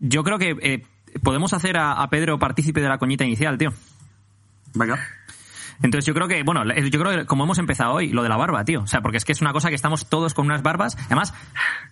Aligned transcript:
Yo 0.00 0.24
creo 0.24 0.38
que 0.38 0.56
eh, 0.60 0.82
podemos 1.22 1.52
hacer 1.52 1.76
a, 1.76 1.92
a 1.92 2.10
Pedro 2.10 2.38
partícipe 2.38 2.80
de 2.80 2.88
la 2.88 2.98
coñita 2.98 3.24
inicial, 3.24 3.56
tío. 3.58 3.70
Venga. 4.74 4.98
Entonces 5.82 6.04
yo 6.04 6.12
creo 6.12 6.28
que, 6.28 6.42
bueno, 6.42 6.62
yo 6.64 7.00
creo 7.00 7.20
que 7.20 7.26
como 7.26 7.44
hemos 7.44 7.58
empezado 7.58 7.94
hoy, 7.94 8.10
lo 8.10 8.22
de 8.22 8.28
la 8.28 8.36
barba, 8.36 8.64
tío. 8.64 8.82
O 8.82 8.86
sea, 8.86 9.00
porque 9.00 9.16
es 9.16 9.24
que 9.24 9.32
es 9.32 9.40
una 9.40 9.52
cosa 9.54 9.70
que 9.70 9.74
estamos 9.74 10.10
todos 10.10 10.34
con 10.34 10.44
unas 10.44 10.62
barbas. 10.62 10.94
Además, 11.06 11.32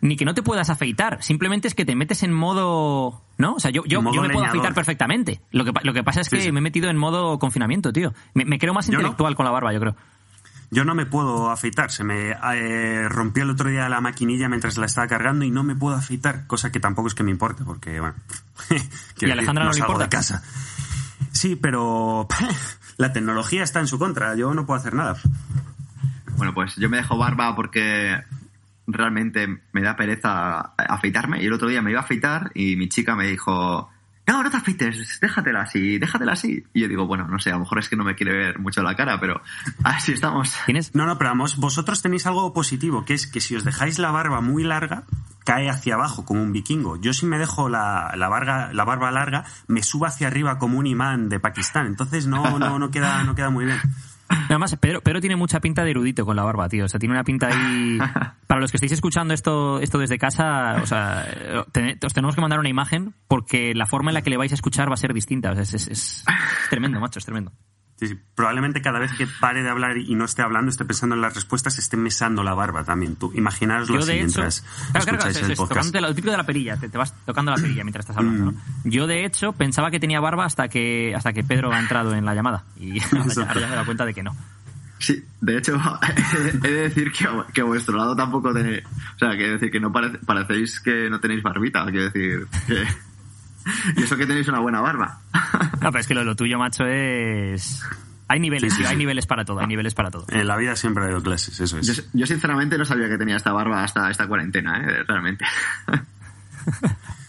ni 0.03 0.17
que 0.17 0.27
no 0.27 0.35
te 0.35 0.43
puedas 0.43 0.69
afeitar. 0.69 1.23
Simplemente 1.23 1.69
es 1.69 1.75
que 1.75 1.87
te 1.87 1.97
metes 1.97 2.23
en 2.23 2.33
modo... 2.33 3.23
¿No? 3.39 3.55
O 3.55 3.61
sea, 3.61 3.71
yo, 3.71 3.85
yo, 3.87 4.03
yo 4.13 4.23
me 4.23 4.29
puedo 4.29 4.45
afeitar 4.45 4.75
perfectamente. 4.75 5.41
Lo 5.53 5.65
que, 5.65 5.73
lo 5.83 5.95
que 5.95 6.03
pasa 6.05 6.21
es 6.21 6.29
que 6.29 6.37
Sí, 6.37 6.43
sí. 6.43 6.53
me 6.53 6.59
he 6.59 6.63
metido 6.63 6.91
en 6.91 6.99
modo 6.99 7.39
confinamiento, 7.39 7.91
tío. 7.93 8.13
Me, 8.35 8.45
me 8.45 8.59
creo 8.59 8.75
más 8.75 8.89
no. 8.91 8.95
intelectual 8.95 9.35
con 9.35 9.47
la 9.47 9.53
barba, 9.53 9.73
yo 9.73 9.81
creo. 9.81 9.97
Yo 10.71 10.85
no 10.85 10.95
me 10.95 11.07
puedo 11.07 11.51
afeitar. 11.51 11.91
Se 11.91 12.05
me 12.05 12.31
eh, 12.33 13.09
rompió 13.09 13.45
el 13.45 13.51
otro 13.51 13.71
día 13.71 13.89
la 13.89 14.01
maquinilla 14.01 14.49
mientras 14.49 14.77
la 14.77 14.87
estaba 14.87 15.07
cargando 15.07 15.45
y 15.45 15.51
no 15.51 15.63
me 15.63 15.75
puedo 15.75 15.97
afeitar. 15.97 16.47
Cosa 16.47 16.71
que 16.71 16.81
tampoco 16.81 17.09
es 17.09 17.15
que 17.15 17.23
me 17.23 17.31
importe, 17.31 17.65
porque, 17.65 18.01
bueno. 18.01 18.17
¿Y 19.21 19.31
Alejandra 19.31 19.65
no 19.65 19.71
le 19.71 19.79
salgo 19.79 19.95
importa? 19.95 20.05
de 20.05 20.11
casa. 20.11 20.43
Sí, 21.33 21.57
pero 21.57 22.27
la 22.99 23.13
tecnología 23.13 23.63
está 23.63 23.81
en 23.81 23.87
su 23.87 23.99
contra. 23.99 24.35
Yo 24.37 24.53
no 24.53 24.67
puedo 24.67 24.79
hacer 24.79 24.95
nada. 24.95 25.17
Bueno, 26.37 26.53
pues 26.55 26.77
yo 26.77 26.89
me 26.89 26.99
dejo 26.99 27.17
barba 27.17 27.57
porque 27.57 28.23
realmente 28.87 29.47
me 29.73 29.83
da 29.83 29.97
pereza 29.97 30.75
afeitarme. 30.77 31.43
Y 31.43 31.47
el 31.47 31.53
otro 31.53 31.69
día 31.69 31.83
me 31.83 31.91
iba 31.91 32.01
a 32.01 32.05
afeitar 32.05 32.51
y 32.55 32.77
mi 32.77 32.89
chica 32.89 33.17
me 33.17 33.27
dijo, 33.27 33.91
no, 34.29 34.43
no 34.43 34.51
te 34.51 34.59
afeites, 34.59 35.19
déjatela 35.21 35.63
así, 35.63 35.99
déjatela 35.99 36.33
así. 36.33 36.63
Y 36.75 36.83
yo 36.83 36.89
digo, 36.89 37.07
bueno, 37.07 37.27
no 37.27 37.39
sé, 37.39 37.49
a 37.49 37.55
lo 37.55 37.61
mejor 37.61 37.79
es 37.79 37.89
que 37.89 37.97
no 37.97 38.05
me 38.05 38.15
quiere 38.15 38.37
ver 38.37 38.59
mucho 38.59 38.83
la 38.83 38.95
cara, 38.95 39.19
pero 39.19 39.41
así 39.83 40.13
estamos. 40.13 40.55
¿Tienes? 40.67 40.95
No, 40.95 41.07
no, 41.07 41.17
pero 41.17 41.31
vamos, 41.31 41.57
vosotros 41.57 42.03
tenéis 42.03 42.27
algo 42.27 42.53
positivo, 42.53 43.07
que 43.07 43.15
es 43.15 43.27
que 43.27 43.41
si 43.41 43.57
os 43.57 43.65
dejáis 43.65 43.99
la 43.99 44.11
barba 44.11 44.43
muy 44.43 44.65
larga, 44.65 45.05
cae 45.45 45.71
hacia 45.71 45.95
abajo 45.95 46.27
como 46.27 46.43
un 46.43 46.53
vikingo. 46.53 47.01
Yo 47.01 47.15
si 47.15 47.25
me 47.25 47.39
dejo 47.39 47.71
la, 47.71 48.13
la, 48.17 48.29
barba, 48.29 48.71
la 48.75 48.85
barba 48.85 49.11
larga, 49.11 49.47
me 49.67 49.83
subo 49.83 50.05
hacia 50.05 50.27
arriba 50.27 50.59
como 50.59 50.79
un 50.79 50.87
imán 50.87 51.31
de 51.31 51.41
Pakistán. 51.41 51.87
Entonces 51.87 52.27
no, 52.27 52.59
no, 52.59 52.79
no, 52.79 52.91
queda, 52.91 53.25
no 53.25 53.35
queda 53.35 53.49
muy 53.49 53.65
bien. 53.65 53.81
Además, 54.29 54.77
Pedro, 54.81 55.01
Pedro 55.01 55.21
tiene 55.21 55.37
mucha 55.37 55.61
pinta 55.61 55.85
de 55.85 55.91
erudito 55.91 56.25
con 56.27 56.37
la 56.37 56.43
barba, 56.43 56.69
tío. 56.69 56.85
O 56.85 56.89
sea, 56.89 56.99
tiene 57.01 57.15
una 57.15 57.25
pinta 57.25 57.49
ahí. 57.49 57.99
Para 58.47 58.61
los 58.61 58.71
que 58.71 58.77
estéis 58.77 58.93
escuchando 58.93 59.35
esto, 59.35 59.81
esto 59.81 59.99
desde 59.99 60.19
casa, 60.19 60.79
o 60.83 60.87
sea, 60.87 61.27
os 62.05 62.13
tenemos 62.15 62.35
que 62.35 62.41
mandar 62.41 62.59
una 62.59 62.69
imagen 62.69 63.15
porque 63.29 63.75
la 63.75 63.87
forma 63.87 64.11
en 64.11 64.15
la 64.15 64.23
que 64.23 64.31
le 64.31 64.37
vais 64.37 64.53
a 64.53 64.55
escuchar 64.55 64.89
va 64.91 64.95
a 64.95 64.99
ser 64.99 65.13
distinta. 65.15 65.51
O 65.51 65.55
sea, 65.55 65.63
es, 65.63 65.75
es- 65.75 65.89
es- 65.89 66.25
es 66.27 66.71
tremendo, 66.71 67.01
macho, 67.01 67.19
es 67.19 67.25
tremendo. 67.25 67.53
Sí, 67.99 68.07
sí. 68.09 68.19
Probablemente 68.37 68.81
cada 68.81 69.01
vez 69.01 69.11
que 69.13 69.27
pare 69.41 69.63
de 69.65 69.69
hablar 69.71 69.97
y 69.99 70.15
no 70.15 70.25
esté 70.25 70.43
hablando, 70.43 70.71
esté 70.71 70.85
pensando 70.85 71.17
en 71.17 71.21
las 71.21 71.35
respuestas, 71.35 71.79
esté 71.79 71.97
mesando 71.97 72.45
la 72.45 72.55
barba 72.55 72.85
también. 72.85 73.17
Tú, 73.17 73.33
imaginaoslo 73.35 73.97
Yo, 73.97 74.01
así 74.03 74.13
hecho. 74.13 74.19
mientras 74.21 74.61
Claro, 74.61 74.79
claro, 74.93 75.05
claro, 75.05 75.17
escucháis 75.19 75.37
es- 75.37 75.43
el 75.45 75.51
es 75.53 75.59
podcast. 75.59 75.95
lo 75.97 76.09
típico 76.15 76.31
de 76.31 76.37
la 76.37 76.47
perilla, 76.47 76.77
te, 76.77 76.89
te 76.89 76.97
vas 76.97 77.13
tocando 77.27 77.51
la 77.51 77.57
perilla 77.57 77.83
mientras 77.83 78.05
estás 78.05 78.17
hablando, 78.19 78.53
¿no? 78.53 78.59
Yo, 78.85 79.07
de 79.09 79.25
hecho, 79.25 79.53
pensaba 79.53 79.91
que 79.91 79.99
tenía 79.99 80.21
barba 80.21 80.45
hasta 80.45 80.69
que, 80.69 81.13
hasta 81.17 81.33
que 81.33 81.43
Pedro 81.43 81.73
ha 81.73 81.81
entrado 81.81 82.15
en 82.15 82.25
la 82.25 82.35
llamada. 82.37 82.65
Y 82.79 83.01
ahora 83.17 83.27
ya, 83.35 83.45
me 83.55 83.67
he 83.67 83.69
dado 83.71 83.85
cuenta 83.87 84.05
de 84.07 84.15
que 84.15 84.23
no. 84.23 84.37
Sí, 85.01 85.25
de 85.41 85.59
hecho, 85.59 85.77
he 86.65 86.69
de 86.69 86.81
decir 86.89 87.11
que, 87.13 87.25
a- 87.25 87.47
que 87.53 87.61
a 87.61 87.65
vuestro 87.65 87.97
lado 87.97 88.15
tampoco 88.15 88.53
tenéis. 88.55 88.85
O 89.17 89.19
sea, 89.19 89.37
quiero 89.37 89.55
decir 89.55 89.71
que 89.73 89.81
no 89.81 89.91
parece- 89.93 90.19
parecéis 90.19 90.81
que 90.81 91.11
no 91.11 91.19
tenéis 91.19 91.43
barbita. 91.43 91.85
Quiero 91.87 92.05
decir 92.11 92.47
que. 92.69 92.85
Y 93.97 94.03
eso 94.03 94.17
que 94.17 94.27
tenéis 94.27 94.49
una 94.49 94.61
buena 94.61 94.81
barba. 94.81 95.21
No, 95.81 95.93
pero 95.93 96.01
es 96.01 96.07
que 96.09 96.15
lo, 96.15 96.25
lo 96.25 96.35
tuyo, 96.35 96.59
macho, 96.59 96.85
es. 96.87 97.83
Hay 98.27 98.41
niveles, 98.41 98.73
Sí, 98.73 98.77
sí, 98.79 98.83
tío, 98.83 98.89
hay 98.91 98.95
sí. 98.97 98.99
niveles 98.99 99.27
para 99.27 99.45
todo, 99.45 99.61
hay 99.61 99.67
niveles 99.69 99.95
para 99.95 100.11
todo. 100.11 100.27
En 100.29 100.47
la 100.47 100.57
vida 100.57 100.75
siempre 100.77 101.03
ha 101.05 101.07
habido 101.07 101.23
clases, 101.23 101.59
eso 101.61 101.79
es. 101.79 101.87
Yo, 101.87 102.03
yo 102.13 102.27
sinceramente 102.27 102.77
no 102.77 102.85
sabía 102.85 103.09
que 103.09 103.17
tenía 103.17 103.37
esta 103.37 103.53
barba 103.53 103.85
hasta 103.85 104.11
esta 104.11 104.27
cuarentena, 104.27 104.79
¿eh? 104.81 105.05
Realmente. 105.07 105.45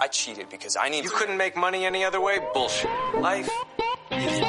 I 0.01 0.07
cheated 0.09 0.47
because 0.49 0.77
I 0.83 0.89
need. 0.89 1.03
You 1.03 1.11
couldn't 1.11 1.37
make 1.37 1.55
money 1.57 1.85
any 1.85 2.03
other 2.03 2.19
way? 2.19 2.39
Bullshit. 2.53 2.89
Life 3.21 3.49
is 4.11 4.25
this. 4.25 4.41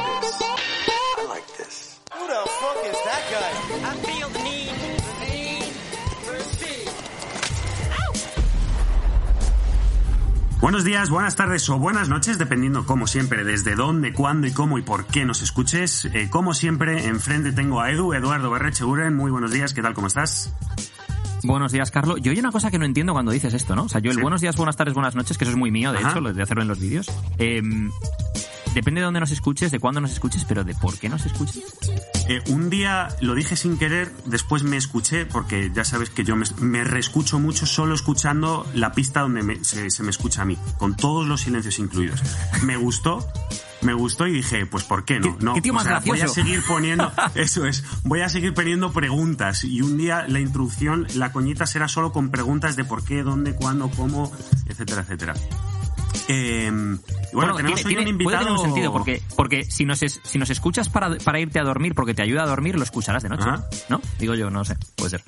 I 1.18 1.26
like 1.28 1.46
this. 1.58 2.00
Who 2.12 2.26
the 2.26 2.48
fuck 2.48 2.84
is 2.86 2.98
that 3.04 3.22
guy? 3.30 3.90
I 3.90 3.94
feel 4.06 4.28
the 4.30 4.42
need 4.42 4.99
Buenos 10.60 10.84
días, 10.84 11.08
buenas 11.08 11.36
tardes 11.36 11.68
o 11.70 11.78
buenas 11.78 12.08
noches, 12.10 12.36
dependiendo 12.36 12.84
como 12.84 13.06
siempre, 13.06 13.44
desde 13.44 13.74
dónde, 13.76 14.12
cuándo 14.12 14.46
y 14.46 14.52
cómo 14.52 14.78
y 14.78 14.82
por 14.82 15.06
qué 15.06 15.24
nos 15.24 15.40
escuches. 15.40 16.04
Eh, 16.12 16.28
como 16.30 16.52
siempre, 16.52 17.06
enfrente 17.06 17.52
tengo 17.52 17.80
a 17.80 17.90
Edu, 17.90 18.12
Eduardo 18.12 18.50
Berrecheguren. 18.50 19.16
Muy 19.16 19.30
buenos 19.30 19.50
días, 19.52 19.72
¿qué 19.72 19.80
tal? 19.80 19.94
¿Cómo 19.94 20.06
estás? 20.08 20.52
Buenos 21.44 21.72
días, 21.72 21.90
Carlos. 21.90 22.18
Yo 22.20 22.30
hay 22.32 22.38
una 22.38 22.52
cosa 22.52 22.70
que 22.70 22.78
no 22.78 22.84
entiendo 22.84 23.14
cuando 23.14 23.32
dices 23.32 23.54
esto, 23.54 23.74
¿no? 23.74 23.84
O 23.84 23.88
sea, 23.88 24.02
yo 24.02 24.10
el 24.10 24.16
Sí. 24.18 24.22
buenos 24.22 24.42
días, 24.42 24.54
buenas 24.56 24.76
tardes, 24.76 24.92
buenas 24.92 25.14
noches, 25.14 25.38
que 25.38 25.44
eso 25.44 25.52
es 25.52 25.56
muy 25.56 25.70
mío, 25.70 25.92
de 25.92 25.98
Ajá. 25.98 26.10
hecho, 26.10 26.20
lo 26.20 26.34
de 26.34 26.42
hacerlo 26.42 26.60
en 26.62 26.68
los 26.68 26.78
vídeos. 26.78 27.10
Eh, 27.38 27.62
depende 28.74 29.00
de 29.00 29.06
dónde 29.06 29.20
nos 29.20 29.30
escuches, 29.30 29.70
de 29.70 29.80
cuándo 29.80 30.02
nos 30.02 30.12
escuches, 30.12 30.44
pero 30.44 30.62
de 30.62 30.74
por 30.74 30.98
qué 30.98 31.08
nos 31.08 31.24
escuches. 31.24 31.64
Eh, 32.32 32.40
un 32.50 32.70
día 32.70 33.08
lo 33.20 33.34
dije 33.34 33.56
sin 33.56 33.76
querer, 33.76 34.12
después 34.24 34.62
me 34.62 34.76
escuché, 34.76 35.26
porque 35.26 35.72
ya 35.74 35.82
sabes 35.84 36.10
que 36.10 36.22
yo 36.22 36.36
me, 36.36 36.46
me 36.60 36.84
reescucho 36.84 37.40
mucho 37.40 37.66
solo 37.66 37.92
escuchando 37.92 38.64
la 38.72 38.92
pista 38.92 39.22
donde 39.22 39.42
me- 39.42 39.64
se, 39.64 39.90
se 39.90 40.02
me 40.04 40.10
escucha 40.10 40.42
a 40.42 40.44
mí, 40.44 40.56
con 40.78 40.94
todos 40.96 41.26
los 41.26 41.40
silencios 41.40 41.80
incluidos. 41.80 42.22
Me 42.62 42.76
gustó, 42.76 43.26
me 43.82 43.94
gustó 43.94 44.28
y 44.28 44.32
dije, 44.32 44.64
pues 44.64 44.84
¿por 44.84 45.04
qué 45.04 45.18
no? 45.18 45.36
¿Qué- 45.38 45.44
no 45.44 45.54
qué 45.54 45.60
tío 45.60 45.72
o 45.72 45.74
más 45.74 45.82
sea, 45.84 45.98
Voy 46.06 46.20
a 46.20 46.28
seguir 46.28 46.62
poniendo, 46.68 47.10
eso 47.34 47.66
es, 47.66 47.82
voy 48.04 48.20
a 48.20 48.28
seguir 48.28 48.54
poniendo 48.54 48.92
preguntas 48.92 49.64
y 49.64 49.82
un 49.82 49.96
día 49.98 50.24
la 50.28 50.38
introducción, 50.38 51.08
la 51.16 51.32
coñita 51.32 51.66
será 51.66 51.88
solo 51.88 52.12
con 52.12 52.30
preguntas 52.30 52.76
de 52.76 52.84
por 52.84 53.02
qué, 53.04 53.24
dónde, 53.24 53.56
cuándo, 53.56 53.90
cómo, 53.90 54.30
etcétera, 54.66 55.02
etcétera. 55.02 55.34
Eh, 56.32 56.70
bueno, 57.32 57.56
tenemos 57.56 57.82
tiene- 57.82 57.88
hoy 57.98 58.04
tiene- 58.04 58.10
un 58.12 58.18
puede 58.18 58.38
tener 58.38 58.52
un 58.52 58.58
sentido, 58.60 58.92
porque, 58.92 59.22
porque 59.36 59.64
si, 59.64 59.84
nos 59.84 60.02
es- 60.02 60.20
si 60.22 60.38
nos 60.38 60.50
escuchas 60.50 60.88
para, 60.88 61.16
para 61.18 61.40
irte 61.40 61.58
a 61.58 61.64
dormir, 61.64 61.94
porque 61.94 62.14
te 62.14 62.22
ayuda 62.22 62.42
a 62.44 62.46
dormir, 62.46 62.76
lo 62.76 62.82
escucharás 62.84 63.22
de 63.22 63.28
noche. 63.30 63.44
Ajá. 63.48 63.64
¿No? 63.88 64.00
Digo 64.18 64.34
yo, 64.34 64.50
no 64.50 64.64
sé, 64.64 64.76
puede 64.96 65.10
ser. 65.10 65.24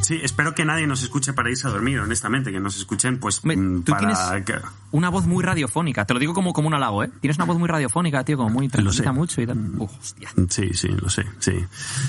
Sí, 0.00 0.18
espero 0.22 0.54
que 0.54 0.64
nadie 0.64 0.86
nos 0.86 1.02
escuche 1.02 1.34
para 1.34 1.50
irse 1.50 1.66
a 1.66 1.70
dormir, 1.70 1.98
honestamente, 2.00 2.50
que 2.50 2.60
nos 2.60 2.76
escuchen 2.78 3.18
pues 3.18 3.44
mm, 3.44 3.82
tú 3.82 3.92
para... 3.92 4.00
tienes- 4.00 4.62
Una 4.90 5.10
voz 5.10 5.26
muy 5.26 5.44
radiofónica, 5.44 6.06
te 6.06 6.14
lo 6.14 6.20
digo 6.20 6.32
como, 6.32 6.54
como 6.54 6.68
un 6.68 6.74
halago, 6.74 7.04
¿eh? 7.04 7.10
Tienes 7.20 7.36
una 7.36 7.44
voz 7.44 7.58
muy 7.58 7.68
radiofónica, 7.68 8.24
tío, 8.24 8.38
como 8.38 8.48
muy 8.48 8.68
tranquila 8.68 9.12
mucho 9.12 9.42
y 9.42 9.46
tal. 9.46 9.58
Uf, 9.76 9.90
hostia. 10.00 10.30
Sí, 10.48 10.70
sí, 10.72 10.88
lo 10.88 11.10
sé, 11.10 11.26
sí. 11.40 11.52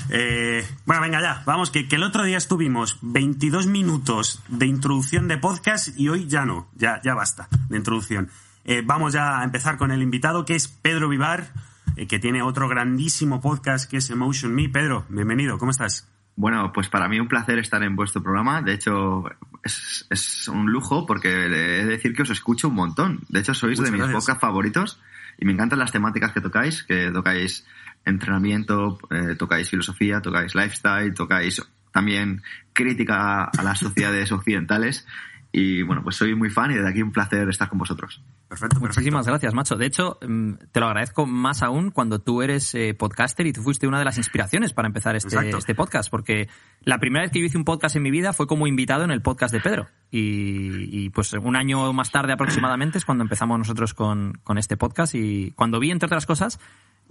Eh, 0.08 0.66
bueno, 0.86 1.02
venga 1.02 1.20
ya, 1.20 1.42
vamos, 1.44 1.70
que, 1.70 1.88
que 1.88 1.96
el 1.96 2.02
otro 2.04 2.24
día 2.24 2.38
estuvimos 2.38 2.96
22 3.02 3.66
minutos 3.66 4.40
de 4.48 4.64
introducción 4.66 5.28
de 5.28 5.36
podcast 5.36 5.88
y 5.98 6.08
hoy 6.08 6.26
ya 6.26 6.46
no, 6.46 6.68
ya, 6.76 7.02
ya 7.04 7.14
basta 7.14 7.48
de 7.68 7.76
introducción. 7.76 8.30
Eh, 8.64 8.82
vamos 8.82 9.12
ya 9.12 9.40
a 9.40 9.44
empezar 9.44 9.76
con 9.76 9.90
el 9.90 10.00
invitado 10.00 10.46
que 10.46 10.54
es 10.54 10.68
Pedro 10.68 11.08
Vivar, 11.10 11.52
eh, 11.96 12.06
que 12.06 12.18
tiene 12.18 12.40
otro 12.40 12.66
grandísimo 12.66 13.42
podcast 13.42 13.90
que 13.90 13.98
es 13.98 14.08
Emotion 14.08 14.54
Me. 14.54 14.70
Pedro, 14.70 15.04
bienvenido, 15.10 15.58
¿cómo 15.58 15.70
estás? 15.70 16.08
Bueno, 16.40 16.72
pues 16.72 16.88
para 16.88 17.06
mí 17.06 17.20
un 17.20 17.28
placer 17.28 17.58
estar 17.58 17.82
en 17.82 17.94
vuestro 17.94 18.22
programa. 18.22 18.62
De 18.62 18.72
hecho, 18.72 19.24
es, 19.62 20.06
es 20.08 20.48
un 20.48 20.72
lujo 20.72 21.04
porque 21.04 21.28
he 21.28 21.48
de 21.50 21.84
decir 21.84 22.14
que 22.14 22.22
os 22.22 22.30
escucho 22.30 22.68
un 22.68 22.76
montón. 22.76 23.20
De 23.28 23.40
hecho, 23.40 23.52
sois 23.52 23.78
Muchas 23.78 23.84
de 23.84 23.90
mis 23.92 23.98
gracias. 23.98 24.24
podcasts 24.24 24.40
favoritos 24.40 25.00
y 25.38 25.44
me 25.44 25.52
encantan 25.52 25.78
las 25.78 25.92
temáticas 25.92 26.32
que 26.32 26.40
tocáis, 26.40 26.82
que 26.82 27.10
tocáis 27.10 27.66
entrenamiento, 28.06 28.98
eh, 29.10 29.36
tocáis 29.36 29.68
filosofía, 29.68 30.22
tocáis 30.22 30.54
lifestyle, 30.54 31.12
tocáis 31.12 31.60
también 31.92 32.42
crítica 32.72 33.44
a 33.44 33.62
las 33.62 33.78
sociedades 33.78 34.32
occidentales. 34.32 35.06
Y 35.52 35.82
bueno, 35.82 36.02
pues 36.02 36.16
soy 36.16 36.34
muy 36.34 36.48
fan 36.48 36.70
y 36.70 36.74
desde 36.76 36.88
aquí 36.88 37.02
un 37.02 37.12
placer 37.12 37.50
estar 37.50 37.68
con 37.68 37.76
vosotros. 37.76 38.22
Perfecto, 38.50 38.80
perfecto. 38.80 39.00
Muchísimas 39.00 39.26
gracias, 39.28 39.54
macho. 39.54 39.76
De 39.76 39.86
hecho, 39.86 40.18
mm, 40.26 40.54
te 40.72 40.80
lo 40.80 40.86
agradezco 40.86 41.24
más 41.24 41.62
aún 41.62 41.92
cuando 41.92 42.18
tú 42.18 42.42
eres 42.42 42.74
eh, 42.74 42.94
podcaster 42.94 43.46
y 43.46 43.52
tú 43.52 43.62
fuiste 43.62 43.86
una 43.86 44.00
de 44.00 44.04
las 44.04 44.18
inspiraciones 44.18 44.72
para 44.72 44.88
empezar 44.88 45.14
este, 45.14 45.50
este 45.50 45.74
podcast, 45.76 46.10
porque 46.10 46.48
la 46.82 46.98
primera 46.98 47.22
vez 47.22 47.30
que 47.30 47.38
yo 47.38 47.46
hice 47.46 47.56
un 47.56 47.64
podcast 47.64 47.94
en 47.94 48.02
mi 48.02 48.10
vida 48.10 48.32
fue 48.32 48.48
como 48.48 48.66
invitado 48.66 49.04
en 49.04 49.12
el 49.12 49.22
podcast 49.22 49.54
de 49.54 49.60
Pedro. 49.60 49.86
Y, 50.10 51.04
y, 51.04 51.10
pues 51.10 51.32
un 51.34 51.54
año 51.54 51.92
más 51.92 52.10
tarde 52.10 52.32
aproximadamente 52.32 52.98
es 52.98 53.04
cuando 53.04 53.22
empezamos 53.22 53.56
nosotros 53.56 53.94
con, 53.94 54.40
con 54.42 54.58
este 54.58 54.76
podcast 54.76 55.14
y 55.14 55.52
cuando 55.52 55.78
vi, 55.78 55.92
entre 55.92 56.06
otras 56.06 56.26
cosas, 56.26 56.58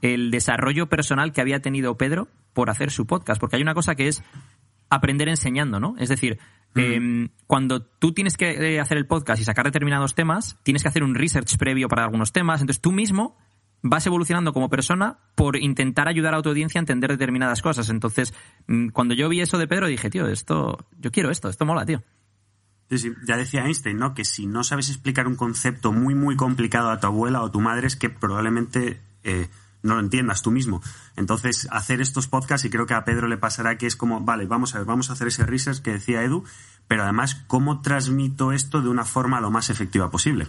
el 0.01 0.31
desarrollo 0.31 0.89
personal 0.89 1.31
que 1.31 1.39
había 1.39 1.61
tenido 1.61 1.95
Pedro 1.95 2.27
por 2.51 2.69
hacer 2.69 2.91
su 2.91 3.07
podcast, 3.07 3.39
porque 3.39 3.55
hay 3.55 3.61
una 3.61 3.73
cosa 3.73 3.95
que 3.95 4.09
es 4.09 4.23
aprender 4.89 5.29
enseñando, 5.29 5.79
¿no? 5.79 5.95
Es 5.99 6.09
decir, 6.09 6.37
eh, 6.75 7.29
cuando 7.47 7.81
tú 7.81 8.13
tienes 8.13 8.37
que 8.37 8.75
eh, 8.75 8.79
hacer 8.79 8.97
el 8.97 9.07
podcast 9.07 9.41
y 9.41 9.45
sacar 9.45 9.65
determinados 9.65 10.15
temas, 10.15 10.57
tienes 10.63 10.83
que 10.83 10.89
hacer 10.89 11.03
un 11.03 11.15
research 11.15 11.57
previo 11.57 11.87
para 11.87 12.03
algunos 12.03 12.31
temas, 12.31 12.61
entonces 12.61 12.81
tú 12.81 12.91
mismo 12.91 13.37
vas 13.81 14.05
evolucionando 14.05 14.53
como 14.53 14.69
persona 14.69 15.19
por 15.35 15.55
intentar 15.57 16.07
ayudar 16.07 16.35
a 16.35 16.41
tu 16.41 16.49
audiencia 16.49 16.79
a 16.79 16.83
entender 16.83 17.11
determinadas 17.11 17.61
cosas. 17.61 17.89
Entonces, 17.89 18.33
mm, 18.67 18.89
cuando 18.89 19.13
yo 19.13 19.29
vi 19.29 19.41
eso 19.41 19.57
de 19.57 19.67
Pedro, 19.67 19.87
dije, 19.87 20.09
tío, 20.09 20.27
esto, 20.27 20.77
yo 20.97 21.11
quiero 21.11 21.31
esto, 21.31 21.49
esto 21.49 21.65
mola, 21.65 21.85
tío. 21.85 22.03
Sí, 22.89 22.97
sí, 22.97 23.11
ya 23.27 23.37
decía 23.37 23.65
Einstein, 23.65 23.97
¿no? 23.97 24.13
Que 24.15 24.25
si 24.25 24.47
no 24.47 24.63
sabes 24.63 24.89
explicar 24.89 25.27
un 25.27 25.35
concepto 25.35 25.91
muy, 25.91 26.15
muy 26.15 26.35
complicado 26.35 26.89
a 26.89 26.99
tu 26.99 27.07
abuela 27.07 27.43
o 27.43 27.47
a 27.47 27.51
tu 27.51 27.61
madre 27.61 27.87
es 27.87 27.95
que 27.95 28.09
probablemente 28.09 28.99
eh, 29.23 29.47
no 29.83 29.95
lo 29.95 29.99
entiendas 29.99 30.41
tú 30.41 30.51
mismo. 30.51 30.81
Entonces, 31.15 31.67
hacer 31.71 32.01
estos 32.01 32.27
podcasts, 32.27 32.65
y 32.65 32.69
creo 32.69 32.85
que 32.85 32.93
a 32.93 33.05
Pedro 33.05 33.27
le 33.27 33.37
pasará 33.37 33.77
que 33.77 33.87
es 33.87 33.95
como, 33.95 34.21
vale, 34.21 34.45
vamos 34.45 34.75
a 34.75 34.79
ver, 34.79 34.87
vamos 34.87 35.09
a 35.09 35.13
hacer 35.13 35.27
ese 35.27 35.45
research 35.45 35.81
que 35.81 35.93
decía 35.93 36.23
Edu, 36.23 36.43
pero 36.87 37.03
además, 37.03 37.43
¿cómo 37.47 37.81
transmito 37.81 38.51
esto 38.51 38.81
de 38.81 38.89
una 38.89 39.05
forma 39.05 39.41
lo 39.41 39.51
más 39.51 39.69
efectiva 39.69 40.09
posible? 40.09 40.47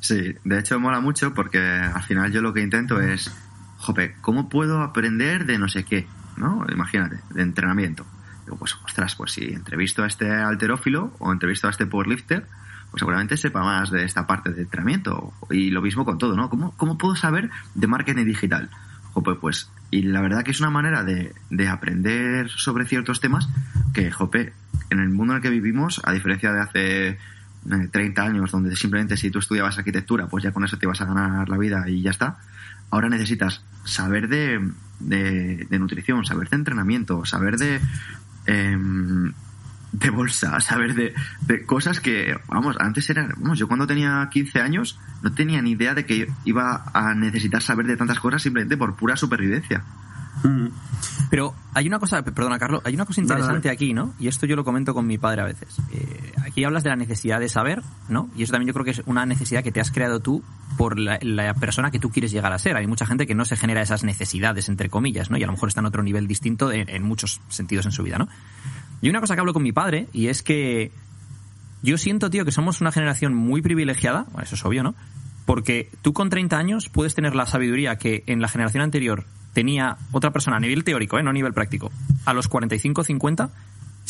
Sí, 0.00 0.34
de 0.44 0.58
hecho 0.58 0.80
mola 0.80 1.00
mucho 1.00 1.34
porque 1.34 1.58
al 1.58 2.02
final 2.02 2.32
yo 2.32 2.40
lo 2.40 2.54
que 2.54 2.62
intento 2.62 3.00
es, 3.00 3.30
jope, 3.78 4.16
¿cómo 4.22 4.48
puedo 4.48 4.82
aprender 4.82 5.44
de 5.44 5.58
no 5.58 5.68
sé 5.68 5.84
qué? 5.84 6.06
¿No? 6.36 6.64
Imagínate, 6.72 7.20
de 7.30 7.42
entrenamiento. 7.42 8.06
Digo, 8.46 8.56
pues, 8.56 8.76
ostras, 8.84 9.14
pues 9.14 9.32
si 9.32 9.44
entrevisto 9.44 10.02
a 10.02 10.06
este 10.06 10.32
alterófilo 10.32 11.12
o 11.18 11.30
entrevisto 11.30 11.66
a 11.66 11.70
este 11.70 11.86
powerlifter, 11.86 12.46
pues 12.90 13.00
seguramente 13.00 13.36
sepa 13.36 13.62
más 13.62 13.90
de 13.90 14.04
esta 14.04 14.26
parte 14.26 14.50
de 14.50 14.62
entrenamiento. 14.62 15.32
Y 15.50 15.70
lo 15.70 15.82
mismo 15.82 16.04
con 16.04 16.18
todo, 16.18 16.36
¿no? 16.36 16.50
¿Cómo, 16.50 16.72
cómo 16.76 16.98
puedo 16.98 17.16
saber 17.16 17.50
de 17.74 17.86
marketing 17.86 18.24
digital? 18.24 18.70
Jope, 19.12 19.34
pues, 19.34 19.70
y 19.90 20.02
la 20.02 20.20
verdad 20.20 20.44
que 20.44 20.52
es 20.52 20.60
una 20.60 20.70
manera 20.70 21.02
de, 21.02 21.34
de 21.50 21.68
aprender 21.68 22.48
sobre 22.48 22.86
ciertos 22.86 23.20
temas 23.20 23.48
que, 23.92 24.10
jope, 24.10 24.52
en 24.90 25.00
el 25.00 25.10
mundo 25.10 25.32
en 25.32 25.38
el 25.38 25.42
que 25.42 25.50
vivimos, 25.50 26.00
a 26.04 26.12
diferencia 26.12 26.52
de 26.52 26.60
hace 26.60 27.18
30 27.90 28.22
años, 28.22 28.50
donde 28.50 28.74
simplemente 28.76 29.16
si 29.16 29.30
tú 29.30 29.38
estudiabas 29.40 29.78
arquitectura, 29.78 30.26
pues 30.26 30.44
ya 30.44 30.52
con 30.52 30.64
eso 30.64 30.78
te 30.78 30.86
ibas 30.86 31.00
a 31.00 31.06
ganar 31.06 31.48
la 31.48 31.58
vida 31.58 31.88
y 31.88 32.02
ya 32.02 32.10
está. 32.10 32.38
Ahora 32.90 33.08
necesitas 33.08 33.64
saber 33.84 34.28
de, 34.28 34.60
de, 35.00 35.66
de 35.68 35.78
nutrición, 35.78 36.24
saber 36.24 36.48
de 36.48 36.56
entrenamiento, 36.56 37.24
saber 37.24 37.56
de, 37.56 37.80
em, 38.46 39.32
de 39.92 40.10
bolsa, 40.10 40.60
saber 40.60 40.94
de, 40.94 41.14
de 41.42 41.64
cosas 41.66 42.00
que, 42.00 42.36
vamos, 42.48 42.76
antes 42.78 43.08
era, 43.10 43.28
vamos, 43.36 43.58
yo 43.58 43.66
cuando 43.66 43.86
tenía 43.86 44.28
15 44.30 44.60
años 44.60 44.98
no 45.22 45.32
tenía 45.32 45.60
ni 45.62 45.72
idea 45.72 45.94
de 45.94 46.06
que 46.06 46.28
iba 46.44 46.84
a 46.92 47.14
necesitar 47.14 47.62
saber 47.62 47.86
de 47.86 47.96
tantas 47.96 48.20
cosas 48.20 48.42
simplemente 48.42 48.76
por 48.76 48.94
pura 48.96 49.16
supervivencia. 49.16 49.84
Mm. 50.42 50.68
Pero 51.28 51.54
hay 51.74 51.86
una 51.86 51.98
cosa, 51.98 52.22
perdona 52.22 52.58
Carlos, 52.58 52.82
hay 52.84 52.94
una 52.94 53.04
cosa 53.04 53.20
interesante 53.20 53.68
dale. 53.68 53.74
aquí, 53.74 53.94
¿no? 53.94 54.14
Y 54.18 54.28
esto 54.28 54.46
yo 54.46 54.56
lo 54.56 54.64
comento 54.64 54.94
con 54.94 55.06
mi 55.06 55.18
padre 55.18 55.42
a 55.42 55.44
veces. 55.44 55.76
Eh, 55.92 56.32
aquí 56.44 56.64
hablas 56.64 56.82
de 56.82 56.90
la 56.90 56.96
necesidad 56.96 57.40
de 57.40 57.48
saber, 57.48 57.82
¿no? 58.08 58.28
Y 58.36 58.42
eso 58.42 58.52
también 58.52 58.68
yo 58.68 58.72
creo 58.72 58.84
que 58.84 58.90
es 58.92 59.02
una 59.06 59.26
necesidad 59.26 59.62
que 59.62 59.70
te 59.70 59.80
has 59.80 59.90
creado 59.90 60.20
tú 60.20 60.42
por 60.76 60.98
la, 60.98 61.18
la 61.22 61.54
persona 61.54 61.90
que 61.90 61.98
tú 61.98 62.10
quieres 62.10 62.32
llegar 62.32 62.52
a 62.52 62.58
ser. 62.58 62.76
Hay 62.76 62.86
mucha 62.86 63.06
gente 63.06 63.26
que 63.26 63.34
no 63.34 63.44
se 63.44 63.56
genera 63.56 63.82
esas 63.82 64.02
necesidades, 64.02 64.68
entre 64.68 64.88
comillas, 64.88 65.30
¿no? 65.30 65.36
Y 65.36 65.42
a 65.42 65.46
lo 65.46 65.52
mejor 65.52 65.68
está 65.68 65.80
en 65.80 65.86
otro 65.86 66.02
nivel 66.02 66.26
distinto 66.26 66.72
en, 66.72 66.88
en 66.88 67.02
muchos 67.02 67.40
sentidos 67.48 67.86
en 67.86 67.92
su 67.92 68.02
vida, 68.02 68.18
¿no? 68.18 68.28
Y 69.02 69.08
una 69.08 69.20
cosa 69.20 69.34
que 69.34 69.40
hablo 69.40 69.52
con 69.52 69.62
mi 69.62 69.72
padre, 69.72 70.08
y 70.12 70.28
es 70.28 70.42
que 70.42 70.92
yo 71.82 71.96
siento, 71.96 72.30
tío, 72.30 72.44
que 72.44 72.52
somos 72.52 72.80
una 72.80 72.92
generación 72.92 73.34
muy 73.34 73.62
privilegiada, 73.62 74.26
bueno, 74.32 74.42
eso 74.42 74.54
es 74.54 74.64
obvio, 74.64 74.82
¿no? 74.82 74.94
Porque 75.46 75.90
tú 76.02 76.12
con 76.12 76.28
30 76.28 76.58
años 76.58 76.88
puedes 76.88 77.14
tener 77.14 77.34
la 77.34 77.46
sabiduría 77.46 77.96
que 77.96 78.22
en 78.26 78.40
la 78.40 78.48
generación 78.48 78.82
anterior 78.82 79.24
tenía 79.52 79.96
otra 80.12 80.30
persona 80.30 80.58
a 80.58 80.60
nivel 80.60 80.84
teórico, 80.84 81.18
¿eh? 81.18 81.22
no 81.22 81.30
a 81.30 81.32
nivel 81.32 81.52
práctico, 81.52 81.90
a 82.24 82.34
los 82.34 82.48
45 82.48 83.04
50, 83.04 83.50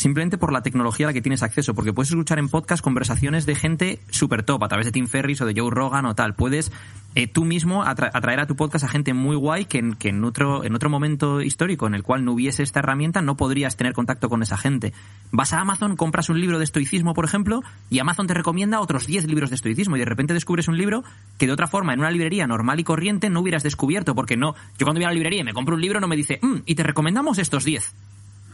simplemente 0.01 0.37
por 0.37 0.51
la 0.51 0.61
tecnología 0.63 1.05
a 1.05 1.09
la 1.09 1.13
que 1.13 1.21
tienes 1.21 1.43
acceso, 1.43 1.73
porque 1.73 1.93
puedes 1.93 2.09
escuchar 2.09 2.39
en 2.39 2.49
podcast 2.49 2.83
conversaciones 2.83 3.45
de 3.45 3.55
gente 3.55 3.99
super 4.09 4.43
top, 4.43 4.63
a 4.63 4.67
través 4.67 4.85
de 4.85 4.91
Tim 4.91 5.07
Ferriss 5.07 5.41
o 5.41 5.45
de 5.45 5.53
Joe 5.59 5.71
Rogan 5.71 6.05
o 6.05 6.15
tal. 6.15 6.35
Puedes 6.35 6.71
eh, 7.15 7.27
tú 7.27 7.43
mismo 7.45 7.83
atra- 7.83 8.09
atraer 8.13 8.39
a 8.39 8.47
tu 8.47 8.55
podcast 8.55 8.85
a 8.85 8.87
gente 8.87 9.13
muy 9.13 9.35
guay 9.35 9.65
que, 9.65 9.77
en, 9.79 9.93
que 9.95 10.09
en, 10.09 10.23
otro, 10.23 10.63
en 10.63 10.75
otro 10.75 10.89
momento 10.89 11.41
histórico 11.41 11.85
en 11.87 11.93
el 11.95 12.03
cual 12.03 12.23
no 12.25 12.31
hubiese 12.33 12.63
esta 12.63 12.79
herramienta 12.79 13.21
no 13.21 13.35
podrías 13.37 13.75
tener 13.77 13.93
contacto 13.93 14.29
con 14.29 14.41
esa 14.43 14.57
gente. 14.57 14.93
Vas 15.31 15.53
a 15.53 15.59
Amazon, 15.61 15.95
compras 15.95 16.29
un 16.29 16.39
libro 16.39 16.57
de 16.57 16.63
estoicismo, 16.63 17.13
por 17.13 17.25
ejemplo, 17.25 17.61
y 17.89 17.99
Amazon 17.99 18.27
te 18.27 18.33
recomienda 18.33 18.79
otros 18.79 19.07
10 19.07 19.27
libros 19.27 19.49
de 19.49 19.55
estoicismo 19.55 19.95
y 19.95 19.99
de 19.99 20.05
repente 20.05 20.33
descubres 20.33 20.67
un 20.67 20.77
libro 20.77 21.03
que 21.37 21.47
de 21.47 21.53
otra 21.53 21.67
forma 21.67 21.93
en 21.93 21.99
una 21.99 22.11
librería 22.11 22.47
normal 22.47 22.79
y 22.79 22.83
corriente 22.83 23.29
no 23.29 23.41
hubieras 23.41 23.63
descubierto, 23.63 24.15
porque 24.15 24.37
no, 24.37 24.55
yo 24.79 24.85
cuando 24.85 24.99
voy 24.99 25.05
a 25.05 25.09
la 25.09 25.13
librería 25.13 25.41
y 25.41 25.43
me 25.43 25.53
compro 25.53 25.75
un 25.75 25.81
libro 25.81 25.99
no 25.99 26.07
me 26.07 26.15
dice, 26.15 26.39
"Mm, 26.41 26.57
y 26.65 26.75
te 26.75 26.83
recomendamos 26.83 27.37
estos 27.37 27.65
10. 27.65 27.93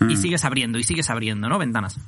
Y 0.09 0.17
sigues 0.17 0.45
abriendo, 0.45 0.77
y 0.77 0.83
sigues 0.83 1.09
abriendo, 1.09 1.49
¿no? 1.49 1.57
Ventanas. 1.57 1.99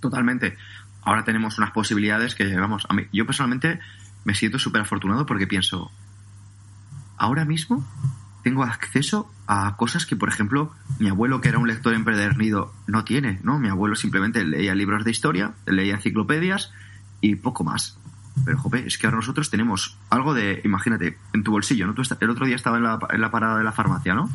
Totalmente. 0.00 0.56
Ahora 1.02 1.24
tenemos 1.24 1.58
unas 1.58 1.70
posibilidades 1.70 2.34
que, 2.34 2.56
vamos, 2.56 2.86
a 2.88 2.94
mí, 2.94 3.06
yo 3.12 3.26
personalmente 3.26 3.78
me 4.24 4.34
siento 4.34 4.58
súper 4.58 4.80
afortunado 4.82 5.24
porque 5.24 5.46
pienso, 5.46 5.90
ahora 7.16 7.44
mismo 7.44 7.86
tengo 8.42 8.64
acceso 8.64 9.30
a 9.46 9.76
cosas 9.76 10.06
que, 10.06 10.16
por 10.16 10.28
ejemplo, 10.28 10.72
mi 10.98 11.08
abuelo, 11.08 11.40
que 11.40 11.48
era 11.48 11.58
un 11.58 11.66
lector 11.68 11.94
empedernido, 11.94 12.72
no 12.86 13.04
tiene, 13.04 13.40
¿no? 13.42 13.58
Mi 13.58 13.68
abuelo 13.68 13.94
simplemente 13.96 14.44
leía 14.44 14.74
libros 14.74 15.04
de 15.04 15.10
historia, 15.10 15.54
leía 15.66 15.94
enciclopedias 15.94 16.72
y 17.20 17.36
poco 17.36 17.64
más. 17.64 17.98
Pero, 18.44 18.58
jope, 18.58 18.86
es 18.86 18.98
que 18.98 19.06
ahora 19.06 19.16
nosotros 19.16 19.50
tenemos 19.50 19.96
algo 20.10 20.34
de, 20.34 20.60
imagínate, 20.64 21.18
en 21.32 21.42
tu 21.42 21.52
bolsillo, 21.52 21.86
¿no? 21.86 21.94
Tú 21.94 22.02
el 22.20 22.30
otro 22.30 22.46
día 22.46 22.56
estaba 22.56 22.76
en 22.76 22.84
la, 22.84 22.98
en 23.10 23.20
la 23.20 23.30
parada 23.30 23.58
de 23.58 23.64
la 23.64 23.72
farmacia, 23.72 24.14
¿no? 24.14 24.30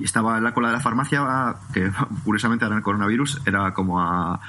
Y 0.00 0.04
estaba 0.04 0.38
en 0.38 0.44
la 0.44 0.52
cola 0.54 0.68
de 0.68 0.74
la 0.74 0.80
farmacia, 0.80 1.54
que 1.72 1.90
curiosamente 2.24 2.64
ahora 2.64 2.78
el 2.78 2.82
coronavirus 2.82 3.42
era 3.46 3.72
como 3.74 4.00
a 4.00 4.40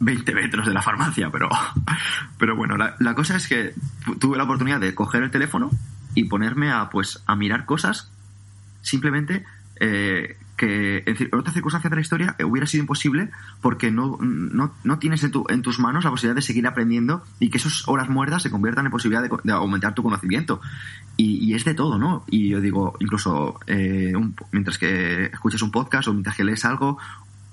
20 0.00 0.34
metros 0.34 0.66
de 0.66 0.74
la 0.74 0.82
farmacia, 0.82 1.30
pero, 1.30 1.48
pero 2.38 2.54
bueno, 2.56 2.76
la, 2.76 3.14
cosa 3.14 3.36
es 3.36 3.48
que 3.48 3.74
tu- 4.04 4.16
tuve 4.16 4.36
la 4.36 4.44
oportunidad 4.44 4.80
de 4.80 4.94
coger 4.94 5.22
el 5.22 5.30
teléfono 5.30 5.70
y 6.14 6.24
ponerme 6.24 6.70
a, 6.72 6.90
pues, 6.90 7.22
a 7.26 7.34
mirar 7.36 7.64
cosas 7.64 8.10
simplemente 8.82 9.44
eh, 9.80 10.36
que 10.58 10.98
en 11.06 11.16
cir- 11.16 11.30
en 11.32 11.38
otras 11.38 11.54
circunstancias 11.54 11.88
de 11.90 11.96
la 11.96 12.02
historia 12.02 12.36
eh, 12.38 12.44
hubiera 12.44 12.66
sido 12.66 12.82
imposible 12.82 13.30
porque 13.62 13.90
no, 13.90 14.18
no, 14.20 14.74
no 14.84 14.98
tienes 14.98 15.24
en, 15.24 15.30
tu- 15.30 15.46
en 15.48 15.62
tus 15.62 15.78
manos 15.78 16.04
la 16.04 16.10
posibilidad 16.10 16.34
de 16.36 16.42
seguir 16.42 16.66
aprendiendo 16.66 17.24
y 17.40 17.48
que 17.48 17.56
esas 17.56 17.88
horas 17.88 18.10
muertas 18.10 18.42
se 18.42 18.50
conviertan 18.50 18.84
en 18.84 18.92
posibilidad 18.92 19.22
de, 19.22 19.30
de 19.42 19.52
aumentar 19.52 19.94
tu 19.94 20.02
conocimiento. 20.02 20.60
Y, 21.16 21.54
es 21.54 21.64
de 21.64 21.74
todo, 21.74 21.98
¿no? 21.98 22.24
Y 22.28 22.50
yo 22.50 22.60
digo, 22.60 22.94
incluso 23.00 23.58
eh, 23.66 24.12
mientras 24.52 24.76
que 24.78 25.24
escuchas 25.32 25.62
un 25.62 25.70
podcast 25.72 26.06
o 26.08 26.12
mientras 26.12 26.36
que 26.36 26.44
lees 26.44 26.64
algo, 26.64 26.98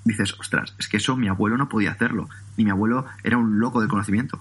dices, 0.04 0.34
ostras, 0.38 0.74
es 0.78 0.86
que 0.88 0.98
eso 0.98 1.16
mi 1.16 1.28
abuelo 1.28 1.56
no 1.56 1.68
podía 1.68 1.92
hacerlo. 1.92 2.28
Y 2.56 2.64
mi 2.64 2.70
abuelo 2.70 3.06
era 3.24 3.38
un 3.38 3.58
loco 3.58 3.80
del 3.80 3.88
conocimiento. 3.88 4.38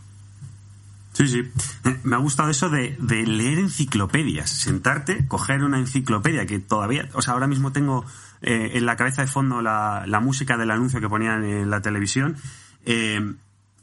Sí, 1.16 1.28
sí. 1.28 1.40
Eh, 1.86 2.00
Me 2.04 2.16
ha 2.16 2.20
gustado 2.20 2.50
eso 2.50 2.70
de, 2.70 2.96
de 3.00 3.26
leer 3.26 3.58
enciclopedias. 3.60 4.50
Sentarte, 4.50 5.28
coger 5.28 5.64
una 5.64 5.80
enciclopedia 5.80 6.46
que 6.46 6.60
todavía, 6.60 7.10
o 7.14 7.22
sea, 7.22 7.34
ahora 7.34 7.48
mismo 7.48 7.72
tengo 7.72 8.06
eh, 8.42 8.72
en 8.76 8.86
la 8.86 8.96
cabeza 8.98 9.22
de 9.22 9.28
fondo 9.30 9.62
la, 9.62 10.04
la 10.08 10.20
música 10.20 10.58
del 10.58 10.72
anuncio 10.72 11.00
que 11.00 11.08
ponían 11.10 11.44
en 11.46 11.70
la 11.70 11.82
televisión. 11.82 12.36
eh, 12.86 13.34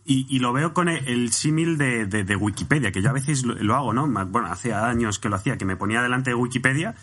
y, 0.05 0.27
y 0.29 0.41
lo 0.41 0.53
veo 0.53 0.75
con 0.75 0.89
el, 0.89 1.33
símil 1.33 1.79
de, 1.79 2.07
de- 2.07 2.35
Wikipedia, 2.37 2.91
que 2.91 3.01
yo 3.03 3.11
a 3.11 3.13
veces 3.13 3.45
lo, 3.45 3.55
lo 3.55 3.77
hago, 3.77 3.93
¿no? 3.93 4.09
Bueno, 4.27 4.49
hace 4.51 4.75
años 4.75 5.21
que 5.21 5.29
lo 5.29 5.37
hacía, 5.37 5.57
que 5.57 5.65
me 5.65 5.77
ponía 5.77 6.03
delante 6.03 6.31
de 6.31 6.35
Wikipedia 6.35 6.97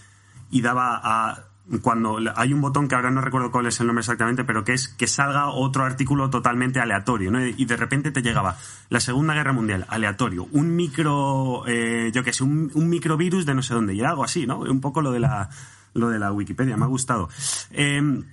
y 0.51 0.61
daba 0.61 0.99
a 1.01 1.45
cuando 1.81 2.19
hay 2.35 2.53
un 2.53 2.61
botón 2.61 2.87
que 2.87 2.95
ahora 2.95 3.11
no 3.11 3.21
recuerdo 3.21 3.51
cuál 3.51 3.67
es 3.67 3.79
el 3.79 3.87
nombre 3.87 4.01
exactamente, 4.01 4.43
pero 4.43 4.63
que 4.63 4.73
es 4.73 4.87
que 4.87 5.07
salga 5.07 5.49
otro 5.49 5.85
artículo 5.85 6.29
totalmente 6.29 6.79
aleatorio, 6.79 7.31
¿no? 7.31 7.45
Y 7.45 7.65
de 7.65 7.77
repente 7.77 8.11
te 8.11 8.21
llegaba 8.21 8.57
la 8.89 8.99
Segunda 8.99 9.33
Guerra 9.33 9.53
Mundial, 9.53 9.85
aleatorio, 9.89 10.47
un 10.51 10.75
micro, 10.75 11.63
eh, 11.67 12.11
yo 12.13 12.23
qué 12.23 12.33
sé, 12.33 12.43
un, 12.43 12.71
un 12.73 12.89
microvirus 12.89 13.45
de 13.45 13.53
no 13.53 13.61
sé 13.61 13.73
dónde, 13.73 13.93
y 13.93 14.01
algo 14.01 14.23
así, 14.23 14.47
¿no? 14.47 14.59
Un 14.59 14.81
poco 14.81 15.01
lo 15.01 15.11
de 15.11 15.19
la, 15.19 15.49
lo 15.93 16.09
de 16.09 16.19
la 16.19 16.31
Wikipedia, 16.31 16.75
me 16.75 16.85
ha 16.85 16.87
gustado. 16.87 17.29
Eh, 17.71 18.23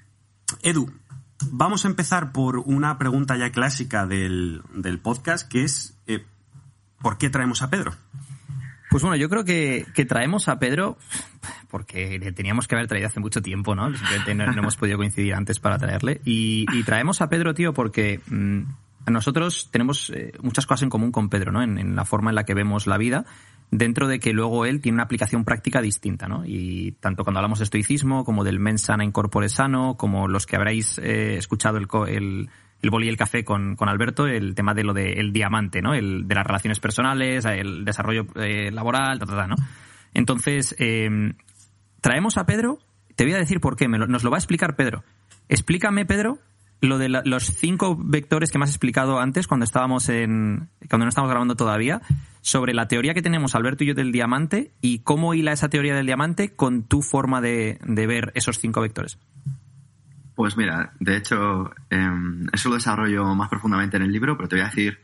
Edu, 0.63 0.91
vamos 1.51 1.85
a 1.85 1.89
empezar 1.89 2.33
por 2.33 2.59
una 2.59 2.99
pregunta 2.99 3.37
ya 3.37 3.51
clásica 3.51 4.07
del, 4.07 4.63
del 4.75 4.99
podcast, 4.99 5.49
que 5.49 5.65
es, 5.65 5.99
eh, 6.07 6.25
¿por 7.03 7.19
qué 7.19 7.31
traemos 7.31 7.63
a 7.63 7.71
Pedro? 7.71 7.93
Pues 8.91 9.03
bueno, 9.03 9.17
yo 9.17 9.29
creo 9.29 9.45
que, 9.45 9.85
que 9.95 10.05
traemos 10.05 10.49
a 10.49 10.59
Pedro 10.59 10.97
porque 11.69 12.19
le 12.19 12.33
teníamos 12.33 12.69
que 12.69 12.75
haber 12.75 12.87
traído 12.87 13.09
hace 13.09 13.21
mucho 13.21 13.43
tiempo, 13.43 13.75
¿no? 13.75 13.91
No, 13.91 13.97
hemos 14.53 14.77
podido 14.77 14.97
coincidir 14.97 15.35
antes 15.35 15.59
para 15.59 15.79
traerle. 15.79 16.21
Y, 16.25 16.67
y 16.73 16.83
traemos 16.85 17.21
a 17.21 17.29
Pedro, 17.29 17.55
tío, 17.55 17.75
porque 17.75 18.21
mm, 18.29 18.63
nosotros 19.11 19.69
tenemos 19.71 20.11
eh, 20.11 20.33
muchas 20.43 20.67
cosas 20.67 20.83
en 20.83 20.91
común 20.91 21.13
con 21.13 21.29
Pedro, 21.29 21.53
¿no? 21.53 21.63
En, 21.63 21.97
la 21.97 22.05
forma 22.05 22.31
en 22.31 22.37
la 22.37 22.45
que 22.45 22.55
vemos 22.55 22.87
la 22.87 22.99
vida, 22.99 23.25
dentro 23.71 24.09
de 24.09 24.19
que 24.21 24.33
luego 24.33 24.67
él 24.67 24.81
tiene 24.81 24.97
una 24.97 25.05
aplicación 25.05 25.45
práctica 25.45 25.81
distinta, 25.81 26.29
¿no? 26.29 26.45
Y 26.45 26.93
tanto 27.01 27.25
cuando 27.25 27.39
hablamos 27.39 27.59
de 27.59 27.65
estoicismo, 27.65 28.25
como 28.25 28.45
del 28.45 28.59
mens 28.59 28.83
sana 28.83 29.05
in 29.05 29.13
sano, 29.49 29.97
como 29.97 30.29
los 30.29 30.47
que 30.47 30.57
habréis 30.57 30.99
eh, 30.99 31.37
escuchado 31.37 31.79
el, 31.79 31.87
el, 32.09 32.49
el 32.83 32.91
boli 32.91 33.07
y 33.07 33.09
el 33.09 33.17
café 33.17 33.45
con, 33.45 33.77
con 33.77 33.89
Alberto, 33.89 34.27
el 34.27 34.55
tema 34.55 34.75
de 34.75 34.85
lo 34.85 34.93
del 34.93 35.33
diamante, 35.33 35.83
¿no? 35.83 35.95
El 35.95 36.29
de 36.29 36.35
las 36.35 36.47
relaciones 36.47 36.81
personales, 36.81 37.45
el 37.45 37.85
desarrollo 37.85 38.27
eh, 38.37 38.71
laboral, 38.71 39.19
ta, 39.19 39.27
ta, 39.27 39.37
ta, 39.37 39.47
¿no? 39.47 39.57
Entonces, 40.15 40.75
eh, 40.79 41.35
traemos 42.01 42.39
a 42.39 42.47
Pedro, 42.47 42.79
te 43.15 43.25
voy 43.25 43.35
a 43.35 43.39
decir 43.39 43.61
por 43.61 43.77
qué, 43.77 43.89
me 43.89 43.99
nos 43.99 44.25
lo 44.25 44.31
va 44.31 44.37
a 44.37 44.39
explicar 44.39 44.77
Pedro. 44.77 45.05
Explícame, 45.49 46.07
Pedro, 46.07 46.39
lo 46.81 46.99
de 46.99 47.09
los 47.09 47.45
cinco 47.45 47.97
vectores 47.99 48.51
que 48.51 48.59
me 48.59 48.65
has 48.65 48.71
explicado 48.71 49.19
antes 49.19 49.47
cuando 49.47 49.65
estábamos 49.65 50.09
en, 50.09 50.69
cuando 50.89 51.05
no 51.05 51.09
estábamos 51.09 51.31
grabando 51.31 51.57
todavía, 51.57 52.03
sobre 52.43 52.75
la 52.75 52.89
teoría 52.89 53.15
que 53.15 53.23
tenemos 53.23 53.55
Alberto 53.55 53.85
y 53.85 53.89
yo 53.89 53.95
del 53.95 54.13
diamante 54.13 54.73
y 54.81 55.01
cómo 55.01 55.35
hila 55.35 55.53
esa 55.53 55.69
teoría 55.69 55.95
del 55.95 56.07
diamante 56.07 56.55
con 56.55 56.85
tu 56.85 57.03
forma 57.03 57.41
de, 57.41 57.79
de 57.85 58.07
ver 58.07 58.33
esos 58.35 58.59
cinco 58.59 58.81
vectores. 58.81 59.19
Pues 60.37 60.55
mira, 60.59 60.93
de 61.01 61.17
hecho, 61.17 61.73
em, 61.89 62.47
eso 62.53 62.69
lo 62.69 62.75
desarrollo 62.75 63.35
más 63.35 63.49
profundamente 63.49 63.97
en 63.97 64.03
el 64.03 64.13
libro, 64.13 64.37
pero 64.37 64.51
te 64.51 64.57
voy 64.57 64.65
a 64.65 64.69
decir, 64.69 65.01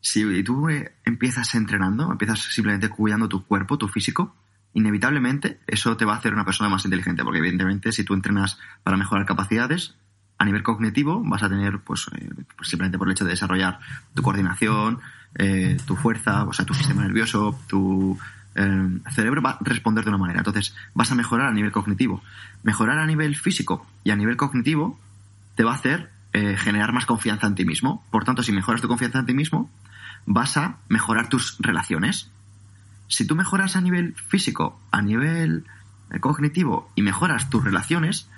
si 0.00 0.42
tú 0.42 0.68
eh, 0.68 0.96
empiezas 1.04 1.54
entrenando, 1.54 2.10
empiezas 2.10 2.40
simplemente 2.40 2.88
cuidando 2.88 3.28
tu 3.28 3.46
cuerpo, 3.46 3.78
tu 3.78 3.86
físico, 3.86 4.34
inevitablemente 4.74 5.60
eso 5.68 5.96
te 5.96 6.04
va 6.04 6.14
a 6.14 6.16
hacer 6.16 6.34
una 6.34 6.44
persona 6.44 6.68
más 6.68 6.84
inteligente, 6.84 7.22
porque 7.22 7.38
evidentemente 7.38 7.92
si 7.92 8.02
tú 8.02 8.14
entrenas 8.14 8.58
para 8.82 8.96
mejorar 8.96 9.24
capacidades, 9.26 9.94
a 10.38 10.44
nivel 10.44 10.64
cognitivo 10.64 11.22
vas 11.24 11.44
a 11.44 11.48
tener, 11.48 11.78
pues, 11.78 12.08
eh, 12.16 12.28
pues 12.56 12.68
simplemente 12.68 12.98
por 12.98 13.06
el 13.06 13.12
hecho 13.12 13.24
de 13.24 13.30
desarrollar 13.30 13.78
tu 14.12 14.22
coordinación, 14.22 14.98
eh, 15.36 15.76
tu 15.86 15.94
fuerza, 15.94 16.42
o 16.42 16.52
sea, 16.52 16.66
tu 16.66 16.74
sistema 16.74 17.02
nervioso, 17.02 17.60
tu 17.68 18.18
eh, 18.56 19.00
cerebro 19.10 19.42
va 19.42 19.50
a 19.50 19.58
responder 19.60 20.04
de 20.04 20.10
una 20.10 20.18
manera. 20.18 20.40
Entonces, 20.40 20.74
vas 20.94 21.12
a 21.12 21.14
mejorar 21.14 21.48
a 21.48 21.52
nivel 21.52 21.72
cognitivo. 21.72 22.22
Mejorar 22.62 22.98
a 22.98 23.06
nivel 23.06 23.36
físico 23.36 23.86
y 24.02 24.10
a 24.10 24.16
nivel 24.16 24.36
cognitivo 24.36 24.98
te 25.54 25.64
va 25.64 25.72
a 25.72 25.74
hacer 25.74 26.10
eh, 26.32 26.56
generar 26.56 26.92
más 26.92 27.06
confianza 27.06 27.46
en 27.46 27.54
ti 27.54 27.64
mismo. 27.64 28.04
Por 28.10 28.24
tanto, 28.24 28.42
si 28.42 28.52
mejoras 28.52 28.80
tu 28.80 28.88
confianza 28.88 29.18
en 29.18 29.26
ti 29.26 29.34
mismo, 29.34 29.70
vas 30.24 30.56
a 30.56 30.78
mejorar 30.88 31.28
tus 31.28 31.56
relaciones. 31.58 32.30
Si 33.08 33.26
tú 33.26 33.36
mejoras 33.36 33.76
a 33.76 33.80
nivel 33.80 34.14
físico, 34.14 34.80
a 34.90 35.02
nivel 35.02 35.64
eh, 36.10 36.20
cognitivo 36.20 36.90
y 36.94 37.02
mejoras 37.02 37.50
tus 37.50 37.62
relaciones, 37.62 38.28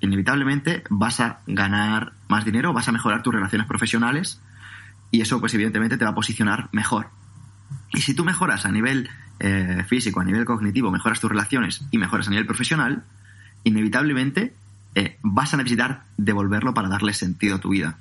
inevitablemente 0.00 0.84
vas 0.88 1.20
a 1.20 1.40
ganar 1.46 2.14
más 2.28 2.44
dinero, 2.44 2.72
vas 2.72 2.88
a 2.88 2.92
mejorar 2.92 3.22
tus 3.22 3.34
relaciones 3.34 3.66
profesionales 3.66 4.40
y 5.10 5.20
eso 5.20 5.40
pues 5.40 5.54
evidentemente 5.54 5.96
te 5.96 6.04
va 6.04 6.12
a 6.12 6.14
posicionar 6.14 6.68
mejor. 6.72 7.10
Y 7.92 8.00
si 8.00 8.14
tú 8.14 8.24
mejoras 8.24 8.66
a 8.66 8.70
nivel 8.70 9.10
eh, 9.40 9.84
físico, 9.88 10.20
a 10.20 10.24
nivel 10.24 10.44
cognitivo, 10.44 10.90
mejoras 10.90 11.20
tus 11.20 11.30
relaciones 11.30 11.82
y 11.90 11.98
mejoras 11.98 12.28
a 12.28 12.30
nivel 12.30 12.46
profesional, 12.46 13.04
inevitablemente 13.64 14.54
eh, 14.94 15.18
vas 15.22 15.54
a 15.54 15.56
necesitar 15.56 16.04
devolverlo 16.16 16.74
para 16.74 16.88
darle 16.88 17.14
sentido 17.14 17.56
a 17.56 17.60
tu 17.60 17.70
vida. 17.70 17.98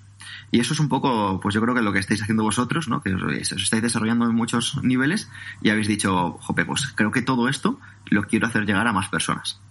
Y 0.52 0.60
eso 0.60 0.74
es 0.74 0.80
un 0.80 0.90
poco, 0.90 1.40
pues 1.40 1.56
yo 1.56 1.62
creo 1.62 1.76
que 1.76 1.82
lo 1.82 1.94
que 1.94 2.00
estáis 2.00 2.22
haciendo 2.22 2.44
vosotros, 2.44 2.88
¿no? 2.88 3.02
Que 3.02 3.14
os, 3.14 3.52
estáis 3.52 3.82
desarrollando 3.82 4.26
en 4.26 4.36
muchos 4.36 4.80
niveles 4.84 5.30
y 5.62 5.70
habéis 5.70 5.88
dicho, 5.88 6.34
jope, 6.42 6.66
pues 6.66 6.88
creo 6.96 7.12
que 7.12 7.22
todo 7.22 7.48
esto 7.48 7.80
lo 8.08 8.24
quiero 8.24 8.48
hacer 8.48 8.66
llegar 8.66 8.88
a 8.88 8.94
más 8.94 9.10
personas. 9.10 9.62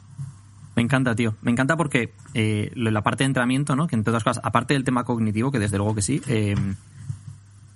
Me 0.77 0.83
encanta, 0.83 1.17
tío. 1.17 1.35
Me 1.43 1.51
encanta 1.51 1.77
porque 1.77 2.15
eh, 2.35 2.71
la 2.77 3.03
parte 3.03 3.25
de 3.25 3.27
entrenamiento, 3.27 3.75
¿no? 3.75 3.89
Que 3.89 3.97
entre 3.97 4.13
otras 4.13 4.23
cosas, 4.23 4.41
aparte 4.45 4.75
del 4.75 4.85
tema 4.85 5.05
cognitivo, 5.05 5.51
que 5.51 5.59
desde 5.59 5.77
luego 5.77 5.97
que 5.97 6.03
sí, 6.03 6.23
eh, 6.29 6.55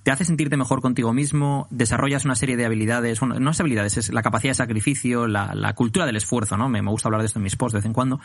te 0.03 0.11
hace 0.11 0.25
sentirte 0.25 0.57
mejor 0.57 0.81
contigo 0.81 1.13
mismo, 1.13 1.69
desarrollas 1.71 2.25
una 2.25 2.35
serie 2.35 2.57
de 2.57 2.65
habilidades, 2.65 3.21
bueno, 3.21 3.39
no 3.39 3.51
es 3.51 3.61
habilidades, 3.61 3.97
es 3.97 4.13
la 4.13 4.23
capacidad 4.23 4.51
de 4.51 4.57
sacrificio, 4.57 5.29
la, 5.29 5.73
cultura 5.75 6.07
del 6.07 6.17
esfuerzo, 6.17 6.57
¿no? 6.57 6.69
Me, 6.69 6.83
me 6.83 6.91
gusta 6.91 7.09
hablar 7.09 7.21
de 7.21 7.27
esto 7.27 7.39
en 7.39 7.45
mis 7.45 7.57
posts 7.57 7.75
de 7.75 7.79
vez 7.79 7.87
en 7.87 7.93
cuando. 7.93 8.21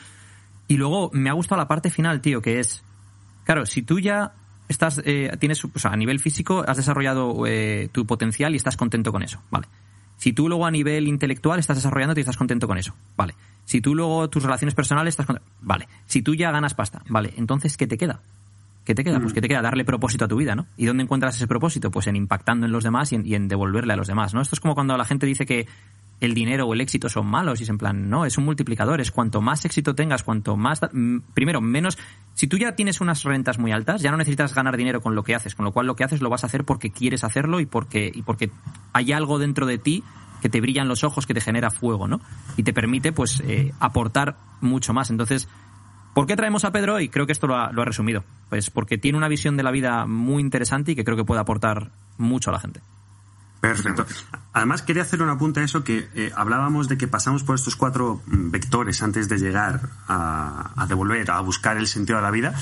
Y 0.68 0.78
luego 0.78 1.12
me 1.14 1.30
ha 1.30 1.34
gustado 1.34 1.62
la 1.62 1.68
parte 1.68 1.90
final, 1.90 2.22
tío, 2.22 2.42
que 2.42 2.60
es, 2.60 2.84
claro, 3.44 3.66
si 3.66 3.84
tú 3.84 4.00
ya 4.00 4.34
estás, 4.68 5.02
eh, 5.06 5.32
tienes, 5.40 5.64
o 5.64 5.80
sea, 5.80 5.92
a 5.92 5.96
nivel 5.96 6.20
físico 6.20 6.64
has 6.68 6.78
desarrollado 6.78 7.46
eh, 7.46 7.90
tu 7.92 8.06
potencial 8.06 8.54
y 8.54 8.58
estás 8.58 8.76
contento 8.76 9.12
con 9.12 9.22
eso, 9.22 9.42
¿vale? 9.52 9.68
Si 10.18 10.34
tú 10.34 10.50
luego 10.50 10.66
a 10.66 10.72
nivel 10.72 11.08
intelectual 11.08 11.60
estás 11.60 11.78
desarrollando 11.78 12.20
y 12.20 12.22
estás 12.22 12.38
contento 12.38 12.68
con 12.68 12.80
eso, 12.80 12.96
vale. 13.16 13.36
Si 13.66 13.82
tú 13.82 13.94
luego 13.94 14.30
tus 14.30 14.42
relaciones 14.42 14.74
personales 14.74 15.12
estás 15.12 15.28
contento, 15.28 15.52
vale. 15.62 15.88
Si 16.08 16.24
tú 16.24 16.34
ya 16.34 16.52
ganas 16.52 16.74
pasta, 16.74 17.04
vale. 17.08 17.34
Entonces, 17.38 17.78
¿qué 17.78 17.86
te 17.86 17.98
queda? 17.98 18.22
¿Qué 18.88 18.96
te 18.96 19.04
queda? 19.04 19.20
Pues 19.20 19.34
que 19.34 19.42
te 19.42 19.50
queda 19.50 19.62
darle 19.62 19.84
propósito 19.84 20.24
a 20.24 20.28
tu 20.30 20.38
vida, 20.38 20.56
¿no? 20.56 20.66
¿Y 20.78 20.86
dónde 20.86 21.04
encuentras 21.04 21.36
ese 21.36 21.46
propósito? 21.46 21.92
Pues 21.92 22.08
en 22.08 22.16
impactando 22.16 22.68
en 22.68 22.72
los 22.72 22.86
demás 22.86 23.12
y 23.12 23.16
en, 23.16 23.26
y 23.28 23.36
en 23.36 23.50
devolverle 23.50 23.92
a 23.92 23.98
los 23.98 24.08
demás, 24.08 24.34
¿no? 24.34 24.40
Esto 24.40 24.56
es 24.56 24.62
como 24.62 24.76
cuando 24.76 24.96
la 24.96 25.04
gente 25.04 25.26
dice 25.26 25.46
que 25.46 25.68
el 26.22 26.34
dinero 26.34 26.66
o 26.66 26.74
el 26.74 26.80
éxito 26.80 27.10
son 27.10 27.28
malos 27.28 27.60
y 27.60 27.64
es 27.64 27.70
en 27.70 27.78
plan, 27.78 28.10
no, 28.10 28.24
es 28.24 28.38
un 28.38 28.46
multiplicador, 28.46 29.02
es 29.02 29.12
cuanto 29.12 29.42
más 29.42 29.66
éxito 29.66 29.94
tengas, 29.94 30.24
cuanto 30.24 30.56
más... 30.56 30.80
mm, 30.90 31.18
Primero, 31.34 31.60
menos... 31.60 31.98
Si 32.34 32.48
tú 32.48 32.58
ya 32.58 32.76
tienes 32.76 33.02
unas 33.02 33.24
rentas 33.24 33.60
muy 33.60 33.74
altas, 33.74 34.02
ya 34.02 34.10
no 34.10 34.16
necesitas 34.16 34.56
ganar 34.56 34.78
dinero 34.78 35.02
con 35.02 35.16
lo 35.16 35.24
que 35.24 35.36
haces, 35.36 35.54
con 35.54 35.66
lo 35.66 35.74
cual 35.74 35.86
lo 35.86 35.98
que 35.98 36.06
haces 36.06 36.22
lo 36.22 36.30
vas 36.30 36.46
a 36.46 36.48
hacer 36.48 36.64
porque 36.64 36.90
quieres 36.90 37.26
hacerlo 37.26 37.60
y 37.60 37.66
porque, 37.66 38.10
y 38.16 38.22
porque 38.22 38.52
hay 38.94 39.12
algo 39.12 39.38
dentro 39.38 39.66
de 39.66 39.80
ti 39.80 40.02
que 40.42 40.48
te 40.48 40.62
brillan 40.62 40.88
los 40.88 41.04
ojos, 41.04 41.28
que 41.28 41.34
te 41.34 41.42
genera 41.42 41.72
fuego, 41.72 42.08
¿no? 42.08 42.22
Y 42.56 42.64
te 42.64 42.72
permite, 42.72 43.12
pues, 43.12 43.42
eh, 43.46 43.74
aportar 43.82 44.38
mucho 44.62 44.94
más. 44.94 45.10
Entonces, 45.10 45.50
¿Por 46.18 46.26
qué 46.26 46.36
traemos 46.36 46.66
a 46.66 46.72
Pedro 46.72 46.96
hoy? 46.96 47.10
Creo 47.10 47.28
que 47.28 47.32
esto 47.32 47.46
lo 47.46 47.56
ha, 47.56 47.70
resumido. 47.70 48.24
Pues 48.50 48.72
porque 48.72 48.98
tiene 48.98 49.20
una 49.20 49.28
visión 49.28 49.56
de 49.56 49.62
la 49.62 49.70
vida 49.70 50.08
muy 50.08 50.42
interesante 50.42 50.94
y 50.94 50.96
que 50.96 51.04
creo 51.04 51.16
que 51.16 51.24
puede 51.24 51.42
aportar 51.42 51.92
mucho 52.18 52.50
a 52.50 52.54
la 52.54 52.60
gente. 52.60 52.82
Perfecto. 53.62 54.04
Además, 54.52 54.82
quería 54.82 55.04
hacer 55.04 55.22
un 55.22 55.30
apunte 55.30 55.60
a 55.60 55.64
eso 55.64 55.84
que 55.84 56.10
eh, 56.16 56.32
hablábamos 56.36 56.88
de 56.88 56.98
que 56.98 57.08
pasamos 57.08 57.44
por 57.44 57.54
estos 57.54 57.76
cuatro 57.76 58.24
mm, 58.26 58.50
vectores 58.50 59.04
antes 59.04 59.30
de 59.30 59.38
llegar 59.38 59.90
a 60.08 60.88
devolver, 60.90 61.30
a 61.30 61.40
buscar 61.42 61.78
el 61.78 61.86
sentido 61.86 62.18
de 62.18 62.24
la 62.24 62.32
vida. 62.32 62.56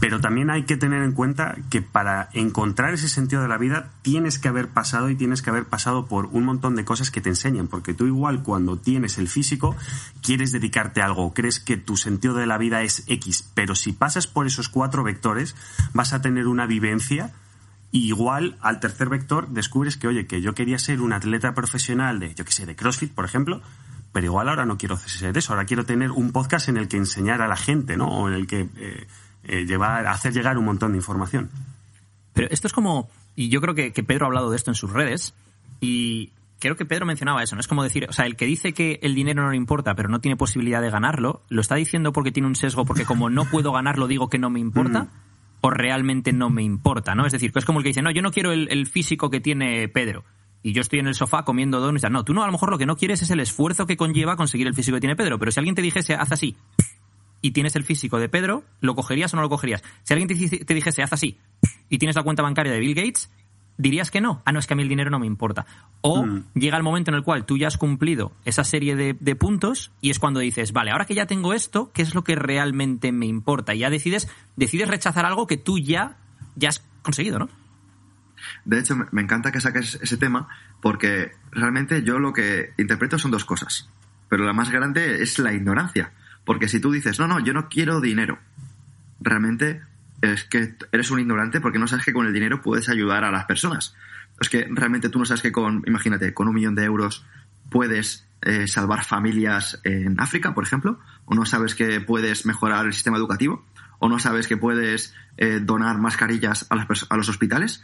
Pero 0.00 0.20
también 0.20 0.50
hay 0.50 0.64
que 0.64 0.76
tener 0.76 1.02
en 1.02 1.12
cuenta 1.12 1.56
que 1.70 1.80
para 1.80 2.28
encontrar 2.32 2.92
ese 2.92 3.08
sentido 3.08 3.42
de 3.42 3.48
la 3.48 3.58
vida 3.58 3.90
tienes 4.02 4.38
que 4.38 4.48
haber 4.48 4.68
pasado 4.68 5.08
y 5.08 5.16
tienes 5.16 5.40
que 5.40 5.50
haber 5.50 5.64
pasado 5.64 6.06
por 6.06 6.26
un 6.26 6.44
montón 6.44 6.76
de 6.76 6.84
cosas 6.84 7.10
que 7.10 7.20
te 7.20 7.30
enseñan. 7.30 7.68
Porque 7.68 7.94
tú 7.94 8.06
igual 8.06 8.42
cuando 8.42 8.76
tienes 8.76 9.18
el 9.18 9.28
físico 9.28 9.76
quieres 10.22 10.52
dedicarte 10.52 11.00
a 11.00 11.06
algo, 11.06 11.32
crees 11.32 11.60
que 11.60 11.76
tu 11.76 11.96
sentido 11.96 12.34
de 12.34 12.46
la 12.46 12.58
vida 12.58 12.82
es 12.82 13.04
X. 13.06 13.48
Pero 13.54 13.74
si 13.74 13.92
pasas 13.92 14.26
por 14.26 14.46
esos 14.46 14.68
cuatro 14.68 15.04
vectores 15.04 15.54
vas 15.92 16.12
a 16.12 16.20
tener 16.20 16.46
una 16.46 16.66
vivencia 16.66 17.32
igual 17.94 18.56
al 18.60 18.80
tercer 18.80 19.08
vector 19.08 19.48
descubres 19.48 19.96
que, 19.96 20.08
oye, 20.08 20.26
que 20.26 20.42
yo 20.42 20.52
quería 20.54 20.78
ser 20.80 21.00
un 21.00 21.12
atleta 21.12 21.54
profesional 21.54 22.18
de, 22.18 22.34
yo 22.34 22.44
qué 22.44 22.50
sé, 22.50 22.66
de 22.66 22.74
CrossFit, 22.74 23.14
por 23.14 23.24
ejemplo, 23.24 23.62
pero 24.12 24.26
igual 24.26 24.48
ahora 24.48 24.66
no 24.66 24.76
quiero 24.78 24.96
ser 24.96 25.38
eso, 25.38 25.52
ahora 25.52 25.64
quiero 25.64 25.84
tener 25.84 26.10
un 26.10 26.32
podcast 26.32 26.68
en 26.68 26.76
el 26.76 26.88
que 26.88 26.96
enseñar 26.96 27.40
a 27.40 27.48
la 27.48 27.56
gente, 27.56 27.96
¿no? 27.96 28.08
O 28.08 28.28
en 28.28 28.34
el 28.34 28.46
que 28.48 28.68
eh, 28.76 29.06
eh, 29.44 29.66
llevar, 29.66 30.06
hacer 30.06 30.32
llegar 30.32 30.58
un 30.58 30.64
montón 30.64 30.92
de 30.92 30.98
información. 30.98 31.50
Pero 32.32 32.48
esto 32.50 32.66
es 32.66 32.72
como, 32.72 33.08
y 33.36 33.48
yo 33.48 33.60
creo 33.60 33.74
que, 33.74 33.92
que 33.92 34.02
Pedro 34.02 34.26
ha 34.26 34.28
hablado 34.28 34.50
de 34.50 34.56
esto 34.56 34.70
en 34.70 34.74
sus 34.74 34.92
redes, 34.92 35.34
y 35.80 36.32
creo 36.58 36.76
que 36.76 36.86
Pedro 36.86 37.06
mencionaba 37.06 37.42
eso, 37.42 37.56
¿no? 37.56 37.60
Es 37.60 37.68
como 37.68 37.82
decir, 37.82 38.06
o 38.08 38.12
sea, 38.12 38.26
el 38.26 38.36
que 38.36 38.46
dice 38.46 38.72
que 38.72 38.98
el 39.02 39.14
dinero 39.14 39.42
no 39.42 39.50
le 39.50 39.56
importa, 39.56 39.94
pero 39.94 40.08
no 40.08 40.20
tiene 40.20 40.36
posibilidad 40.36 40.80
de 40.80 40.90
ganarlo, 40.90 41.42
¿lo 41.48 41.60
está 41.60 41.74
diciendo 41.74 42.12
porque 42.12 42.32
tiene 42.32 42.48
un 42.48 42.56
sesgo, 42.56 42.84
porque 42.84 43.04
como 43.04 43.30
no 43.30 43.44
puedo 43.44 43.72
ganarlo 43.72 44.08
digo 44.08 44.28
que 44.28 44.38
no 44.38 44.50
me 44.50 44.60
importa? 44.60 45.08
¿O 45.60 45.70
realmente 45.70 46.32
no 46.32 46.50
me 46.50 46.62
importa, 46.62 47.14
no? 47.14 47.26
Es 47.26 47.32
decir, 47.32 47.52
que 47.52 47.58
es 47.58 47.64
como 47.64 47.78
el 47.78 47.84
que 47.84 47.90
dice, 47.90 48.02
no, 48.02 48.10
yo 48.10 48.22
no 48.22 48.32
quiero 48.32 48.52
el, 48.52 48.68
el 48.70 48.86
físico 48.86 49.30
que 49.30 49.40
tiene 49.40 49.88
Pedro. 49.88 50.24
Y 50.62 50.72
yo 50.72 50.80
estoy 50.80 50.98
en 50.98 51.06
el 51.06 51.14
sofá 51.14 51.44
comiendo 51.44 51.78
donuts. 51.78 52.10
No, 52.10 52.24
tú 52.24 52.32
no, 52.32 52.42
a 52.42 52.46
lo 52.46 52.52
mejor 52.52 52.70
lo 52.70 52.78
que 52.78 52.86
no 52.86 52.96
quieres 52.96 53.20
es 53.20 53.30
el 53.30 53.40
esfuerzo 53.40 53.86
que 53.86 53.98
conlleva 53.98 54.36
conseguir 54.36 54.66
el 54.66 54.74
físico 54.74 54.96
que 54.96 55.02
tiene 55.02 55.14
Pedro. 55.14 55.38
Pero 55.38 55.52
si 55.52 55.60
alguien 55.60 55.74
te 55.74 55.82
dijese, 55.82 56.14
haz 56.14 56.32
así, 56.32 56.56
y 57.46 57.50
tienes 57.50 57.76
el 57.76 57.84
físico 57.84 58.18
de 58.18 58.30
Pedro, 58.30 58.64
¿lo 58.80 58.94
cogerías 58.94 59.34
o 59.34 59.36
no 59.36 59.42
lo 59.42 59.50
cogerías? 59.50 59.82
Si 60.02 60.14
alguien 60.14 60.28
te, 60.28 60.74
dijese, 60.74 61.02
haz 61.02 61.12
así, 61.12 61.38
y 61.90 61.98
tienes 61.98 62.16
la 62.16 62.22
cuenta 62.22 62.42
bancaria 62.42 62.72
de 62.72 62.78
Bill 62.80 62.94
Gates, 62.94 63.30
dirías 63.76 64.10
que 64.10 64.22
no. 64.22 64.40
Ah, 64.46 64.52
no, 64.52 64.60
es 64.60 64.66
que 64.66 64.72
a 64.72 64.76
mí 64.76 64.82
el 64.82 64.88
dinero 64.88 65.10
no 65.10 65.18
me 65.18 65.26
importa. 65.26 65.66
O 66.00 66.24
llega 66.54 66.78
el 66.78 66.82
momento 66.82 67.10
en 67.10 67.16
el 67.16 67.22
cual 67.22 67.44
tú 67.44 67.58
ya 67.58 67.66
has 67.68 67.76
cumplido 67.76 68.32
esa 68.46 68.64
serie 68.64 68.96
de, 68.96 69.14
de 69.20 69.36
puntos 69.36 69.92
y 70.00 70.08
es 70.08 70.18
cuando 70.18 70.40
dices, 70.40 70.72
vale, 70.72 70.90
ahora 70.90 71.04
que 71.04 71.14
ya 71.14 71.26
tengo 71.26 71.52
esto, 71.52 71.90
¿qué 71.92 72.00
es 72.00 72.14
lo 72.14 72.24
que 72.24 72.34
realmente 72.34 73.12
me 73.12 73.26
importa? 73.26 73.74
Y 73.74 73.80
ya 73.80 73.90
decides, 73.90 74.26
decides 74.56 74.88
rechazar 74.88 75.26
algo 75.26 75.46
que 75.46 75.58
tú 75.58 75.78
ya, 75.78 76.16
ya 76.56 76.70
has 76.70 76.82
conseguido, 77.02 77.38
¿no? 77.38 77.50
De 78.64 78.78
hecho, 78.78 78.96
me- 78.96 79.06
me 79.10 79.20
encanta 79.22 79.52
que 79.52 79.60
saques 79.60 79.98
ese 80.02 80.16
tema 80.16 80.48
porque 80.80 81.32
realmente 81.50 82.02
yo 82.02 82.18
lo 82.18 82.32
que 82.32 82.72
interpreto 82.78 83.18
son 83.18 83.30
dos 83.32 83.44
cosas. 83.44 83.88
Pero 84.30 84.44
la 84.44 84.54
más 84.54 84.70
grande 84.70 85.22
es 85.22 85.38
la 85.38 85.52
ignorancia. 85.52 86.12
Porque 86.44 86.68
si 86.68 86.80
tú 86.80 86.92
dices, 86.92 87.18
no, 87.18 87.26
no, 87.26 87.40
yo 87.40 87.52
no 87.52 87.68
quiero 87.68 88.00
dinero, 88.00 88.38
realmente 89.20 89.82
es 90.20 90.44
que 90.44 90.74
eres 90.92 91.10
un 91.10 91.20
ignorante 91.20 91.60
porque 91.60 91.78
no 91.78 91.86
sabes 91.86 92.04
que 92.04 92.12
con 92.12 92.26
el 92.26 92.32
dinero 92.32 92.62
puedes 92.62 92.88
ayudar 92.88 93.24
a 93.24 93.30
las 93.30 93.44
personas. 93.44 93.94
Es 94.40 94.48
que 94.48 94.66
realmente 94.70 95.08
tú 95.08 95.18
no 95.18 95.24
sabes 95.24 95.42
que 95.42 95.52
con, 95.52 95.82
imagínate, 95.86 96.34
con 96.34 96.48
un 96.48 96.54
millón 96.54 96.74
de 96.74 96.84
euros 96.84 97.24
puedes 97.70 98.26
eh, 98.42 98.66
salvar 98.68 99.04
familias 99.04 99.80
en 99.84 100.20
África, 100.20 100.54
por 100.54 100.64
ejemplo, 100.64 100.98
o 101.24 101.34
no 101.34 101.46
sabes 101.46 101.74
que 101.74 102.00
puedes 102.00 102.44
mejorar 102.46 102.86
el 102.86 102.92
sistema 102.92 103.16
educativo, 103.16 103.64
o 103.98 104.08
no 104.08 104.18
sabes 104.18 104.46
que 104.46 104.56
puedes 104.56 105.14
eh, 105.36 105.60
donar 105.62 105.98
mascarillas 105.98 106.66
a, 106.68 107.16
los 107.16 107.28
hospitales, 107.28 107.82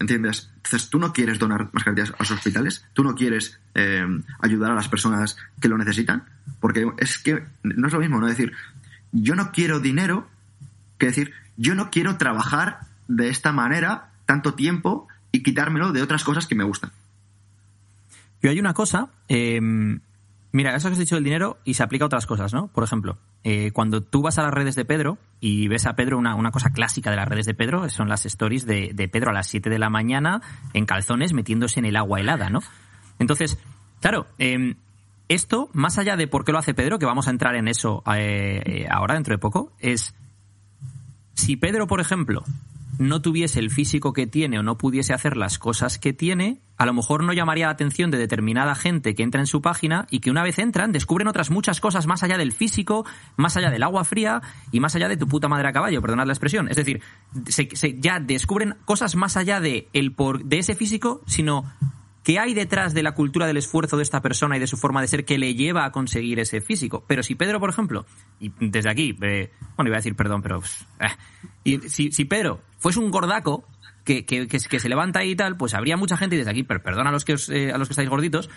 ¿Entiendes? 0.00 0.50
Entonces, 0.56 0.90
tú 0.90 0.98
no 0.98 1.12
quieres 1.12 1.38
donar 1.38 1.70
mascarillas 1.72 2.10
a 2.10 2.16
los 2.20 2.30
hospitales, 2.30 2.84
tú 2.92 3.02
no 3.02 3.14
quieres 3.14 3.58
eh, 3.74 4.06
ayudar 4.40 4.70
a 4.70 4.74
las 4.74 4.88
personas 4.88 5.36
que 5.60 5.68
lo 5.68 5.76
necesitan, 5.76 6.24
porque 6.60 6.86
es 6.98 7.18
que 7.18 7.42
no 7.62 7.88
es 7.88 7.92
lo 7.92 7.98
mismo, 7.98 8.20
¿no? 8.20 8.26
decir, 8.26 8.52
yo 9.10 9.34
no 9.34 9.50
quiero 9.50 9.80
dinero, 9.80 10.28
que 10.98 11.06
decir, 11.06 11.32
yo 11.56 11.74
no 11.74 11.90
quiero 11.90 12.16
trabajar 12.16 12.80
de 13.08 13.28
esta 13.28 13.52
manera 13.52 14.10
tanto 14.26 14.54
tiempo 14.54 15.08
y 15.32 15.42
quitármelo 15.42 15.92
de 15.92 16.02
otras 16.02 16.22
cosas 16.22 16.46
que 16.46 16.54
me 16.54 16.64
gustan. 16.64 16.92
Yo 18.40 18.50
hay 18.50 18.60
una 18.60 18.74
cosa, 18.74 19.08
eh, 19.28 19.60
mira, 20.52 20.76
eso 20.76 20.88
que 20.88 20.92
has 20.92 20.98
dicho 20.98 21.16
del 21.16 21.24
dinero 21.24 21.58
y 21.64 21.74
se 21.74 21.82
aplica 21.82 22.04
a 22.04 22.06
otras 22.06 22.26
cosas, 22.26 22.52
¿no? 22.54 22.68
Por 22.68 22.84
ejemplo, 22.84 23.18
eh, 23.44 23.70
cuando 23.72 24.02
tú 24.02 24.22
vas 24.22 24.38
a 24.38 24.42
las 24.42 24.52
redes 24.52 24.74
de 24.74 24.84
Pedro 24.84 25.18
y 25.40 25.68
ves 25.68 25.86
a 25.86 25.94
Pedro, 25.94 26.18
una, 26.18 26.34
una 26.34 26.50
cosa 26.50 26.70
clásica 26.70 27.10
de 27.10 27.16
las 27.16 27.28
redes 27.28 27.46
de 27.46 27.54
Pedro 27.54 27.88
son 27.88 28.08
las 28.08 28.26
stories 28.26 28.66
de, 28.66 28.90
de 28.94 29.08
Pedro 29.08 29.30
a 29.30 29.34
las 29.34 29.46
7 29.46 29.70
de 29.70 29.78
la 29.78 29.90
mañana 29.90 30.42
en 30.74 30.86
calzones 30.86 31.32
metiéndose 31.32 31.80
en 31.80 31.86
el 31.86 31.96
agua 31.96 32.20
helada, 32.20 32.50
¿no? 32.50 32.60
Entonces, 33.18 33.58
claro, 34.00 34.26
eh, 34.38 34.74
esto, 35.28 35.68
más 35.72 35.98
allá 35.98 36.16
de 36.16 36.26
por 36.26 36.44
qué 36.44 36.52
lo 36.52 36.58
hace 36.58 36.74
Pedro, 36.74 36.98
que 36.98 37.06
vamos 37.06 37.28
a 37.28 37.30
entrar 37.30 37.54
en 37.54 37.68
eso 37.68 38.02
eh, 38.14 38.62
eh, 38.64 38.86
ahora 38.90 39.14
dentro 39.14 39.34
de 39.34 39.38
poco, 39.38 39.72
es 39.78 40.14
si 41.34 41.56
Pedro, 41.56 41.86
por 41.86 42.00
ejemplo, 42.00 42.42
no 42.98 43.22
tuviese 43.22 43.60
el 43.60 43.70
físico 43.70 44.12
que 44.12 44.26
tiene 44.26 44.58
o 44.58 44.62
no 44.62 44.76
pudiese 44.76 45.12
hacer 45.14 45.36
las 45.36 45.58
cosas 45.58 45.98
que 45.98 46.12
tiene, 46.12 46.60
a 46.76 46.84
lo 46.86 46.92
mejor 46.92 47.22
no 47.24 47.32
llamaría 47.32 47.66
la 47.66 47.72
atención 47.72 48.10
de 48.10 48.18
determinada 48.18 48.74
gente 48.74 49.14
que 49.14 49.22
entra 49.22 49.40
en 49.40 49.46
su 49.46 49.62
página 49.62 50.06
y 50.10 50.20
que 50.20 50.30
una 50.30 50.42
vez 50.42 50.58
entran 50.58 50.92
descubren 50.92 51.28
otras 51.28 51.50
muchas 51.50 51.80
cosas 51.80 52.06
más 52.06 52.22
allá 52.22 52.36
del 52.38 52.52
físico, 52.52 53.06
más 53.36 53.56
allá 53.56 53.70
del 53.70 53.82
agua 53.82 54.04
fría 54.04 54.42
y 54.72 54.80
más 54.80 54.94
allá 54.96 55.08
de 55.08 55.16
tu 55.16 55.26
puta 55.28 55.48
madre 55.48 55.68
a 55.68 55.72
caballo, 55.72 56.00
perdonad 56.02 56.26
la 56.26 56.32
expresión. 56.32 56.68
Es 56.68 56.76
decir, 56.76 57.00
se- 57.46 57.68
se- 57.74 57.98
ya 58.00 58.20
descubren 58.20 58.74
cosas 58.84 59.14
más 59.16 59.36
allá 59.36 59.60
de, 59.60 59.88
el 59.92 60.12
por, 60.12 60.44
de 60.44 60.58
ese 60.58 60.74
físico, 60.74 61.22
sino 61.26 61.64
qué 62.28 62.38
hay 62.38 62.52
detrás 62.52 62.92
de 62.92 63.02
la 63.02 63.12
cultura 63.12 63.46
del 63.46 63.56
esfuerzo 63.56 63.96
de 63.96 64.02
esta 64.02 64.20
persona 64.20 64.58
y 64.58 64.60
de 64.60 64.66
su 64.66 64.76
forma 64.76 65.00
de 65.00 65.08
ser 65.08 65.24
que 65.24 65.38
le 65.38 65.54
lleva 65.54 65.86
a 65.86 65.92
conseguir 65.92 66.38
ese 66.40 66.60
físico. 66.60 67.02
Pero 67.06 67.22
si 67.22 67.34
Pedro, 67.34 67.58
por 67.58 67.70
ejemplo, 67.70 68.04
y 68.38 68.52
desde 68.60 68.90
aquí, 68.90 69.16
eh, 69.22 69.50
bueno, 69.76 69.88
iba 69.88 69.96
a 69.96 70.00
decir 70.00 70.14
perdón, 70.14 70.42
pero... 70.42 70.60
eh, 71.64 71.78
si, 71.88 72.24
Pedro 72.26 72.60
fuese 72.76 72.98
un 72.98 73.10
gordaco 73.10 73.66
que, 74.04 74.26
que, 74.26 74.58
se 74.58 74.88
levanta 74.90 75.24
y 75.24 75.36
tal, 75.36 75.56
pues 75.56 75.72
habría 75.72 75.96
mucha 75.96 76.18
gente, 76.18 76.36
y 76.36 76.38
desde 76.40 76.50
aquí, 76.50 76.64
per- 76.64 76.82
perdón 76.82 77.06
a 77.06 77.12
los 77.12 77.24
que, 77.24 77.32
os, 77.32 77.48
eh, 77.48 77.72
a 77.72 77.78
los 77.78 77.88
que 77.88 77.92
estáis 77.92 78.10
gorditos, 78.10 78.50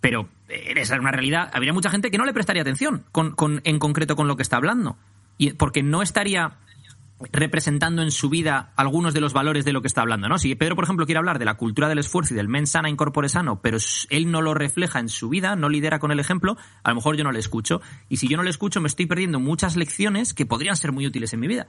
pero 0.00 0.28
esa 0.48 0.96
es 0.96 1.00
una 1.00 1.12
realidad, 1.12 1.48
habría 1.54 1.72
mucha 1.72 1.90
gente 1.90 2.10
que 2.10 2.18
no 2.18 2.24
le 2.24 2.32
prestaría 2.32 2.62
atención 2.62 3.04
con, 3.12 3.36
en 3.62 3.78
concreto 3.78 4.16
con 4.16 4.26
lo 4.26 4.34
que 4.34 4.42
está 4.42 4.56
hablando. 4.56 4.96
Y 5.38 5.52
porque 5.52 5.84
no 5.84 6.02
estaría 6.02 6.58
representando 7.32 8.02
en 8.02 8.10
su 8.10 8.28
vida 8.28 8.72
algunos 8.76 9.14
de 9.14 9.20
los 9.20 9.32
valores 9.32 9.64
de 9.64 9.72
lo 9.72 9.82
que 9.82 9.88
está 9.88 10.00
hablando, 10.00 10.28
¿no? 10.28 10.38
Si 10.38 10.54
Pedro, 10.54 10.74
por 10.74 10.84
ejemplo, 10.84 11.06
quiere 11.06 11.18
hablar 11.18 11.38
de 11.38 11.44
la 11.44 11.54
cultura 11.54 11.88
del 11.88 11.98
esfuerzo 11.98 12.34
y 12.34 12.36
del 12.36 12.48
mens 12.48 12.70
sana 12.70 12.88
in 12.88 12.96
corpore 12.96 13.28
sano, 13.28 13.60
pero 13.60 13.78
él 14.10 14.30
no 14.30 14.40
lo 14.40 14.54
refleja 14.54 14.98
en 15.00 15.08
su 15.08 15.28
vida, 15.28 15.56
no 15.56 15.68
lidera 15.68 15.98
con 15.98 16.10
el 16.10 16.20
ejemplo, 16.20 16.56
a 16.82 16.90
lo 16.90 16.96
mejor 16.96 17.16
yo 17.16 17.24
no 17.24 17.32
le 17.32 17.38
escucho. 17.38 17.80
Y 18.08 18.16
si 18.16 18.28
yo 18.28 18.36
no 18.36 18.42
le 18.42 18.50
escucho, 18.50 18.80
me 18.80 18.88
estoy 18.88 19.06
perdiendo 19.06 19.40
muchas 19.40 19.76
lecciones 19.76 20.34
que 20.34 20.46
podrían 20.46 20.76
ser 20.76 20.92
muy 20.92 21.06
útiles 21.06 21.32
en 21.32 21.40
mi 21.40 21.48
vida. 21.48 21.68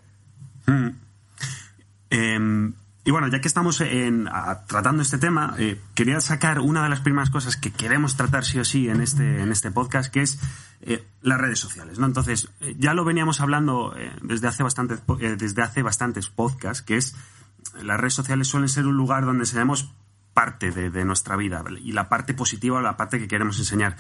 Eh, 2.09 2.73
y 3.05 3.11
bueno, 3.11 3.27
ya 3.27 3.41
que 3.41 3.47
estamos 3.47 3.81
en, 3.81 4.27
a- 4.27 4.65
tratando 4.65 5.01
este 5.01 5.17
tema, 5.17 5.55
eh, 5.57 5.79
quería 5.93 6.21
sacar 6.21 6.59
una 6.59 6.83
de 6.83 6.89
las 6.89 7.01
primeras 7.01 7.29
cosas 7.29 7.57
que 7.57 7.71
queremos 7.71 8.15
tratar 8.15 8.45
sí 8.45 8.59
o 8.59 8.65
sí 8.65 8.87
en 8.87 9.01
este, 9.01 9.41
en 9.41 9.51
este 9.51 9.71
podcast, 9.71 10.11
que 10.11 10.21
es 10.21 10.39
eh, 10.81 11.05
las 11.21 11.39
redes 11.39 11.59
sociales. 11.59 11.99
¿no? 11.99 12.05
Entonces, 12.05 12.49
eh, 12.61 12.75
ya 12.79 12.93
lo 12.93 13.03
veníamos 13.03 13.41
hablando 13.41 13.93
desde, 14.21 14.47
hace 14.47 14.63
bastantes, 14.63 15.01
desde 15.37 15.61
hace 15.61 15.81
bastantes 15.83 16.29
podcasts, 16.29 16.81
que 16.81 16.95
es 16.97 17.15
las 17.81 17.99
redes 17.99 18.13
sociales 18.13 18.47
suelen 18.47 18.69
ser 18.69 18.85
un 18.87 18.95
lugar 18.95 19.25
donde 19.25 19.43
enseñamos 19.43 19.93
parte 20.33 20.71
de, 20.71 21.05
nuestra 21.05 21.35
vida 21.35 21.63
y 21.79 21.91
la 21.91 22.09
parte 22.09 22.33
positiva 22.33 22.77
o 22.79 22.81
la 22.81 22.97
parte 22.97 23.19
que 23.19 23.27
queremos 23.27 23.59
enseñar. 23.59 23.97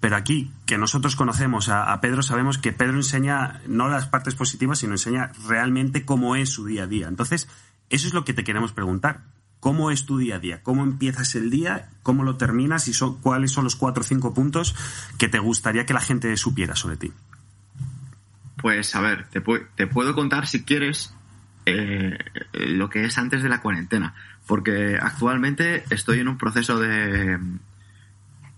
Pero 0.00 0.16
aquí, 0.16 0.52
que 0.66 0.78
nosotros 0.78 1.14
conocemos 1.14 1.68
a, 1.68 1.92
a 1.92 2.00
Pedro, 2.00 2.22
sabemos 2.22 2.58
que 2.58 2.72
Pedro 2.72 2.96
enseña 2.96 3.60
no 3.68 3.88
las 3.88 4.06
partes 4.06 4.34
positivas, 4.34 4.80
sino 4.80 4.92
enseña 4.92 5.30
realmente 5.46 6.04
cómo 6.04 6.36
es 6.36 6.50
su 6.50 6.66
día 6.66 6.82
a 6.82 6.86
día. 6.86 7.06
Entonces, 7.08 7.48
eso 7.90 8.06
es 8.06 8.14
lo 8.14 8.24
que 8.24 8.32
te 8.34 8.44
queremos 8.44 8.72
preguntar. 8.72 9.20
¿Cómo 9.60 9.90
es 9.90 10.06
tu 10.06 10.18
día 10.18 10.36
a 10.36 10.38
día? 10.38 10.62
¿Cómo 10.62 10.84
empiezas 10.84 11.34
el 11.34 11.50
día? 11.50 11.88
¿Cómo 12.02 12.22
lo 12.24 12.36
terminas? 12.36 12.86
¿Y 12.88 12.92
cuáles 13.22 13.50
son 13.50 13.64
los 13.64 13.74
cuatro 13.74 14.02
o 14.02 14.04
cinco 14.04 14.32
puntos 14.34 14.76
que 15.18 15.28
te 15.28 15.38
gustaría 15.38 15.86
que 15.86 15.94
la 15.94 16.00
gente 16.00 16.36
supiera 16.36 16.76
sobre 16.76 16.96
ti? 16.96 17.12
Pues 18.58 18.94
a 18.94 19.00
ver, 19.00 19.28
te, 19.28 19.42
pu- 19.42 19.66
te 19.74 19.86
puedo 19.86 20.14
contar 20.14 20.46
si 20.46 20.62
quieres 20.62 21.12
eh, 21.66 22.16
lo 22.52 22.88
que 22.88 23.04
es 23.04 23.18
antes 23.18 23.42
de 23.42 23.48
la 23.48 23.60
cuarentena, 23.60 24.14
porque 24.46 24.98
actualmente 25.00 25.84
estoy 25.90 26.20
en 26.20 26.28
un 26.28 26.38
proceso 26.38 26.78
de, 26.78 27.38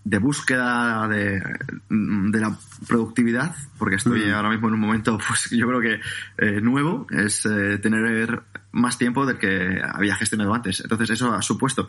de 0.05 0.19
búsqueda 0.19 1.07
de, 1.09 1.43
de 1.91 2.41
la 2.41 2.57
productividad, 2.87 3.55
porque 3.79 3.97
estoy 3.97 4.27
Mm. 4.27 4.33
ahora 4.33 4.51
mismo 4.51 4.69
en 4.69 4.75
un 4.75 4.81
momento, 4.81 5.19
pues 5.29 5.51
yo 5.51 5.67
creo 5.67 5.81
que 5.81 6.01
eh, 6.39 6.61
nuevo, 6.61 7.07
es 7.11 7.45
eh, 7.47 7.79
tener 7.79 8.43
más 8.73 8.99
tiempo 8.99 9.27
del 9.27 9.39
que 9.39 9.81
había 9.83 10.15
gestionado 10.17 10.55
antes. 10.55 10.81
Entonces 10.81 11.11
eso 11.11 11.35
ha 11.35 11.43
supuesto 11.43 11.89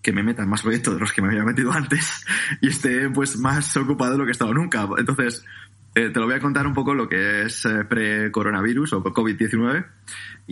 que 0.00 0.12
me 0.12 0.22
meta 0.22 0.42
en 0.42 0.48
más 0.48 0.62
proyectos 0.62 0.94
de 0.94 1.00
los 1.00 1.12
que 1.12 1.22
me 1.22 1.28
había 1.28 1.44
metido 1.44 1.72
antes 1.72 2.26
y 2.60 2.68
esté 2.68 3.08
pues 3.10 3.36
más 3.38 3.76
ocupado 3.76 4.12
de 4.12 4.18
lo 4.18 4.24
que 4.24 4.30
he 4.30 4.32
estado 4.32 4.54
nunca. 4.54 4.88
Entonces, 4.98 5.44
eh, 5.94 6.10
te 6.10 6.20
lo 6.20 6.26
voy 6.26 6.34
a 6.34 6.40
contar 6.40 6.66
un 6.66 6.74
poco 6.74 6.94
lo 6.94 7.08
que 7.08 7.42
es 7.42 7.68
pre-coronavirus 7.88 8.94
o 8.94 9.04
COVID-19 9.04 9.86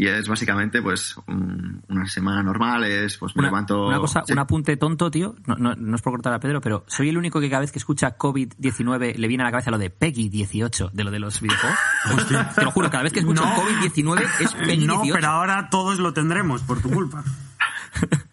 y 0.02 0.06
es 0.06 0.26
básicamente 0.28 0.80
pues 0.80 1.14
un- 1.26 1.82
una 1.88 2.06
semana 2.06 2.42
normal, 2.42 2.84
es 2.84 3.18
pues 3.18 3.36
me 3.36 3.40
Una, 3.40 3.48
levanto... 3.48 3.86
una 3.86 3.98
cosa, 3.98 4.22
sí. 4.24 4.32
un 4.32 4.38
apunte 4.38 4.76
tonto, 4.78 5.10
tío. 5.10 5.34
No, 5.46 5.56
no, 5.56 5.74
no 5.74 5.96
es 5.96 6.00
por 6.02 6.12
cortar 6.14 6.32
a 6.32 6.40
Pedro, 6.40 6.60
pero 6.62 6.84
soy 6.86 7.10
el 7.10 7.18
único 7.18 7.38
que 7.40 7.50
cada 7.50 7.60
vez 7.60 7.70
que 7.72 7.78
escucha 7.78 8.16
COVID-19 8.16 9.16
le 9.16 9.28
viene 9.28 9.42
a 9.42 9.46
la 9.46 9.50
cabeza 9.50 9.70
lo 9.70 9.76
de 9.78 9.90
Peggy 9.90 10.28
18, 10.30 10.90
de 10.94 11.04
lo 11.04 11.10
de 11.10 11.18
los 11.18 11.40
videojuegos. 11.40 11.78
Te 12.54 12.64
lo 12.64 12.70
juro, 12.70 12.90
cada 12.90 13.02
vez 13.02 13.12
que 13.12 13.18
escucho 13.20 13.44
No. 13.44 13.54
COVID-19 13.56 14.22
es 14.40 14.54
Peggy 14.66 14.86
no, 14.86 15.02
18. 15.02 15.14
pero 15.14 15.28
ahora 15.28 15.68
todos 15.70 15.98
lo 15.98 16.12
tendremos 16.14 16.62
por 16.62 16.80
tu 16.80 16.90
culpa. 16.90 17.22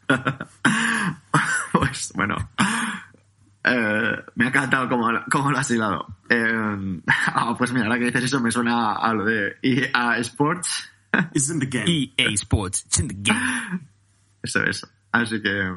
pues 1.73 2.11
bueno. 2.15 2.35
Eh, 3.63 4.23
me 4.35 4.45
ha 4.45 4.47
encantado 4.47 4.87
cómo, 4.87 5.09
cómo 5.29 5.51
lo 5.51 5.57
has 5.57 5.69
hilado. 5.71 6.07
Eh, 6.29 7.01
ah, 7.07 7.53
pues 7.57 7.73
mira, 7.73 7.85
ahora 7.87 7.99
que 7.99 8.05
dices 8.05 8.23
eso 8.23 8.39
me 8.39 8.51
suena 8.51 8.93
a 8.93 9.13
lo 9.13 9.25
de 9.25 9.57
EA 9.61 10.17
Sports. 10.19 10.89
It's 11.33 11.49
in 11.49 11.59
the 11.59 11.67
game. 11.67 11.87
EA 11.87 12.33
Sports, 12.33 12.85
it's 12.85 12.99
in 12.99 13.07
the 13.07 13.15
game. 13.15 13.89
Eso 14.41 14.63
es. 14.63 14.85
Así 15.11 15.41
que, 15.41 15.73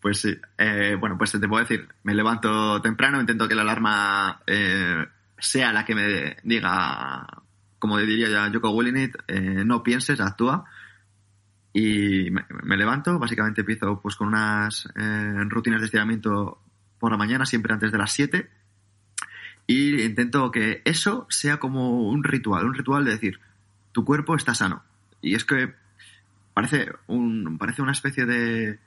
pues 0.00 0.20
sí. 0.20 0.36
Eh, 0.58 0.96
bueno, 0.98 1.18
pues 1.18 1.32
te 1.32 1.48
puedo 1.48 1.62
decir, 1.62 1.88
me 2.04 2.14
levanto 2.14 2.80
temprano, 2.80 3.20
intento 3.20 3.48
que 3.48 3.54
la 3.54 3.62
alarma 3.62 4.42
eh, 4.46 5.04
sea 5.38 5.72
la 5.72 5.84
que 5.84 5.94
me 5.94 6.36
diga, 6.44 7.26
como 7.78 7.98
diría 7.98 8.28
ya 8.28 8.50
Joko 8.52 8.70
Willingit, 8.70 9.16
eh, 9.28 9.64
no 9.64 9.82
pienses, 9.82 10.20
actúa. 10.20 10.64
Y 11.72 12.30
me, 12.30 12.44
me 12.62 12.76
levanto, 12.76 13.18
básicamente 13.18 13.62
empiezo 13.62 14.00
pues 14.00 14.14
con 14.16 14.28
unas 14.28 14.86
eh, 14.94 15.44
rutinas 15.48 15.80
de 15.80 15.86
estiramiento 15.86 16.60
por 16.98 17.10
la 17.10 17.16
mañana, 17.16 17.46
siempre 17.46 17.72
antes 17.72 17.90
de 17.90 17.98
las 17.98 18.12
7. 18.12 18.48
Y 19.66 20.02
intento 20.02 20.50
que 20.50 20.82
eso 20.84 21.26
sea 21.30 21.58
como 21.58 22.08
un 22.08 22.24
ritual, 22.24 22.66
un 22.66 22.74
ritual 22.74 23.04
de 23.04 23.12
decir, 23.12 23.40
tu 23.92 24.04
cuerpo 24.04 24.34
está 24.36 24.54
sano. 24.54 24.82
Y 25.20 25.34
es 25.34 25.44
que 25.44 25.74
parece 26.54 26.92
un 27.06 27.58
parece 27.58 27.82
una 27.82 27.92
especie 27.92 28.26
de 28.26 28.78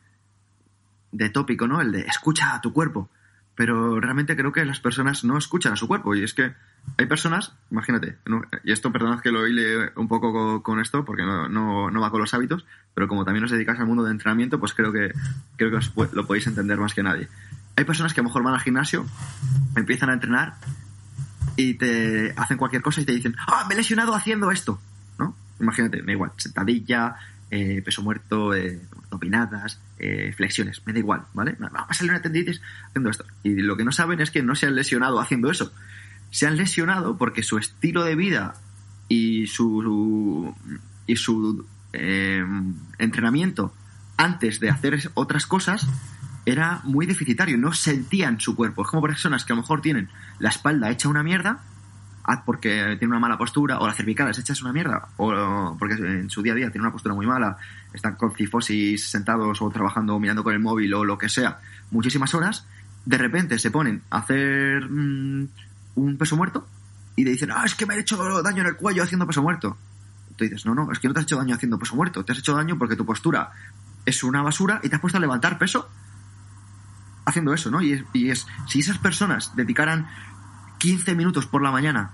de 1.11 1.29
tópico, 1.29 1.67
¿no? 1.67 1.81
El 1.81 1.91
de 1.91 2.01
escucha 2.01 2.55
a 2.55 2.61
tu 2.61 2.73
cuerpo. 2.73 3.09
Pero 3.55 4.01
realmente 4.01 4.35
creo 4.35 4.51
que 4.51 4.65
las 4.65 4.81
personas 4.81 5.23
no 5.23 5.37
escuchan 5.37 5.71
a 5.71 5.75
su 5.77 5.87
cuerpo. 5.87 6.13
Y 6.13 6.23
es 6.23 6.33
que 6.33 6.53
hay 6.97 7.05
personas, 7.05 7.53
imagínate, 7.71 8.17
y 8.65 8.71
esto 8.73 8.91
perdonad 8.91 9.21
que 9.21 9.31
lo 9.31 9.47
hile 9.47 9.91
un 9.95 10.09
poco 10.09 10.33
co- 10.33 10.61
con, 10.61 10.79
esto, 10.81 11.05
porque 11.05 11.23
no, 11.23 11.47
no, 11.47 11.89
no 11.89 12.01
va 12.01 12.11
con 12.11 12.19
los 12.19 12.33
hábitos, 12.33 12.65
pero 12.93 13.07
como 13.07 13.23
también 13.23 13.45
os 13.45 13.51
dedicáis 13.51 13.79
al 13.79 13.87
mundo 13.87 14.03
de 14.03 14.11
entrenamiento, 14.11 14.59
pues 14.59 14.73
creo 14.73 14.91
que, 14.91 15.13
creo 15.55 15.71
que 15.71 15.77
os 15.77 15.93
lo 16.13 16.27
podéis 16.27 16.47
entender 16.47 16.77
más 16.77 16.93
que 16.93 17.01
nadie. 17.01 17.29
Hay 17.77 17.85
personas 17.85 18.13
que 18.13 18.19
a 18.19 18.23
lo 18.23 18.29
mejor 18.29 18.43
van 18.43 18.53
al 18.53 18.59
gimnasio, 18.59 19.05
empiezan 19.75 20.09
a 20.09 20.13
entrenar 20.13 20.55
y 21.55 21.75
te 21.75 22.33
hacen 22.35 22.57
cualquier 22.57 22.81
cosa 22.81 23.01
y 23.01 23.05
te 23.05 23.13
dicen, 23.13 23.35
ah, 23.47 23.65
me 23.67 23.73
he 23.73 23.77
lesionado 23.77 24.13
haciendo 24.13 24.51
esto. 24.51 24.79
Imagínate, 25.59 26.01
me 26.01 26.07
da 26.07 26.11
igual, 26.11 26.31
sentadilla, 26.37 27.15
eh, 27.49 27.81
peso 27.83 28.01
muerto, 28.01 28.53
eh, 28.53 28.81
opinadas, 29.11 29.79
eh, 29.97 30.33
flexiones, 30.35 30.81
me 30.85 30.93
da 30.93 30.99
igual, 30.99 31.25
¿vale? 31.33 31.55
Me 31.59 31.69
va 31.69 31.85
a 31.87 31.93
salir 31.93 32.11
una 32.11 32.21
tendinitis 32.21 32.61
haciendo 32.87 33.09
esto. 33.09 33.25
Y 33.43 33.55
lo 33.55 33.77
que 33.77 33.85
no 33.85 33.91
saben 33.91 34.19
es 34.21 34.31
que 34.31 34.43
no 34.43 34.55
se 34.55 34.67
han 34.67 34.75
lesionado 34.75 35.19
haciendo 35.19 35.49
eso. 35.49 35.71
Se 36.31 36.47
han 36.47 36.57
lesionado 36.57 37.17
porque 37.17 37.43
su 37.43 37.57
estilo 37.57 38.03
de 38.03 38.15
vida 38.15 38.55
y 39.07 39.47
su, 39.47 40.53
y 41.07 41.15
su 41.15 41.65
eh, 41.93 42.45
entrenamiento 42.97 43.73
antes 44.17 44.59
de 44.59 44.69
hacer 44.69 45.11
otras 45.13 45.45
cosas 45.45 45.87
era 46.45 46.81
muy 46.83 47.05
deficitario, 47.05 47.57
no 47.57 47.73
sentían 47.73 48.39
su 48.39 48.55
cuerpo. 48.55 48.83
Es 48.83 48.89
como 48.89 49.01
personas 49.01 49.45
que 49.45 49.53
a 49.53 49.55
lo 49.55 49.61
mejor 49.61 49.81
tienen 49.81 50.09
la 50.39 50.49
espalda 50.49 50.91
hecha 50.91 51.09
una 51.09 51.23
mierda 51.23 51.63
porque 52.45 52.95
tiene 52.97 53.11
una 53.11 53.19
mala 53.19 53.37
postura, 53.37 53.79
o 53.79 53.87
la 53.87 53.93
cervical 53.93 54.29
es 54.29 54.39
hecha 54.39 54.53
es 54.53 54.61
una 54.61 54.73
mierda, 54.73 55.07
o 55.17 55.75
porque 55.77 55.95
en 55.95 56.29
su 56.29 56.41
día 56.41 56.53
a 56.53 56.55
día 56.55 56.71
tiene 56.71 56.85
una 56.85 56.91
postura 56.91 57.13
muy 57.13 57.27
mala, 57.27 57.57
están 57.93 58.15
con 58.15 58.33
cifosis 58.33 59.07
sentados 59.07 59.61
o 59.61 59.69
trabajando 59.69 60.15
o 60.15 60.19
mirando 60.19 60.43
con 60.43 60.53
el 60.53 60.59
móvil 60.59 60.93
o 60.93 61.03
lo 61.03 61.17
que 61.17 61.29
sea, 61.29 61.59
muchísimas 61.91 62.33
horas, 62.33 62.67
de 63.05 63.17
repente 63.17 63.59
se 63.59 63.69
ponen 63.69 64.01
a 64.09 64.19
hacer 64.19 64.89
mm, 64.89 65.47
un 65.95 66.17
peso 66.17 66.35
muerto 66.35 66.67
y 67.15 67.23
te 67.23 67.29
dicen, 67.29 67.51
ah, 67.51 67.63
es 67.65 67.75
que 67.75 67.85
me 67.85 67.95
he 67.95 67.99
hecho 67.99 68.17
daño 68.41 68.61
en 68.61 68.67
el 68.67 68.75
cuello 68.75 69.03
haciendo 69.03 69.27
peso 69.27 69.41
muerto. 69.41 69.77
Tú 70.35 70.43
dices, 70.43 70.65
no, 70.65 70.75
no, 70.75 70.91
es 70.91 70.99
que 70.99 71.07
no 71.07 71.13
te 71.13 71.21
has 71.21 71.25
hecho 71.25 71.37
daño 71.37 71.55
haciendo 71.55 71.79
peso 71.79 71.95
muerto, 71.95 72.25
te 72.25 72.33
has 72.33 72.39
hecho 72.39 72.55
daño 72.55 72.77
porque 72.77 72.95
tu 72.95 73.05
postura 73.05 73.51
es 74.05 74.23
una 74.23 74.41
basura 74.41 74.81
y 74.83 74.89
te 74.89 74.95
has 74.95 75.01
puesto 75.01 75.17
a 75.17 75.21
levantar 75.21 75.57
peso 75.57 75.89
haciendo 77.25 77.53
eso, 77.53 77.71
¿no? 77.71 77.81
Y 77.81 78.03
es 78.29 78.45
si 78.67 78.79
esas 78.79 78.97
personas 78.97 79.55
dedicaran 79.55 80.07
15 80.85 81.15
minutos 81.15 81.47
por 81.47 81.61
la 81.63 81.71
mañana 81.71 82.11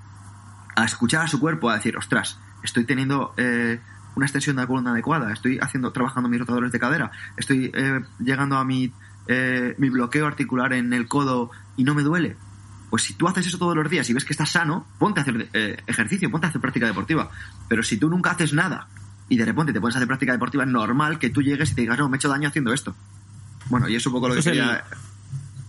a 0.76 0.86
escuchar 0.86 1.24
a 1.26 1.28
su 1.28 1.40
cuerpo, 1.40 1.70
a 1.70 1.76
decir, 1.76 1.98
ostras, 1.98 2.40
estoy 2.64 2.86
teniendo 2.86 3.34
eh, 3.38 3.82
una 4.16 4.26
extensión 4.26 4.56
de 4.56 4.62
la 4.62 4.68
columna 4.68 4.92
adecuada, 4.92 5.34
estoy 5.34 5.60
haciendo, 5.62 5.92
trabajando 5.92 6.30
mis 6.30 6.40
rotadores 6.40 6.72
de 6.72 6.80
cadera, 6.80 7.12
estoy 7.36 7.70
eh, 7.74 8.00
llegando 8.20 8.58
a 8.58 8.64
mi, 8.64 8.94
eh, 9.28 9.76
mi 9.78 9.90
bloqueo 9.90 10.26
articular 10.26 10.72
en 10.72 10.94
el 10.94 11.08
codo 11.10 11.52
y 11.76 11.84
no 11.84 11.94
me 11.94 12.04
duele. 12.04 12.38
Pues 12.90 13.04
si 13.04 13.14
tú 13.14 13.28
haces 13.28 13.46
eso 13.48 13.58
todos 13.58 13.76
los 13.76 13.90
días 13.90 14.10
y 14.10 14.14
ves 14.14 14.24
que 14.24 14.32
estás 14.34 14.50
sano, 14.52 14.86
ponte 15.00 15.20
a 15.20 15.24
hacer 15.24 15.50
eh, 15.54 15.78
ejercicio, 15.88 16.32
ponte 16.32 16.48
a 16.48 16.50
hacer 16.50 16.62
práctica 16.62 16.86
deportiva. 16.86 17.30
Pero 17.68 17.84
si 17.84 17.98
tú 17.98 18.10
nunca 18.10 18.32
haces 18.32 18.54
nada 18.54 18.88
y 19.28 19.36
de 19.38 19.44
repente 19.46 19.74
te 19.74 19.82
pones 19.82 19.96
a 19.96 20.00
hacer 20.00 20.08
práctica 20.08 20.32
deportiva, 20.32 20.64
es 20.64 20.70
normal 20.70 21.20
que 21.20 21.30
tú 21.30 21.42
llegues 21.42 21.72
y 21.72 21.76
te 21.76 21.82
digas, 21.82 21.98
no, 21.98 22.08
me 22.08 22.16
he 22.16 22.20
hecho 22.20 22.30
daño 22.30 22.48
haciendo 22.48 22.72
esto. 22.74 22.96
Bueno, 23.70 23.90
y 23.90 23.96
es 23.96 24.06
un 24.06 24.14
poco 24.14 24.28
lo 24.30 24.34
que 24.36 24.40
el- 24.40 24.46
quería... 24.46 24.84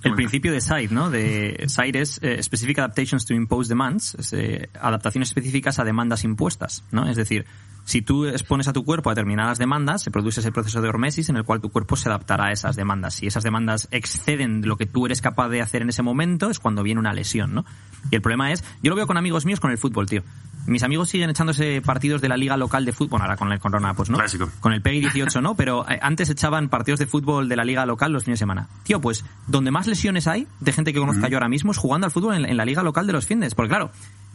El 0.03 0.15
principio 0.15 0.53
de 0.53 0.61
SIDE, 0.61 0.88
¿no? 0.91 1.11
De 1.11 1.65
SIDE 1.69 2.01
es 2.01 2.19
eh, 2.23 2.43
Specific 2.43 2.79
Adaptations 2.79 3.25
to 3.25 3.35
Impose 3.35 3.69
Demands, 3.69 4.15
es, 4.17 4.33
eh, 4.33 4.69
adaptaciones 4.81 5.29
específicas 5.29 5.79
a 5.79 5.85
demandas 5.85 6.25
impuestas, 6.25 6.85
¿no? 6.91 7.09
Es 7.09 7.17
decir, 7.17 7.47
si 7.85 8.01
tú 8.03 8.27
expones 8.27 8.69
a 8.69 8.73
tu 8.73 8.85
cuerpo 8.85 9.11
a 9.11 9.15
determinadas 9.15 9.59
demandas, 9.59 10.03
se 10.03 10.11
produce 10.11 10.41
ese 10.41 10.53
proceso 10.53 10.81
de 10.81 10.88
hormesis 10.88 11.29
en 11.29 11.37
el 11.37 11.45
cual 11.45 11.61
tu 11.61 11.71
cuerpo 11.71 11.97
se 11.97 12.09
adaptará 12.09 12.47
a 12.47 12.53
esas 12.53 12.77
demandas. 12.77 13.15
Si 13.15 13.27
esas 13.27 13.43
demandas 13.43 13.88
exceden 13.91 14.67
lo 14.67 14.77
que 14.77 14.87
tú 14.87 15.07
eres 15.07 15.21
capaz 15.21 15.49
de 15.49 15.62
hacer 15.62 15.83
en 15.83 15.88
ese 15.88 16.03
momento, 16.03 16.51
es 16.51 16.59
cuando 16.59 16.83
viene 16.83 17.01
una 17.01 17.12
lesión, 17.12 17.55
¿no? 17.55 17.65
Y 18.11 18.15
el 18.15 18.23
problema 18.23 18.53
es, 18.53 18.65
yo 18.83 18.91
lo 18.91 18.97
veo 18.97 19.07
con 19.07 19.17
amigos 19.17 19.47
míos 19.47 19.61
con 19.61 19.71
el 19.71 19.79
fútbol, 19.79 20.07
tío. 20.07 20.23
Mis 20.67 20.85
amigos 20.85 21.09
siguen 21.09 21.29
echándose 21.29 21.83
partidos 21.83 22.21
de 22.21 22.29
la 22.29 22.37
liga 22.37 22.57
local 22.57 22.85
de 22.85 22.93
fútbol, 22.93 23.11
bueno, 23.11 23.25
ahora 23.25 23.37
con 23.37 23.51
el 23.51 23.59
corona, 23.59 23.95
pues 23.95 24.11
no. 24.11 24.17
Clásico. 24.17 24.49
Con 24.61 24.73
el 24.73 24.81
PEGI 24.81 25.01
18 25.01 25.41
no, 25.41 25.57
pero 25.57 25.88
eh, 25.91 25.99
antes 26.01 26.31
echaban 26.31 26.69
partidos 26.69 27.01
de 27.01 27.07
fútbol 27.07 27.49
de 27.49 27.57
la 27.57 27.65
liga 27.65 27.85
local 27.85 28.12
los 28.12 28.25
fines 28.25 28.38
de 28.38 28.43
semana. 28.43 28.69
Tío, 28.85 29.01
pues 29.01 29.25
donde 29.49 29.73
más 29.73 29.88
lesiones 29.92 30.26
hay 30.26 30.46
de 30.61 30.72
gente 30.72 30.92
que 30.92 30.98
conozca 30.98 31.28
yo 31.28 31.37
ahora 31.37 31.48
mismo 31.48 31.72
es 31.72 31.78
jugando 31.78 32.07
al 32.07 32.11
fútbol 32.11 32.35
en, 32.35 32.44
en 32.46 32.57
la 32.57 32.64
liga 32.64 32.83
local 32.83 33.07
de 33.07 33.12
los 33.12 33.26
fines. 33.26 33.55
Porque 33.55 33.68
claro, 33.70 33.90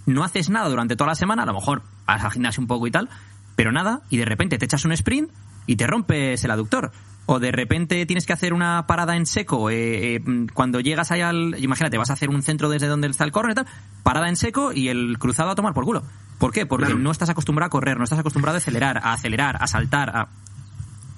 no 0.06 0.24
haces 0.24 0.50
nada 0.50 0.70
durante 0.70 0.96
toda 0.96 1.10
la 1.10 1.16
semana, 1.16 1.44
a 1.44 1.46
lo 1.46 1.54
mejor 1.54 1.82
vas 2.06 2.24
al 2.24 2.32
gimnasio 2.32 2.62
un 2.62 2.68
poco 2.68 2.88
y 2.88 2.92
tal, 2.92 3.10
pero 3.56 3.72
nada, 3.72 4.02
y 4.10 4.18
de 4.18 4.26
repente 4.26 4.58
te 4.58 4.66
echas 4.66 4.86
un 4.86 4.92
sprint 4.94 5.30
y 5.66 5.76
te 5.76 5.86
rompes 5.88 6.44
el 6.44 6.52
aductor. 6.52 6.92
O 7.30 7.40
de 7.40 7.52
repente 7.52 8.06
tienes 8.06 8.26
que 8.26 8.32
hacer 8.32 8.54
una 8.54 8.88
parada 8.88 9.18
en 9.18 9.26
seco. 9.26 9.70
eh, 9.70 10.16
eh, 10.16 10.22
cuando 10.54 10.80
llegas 10.80 11.12
ahí 11.12 11.20
al. 11.20 11.56
Imagínate, 11.62 11.98
vas 11.98 12.10
a 12.10 12.14
hacer 12.14 12.30
un 12.30 12.42
centro 12.42 12.70
desde 12.70 12.88
donde 12.88 13.08
está 13.08 13.26
el 13.26 13.34
córner 13.34 13.52
y 13.52 13.56
tal. 13.56 13.68
Parada 14.02 14.30
en 14.30 14.38
seco 14.38 14.72
y 14.72 14.88
el 14.88 15.18
cruzado 15.20 15.50
a 15.50 15.56
tomar 15.56 15.74
por 15.74 15.84
culo. 15.84 16.04
¿Por 16.38 16.54
qué? 16.54 16.66
Porque 16.66 16.86
Claro. 16.86 17.00
no 17.02 17.12
estás 17.12 17.30
acostumbrado 17.30 17.68
a 17.68 17.70
correr, 17.70 17.98
no 17.98 18.06
estás 18.06 18.20
acostumbrado 18.20 18.56
a 18.56 18.60
acelerar, 18.60 19.00
a 19.00 19.12
acelerar, 19.12 19.58
a 19.62 19.68
saltar, 19.68 20.10
a. 20.16 20.30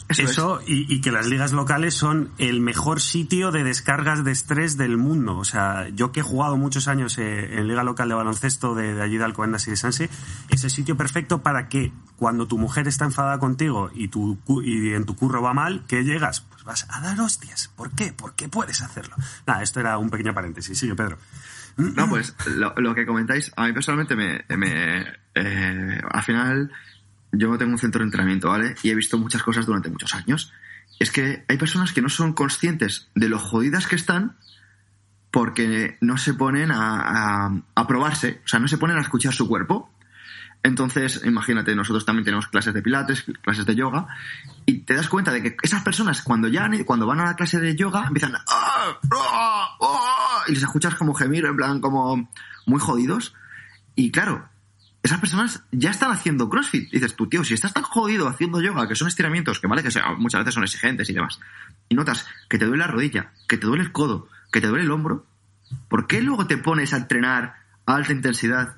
Eso 0.10 0.24
es. 0.24 0.32
Eso, 0.32 0.60
y, 0.66 0.94
y 0.94 1.02
que 1.02 1.12
las 1.12 1.28
ligas 1.28 1.54
locales 1.54 1.94
son 1.94 2.32
el 2.40 2.62
mejor 2.62 3.00
sitio 3.00 3.52
de 3.52 3.64
descargas 3.64 4.24
de 4.24 4.32
estrés 4.32 4.76
del 4.76 4.98
mundo. 4.98 5.38
O 5.38 5.46
sea, 5.46 5.88
yo 5.90 6.12
que 6.12 6.22
he 6.22 6.24
jugado 6.24 6.58
muchos 6.58 6.88
años 6.88 7.18
eh, 7.20 7.60
en 7.60 7.68
liga 7.68 7.84
local 7.84 8.10
de 8.10 8.16
baloncesto 8.16 8.74
de, 8.74 8.96
de 8.96 9.02
allí 9.04 9.18
de 9.18 9.24
Alcobendas 9.24 9.68
y 9.68 9.72
de 9.72 9.78
Sanse, 9.78 10.10
es 10.50 10.64
el 10.64 10.72
sitio 10.72 10.98
perfecto 10.98 11.44
para 11.44 11.70
que 11.70 11.94
cuando 12.18 12.48
tu 12.48 12.58
mujer 12.58 12.88
está 12.88 13.06
enfadada 13.06 13.38
contigo 13.38 13.92
y, 13.94 14.08
tu, 14.08 14.40
y 14.64 14.94
en 14.94 15.06
tu 15.06 15.16
curro 15.16 15.42
va 15.42 15.54
mal, 15.54 15.86
que 15.88 16.04
llegas? 16.04 16.42
Pues 16.42 16.64
vas 16.64 16.88
a 16.90 17.02
dar 17.02 17.20
hostias. 17.22 17.72
¿Por 17.76 17.92
qué? 17.92 18.12
¿Por 18.12 18.34
qué 18.34 18.50
puedes 18.50 18.82
hacerlo? 18.82 19.16
Nada, 19.46 19.62
esto 19.62 19.80
era 19.80 19.98
un 19.98 20.10
pequeño 20.10 20.34
paréntesis. 20.34 20.78
Sigue, 20.78 20.96
Pedro. 20.96 21.18
No, 21.78 22.10
pues 22.10 22.36
lo, 22.48 22.74
lo 22.76 22.94
que 22.94 23.06
comentáis, 23.06 23.54
a 23.56 23.68
mí 23.68 23.74
personalmente 23.74 24.16
me... 24.16 24.44
me 24.58 25.06
eh, 25.36 26.02
al 26.12 26.24
final, 26.24 26.72
yo 27.32 27.58
tengo 27.58 27.74
un 27.74 27.78
centro 27.78 28.00
de 28.00 28.06
entrenamiento, 28.06 28.50
¿vale? 28.50 28.76
Y 28.84 28.90
he 28.90 28.96
visto 28.96 29.18
muchas 29.18 29.44
cosas 29.44 29.66
durante 29.66 29.90
muchos 29.90 30.14
años. 30.16 30.54
Es 31.00 31.12
que 31.12 31.46
hay 31.48 31.58
personas 31.58 31.94
que 31.94 32.02
no 32.02 32.10
son 32.10 32.34
conscientes 32.34 33.10
de 33.16 33.30
lo 33.30 33.40
jodidas 33.40 33.88
que 33.88 33.96
están 33.96 34.38
porque 35.32 35.98
no 36.02 36.18
se 36.18 36.34
ponen 36.34 36.72
a, 36.72 37.46
a, 37.46 37.62
a 37.76 37.88
probarse, 37.88 38.42
o 38.44 38.48
sea, 38.48 38.60
no 38.60 38.68
se 38.68 38.78
ponen 38.78 38.98
a 38.98 39.02
escuchar 39.02 39.34
su 39.34 39.48
cuerpo. 39.48 39.92
Entonces, 40.62 41.22
imagínate, 41.24 41.74
nosotros 41.74 42.04
también 42.04 42.26
tenemos 42.26 42.48
clases 42.48 42.74
de 42.74 42.82
pilates, 42.82 43.24
clases 43.42 43.66
de 43.66 43.76
yoga, 43.76 44.08
y 44.66 44.80
te 44.80 44.94
das 44.94 45.08
cuenta 45.08 45.32
de 45.32 45.42
que 45.42 45.58
esas 45.62 45.84
personas 45.84 46.22
cuando 46.22 46.50
ya 46.50 46.70
cuando 46.86 47.08
van 47.08 47.22
a 47.22 47.26
la 47.26 47.36
clase 47.36 47.60
de 47.60 47.76
yoga 47.76 48.06
empiezan 48.08 48.34
"Ah, 48.36 49.00
ah, 49.12 49.78
ah", 49.82 50.44
y 50.48 50.54
les 50.54 50.64
escuchas 50.64 50.96
como 50.96 51.14
gemir, 51.14 51.46
en 51.46 51.56
plan 51.56 51.80
como 51.80 52.30
muy 52.66 52.80
jodidos. 52.80 53.34
Y 53.96 54.12
claro, 54.12 54.49
esas 55.02 55.20
personas 55.20 55.64
ya 55.72 55.92
están 55.92 56.12
haciendo 56.12 56.50
CrossFit. 56.50 56.92
Dices 56.92 57.16
tú, 57.16 57.28
tío, 57.28 57.44
si 57.44 57.54
estás 57.54 57.74
tan 57.74 57.84
jodido 57.84 58.28
haciendo 58.28 58.62
yoga, 58.62 58.88
que 58.88 58.96
son 58.96 59.08
estiramientos, 59.08 59.60
que 59.60 59.68
vale 59.68 59.84
que 59.84 59.92
sea, 59.92 60.14
muchas 60.18 60.42
veces 60.42 60.56
son 60.56 60.64
exigentes 60.64 61.10
y 61.10 61.14
demás, 61.14 61.40
y 61.88 61.96
notas 61.96 62.28
que 62.50 62.58
te 62.58 62.66
duele 62.66 62.84
la 62.84 62.92
rodilla, 62.92 63.32
que 63.48 63.58
te 63.58 63.66
duele 63.66 63.84
el 63.84 63.92
codo, 63.92 64.28
que 64.52 64.62
te 64.62 64.68
duele 64.68 64.84
el 64.84 64.92
hombro, 64.92 65.26
¿por 65.88 66.08
qué 66.08 66.22
luego 66.22 66.48
te 66.48 66.58
pones 66.58 66.94
a 66.94 66.98
entrenar 66.98 67.56
a 67.86 67.96
alta 67.96 68.12
intensidad 68.12 68.78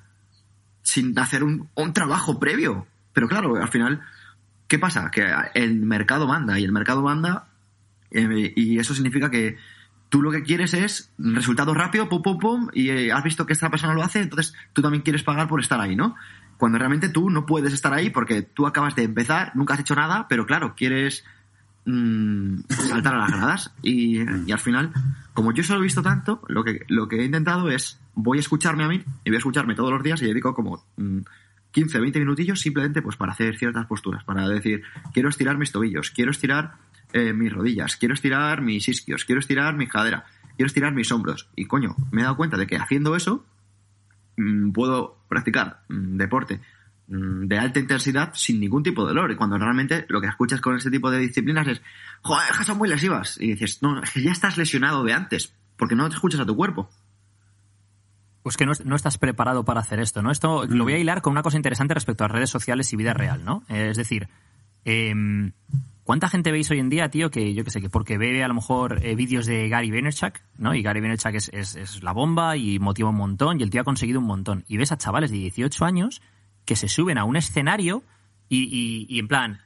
sin 0.83 1.17
hacer 1.17 1.43
un, 1.43 1.69
trabajo 1.93 2.39
previo? 2.39 2.87
Pero 3.13 3.27
claro, 3.27 3.55
al 3.55 3.69
final, 3.69 4.01
¿qué 4.67 4.77
pasa? 4.77 5.09
Que 5.11 5.27
el 5.55 5.79
mercado 5.81 6.27
manda, 6.27 6.59
y 6.59 6.63
el 6.63 6.71
mercado 6.71 7.01
manda, 7.01 7.47
eh, 8.11 8.53
y 8.55 8.77
eso 8.77 8.93
significa 8.93 9.31
que 9.31 9.57
tú 10.11 10.21
lo 10.21 10.29
que 10.29 10.43
quieres 10.43 10.73
es 10.73 11.09
resultado 11.17 11.73
rápido, 11.73 12.09
pum, 12.09 12.21
pum, 12.21 12.37
pum, 12.37 12.67
y 12.73 12.89
eh, 12.89 13.13
has 13.13 13.23
visto 13.23 13.45
que 13.45 13.53
esta 13.53 13.71
persona 13.71 13.93
lo 13.93 14.03
hace, 14.03 14.21
entonces 14.21 14.53
tú 14.73 14.81
también 14.81 15.03
quieres 15.03 15.23
pagar 15.23 15.47
por 15.47 15.61
estar 15.61 15.79
ahí, 15.79 15.95
¿no? 15.95 16.15
Cuando 16.57 16.77
realmente 16.77 17.07
tú 17.07 17.29
no 17.29 17.45
puedes 17.45 17.73
estar 17.73 17.93
ahí 17.93 18.09
porque 18.09 18.41
tú 18.41 18.67
acabas 18.67 18.93
de 18.93 19.03
empezar, 19.03 19.53
nunca 19.55 19.73
has 19.73 19.79
hecho 19.79 19.95
nada, 19.95 20.27
pero 20.27 20.45
claro, 20.45 20.75
quieres 20.75 21.23
mm, 21.85 22.59
saltar 22.67 23.15
a 23.15 23.19
las 23.19 23.31
gradas. 23.31 23.73
Y, 23.81 24.19
al 24.19 24.59
final, 24.59 24.91
como 25.33 25.53
yo 25.53 25.63
solo 25.63 25.79
he 25.79 25.83
visto 25.83 26.03
tanto, 26.03 26.41
lo 26.49 26.65
que, 26.65 26.81
lo 26.89 27.07
que 27.07 27.21
he 27.21 27.23
intentado 27.23 27.71
es, 27.71 27.97
voy 28.13 28.37
a 28.37 28.41
escucharme 28.41 28.83
a 28.83 28.89
mí, 28.89 29.01
y 29.23 29.29
voy 29.29 29.35
a 29.35 29.39
escucharme 29.39 29.75
todos 29.75 29.91
los 29.91 30.03
días 30.03 30.21
y 30.21 30.25
dedico 30.25 30.53
como 30.53 30.83
mm, 30.97 31.19
15, 31.71 31.99
20 32.01 32.19
minutillos 32.19 32.59
simplemente 32.59 33.01
pues 33.01 33.15
para 33.15 33.31
hacer 33.31 33.57
ciertas 33.57 33.85
posturas, 33.85 34.25
para 34.25 34.45
decir, 34.49 34.83
quiero 35.13 35.29
estirar 35.29 35.57
mis 35.57 35.71
tobillos, 35.71 36.11
quiero 36.11 36.31
estirar 36.31 36.73
eh, 37.13 37.33
mis 37.33 37.51
rodillas, 37.51 37.95
quiero 37.97 38.13
estirar 38.13 38.61
mis 38.61 38.87
isquios, 38.87 39.25
quiero 39.25 39.39
estirar 39.39 39.75
mi 39.75 39.87
cadera, 39.87 40.25
quiero 40.55 40.67
estirar 40.67 40.93
mis 40.93 41.11
hombros. 41.11 41.49
Y 41.55 41.65
coño, 41.65 41.95
me 42.11 42.21
he 42.21 42.23
dado 42.23 42.37
cuenta 42.37 42.57
de 42.57 42.67
que 42.67 42.77
haciendo 42.77 43.15
eso 43.15 43.45
mm, 44.37 44.71
puedo 44.71 45.17
practicar 45.27 45.81
mm, 45.89 46.17
deporte 46.17 46.61
mm, 47.07 47.47
de 47.47 47.57
alta 47.57 47.79
intensidad 47.79 48.31
sin 48.33 48.59
ningún 48.59 48.83
tipo 48.83 49.03
de 49.03 49.09
dolor. 49.09 49.31
Y 49.31 49.35
cuando 49.35 49.57
realmente 49.57 50.05
lo 50.09 50.21
que 50.21 50.27
escuchas 50.27 50.61
con 50.61 50.75
ese 50.75 50.91
tipo 50.91 51.11
de 51.11 51.19
disciplinas 51.19 51.67
es, 51.67 51.81
joder, 52.21 52.53
son 52.65 52.77
muy 52.77 52.89
lesivas. 52.89 53.39
Y 53.39 53.47
dices, 53.47 53.81
no, 53.81 54.01
ya 54.15 54.31
estás 54.31 54.57
lesionado 54.57 55.03
de 55.03 55.13
antes, 55.13 55.53
porque 55.77 55.95
no 55.95 56.07
te 56.09 56.15
escuchas 56.15 56.41
a 56.41 56.45
tu 56.45 56.55
cuerpo. 56.55 56.89
Pues 58.43 58.57
que 58.57 58.65
no, 58.65 58.71
no 58.85 58.95
estás 58.95 59.17
preparado 59.19 59.65
para 59.65 59.81
hacer 59.81 59.99
esto, 59.99 60.23
¿no? 60.23 60.31
Esto 60.31 60.65
lo 60.65 60.83
voy 60.83 60.93
a 60.93 60.97
hilar 60.97 61.21
con 61.21 61.31
una 61.31 61.43
cosa 61.43 61.57
interesante 61.57 61.93
respecto 61.93 62.23
a 62.23 62.27
redes 62.27 62.49
sociales 62.49 62.91
y 62.91 62.95
vida 62.95 63.13
real, 63.13 63.45
¿no? 63.45 63.63
Eh, 63.69 63.89
Es 63.91 63.97
decir, 63.97 64.29
em, 64.83 65.51
¿cuánta 66.03 66.29
gente 66.29 66.51
veis 66.51 66.69
hoy 66.71 66.79
en 66.79 66.89
día, 66.89 67.09
tío, 67.09 67.31
que 67.31 67.53
yo 67.53 67.63
que 67.63 67.71
sé, 67.71 67.81
que 67.81 67.89
porque 67.89 68.17
ve 68.17 68.43
a 68.43 68.47
lo 68.47 68.53
mejor 68.53 69.05
eh, 69.05 69.15
vídeos 69.15 69.45
de 69.45 69.69
Gary 69.69 69.91
Vaynerchuk, 69.91 70.39
¿no? 70.57 70.73
Y 70.73 70.81
Gary 70.81 71.01
Vaynerchuk 71.01 71.35
es, 71.35 71.49
es, 71.53 71.75
es 71.75 72.03
la 72.03 72.11
bomba 72.13 72.57
y 72.57 72.79
motiva 72.79 73.09
un 73.09 73.15
montón 73.15 73.59
y 73.59 73.63
el 73.63 73.69
tío 73.69 73.81
ha 73.81 73.85
conseguido 73.85 74.19
un 74.19 74.25
montón. 74.25 74.63
Y 74.67 74.77
ves 74.77 74.91
a 74.91 74.97
chavales 74.97 75.31
de 75.31 75.37
18 75.37 75.85
años 75.85 76.21
que 76.65 76.75
se 76.75 76.87
suben 76.87 77.17
a 77.17 77.25
un 77.25 77.35
escenario 77.35 78.03
y, 78.49 78.63
y, 78.63 79.05
y 79.09 79.19
en 79.19 79.27
plan, 79.27 79.61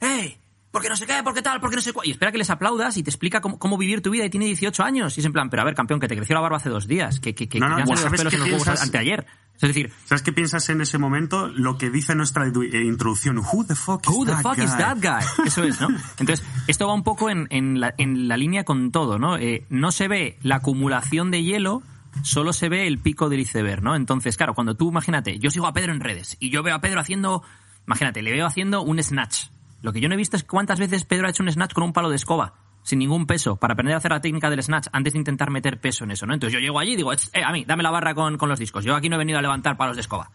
¡Hey! 0.00 0.36
Porque 0.74 0.88
no 0.88 0.96
sé 0.96 1.06
qué, 1.06 1.22
porque 1.22 1.40
tal, 1.40 1.60
porque 1.60 1.76
no 1.76 1.82
sé 1.82 1.92
cuál. 1.92 2.08
Y 2.08 2.10
espera 2.10 2.32
que 2.32 2.38
les 2.38 2.50
aplaudas 2.50 2.96
y 2.96 3.04
te 3.04 3.08
explica 3.10 3.40
cómo, 3.40 3.60
cómo 3.60 3.78
vivir 3.78 4.02
tu 4.02 4.10
vida 4.10 4.24
y 4.24 4.30
tiene 4.30 4.46
18 4.46 4.82
años. 4.82 5.16
Y 5.16 5.20
es 5.20 5.24
en 5.24 5.32
plan, 5.32 5.48
pero 5.48 5.62
a 5.62 5.64
ver, 5.64 5.76
campeón, 5.76 6.00
que 6.00 6.08
te 6.08 6.16
creció 6.16 6.34
la 6.34 6.40
barba 6.40 6.56
hace 6.56 6.68
dos 6.68 6.88
días, 6.88 7.20
que, 7.20 7.32
que, 7.32 7.48
que, 7.48 7.60
No, 7.60 7.68
no, 7.68 7.76
pues 7.84 8.00
salido 8.00 8.10
los 8.10 8.18
¿sabes 8.18 8.18
pelos 8.18 8.34
qué 8.34 8.50
piensas? 8.50 8.82
anteayer. 8.82 9.24
Es 9.54 9.60
decir, 9.60 9.92
¿Sabes 10.06 10.22
qué 10.22 10.32
piensas 10.32 10.68
en 10.70 10.80
ese 10.80 10.98
momento? 10.98 11.46
Lo 11.46 11.78
que 11.78 11.90
dice 11.90 12.16
nuestra 12.16 12.44
eh, 12.44 12.82
introducción. 12.84 13.38
Who 13.38 13.64
the 13.64 13.76
fuck 13.76 14.04
is 14.04 14.12
Who 14.12 14.24
the 14.24 14.32
that 14.32 14.42
fuck 14.42 14.58
is 14.58 14.76
that 14.76 14.96
guy? 15.00 15.24
Eso 15.46 15.62
es, 15.62 15.80
¿no? 15.80 15.90
Entonces, 16.18 16.44
esto 16.66 16.88
va 16.88 16.94
un 16.94 17.04
poco 17.04 17.30
en, 17.30 17.46
en, 17.50 17.78
la, 17.78 17.94
en 17.96 18.26
la 18.26 18.36
línea 18.36 18.64
con 18.64 18.90
todo, 18.90 19.20
¿no? 19.20 19.38
Eh, 19.38 19.64
no 19.70 19.92
se 19.92 20.08
ve 20.08 20.38
la 20.42 20.56
acumulación 20.56 21.30
de 21.30 21.44
hielo, 21.44 21.84
solo 22.22 22.52
se 22.52 22.68
ve 22.68 22.88
el 22.88 22.98
pico 22.98 23.28
del 23.28 23.38
iceberg, 23.40 23.80
¿no? 23.80 23.94
Entonces, 23.94 24.36
claro, 24.36 24.54
cuando 24.54 24.74
tú, 24.74 24.88
imagínate, 24.88 25.38
yo 25.38 25.52
sigo 25.52 25.68
a 25.68 25.72
Pedro 25.72 25.92
en 25.92 26.00
redes 26.00 26.36
y 26.40 26.50
yo 26.50 26.64
veo 26.64 26.74
a 26.74 26.80
Pedro 26.80 26.98
haciendo, 26.98 27.44
imagínate, 27.86 28.22
le 28.22 28.32
veo 28.32 28.46
haciendo 28.46 28.82
un 28.82 29.00
snatch. 29.00 29.44
Lo 29.84 29.92
que 29.92 30.00
yo 30.00 30.08
no 30.08 30.14
he 30.14 30.16
visto 30.16 30.36
es 30.36 30.44
cuántas 30.44 30.80
veces 30.80 31.04
Pedro 31.04 31.26
ha 31.26 31.30
hecho 31.30 31.42
un 31.42 31.52
snatch 31.52 31.74
con 31.74 31.84
un 31.84 31.92
palo 31.92 32.08
de 32.08 32.16
escoba, 32.16 32.54
sin 32.82 32.98
ningún 33.00 33.26
peso, 33.26 33.56
para 33.56 33.74
aprender 33.74 33.94
a 33.94 33.98
hacer 33.98 34.12
la 34.12 34.20
técnica 34.22 34.48
del 34.48 34.62
snatch 34.62 34.88
antes 34.92 35.12
de 35.12 35.18
intentar 35.18 35.50
meter 35.50 35.78
peso 35.78 36.04
en 36.04 36.10
eso, 36.12 36.24
¿no? 36.26 36.32
Entonces 36.32 36.54
yo 36.54 36.58
llego 36.60 36.80
allí 36.80 36.94
y 36.94 36.96
digo, 36.96 37.12
eh, 37.12 37.18
a 37.46 37.52
mí, 37.52 37.64
dame 37.66 37.82
la 37.82 37.90
barra 37.90 38.14
con, 38.14 38.38
con 38.38 38.48
los 38.48 38.58
discos. 38.58 38.82
Yo 38.84 38.96
aquí 38.96 39.10
no 39.10 39.16
he 39.16 39.18
venido 39.18 39.38
a 39.38 39.42
levantar 39.42 39.76
palos 39.76 39.96
de 39.96 40.00
escoba. 40.00 40.30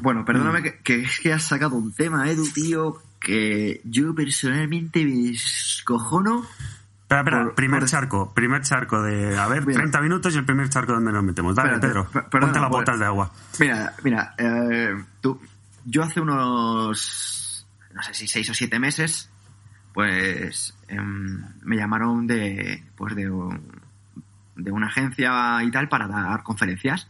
Bueno, 0.00 0.24
perdóname 0.24 0.62
que, 0.62 0.78
que 0.82 1.00
es 1.02 1.18
que 1.20 1.32
has 1.32 1.42
sacado 1.42 1.76
un 1.76 1.92
tema, 1.92 2.30
Edu, 2.30 2.46
tío, 2.52 2.96
que 3.20 3.80
yo 3.84 4.14
personalmente 4.14 5.04
me 5.04 5.30
descojono. 5.30 6.44
Espera, 7.02 7.20
espera, 7.20 7.42
Por- 7.44 7.54
primer 7.54 7.80
por- 7.80 7.88
charco, 7.88 8.32
primer 8.34 8.62
charco 8.62 9.02
de, 9.02 9.36
a 9.38 9.46
ver, 9.48 9.66
Mira. 9.66 9.80
30 9.80 10.00
minutos 10.00 10.34
y 10.34 10.38
el 10.38 10.44
primer 10.44 10.68
charco 10.68 10.92
donde 10.94 11.12
nos 11.12 11.22
metemos. 11.22 11.54
Dale, 11.54 11.74
Espérate, 11.74 11.88
Pedro, 12.10 12.28
perdona, 12.30 12.30
ponte 12.46 12.60
las 12.60 12.68
por- 12.70 12.80
botas 12.80 12.98
de 12.98 13.04
agua. 13.04 13.30
Mira, 13.60 13.92
mira, 14.02 14.34
eh, 14.38 14.94
tú, 15.20 15.40
yo 15.84 16.02
hace 16.02 16.20
unos, 16.20 17.43
no 17.94 18.02
sé 18.02 18.12
si 18.12 18.26
seis 18.28 18.50
o 18.50 18.54
siete 18.54 18.78
meses, 18.78 19.30
pues 19.94 20.76
em, 20.88 21.42
me 21.62 21.76
llamaron 21.76 22.26
de, 22.26 22.84
pues 22.96 23.14
de, 23.14 23.30
de 24.56 24.70
una 24.72 24.88
agencia 24.88 25.62
y 25.62 25.70
tal 25.70 25.88
para 25.88 26.06
dar 26.08 26.42
conferencias. 26.42 27.08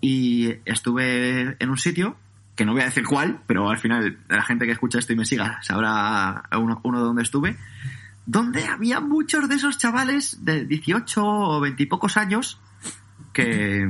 Y 0.00 0.54
estuve 0.64 1.56
en 1.60 1.70
un 1.70 1.78
sitio, 1.78 2.16
que 2.56 2.64
no 2.64 2.72
voy 2.72 2.82
a 2.82 2.86
decir 2.86 3.04
cuál, 3.06 3.42
pero 3.46 3.70
al 3.70 3.78
final 3.78 4.18
la 4.28 4.42
gente 4.42 4.66
que 4.66 4.72
escucha 4.72 4.98
esto 4.98 5.12
y 5.12 5.16
me 5.16 5.24
siga 5.24 5.62
sabrá 5.62 6.44
uno, 6.58 6.80
uno 6.82 6.98
de 6.98 7.04
donde 7.04 7.22
estuve, 7.22 7.56
donde 8.26 8.64
había 8.66 9.00
muchos 9.00 9.48
de 9.48 9.54
esos 9.56 9.78
chavales 9.78 10.44
de 10.44 10.64
18 10.64 11.24
o 11.24 11.60
20 11.60 11.82
y 11.82 11.86
pocos 11.86 12.16
años 12.16 12.60
que, 13.32 13.88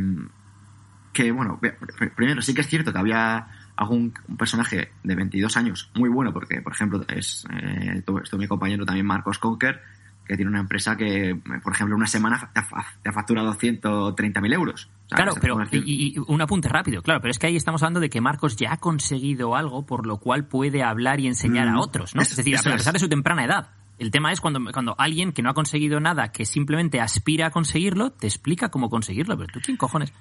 que 1.12 1.32
bueno, 1.32 1.58
pr- 1.60 2.14
primero 2.14 2.42
sí 2.42 2.54
que 2.54 2.60
es 2.60 2.68
cierto 2.68 2.92
que 2.92 2.98
había 2.98 3.48
hago 3.76 3.94
un, 3.94 4.12
un 4.28 4.36
personaje 4.36 4.92
de 5.02 5.14
22 5.14 5.56
años 5.56 5.90
muy 5.94 6.08
bueno, 6.10 6.32
porque, 6.32 6.60
por 6.62 6.72
ejemplo, 6.72 7.04
es 7.08 7.44
eh, 7.52 8.02
esto 8.22 8.38
mi 8.38 8.46
compañero 8.46 8.84
también, 8.84 9.06
Marcos 9.06 9.38
Conker, 9.38 9.80
que 10.26 10.36
tiene 10.36 10.50
una 10.50 10.60
empresa 10.60 10.96
que, 10.96 11.38
por 11.64 11.72
ejemplo, 11.72 11.96
una 11.96 12.06
semana 12.06 12.50
te 12.54 12.60
ha, 12.60 12.66
te 13.02 13.08
ha 13.10 13.12
facturado 13.12 13.52
130.000 13.54 14.54
euros. 14.54 14.84
O 14.84 15.08
sea, 15.08 15.16
Claro, 15.16 15.34
pero 15.40 15.58
y, 15.72 16.14
y 16.16 16.18
un 16.26 16.40
apunte 16.40 16.68
rápido, 16.68 17.02
claro, 17.02 17.20
pero 17.20 17.30
es 17.32 17.38
que 17.38 17.48
ahí 17.48 17.56
estamos 17.56 17.82
hablando 17.82 18.00
de 18.00 18.08
que 18.08 18.20
Marcos 18.20 18.56
ya 18.56 18.72
ha 18.72 18.76
conseguido 18.78 19.56
algo 19.56 19.84
por 19.84 20.06
lo 20.06 20.18
cual 20.18 20.46
puede 20.46 20.82
hablar 20.82 21.18
y 21.20 21.26
enseñar 21.26 21.68
Mm, 21.68 21.74
a 21.74 21.80
otros, 21.80 22.14
¿no? 22.14 22.22
es- 22.22 22.30
Es, 22.30 22.36
decir, 22.36 22.56
a 22.56 22.62
pesar 22.62 22.76
es. 22.76 22.92
de 22.94 22.98
su 23.00 23.08
temprana 23.08 23.44
edad. 23.44 23.70
El 23.98 24.10
tema 24.10 24.32
es 24.32 24.40
cuando, 24.40 24.60
cuando 24.72 24.94
alguien 24.98 25.32
que 25.32 25.42
no 25.42 25.50
ha 25.50 25.54
conseguido 25.54 26.00
nada, 26.00 26.32
que 26.32 26.44
simplemente 26.46 27.00
aspira 27.00 27.48
a 27.48 27.50
conseguirlo, 27.50 28.10
te 28.12 28.26
explica 28.26 28.68
cómo 28.70 28.88
conseguirlo. 28.90 29.36
Pero 29.36 29.52
tú, 29.52 29.60
¿quién 29.62 29.76
cojones? 29.76 30.12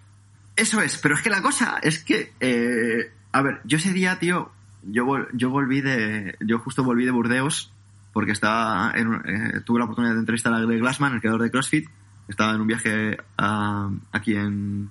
Eso 0.56 0.82
es, 0.82 0.98
pero 0.98 1.16
es 1.16 1.22
que 1.22 1.30
la 1.30 1.42
cosa 1.42 1.80
es 1.82 2.04
que, 2.04 2.34
eh, 2.42 3.12
a 3.32 3.42
ver, 3.42 3.62
yo 3.64 3.78
ese 3.78 3.94
día, 3.94 4.20
tío, 4.20 4.52
yo, 4.84 5.06
vol- 5.06 5.28
yo 5.34 5.50
volví 5.50 5.82
de, 5.82 6.36
yo 6.42 6.60
justo 6.60 6.84
volví 6.84 7.06
de 7.06 7.12
Burdeos 7.12 7.72
porque 8.14 8.32
estaba, 8.32 8.92
en, 8.96 9.14
eh, 9.26 9.62
tuve 9.66 9.80
la 9.80 9.86
oportunidad 9.86 10.14
de 10.14 10.20
entrevistar 10.20 10.54
a 10.54 10.60
Greg 10.60 10.80
Glassman, 10.80 11.14
el 11.14 11.22
creador 11.22 11.42
de 11.44 11.52
CrossFit, 11.52 11.88
estaba 12.28 12.54
en 12.54 12.62
un 12.62 12.68
viaje 12.68 13.18
aquí 13.38 14.36
en, 14.36 14.90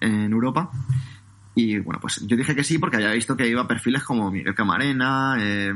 en 0.00 0.32
Europa. 0.32 0.70
Y 1.54 1.80
bueno, 1.80 1.98
pues 2.00 2.24
yo 2.26 2.36
dije 2.36 2.54
que 2.54 2.62
sí 2.62 2.78
porque 2.78 2.96
había 2.96 3.10
visto 3.12 3.36
que 3.36 3.48
iba 3.48 3.62
a 3.62 3.66
perfiles 3.68 4.04
como 4.04 4.30
Miguel 4.30 4.54
Camarena, 4.54 5.36
eh, 5.40 5.72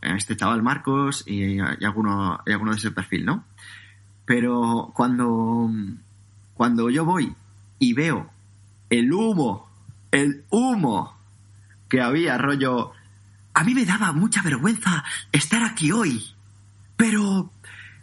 este 0.00 0.36
chaval 0.36 0.62
Marcos 0.62 1.24
y, 1.26 1.56
y 1.56 1.84
alguno, 1.84 2.40
y 2.46 2.52
alguno 2.52 2.70
de 2.70 2.78
ese 2.78 2.90
perfil, 2.90 3.26
¿no? 3.26 3.44
Pero 4.24 4.90
cuando, 4.94 5.70
cuando 6.54 6.88
yo 6.88 7.04
voy 7.04 7.34
y 7.78 7.92
veo 7.92 8.30
el 8.88 9.12
humo, 9.12 9.68
el 10.14 10.44
humo 10.50 11.18
que 11.88 12.00
había, 12.00 12.38
rollo, 12.38 12.92
a 13.52 13.64
mí 13.64 13.74
me 13.74 13.84
daba 13.84 14.12
mucha 14.12 14.42
vergüenza 14.42 15.04
estar 15.32 15.62
aquí 15.62 15.92
hoy, 15.92 16.24
pero 16.96 17.52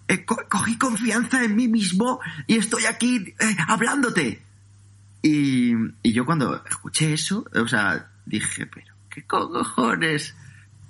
eh, 0.08 0.24
co- 0.26 0.43
cogí 0.50 0.78
confianza 0.78 1.43
en 1.43 1.56
mí 1.56 1.67
mismo 1.67 2.19
y 2.47 2.56
estoy 2.58 2.86
aquí 2.86 3.34
eh, 3.39 3.58
hablándote. 3.67 4.43
Y, 5.24 5.74
yo 6.04 6.26
cuando 6.26 6.63
escuché 6.65 7.13
eso, 7.13 7.45
o 7.54 7.67
sea, 7.67 8.10
dije, 8.26 8.65
pero 8.65 8.93
¿qué 9.10 9.24
cojones? 9.24 10.36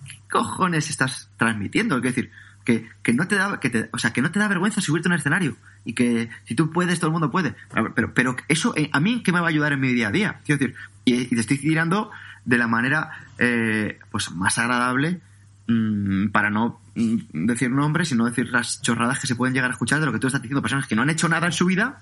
¿Qué 0.07 0.17
cojones 0.29 0.89
estás 0.89 1.29
transmitiendo? 1.37 1.97
Es 1.97 2.03
decir, 2.03 2.31
que, 2.63 2.89
que 3.03 3.13
no 3.13 3.27
te 3.27 3.35
da, 3.35 3.59
que 3.59 3.89
o 3.91 3.97
sea, 3.97 4.13
que 4.13 4.21
no 4.21 4.31
te 4.31 4.39
da 4.39 4.47
vergüenza 4.47 4.79
subirte 4.81 5.09
a 5.09 5.11
un 5.11 5.17
escenario 5.17 5.57
y 5.83 5.93
que 5.93 6.29
si 6.45 6.55
tú 6.55 6.71
puedes, 6.71 6.99
todo 6.99 7.07
el 7.07 7.13
mundo 7.13 7.29
puede. 7.31 7.55
Pero, 7.95 8.13
pero 8.13 8.35
eso, 8.47 8.73
eh, 8.77 8.89
a 8.93 8.99
mí, 8.99 9.21
¿qué 9.23 9.31
me 9.31 9.39
va 9.39 9.47
a 9.47 9.49
ayudar 9.49 9.73
en 9.73 9.79
mi 9.81 9.91
día 9.93 10.07
a 10.09 10.11
día? 10.11 10.39
Quiero 10.45 10.59
decir, 10.59 10.75
y, 11.05 11.25
te 11.27 11.39
estoy 11.39 11.57
tirando 11.57 12.11
de 12.45 12.57
la 12.57 12.67
manera, 12.67 13.11
eh, 13.37 13.99
pues, 14.11 14.31
más 14.31 14.57
agradable 14.57 15.21
mm, 15.67 16.29
para 16.29 16.49
no 16.49 16.79
mm, 16.95 17.45
decir 17.45 17.71
nombres, 17.71 18.09
sino 18.09 18.25
decir 18.25 18.49
las 18.49 18.81
chorradas 18.81 19.19
que 19.19 19.27
se 19.27 19.35
pueden 19.35 19.53
llegar 19.53 19.69
a 19.69 19.73
escuchar 19.73 19.99
de 19.99 20.05
lo 20.05 20.11
que 20.11 20.19
tú 20.19 20.27
estás 20.27 20.41
diciendo. 20.41 20.61
Personas 20.61 20.87
que 20.87 20.95
no 20.95 21.01
han 21.01 21.09
hecho 21.09 21.29
nada 21.29 21.47
en 21.47 21.53
su 21.53 21.65
vida, 21.65 22.01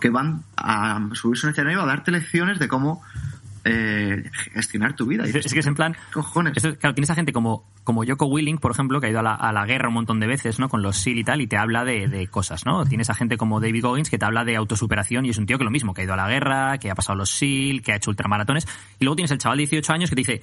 que 0.00 0.10
van 0.10 0.42
a 0.56 1.08
subirse 1.12 1.46
a 1.46 1.48
un 1.48 1.52
escenario 1.52 1.82
a 1.82 1.86
darte 1.86 2.10
lecciones 2.10 2.58
de 2.58 2.68
cómo 2.68 3.02
eh, 3.64 4.30
gestionar 4.54 4.94
tu 4.94 5.06
vida. 5.06 5.22
Y 5.24 5.28
Es, 5.28 5.32
dices, 5.34 5.46
es 5.46 5.52
que 5.54 5.60
es 5.60 5.66
en 5.66 5.74
plan. 5.74 5.96
cojones. 6.12 6.54
Claro, 6.80 6.94
tienes 6.94 7.10
a 7.10 7.14
gente 7.14 7.32
como, 7.32 7.70
como 7.84 8.04
Joko 8.04 8.26
Willing, 8.26 8.58
por 8.58 8.72
ejemplo, 8.72 9.00
que 9.00 9.06
ha 9.06 9.10
ido 9.10 9.20
a 9.20 9.22
la, 9.22 9.34
a 9.34 9.52
la 9.52 9.64
guerra 9.66 9.88
un 9.88 9.94
montón 9.94 10.20
de 10.20 10.26
veces, 10.26 10.58
¿no? 10.58 10.68
Con 10.68 10.82
los 10.82 10.96
SEAL 10.96 11.18
y 11.18 11.24
tal, 11.24 11.40
y 11.40 11.46
te 11.46 11.56
habla 11.56 11.84
de, 11.84 12.08
de 12.08 12.26
cosas, 12.28 12.66
¿no? 12.66 12.84
Tienes 12.86 13.10
a 13.10 13.14
gente 13.14 13.36
como 13.36 13.60
David 13.60 13.82
Goggins 13.82 14.10
que 14.10 14.18
te 14.18 14.24
habla 14.24 14.44
de 14.44 14.56
autosuperación 14.56 15.26
y 15.26 15.30
es 15.30 15.38
un 15.38 15.46
tío 15.46 15.58
que 15.58 15.64
lo 15.64 15.70
mismo, 15.70 15.94
que 15.94 16.02
ha 16.02 16.04
ido 16.04 16.14
a 16.14 16.16
la 16.16 16.28
guerra, 16.28 16.78
que 16.78 16.90
ha 16.90 16.94
pasado 16.94 17.16
los 17.16 17.30
SEAL, 17.30 17.82
que 17.82 17.92
ha 17.92 17.96
hecho 17.96 18.10
ultramaratones. 18.10 18.66
Y 18.98 19.04
luego 19.04 19.16
tienes 19.16 19.30
el 19.30 19.38
chaval 19.38 19.58
de 19.58 19.62
18 19.66 19.92
años 19.92 20.10
que 20.10 20.16
te 20.16 20.20
dice, 20.20 20.42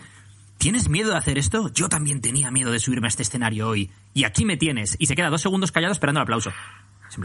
¿tienes 0.57 0.89
miedo 0.89 1.11
de 1.11 1.17
hacer 1.17 1.37
esto? 1.37 1.71
Yo 1.73 1.89
también 1.89 2.21
tenía 2.21 2.51
miedo 2.51 2.71
de 2.71 2.79
subirme 2.79 3.07
a 3.07 3.09
este 3.09 3.23
escenario 3.23 3.67
hoy. 3.69 3.89
Y 4.13 4.23
aquí 4.23 4.45
me 4.45 4.57
tienes. 4.57 4.95
Y 4.99 5.05
se 5.07 5.15
queda 5.15 5.29
dos 5.29 5.41
segundos 5.41 5.71
callado 5.71 5.91
esperando 5.93 6.19
el 6.19 6.23
aplauso. 6.23 6.51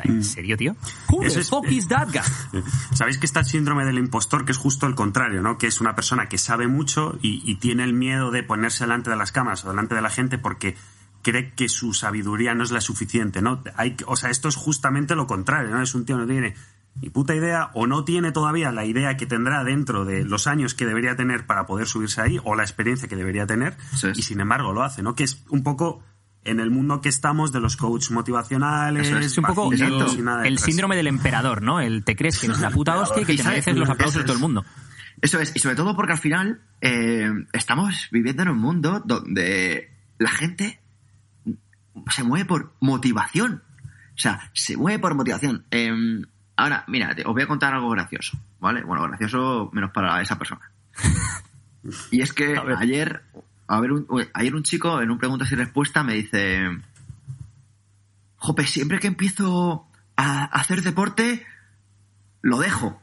En 0.05 0.11
¿En 0.17 0.25
serio, 0.25 0.57
tío? 0.57 0.77
Who 1.11 1.23
Eso 1.23 1.35
the 1.35 1.41
es- 1.41 1.51
fuck 1.51 1.71
is 1.71 1.89
that 1.89 2.09
guy? 2.13 2.63
Sabéis 2.95 3.19
que 3.19 3.27
está 3.27 3.41
el 3.41 3.47
síndrome 3.47 3.85
del 3.85 3.99
impostor, 3.99 4.45
que 4.45 4.53
es 4.53 4.59
justo 4.59 4.87
el 4.87 4.95
contrario, 4.95 5.43
¿no? 5.43 5.59
Que 5.59 5.67
es 5.67 5.81
una 5.81 5.95
persona 5.95 6.29
que 6.29 6.39
sabe 6.39 6.67
mucho 6.69 7.19
y, 7.23 7.43
y 7.51 7.57
tiene 7.57 7.85
el 7.85 7.93
miedo 7.93 8.31
de 8.31 8.43
ponerse 8.43 8.85
delante 8.85 9.11
de 9.11 9.17
las 9.17 9.33
cámaras 9.33 9.65
o 9.65 9.71
delante 9.71 9.95
de 9.95 10.03
la 10.03 10.11
gente 10.11 10.39
porque 10.39 10.77
cree 11.23 11.53
que 11.55 11.69
su 11.69 11.95
sabiduría 11.95 12.55
no 12.55 12.65
es 12.65 12.71
la 12.71 12.81
suficiente, 12.81 13.41
¿no? 13.41 13.63
Hay, 13.77 13.97
o 14.07 14.17
sea, 14.17 14.31
esto 14.31 14.49
es 14.49 14.57
justamente 14.57 15.15
lo 15.15 15.27
contrario, 15.27 15.71
¿no? 15.71 15.81
Es 15.83 15.95
un 15.95 16.05
tío 16.05 16.17
que 16.17 16.23
no 16.23 16.29
tiene 16.29 16.55
ni 17.01 17.11
puta 17.11 17.35
idea 17.35 17.71
o 17.75 17.87
no 17.89 18.05
tiene 18.05 18.31
todavía 18.31 18.71
la 18.71 18.85
idea 18.85 19.17
que 19.17 19.27
tendrá 19.27 19.65
dentro 19.65 20.05
de 20.05 20.25
los 20.25 20.47
años 20.47 20.75
que 20.75 20.87
debería 20.87 21.17
tener 21.17 21.45
para 21.47 21.67
poder 21.67 21.89
subirse 21.89 22.21
ahí 22.21 22.39
o 22.45 22.55
la 22.55 22.63
experiencia 22.63 23.09
que 23.09 23.17
debería 23.17 23.47
tener 23.47 23.77
y 24.15 24.23
sin 24.23 24.39
embargo 24.41 24.73
lo 24.73 24.83
hace, 24.85 25.03
¿no? 25.03 25.15
Que 25.17 25.25
es 25.25 25.43
un 25.49 25.63
poco 25.65 26.03
en 26.45 26.61
el 26.61 26.71
mundo 26.71 27.01
que 27.01 27.09
estamos 27.09 27.53
de 27.53 27.61
los 27.61 27.77
coaches 27.77 28.11
motivacionales, 28.11 29.09
Eso 29.09 29.19
es. 29.19 29.27
Es 29.27 29.39
un 29.39 29.45
poco 29.45 29.73
el, 29.73 29.81
bajitos 29.81 30.17
y 30.17 30.23
nada 30.23 30.47
el 30.47 30.59
síndrome 30.59 30.97
del 30.97 31.07
emperador, 31.07 31.63
¿no? 31.63 31.81
El 31.81 32.05
te 32.05 32.17
crees 32.17 32.39
que 32.39 32.47
eres 32.47 32.61
la 32.61 32.71
puta 32.71 32.97
hostia 32.97 33.23
y 33.23 33.25
que 33.25 33.37
te 33.37 33.45
mereces 33.45 33.77
los 33.77 33.89
aplausos 33.89 34.19
de 34.19 34.25
todo 34.25 34.35
el 34.35 34.41
mundo. 34.41 34.65
Eso 35.21 35.41
es, 35.41 35.55
y 35.55 35.59
sobre 35.59 35.77
todo 35.77 35.97
porque 35.97 36.13
al 36.13 36.19
final 36.19 36.61
eh, 36.81 37.31
estamos 37.53 38.09
viviendo 38.11 38.43
en 38.43 38.49
un 38.51 38.59
mundo 38.59 39.03
donde 39.05 39.91
la 40.19 40.31
gente 40.31 40.81
se 42.11 42.25
mueve 42.25 42.45
por 42.45 42.75
motivación. 42.81 43.63
O 44.15 44.19
sea, 44.19 44.51
se 44.53 44.77
mueve 44.77 44.99
por 44.99 45.15
motivación. 45.15 45.65
Eh, 45.71 45.91
ahora, 46.57 46.85
mira, 46.89 47.15
os 47.25 47.33
voy 47.33 47.43
a 47.43 47.47
contar 47.47 47.75
algo 47.75 47.91
gracioso, 47.91 48.39
¿vale? 48.61 48.83
Bueno, 48.83 49.03
gracioso 49.09 49.71
menos 49.73 49.91
para 49.93 50.21
esa 50.21 50.39
persona. 50.39 50.71
Y 52.11 52.23
es 52.23 52.33
que 52.33 52.57
ayer, 52.79 53.25
a 53.67 53.81
ver, 53.81 53.93
un, 53.93 54.07
ayer 54.35 54.55
un 54.55 54.63
chico 54.63 55.01
en 55.01 55.11
un 55.11 55.19
preguntas 55.19 55.51
y 55.53 55.55
respuestas 55.55 56.05
me 56.05 56.15
dice, 56.15 56.69
Jope, 58.37 58.67
siempre 58.67 58.99
que 58.99 59.07
empiezo 59.07 59.87
a 60.17 60.45
hacer 60.45 60.83
deporte, 60.83 61.47
lo 62.43 62.59
dejo. 62.59 63.01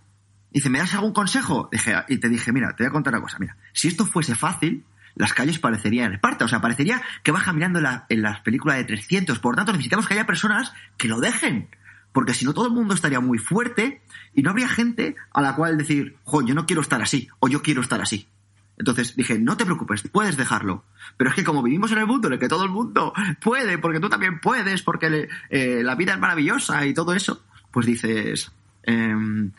Dice, 0.52 0.70
¿me 0.70 0.80
das 0.80 0.94
algún 0.94 1.14
consejo? 1.14 1.70
Dije, 1.72 1.96
y 2.10 2.18
te 2.18 2.30
dije, 2.30 2.52
mira, 2.52 2.76
te 2.76 2.84
voy 2.84 2.90
a 2.90 2.94
contar 2.94 3.14
una 3.14 3.24
cosa. 3.24 3.38
Mira, 3.40 3.58
si 3.74 3.88
esto 3.88 4.06
fuese 4.06 4.36
fácil, 4.36 4.86
las 5.16 5.34
calles 5.34 5.60
parecerían 5.60 6.14
Esparta. 6.14 6.46
O 6.46 6.48
sea, 6.48 6.62
parecería 6.62 7.02
que 7.24 7.32
vas 7.32 7.44
caminando 7.44 7.80
en, 7.80 7.86
en 8.10 8.22
las 8.22 8.42
películas 8.42 8.78
de 8.78 8.84
300. 8.84 9.40
Por 9.40 9.56
tanto, 9.56 9.72
necesitamos 9.72 10.08
que 10.08 10.14
haya 10.14 10.26
personas 10.26 10.74
que 10.98 11.08
lo 11.08 11.20
dejen. 11.20 11.70
Porque 12.12 12.34
si 12.34 12.46
no, 12.46 12.54
todo 12.54 12.68
el 12.68 12.74
mundo 12.74 12.94
estaría 12.94 13.20
muy 13.20 13.38
fuerte 13.38 14.02
y 14.34 14.42
no 14.42 14.52
habría 14.52 14.68
gente 14.68 15.16
a 15.34 15.42
la 15.42 15.56
cual 15.56 15.78
decir, 15.78 16.18
jo, 16.24 16.46
yo 16.46 16.54
no 16.54 16.66
quiero 16.66 16.82
estar 16.82 17.02
así 17.02 17.30
o 17.40 17.48
yo 17.48 17.62
quiero 17.62 17.82
estar 17.82 18.02
así. 18.02 18.28
Entonces 18.82 19.16
dije, 19.16 19.38
no 19.38 19.58
te 19.58 19.64
preocupes, 19.64 20.02
puedes 20.12 20.38
dejarlo. 20.38 20.84
Pero 21.16 21.30
es 21.30 21.36
que 21.36 21.44
como 21.44 21.62
vivimos 21.62 21.92
en 21.92 22.00
el 22.00 22.08
mundo 22.08 22.28
en 22.28 22.34
el 22.34 22.40
que 22.40 22.48
todo 22.48 22.64
el 22.64 22.72
mundo 22.72 23.14
puede, 23.40 23.78
porque 23.78 24.00
tú 24.00 24.10
también 24.10 24.40
puedes, 24.40 24.82
porque 24.82 25.30
eh, 25.52 25.82
la 25.84 25.94
vida 25.94 26.14
es 26.14 26.20
maravillosa 26.20 26.84
y 26.88 26.96
todo 26.96 27.14
eso, 27.14 27.44
pues 27.70 27.86
dices, 27.86 28.52
em, 28.82 29.52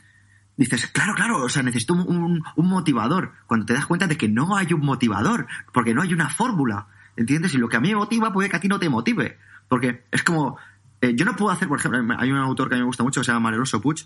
dices, 0.56 0.88
claro, 0.88 1.14
claro, 1.14 1.44
o 1.44 1.48
sea, 1.48 1.62
necesito 1.62 1.94
un, 1.94 2.42
motivador. 2.56 3.30
Cuando 3.46 3.64
te 3.64 3.74
das 3.74 3.87
cuenta 3.87 4.08
de 4.08 4.16
que 4.16 4.28
no 4.28 4.56
hay 4.56 4.72
un 4.72 4.80
motivador, 4.80 5.46
porque 5.72 5.94
no 5.94 6.02
hay 6.02 6.12
una 6.12 6.28
fórmula, 6.28 6.88
¿entiendes? 7.14 7.54
Y 7.54 7.58
lo 7.58 7.68
que 7.68 7.76
a 7.76 7.80
mí 7.80 7.90
me 7.90 7.94
motiva 7.94 8.32
puede 8.32 8.50
que 8.50 8.56
a 8.56 8.61
ti 8.61 8.66
no 8.66 8.80
te 8.80 8.88
motive. 8.88 9.38
Porque 9.68 10.02
es 10.11 10.24
como, 10.24 10.58
eh, 11.00 11.14
yo 11.14 11.24
no 11.24 11.37
puedo 11.37 11.52
hacer, 11.52 11.68
por 11.68 11.78
ejemplo, 11.78 12.16
hay 12.18 12.32
un 12.32 12.38
autor 12.38 12.68
que 12.68 12.74
a 12.74 12.78
mí 12.78 12.82
me 12.82 12.87
gusta 12.87 13.04
mucho, 13.04 13.20
que 13.20 13.26
se 13.26 13.30
llama 13.30 13.44
Maleroso 13.44 13.80
Puig, 13.80 14.04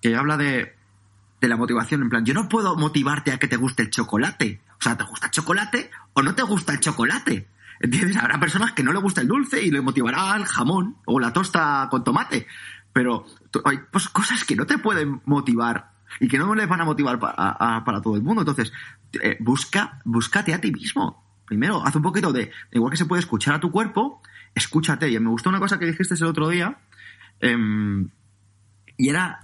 que 0.00 0.16
habla 0.16 0.38
de, 0.38 0.74
de 1.44 1.48
la 1.50 1.56
motivación. 1.56 2.02
En 2.02 2.08
plan, 2.08 2.24
yo 2.24 2.32
no 2.34 2.48
puedo 2.48 2.74
motivarte 2.76 3.30
a 3.32 3.38
que 3.38 3.48
te 3.48 3.56
guste 3.56 3.82
el 3.82 3.90
chocolate. 3.90 4.60
O 4.78 4.82
sea, 4.82 4.96
¿te 4.96 5.04
gusta 5.04 5.26
el 5.26 5.32
chocolate 5.32 5.90
o 6.14 6.22
no 6.22 6.34
te 6.34 6.42
gusta 6.42 6.72
el 6.72 6.80
chocolate? 6.80 7.48
¿Entiendes? 7.80 8.16
Habrá 8.16 8.40
personas 8.40 8.72
que 8.72 8.82
no 8.82 8.92
le 8.92 8.98
gusta 8.98 9.20
el 9.20 9.28
dulce 9.28 9.62
y 9.62 9.70
le 9.70 9.80
motivará 9.82 10.34
el 10.36 10.46
jamón 10.46 10.96
o 11.04 11.20
la 11.20 11.32
tosta 11.32 11.86
con 11.90 12.02
tomate. 12.02 12.46
Pero 12.92 13.26
hay 13.64 13.78
pues, 13.90 14.08
cosas 14.08 14.44
que 14.44 14.56
no 14.56 14.64
te 14.64 14.78
pueden 14.78 15.20
motivar 15.26 15.90
y 16.20 16.28
que 16.28 16.38
no 16.38 16.54
les 16.54 16.68
van 16.68 16.80
a 16.80 16.84
motivar 16.84 17.18
pa- 17.18 17.34
a- 17.36 17.76
a- 17.76 17.84
para 17.84 18.00
todo 18.00 18.16
el 18.16 18.22
mundo. 18.22 18.42
Entonces, 18.42 18.72
eh, 19.20 19.36
busca, 19.40 20.00
búscate 20.04 20.54
a 20.54 20.60
ti 20.60 20.72
mismo. 20.72 21.22
Primero, 21.44 21.84
haz 21.84 21.94
un 21.94 22.02
poquito 22.02 22.32
de, 22.32 22.50
igual 22.72 22.90
que 22.90 22.96
se 22.96 23.04
puede 23.04 23.20
escuchar 23.20 23.54
a 23.56 23.60
tu 23.60 23.70
cuerpo, 23.70 24.22
escúchate. 24.54 25.10
Y 25.10 25.18
me 25.20 25.28
gustó 25.28 25.50
una 25.50 25.58
cosa 25.60 25.78
que 25.78 25.84
dijiste 25.86 26.14
el 26.14 26.24
otro 26.24 26.48
día, 26.48 26.78
em, 27.40 28.08
y 28.96 29.08
era 29.10 29.40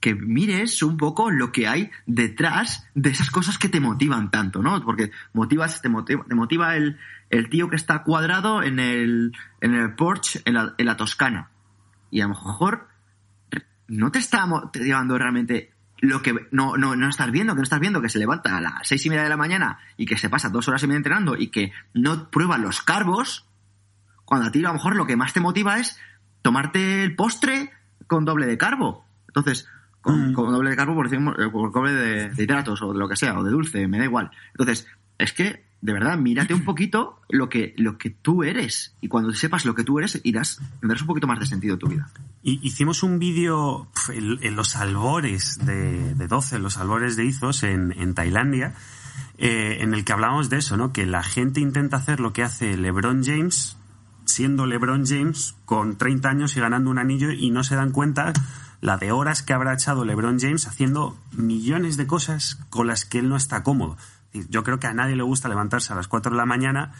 que 0.00 0.14
mires 0.14 0.82
un 0.82 0.96
poco 0.96 1.30
lo 1.30 1.52
que 1.52 1.68
hay 1.68 1.90
detrás 2.06 2.88
de 2.94 3.10
esas 3.10 3.30
cosas 3.30 3.58
que 3.58 3.68
te 3.68 3.80
motivan 3.80 4.30
tanto, 4.30 4.62
¿no? 4.62 4.82
Porque 4.82 5.10
motivas, 5.34 5.82
te 5.82 5.88
motiva, 5.88 6.24
te 6.24 6.34
motiva 6.34 6.74
el, 6.76 6.98
el 7.28 7.50
tío 7.50 7.68
que 7.68 7.76
está 7.76 8.02
cuadrado 8.02 8.62
en 8.62 8.78
el, 8.78 9.36
en 9.60 9.74
el 9.74 9.94
Porsche 9.94 10.40
en 10.46 10.54
la, 10.54 10.74
en 10.78 10.86
la 10.86 10.96
Toscana. 10.96 11.50
Y 12.10 12.20
a 12.22 12.24
lo 12.24 12.30
mejor 12.30 12.88
no 13.88 14.10
te 14.10 14.18
está 14.18 14.46
motivando 14.46 15.18
realmente 15.18 15.72
lo 16.00 16.22
que 16.22 16.34
no, 16.50 16.78
no, 16.78 16.96
no 16.96 17.08
estás 17.08 17.30
viendo, 17.30 17.52
que 17.52 17.58
no 17.58 17.64
estás 17.64 17.80
viendo 17.80 18.00
que 18.00 18.08
se 18.08 18.18
levanta 18.18 18.56
a 18.56 18.60
las 18.60 18.88
seis 18.88 19.04
y 19.04 19.10
media 19.10 19.24
de 19.24 19.28
la 19.28 19.36
mañana 19.36 19.78
y 19.98 20.06
que 20.06 20.16
se 20.16 20.30
pasa 20.30 20.48
dos 20.48 20.66
horas 20.68 20.82
y 20.82 20.86
media 20.86 20.96
entrenando 20.96 21.36
y 21.36 21.48
que 21.48 21.72
no 21.92 22.30
prueba 22.30 22.56
los 22.56 22.80
carbos, 22.80 23.46
cuando 24.24 24.48
a 24.48 24.50
ti 24.50 24.60
a 24.60 24.68
lo 24.68 24.74
mejor 24.74 24.96
lo 24.96 25.06
que 25.06 25.16
más 25.16 25.34
te 25.34 25.40
motiva 25.40 25.78
es 25.78 26.00
tomarte 26.40 27.02
el 27.02 27.14
postre 27.16 27.70
con 28.06 28.24
doble 28.24 28.46
de 28.46 28.56
carbo. 28.56 29.04
Entonces, 29.28 29.68
con, 30.00 30.32
con 30.32 30.52
doble 30.52 30.70
de 30.70 30.76
carbo 30.76 30.94
por, 30.94 31.12
eh, 31.12 31.50
por 31.50 31.72
doble 31.72 31.92
de, 31.92 32.30
de 32.30 32.42
hidratos 32.42 32.80
o 32.82 32.92
de 32.92 32.98
lo 32.98 33.08
que 33.08 33.16
sea, 33.16 33.38
o 33.38 33.44
de 33.44 33.50
dulce, 33.50 33.86
me 33.86 33.98
da 33.98 34.04
igual. 34.04 34.30
Entonces, 34.52 34.86
es 35.18 35.32
que, 35.32 35.64
de 35.82 35.92
verdad, 35.92 36.16
mírate 36.18 36.54
un 36.54 36.64
poquito 36.64 37.20
lo 37.28 37.48
que, 37.48 37.74
lo 37.76 37.98
que 37.98 38.10
tú 38.10 38.42
eres. 38.42 38.96
Y 39.00 39.08
cuando 39.08 39.32
sepas 39.32 39.64
lo 39.64 39.74
que 39.74 39.84
tú 39.84 39.98
eres, 39.98 40.20
irás, 40.24 40.60
tendrás 40.80 41.02
un 41.02 41.06
poquito 41.06 41.26
más 41.26 41.38
de 41.38 41.46
sentido 41.46 41.74
en 41.74 41.78
tu 41.78 41.88
vida. 41.88 42.08
Y 42.42 42.66
hicimos 42.66 43.02
un 43.02 43.18
vídeo 43.18 43.88
en 44.08 44.56
los 44.56 44.76
albores 44.76 45.58
de, 45.64 46.14
de 46.14 46.26
12, 46.26 46.56
en 46.56 46.62
los 46.62 46.78
albores 46.78 47.16
de 47.16 47.26
Izos 47.26 47.62
en, 47.62 47.92
en 47.92 48.14
Tailandia, 48.14 48.74
eh, 49.36 49.78
en 49.80 49.92
el 49.92 50.04
que 50.04 50.12
hablábamos 50.12 50.48
de 50.48 50.58
eso, 50.58 50.76
¿no? 50.76 50.92
Que 50.92 51.04
la 51.04 51.22
gente 51.22 51.60
intenta 51.60 51.98
hacer 51.98 52.20
lo 52.20 52.32
que 52.32 52.42
hace 52.42 52.76
LeBron 52.76 53.22
James, 53.22 53.76
siendo 54.24 54.64
LeBron 54.64 55.04
James 55.04 55.56
con 55.66 55.98
30 55.98 56.28
años 56.30 56.56
y 56.56 56.60
ganando 56.60 56.90
un 56.90 56.98
anillo 56.98 57.30
y 57.30 57.50
no 57.50 57.62
se 57.64 57.74
dan 57.74 57.90
cuenta 57.90 58.32
la 58.80 58.96
de 58.96 59.12
horas 59.12 59.42
que 59.42 59.52
habrá 59.52 59.74
echado 59.74 60.04
LeBron 60.04 60.38
James 60.40 60.66
haciendo 60.66 61.18
millones 61.32 61.96
de 61.96 62.06
cosas 62.06 62.58
con 62.70 62.86
las 62.86 63.04
que 63.04 63.18
él 63.18 63.28
no 63.28 63.36
está 63.36 63.62
cómodo. 63.62 63.96
Yo 64.48 64.62
creo 64.62 64.78
que 64.78 64.86
a 64.86 64.94
nadie 64.94 65.16
le 65.16 65.22
gusta 65.22 65.48
levantarse 65.48 65.92
a 65.92 65.96
las 65.96 66.08
4 66.08 66.30
de 66.32 66.36
la 66.38 66.46
mañana 66.46 66.92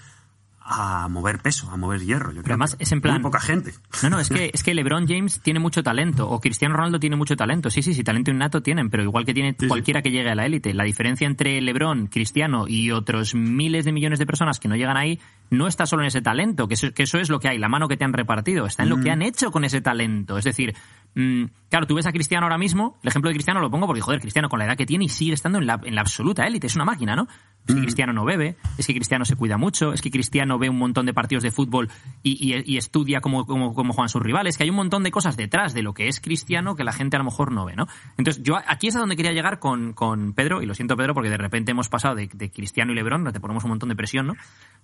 a 0.63 1.09
mover 1.09 1.39
peso, 1.41 1.69
a 1.71 1.77
mover 1.77 2.01
hierro. 2.05 2.33
Yo 2.33 2.43
creo 2.43 2.53
además 2.55 2.77
es 2.79 2.93
en 2.93 3.01
plan- 3.01 3.15
Muy 3.15 3.23
poca 3.23 3.41
gente. 3.41 3.73
No, 4.03 4.11
no, 4.11 4.21
es 4.21 4.29
que, 4.29 4.51
es 4.53 4.63
que 4.63 4.75
LeBron 4.75 5.07
James 5.09 5.41
tiene 5.41 5.59
mucho 5.59 5.83
talento, 5.83 6.29
o 6.29 6.39
Cristiano 6.41 6.77
Ronaldo 6.77 7.01
tiene 7.01 7.17
mucho 7.17 7.35
talento. 7.35 7.71
Sí, 7.71 7.83
sí, 7.83 7.95
sí, 7.95 8.05
talento 8.05 8.31
innato 8.31 8.63
tienen, 8.63 8.89
pero 8.91 9.03
igual 9.03 9.25
que 9.25 9.35
tiene 9.35 9.57
sí. 9.59 9.67
cualquiera 9.67 10.03
que 10.03 10.11
llegue 10.11 10.31
a 10.31 10.35
la 10.35 10.47
élite. 10.47 10.75
La 10.75 10.85
diferencia 10.85 11.27
entre 11.27 11.61
LeBron, 11.61 12.07
Cristiano 12.07 12.67
y 12.69 12.91
otros 12.93 13.35
miles 13.35 13.85
de 13.85 13.93
millones 13.93 14.19
de 14.19 14.27
personas 14.27 14.61
que 14.61 14.69
no 14.69 14.77
llegan 14.77 14.97
ahí 14.97 15.19
no 15.51 15.67
está 15.67 15.85
solo 15.87 16.03
en 16.03 16.09
ese 16.09 16.23
talento, 16.23 16.69
que 16.69 16.75
eso, 16.75 16.93
que 16.93 17.03
eso 17.03 17.19
es 17.19 17.29
lo 17.29 17.41
que 17.41 17.49
hay, 17.49 17.59
la 17.59 17.69
mano 17.69 17.89
que 17.89 17.97
te 17.97 18.05
han 18.05 18.13
repartido, 18.13 18.67
está 18.67 18.85
en 18.85 18.89
lo 18.89 19.01
que 19.01 19.11
han 19.11 19.23
hecho 19.23 19.51
con 19.51 19.65
ese 19.65 19.81
talento. 19.81 20.39
Es 20.39 20.45
decir, 20.45 20.75
mm, 21.15 21.45
claro, 21.69 21.87
tú 21.87 21.95
ves 21.97 22.07
a 22.07 22.13
Cristiano 22.13 22.47
ahora 22.47 22.57
mismo, 22.59 22.99
el 23.03 23.09
ejemplo 23.09 23.29
de 23.31 23.35
Cristiano 23.35 23.61
lo 23.61 23.71
pongo 23.71 23.87
porque, 23.87 24.01
joder, 24.01 24.21
Cristiano 24.21 24.49
con 24.49 24.59
la 24.61 24.67
edad 24.67 24.77
que 24.77 24.87
tiene 24.87 25.05
y 25.07 25.09
sigue 25.09 25.33
estando 25.35 25.59
en 25.59 25.67
la, 25.67 25.81
en 25.85 25.95
la 25.95 26.01
absoluta 26.03 26.47
élite, 26.47 26.67
es 26.69 26.77
una 26.77 26.85
máquina, 26.85 27.17
¿no? 27.17 27.27
Es 27.69 27.75
que 27.75 27.83
Cristiano 27.83 28.13
no 28.15 28.25
bebe, 28.25 28.57
es 28.79 28.87
que 28.87 28.95
Cristiano 28.95 29.25
se 29.27 29.37
cuida 29.37 29.59
mucho, 29.59 29.93
es 29.93 30.01
que 30.01 30.11
Cristiano 30.11 30.59
ve 30.59 30.71
un 30.71 30.79
montón 30.79 31.05
de 31.05 31.13
partidos 31.13 31.43
de 31.45 31.51
fútbol 31.51 31.91
y, 32.23 32.55
y- 32.55 32.63
y 32.65 32.79
estudia 32.79 33.21
cómo, 33.21 33.45
cómo, 33.45 33.75
cómo 33.75 33.93
juegan 33.93 34.09
sus 34.09 34.23
rivales, 34.23 34.57
que 34.57 34.65
hay 34.65 34.71
un 34.71 34.77
montón 34.77 35.03
de 35.03 35.11
cosas 35.11 35.37
detrás 35.37 35.75
de 35.75 35.83
lo 35.83 35.93
que 35.93 36.09
es 36.09 36.21
Cristiano 36.21 36.75
que 36.75 36.85
la 36.85 36.93
gente 36.93 37.17
a 37.17 37.19
lo 37.19 37.25
mejor 37.27 37.53
no 37.53 37.67
ve, 37.67 37.77
¿no? 37.77 37.87
Entonces, 38.17 38.43
yo 38.43 38.57
aquí 38.67 38.89
es 38.89 38.97
a 38.97 39.01
donde 39.01 39.15
quería 39.15 39.33
llegar 39.33 39.59
con, 39.59 39.93
con 39.93 40.33
Pedro, 40.33 40.63
y 40.63 40.67
lo 40.67 40.75
siento 40.75 40.97
Pedro 40.97 41.13
porque 41.13 41.29
de 41.29 41.37
repente 41.37 41.73
hemos 41.73 41.89
pasado 41.91 42.15
de, 42.15 42.31
de 42.33 42.51
Cristiano 42.51 42.93
y 42.93 42.95
Lebrón, 42.95 43.31
te 43.31 43.41
ponemos 43.41 43.63
un 43.65 43.71
montón 43.71 43.91
de 43.91 43.97
presión, 43.97 44.27
¿no? 44.29 44.35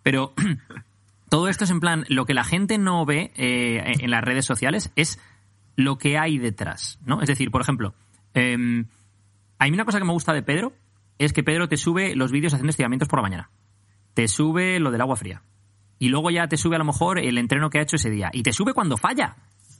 Pero 0.02 0.34
todo 1.28 1.48
esto 1.48 1.64
es 1.64 1.70
en 1.70 1.80
plan, 1.80 2.04
lo 2.08 2.24
que 2.24 2.34
la 2.34 2.44
gente 2.44 2.78
no 2.78 3.04
ve 3.04 3.32
eh, 3.36 3.94
en 4.00 4.10
las 4.10 4.22
redes 4.22 4.44
sociales 4.44 4.92
es 4.96 5.20
lo 5.76 5.98
que 5.98 6.18
hay 6.18 6.38
detrás, 6.38 6.98
¿no? 7.04 7.20
Es 7.20 7.28
decir, 7.28 7.50
por 7.50 7.60
ejemplo, 7.60 7.94
em, 8.34 8.86
a 9.58 9.64
mí 9.64 9.72
una 9.72 9.84
cosa 9.84 9.98
que 9.98 10.04
me 10.04 10.12
gusta 10.12 10.32
de 10.32 10.42
Pedro 10.42 10.72
es 11.18 11.32
que 11.32 11.42
Pedro 11.42 11.68
te 11.68 11.76
sube 11.76 12.14
los 12.14 12.32
vídeos 12.32 12.54
haciendo 12.54 12.70
estiramientos 12.70 13.08
por 13.08 13.18
la 13.18 13.22
mañana. 13.22 13.50
Te 14.14 14.28
sube 14.28 14.78
lo 14.80 14.90
del 14.90 15.00
agua 15.00 15.16
fría. 15.16 15.42
Y 15.98 16.08
luego 16.08 16.30
ya 16.30 16.46
te 16.46 16.56
sube 16.56 16.76
a 16.76 16.78
lo 16.78 16.84
mejor 16.84 17.18
el 17.18 17.38
entreno 17.38 17.70
que 17.70 17.78
ha 17.78 17.82
hecho 17.82 17.96
ese 17.96 18.10
día. 18.10 18.30
Y 18.32 18.42
te 18.42 18.52
sube 18.52 18.74
cuando 18.74 18.96
falla. 18.96 19.36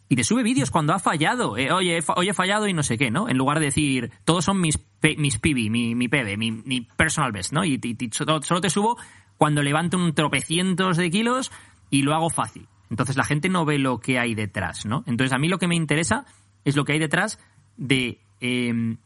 Y 0.09 0.17
te 0.17 0.25
sube 0.25 0.43
vídeos 0.43 0.71
cuando 0.71 0.95
ha 0.95 0.99
fallado. 0.99 1.57
Eh, 1.57 1.73
oye, 1.73 1.99
hoy 2.15 2.29
he 2.29 2.35
fallado 2.35 2.69
y 2.69 2.73
no 2.73 2.83
sé 2.83 2.97
qué, 2.97 3.11
¿no? 3.11 3.29
En 3.29 3.37
lugar 3.37 3.59
de 3.59 3.67
decir, 3.67 4.13
todos 4.25 4.45
son 4.45 4.61
mis, 4.61 4.79
mis 5.17 5.39
PB, 5.39 5.71
mi, 5.71 5.95
mi 5.95 6.09
mi, 6.09 6.53
mi 6.53 6.81
personal 6.83 7.33
best, 7.33 7.53
¿no? 7.53 7.65
Y, 7.65 7.81
solo 8.13 8.61
te 8.61 8.71
subo 8.71 8.97
cuando 9.39 9.63
levanto 9.63 9.97
un 9.99 10.15
tropecientos 10.15 10.97
de 10.97 11.11
kilos 11.11 11.51
y 11.91 12.03
lo 12.03 12.15
hago 12.15 12.31
fácil. 12.31 12.69
Entonces 12.91 13.17
la 13.17 13.25
gente 13.25 13.49
no 13.49 13.65
ve 13.65 13.79
lo 13.79 13.99
que 13.99 14.19
hay 14.19 14.35
detrás, 14.35 14.87
¿no? 14.87 15.03
Entonces 15.07 15.33
a 15.33 15.39
mí 15.39 15.49
lo 15.49 15.59
que 15.59 15.69
me 15.69 15.75
interesa 15.75 16.25
es 16.65 16.77
lo 16.77 16.85
que 16.85 16.93
hay 16.93 16.99
detrás 16.99 17.39
de 17.77 18.21
em, 18.41 18.97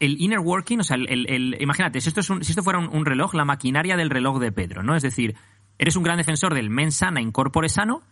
el 0.00 0.20
inner 0.20 0.40
working, 0.40 0.80
o 0.80 0.84
sea, 0.84 0.96
el, 0.96 1.56
imagínate, 1.60 2.00
si 2.00 2.08
esto, 2.08 2.20
es 2.20 2.30
un- 2.30 2.42
si 2.42 2.52
esto 2.52 2.62
fuera 2.62 2.80
un, 2.80 3.06
reloj, 3.06 3.34
la 3.34 3.44
maquinaria 3.44 3.96
del 3.96 4.10
reloj 4.10 4.40
de 4.40 4.50
Pedro, 4.50 4.82
¿no? 4.82 4.96
Es 4.96 5.02
decir, 5.02 5.36
eres 5.78 5.96
un 5.96 6.02
gran 6.02 6.16
defensor 6.18 6.54
del 6.54 6.70
men 6.70 6.90
sana, 6.90 7.20
incorpore 7.20 7.68
sano, 7.68 8.02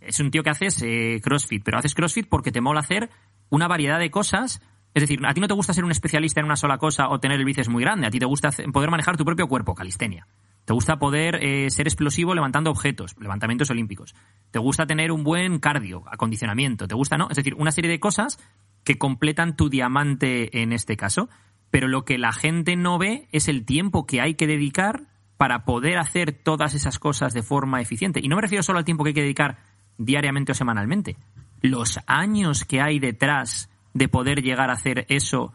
es 0.00 0.18
un 0.20 0.30
tío 0.30 0.42
que 0.42 0.50
haces 0.50 0.82
eh, 0.82 1.20
CrossFit, 1.22 1.62
pero 1.64 1.78
haces 1.78 1.94
CrossFit 1.94 2.28
porque 2.28 2.50
te 2.52 2.60
mola 2.60 2.80
hacer 2.80 3.10
una 3.48 3.68
variedad 3.68 3.98
de 3.98 4.10
cosas. 4.10 4.60
Es 4.92 5.02
decir, 5.02 5.20
a 5.24 5.34
ti 5.34 5.40
no 5.40 5.48
te 5.48 5.54
gusta 5.54 5.72
ser 5.72 5.84
un 5.84 5.90
especialista 5.90 6.40
en 6.40 6.46
una 6.46 6.56
sola 6.56 6.78
cosa 6.78 7.08
o 7.08 7.20
tener 7.20 7.38
el 7.38 7.44
bíceps 7.44 7.68
muy 7.68 7.82
grande, 7.82 8.06
a 8.06 8.10
ti 8.10 8.18
te 8.18 8.26
gusta 8.26 8.50
poder 8.72 8.90
manejar 8.90 9.16
tu 9.16 9.24
propio 9.24 9.46
cuerpo, 9.46 9.74
calistenia. 9.74 10.26
Te 10.66 10.72
gusta 10.72 10.98
poder 10.98 11.36
eh, 11.44 11.70
ser 11.70 11.86
explosivo 11.86 12.34
levantando 12.34 12.70
objetos, 12.70 13.14
levantamientos 13.20 13.70
olímpicos. 13.70 14.16
Te 14.50 14.58
gusta 14.58 14.84
tener 14.84 15.12
un 15.12 15.22
buen 15.22 15.60
cardio, 15.60 16.02
acondicionamiento. 16.10 16.88
Te 16.88 16.96
gusta, 16.96 17.16
¿no? 17.16 17.28
Es 17.30 17.36
decir, 17.36 17.54
una 17.54 17.70
serie 17.70 17.88
de 17.88 18.00
cosas 18.00 18.38
que 18.82 18.98
completan 18.98 19.56
tu 19.56 19.70
diamante 19.70 20.60
en 20.60 20.72
este 20.72 20.96
caso. 20.96 21.28
Pero 21.70 21.86
lo 21.86 22.04
que 22.04 22.18
la 22.18 22.32
gente 22.32 22.74
no 22.74 22.98
ve 22.98 23.28
es 23.30 23.46
el 23.46 23.64
tiempo 23.64 24.06
que 24.06 24.20
hay 24.20 24.34
que 24.34 24.48
dedicar 24.48 25.02
para 25.36 25.64
poder 25.64 25.98
hacer 25.98 26.32
todas 26.32 26.74
esas 26.74 26.98
cosas 26.98 27.32
de 27.32 27.44
forma 27.44 27.80
eficiente. 27.80 28.18
Y 28.20 28.26
no 28.26 28.34
me 28.34 28.42
refiero 28.42 28.64
solo 28.64 28.80
al 28.80 28.84
tiempo 28.84 29.04
que 29.04 29.10
hay 29.10 29.14
que 29.14 29.22
dedicar 29.22 29.58
diariamente 29.98 30.50
o 30.50 30.54
semanalmente. 30.56 31.16
Los 31.62 32.00
años 32.08 32.64
que 32.64 32.80
hay 32.80 32.98
detrás 32.98 33.70
de 33.94 34.08
poder 34.08 34.42
llegar 34.42 34.70
a 34.70 34.74
hacer 34.74 35.06
eso 35.08 35.52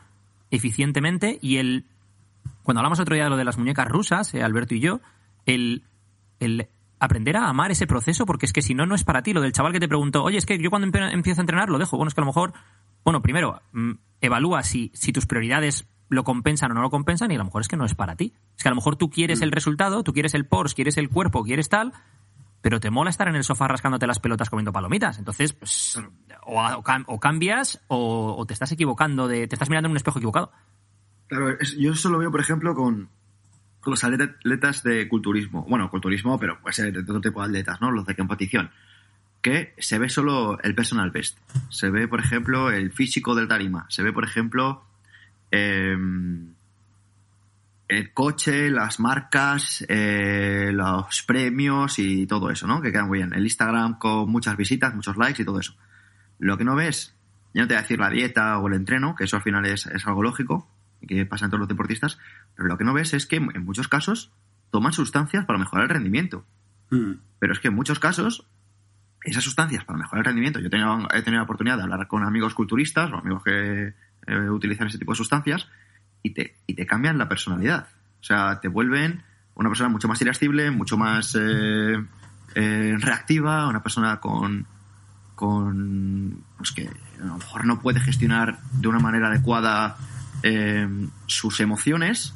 eficientemente 0.51 1.37
y 1.41 1.57
el 1.57 1.85
cuando 2.63 2.79
hablamos 2.79 2.99
otro 2.99 3.15
día 3.15 3.25
de 3.25 3.29
lo 3.29 3.37
de 3.37 3.43
las 3.45 3.57
muñecas 3.57 3.87
rusas, 3.87 4.33
eh, 4.33 4.43
Alberto 4.43 4.75
y 4.75 4.79
yo, 4.79 5.01
el, 5.45 5.83
el 6.39 6.67
aprender 6.99 7.37
a 7.37 7.47
amar 7.49 7.71
ese 7.71 7.87
proceso, 7.87 8.25
porque 8.25 8.45
es 8.45 8.53
que 8.53 8.61
si 8.61 8.75
no, 8.75 8.85
no 8.85 8.95
es 8.95 9.03
para 9.03 9.23
ti. 9.23 9.33
Lo 9.33 9.41
del 9.41 9.53
chaval 9.53 9.73
que 9.73 9.79
te 9.79 9.87
preguntó, 9.87 10.23
oye, 10.23 10.37
es 10.37 10.45
que 10.45 10.57
yo 10.59 10.69
cuando 10.69 10.85
empiezo 11.09 11.41
a 11.41 11.43
entrenar 11.43 11.69
lo 11.69 11.77
dejo. 11.79 11.97
Bueno, 11.97 12.09
es 12.09 12.13
que 12.13 12.21
a 12.21 12.23
lo 12.23 12.27
mejor, 12.27 12.53
bueno, 13.03 13.21
primero, 13.21 13.61
mm, 13.71 13.91
evalúa 14.21 14.63
si, 14.63 14.91
si 14.93 15.11
tus 15.11 15.25
prioridades 15.25 15.87
lo 16.09 16.23
compensan 16.23 16.71
o 16.71 16.73
no 16.75 16.81
lo 16.81 16.89
compensan 16.89 17.31
y 17.31 17.35
a 17.35 17.37
lo 17.37 17.45
mejor 17.45 17.61
es 17.61 17.67
que 17.67 17.77
no 17.77 17.85
es 17.85 17.95
para 17.95 18.15
ti. 18.15 18.33
Es 18.57 18.63
que 18.63 18.69
a 18.69 18.71
lo 18.71 18.75
mejor 18.75 18.97
tú 18.97 19.09
quieres 19.09 19.41
el 19.41 19.51
resultado, 19.51 20.03
tú 20.03 20.13
quieres 20.13 20.33
el 20.35 20.45
Porsche, 20.45 20.75
quieres 20.75 20.97
el 20.97 21.09
cuerpo, 21.09 21.43
quieres 21.43 21.69
tal, 21.69 21.93
pero 22.61 22.79
te 22.79 22.91
mola 22.91 23.09
estar 23.09 23.27
en 23.29 23.35
el 23.35 23.43
sofá 23.43 23.67
rascándote 23.67 24.05
las 24.05 24.19
pelotas 24.19 24.49
comiendo 24.49 24.71
palomitas. 24.73 25.17
Entonces, 25.17 25.53
pues, 25.53 25.97
o, 26.45 26.61
o 26.61 26.83
cam- 26.83 27.05
o 27.07 27.19
cambias 27.19 27.81
o, 27.87 28.35
o 28.37 28.45
te 28.45 28.53
estás 28.53 28.71
equivocando, 28.73 29.27
de, 29.27 29.47
te 29.47 29.55
estás 29.55 29.69
mirando 29.69 29.87
en 29.87 29.91
un 29.91 29.97
espejo 29.97 30.19
equivocado. 30.19 30.51
Claro, 31.31 31.57
yo 31.77 31.93
eso 31.93 32.09
lo 32.09 32.17
veo, 32.17 32.29
por 32.29 32.41
ejemplo, 32.41 32.75
con, 32.75 33.07
los 33.85 34.03
atleta- 34.03 34.35
atletas 34.37 34.83
de 34.83 35.07
culturismo. 35.07 35.65
Bueno, 35.65 35.89
culturismo, 35.89 36.37
pero 36.37 36.59
puede 36.59 36.73
ser 36.73 36.91
de 36.91 36.99
otro 36.99 37.21
tipo 37.21 37.39
de 37.39 37.45
atletas, 37.47 37.79
¿no? 37.79 37.89
Los 37.89 38.05
de 38.05 38.17
competición. 38.17 38.69
Que 39.41 39.73
se 39.77 39.97
ve 39.97 40.09
solo 40.09 40.59
el 40.61 40.75
personal 40.75 41.09
best. 41.11 41.37
Se 41.69 41.89
ve, 41.89 42.09
por 42.09 42.19
ejemplo, 42.19 42.69
el 42.69 42.91
físico 42.91 43.33
del 43.33 43.47
tarima. 43.47 43.85
Se 43.87 44.03
ve, 44.03 44.11
por 44.11 44.25
ejemplo, 44.25 44.83
em, 45.51 46.53
el 47.87 48.11
coche, 48.13 48.69
las 48.69 48.99
marcas, 48.99 49.85
eh, 49.87 50.71
los 50.73 51.23
premios 51.23 51.97
y 51.97 52.27
todo 52.27 52.49
eso, 52.49 52.67
¿no? 52.67 52.81
Que 52.81 52.91
quedan 52.91 53.07
muy 53.07 53.19
bien. 53.19 53.33
El 53.33 53.43
Instagram 53.43 53.97
con 53.99 54.29
muchas 54.29 54.57
visitas, 54.57 54.93
muchos 54.93 55.15
likes 55.15 55.41
y 55.41 55.45
todo 55.45 55.61
eso. 55.61 55.77
Lo 56.39 56.57
que 56.57 56.65
no 56.65 56.75
ves, 56.75 57.15
ya 57.53 57.61
no 57.61 57.69
te 57.69 57.73
voy 57.75 57.79
a 57.79 57.81
decir 57.83 57.99
la 57.99 58.09
dieta 58.09 58.57
o 58.59 58.67
el 58.67 58.73
entreno, 58.73 59.15
que 59.15 59.23
eso 59.23 59.37
al 59.37 59.43
final 59.43 59.65
es 59.65 59.87
algo 60.05 60.23
lógico, 60.23 60.67
y 61.01 61.07
que 61.07 61.25
pasa 61.25 61.45
en 61.45 61.51
todos 61.51 61.59
los 61.59 61.67
deportistas, 61.67 62.19
pero 62.55 62.67
lo 62.67 62.77
que 62.77 62.83
no 62.83 62.93
ves 62.93 63.13
es 63.13 63.25
que 63.25 63.37
en 63.37 63.65
muchos 63.65 63.87
casos 63.87 64.31
toman 64.71 64.93
sustancias 64.93 65.45
para 65.45 65.59
mejorar 65.59 65.83
el 65.85 65.89
rendimiento. 65.89 66.45
Mm. 66.89 67.13
Pero 67.39 67.53
es 67.53 67.59
que 67.59 67.67
en 67.67 67.75
muchos 67.75 67.99
casos, 67.99 68.47
esas 69.23 69.43
sustancias 69.43 69.83
para 69.85 69.99
mejorar 69.99 70.19
el 70.19 70.25
rendimiento, 70.25 70.59
yo 70.59 70.67
he 70.67 70.69
tenido, 70.69 71.07
he 71.13 71.21
tenido 71.21 71.39
la 71.39 71.43
oportunidad 71.43 71.77
de 71.77 71.83
hablar 71.83 72.07
con 72.07 72.23
amigos 72.23 72.53
culturistas 72.53 73.11
o 73.11 73.17
amigos 73.17 73.43
que 73.43 73.93
eh, 74.27 74.49
utilizan 74.49 74.87
ese 74.87 74.97
tipo 74.97 75.11
de 75.11 75.17
sustancias 75.17 75.67
y 76.23 76.33
te, 76.33 76.55
y 76.67 76.73
te 76.75 76.85
cambian 76.85 77.17
la 77.17 77.27
personalidad. 77.27 77.87
O 78.19 78.23
sea, 78.23 78.59
te 78.59 78.67
vuelven 78.67 79.23
una 79.55 79.69
persona 79.69 79.89
mucho 79.89 80.07
más 80.07 80.21
irascible, 80.21 80.71
mucho 80.71 80.97
más 80.97 81.35
eh, 81.39 82.03
eh, 82.55 82.95
reactiva, 82.99 83.67
una 83.67 83.83
persona 83.83 84.19
con, 84.19 84.65
con 85.35 86.43
pues 86.57 86.71
que 86.71 86.89
a 87.21 87.25
lo 87.25 87.37
mejor 87.37 87.65
no 87.65 87.79
puede 87.79 87.99
gestionar 87.99 88.59
de 88.73 88.87
una 88.87 88.99
manera 88.99 89.27
adecuada 89.27 89.97
eh, 90.43 90.87
sus 91.27 91.59
emociones 91.59 92.33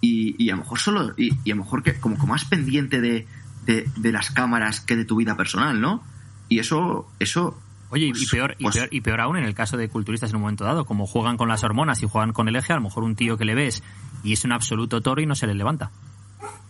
y, 0.00 0.34
y 0.42 0.50
a 0.50 0.52
lo 0.56 0.62
mejor 0.62 0.78
solo 0.78 1.14
y, 1.16 1.32
y 1.44 1.50
a 1.50 1.54
lo 1.54 1.62
mejor 1.64 1.82
que 1.82 1.94
como, 1.98 2.16
como 2.18 2.32
más 2.32 2.44
pendiente 2.44 3.00
de, 3.00 3.26
de, 3.66 3.88
de 3.96 4.12
las 4.12 4.30
cámaras 4.30 4.80
que 4.80 4.96
de 4.96 5.04
tu 5.04 5.16
vida 5.16 5.36
personal, 5.36 5.80
¿no? 5.80 6.02
Y 6.48 6.58
eso 6.60 7.10
eso 7.18 7.60
Oye, 7.90 8.06
y- 8.06 8.10
pues- 8.12 8.30
peor, 8.30 8.54
y, 8.58 8.64
pues- 8.64 8.76
peor, 8.76 8.88
y 8.92 9.00
peor 9.00 9.20
aún 9.20 9.36
en 9.38 9.44
el 9.44 9.54
caso 9.54 9.76
de 9.76 9.88
culturistas 9.88 10.30
en 10.30 10.36
un 10.36 10.42
momento 10.42 10.64
dado, 10.64 10.84
como 10.84 11.06
juegan 11.06 11.36
con 11.36 11.48
las 11.48 11.64
hormonas 11.64 12.02
y 12.02 12.08
juegan 12.08 12.32
con 12.32 12.48
el 12.48 12.56
eje, 12.56 12.72
a 12.72 12.76
lo 12.76 12.82
mejor 12.82 13.02
un 13.04 13.16
tío 13.16 13.36
que 13.38 13.44
le 13.44 13.54
ves 13.54 13.82
y 14.22 14.32
es 14.34 14.44
un 14.44 14.52
absoluto 14.52 15.00
toro 15.00 15.20
y 15.22 15.26
no 15.26 15.34
se 15.34 15.46
le 15.46 15.54
levanta. 15.54 15.90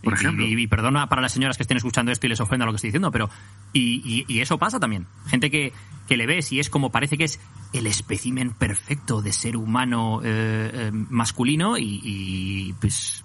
Por 0.03 0.13
Y- 0.13 0.17
ejemplo. 0.17 0.45
Y, 0.47 0.63
y 0.63 0.67
perdona 0.67 1.09
para 1.09 1.23
las 1.23 1.33
señoras 1.33 1.57
que 1.57 1.63
estén 1.63 1.77
escuchando 1.77 2.13
esto 2.13 2.27
y 2.27 2.29
les 2.31 2.41
ofenda 2.41 2.65
lo 2.67 2.73
que 2.73 2.77
estoy 2.77 2.89
diciendo, 2.89 3.11
pero. 3.11 3.29
Y, 3.73 4.25
eso 4.41 4.59
pasa 4.59 4.81
también. 4.81 5.07
Gente 5.27 5.51
que, 5.51 5.73
que 6.07 6.17
le 6.17 6.27
ves 6.27 6.53
y 6.53 6.61
es 6.61 6.71
como 6.71 6.91
parece 6.91 7.19
que 7.19 7.25
es 7.25 7.41
el 7.73 7.87
espécimen 7.87 8.51
perfecto 8.53 9.21
de 9.23 9.33
ser 9.33 9.57
humano 9.57 10.21
eh, 10.25 10.71
eh, 10.73 10.91
masculino 10.93 11.77
y, 11.79 12.01
y, 12.03 12.73
pues. 12.81 13.25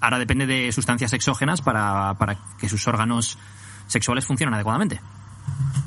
Ahora 0.00 0.18
depende 0.20 0.46
de 0.46 0.70
sustancias 0.70 1.12
exógenas 1.12 1.60
para, 1.60 2.14
para 2.18 2.38
que 2.58 2.68
sus 2.68 2.86
órganos 2.86 3.36
sexuales 3.88 4.24
funcionen 4.26 4.54
adecuadamente. 4.54 5.00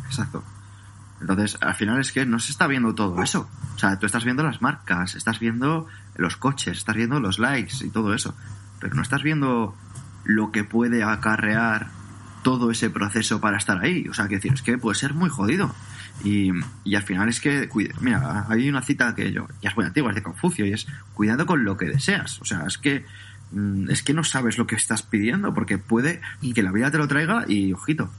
Exacto. 0.07 0.43
Entonces, 1.21 1.57
al 1.61 1.75
final 1.75 1.99
es 1.99 2.11
que 2.11 2.25
no 2.25 2.39
se 2.39 2.51
está 2.51 2.67
viendo 2.67 2.93
todo 2.93 3.21
eso. 3.23 3.47
O 3.75 3.79
sea, 3.79 3.97
tú 3.99 4.05
estás 4.07 4.25
viendo 4.25 4.43
las 4.43 4.61
marcas, 4.61 5.15
estás 5.15 5.39
viendo 5.39 5.88
los 6.15 6.36
coches, 6.36 6.79
estás 6.79 6.95
viendo 6.95 7.19
los 7.21 7.39
likes 7.39 7.86
y 7.86 7.89
todo 7.89 8.13
eso. 8.13 8.36
Pero 8.82 8.95
no 8.95 9.01
estás 9.01 9.23
viendo 9.23 9.75
lo 10.25 10.51
que 10.51 10.63
puede 10.65 11.03
acarrear 11.03 11.88
todo 12.43 12.71
ese 12.71 12.89
proceso 12.89 13.39
para 13.39 13.57
estar 13.57 13.79
ahí. 13.79 14.07
O 14.09 14.13
sea, 14.13 14.27
que 14.27 14.36
decir, 14.36 14.51
es 14.53 14.61
que 14.63 14.77
puede 14.77 14.95
ser 14.95 15.13
muy 15.13 15.29
jodido. 15.29 15.73
Y, 16.23 16.51
y 16.84 16.95
al 16.95 17.03
final 17.03 17.29
es 17.29 17.39
que, 17.39 17.69
cuida- 17.69 17.93
mira, 18.01 18.45
hay 18.49 18.67
una 18.67 18.82
cita 18.82 19.15
que 19.15 19.32
yo, 19.32 19.47
ya 19.61 19.69
es 19.69 19.75
muy 19.75 19.86
antigua, 19.86 20.09
es 20.11 20.15
de 20.15 20.23
Confucio, 20.23 20.65
y 20.65 20.73
es 20.73 20.88
cuidado 21.13 21.45
con 21.45 21.63
lo 21.63 21.77
que 21.77 21.86
deseas. 21.86 22.41
O 22.41 22.45
sea, 22.45 22.63
es 22.67 22.77
que 22.77 23.05
mm, 23.51 23.89
es 23.91 24.03
que 24.03 24.13
no 24.13 24.23
sabes 24.23 24.57
lo 24.57 24.65
que 24.67 24.75
estás 24.75 25.03
pidiendo, 25.03 25.53
porque 25.53 25.77
puede 25.77 26.19
que 26.53 26.63
la 26.63 26.71
vida 26.71 26.89
te 26.91 26.97
lo 26.97 27.07
traiga 27.07 27.45
y 27.47 27.73
ojito. 27.73 28.09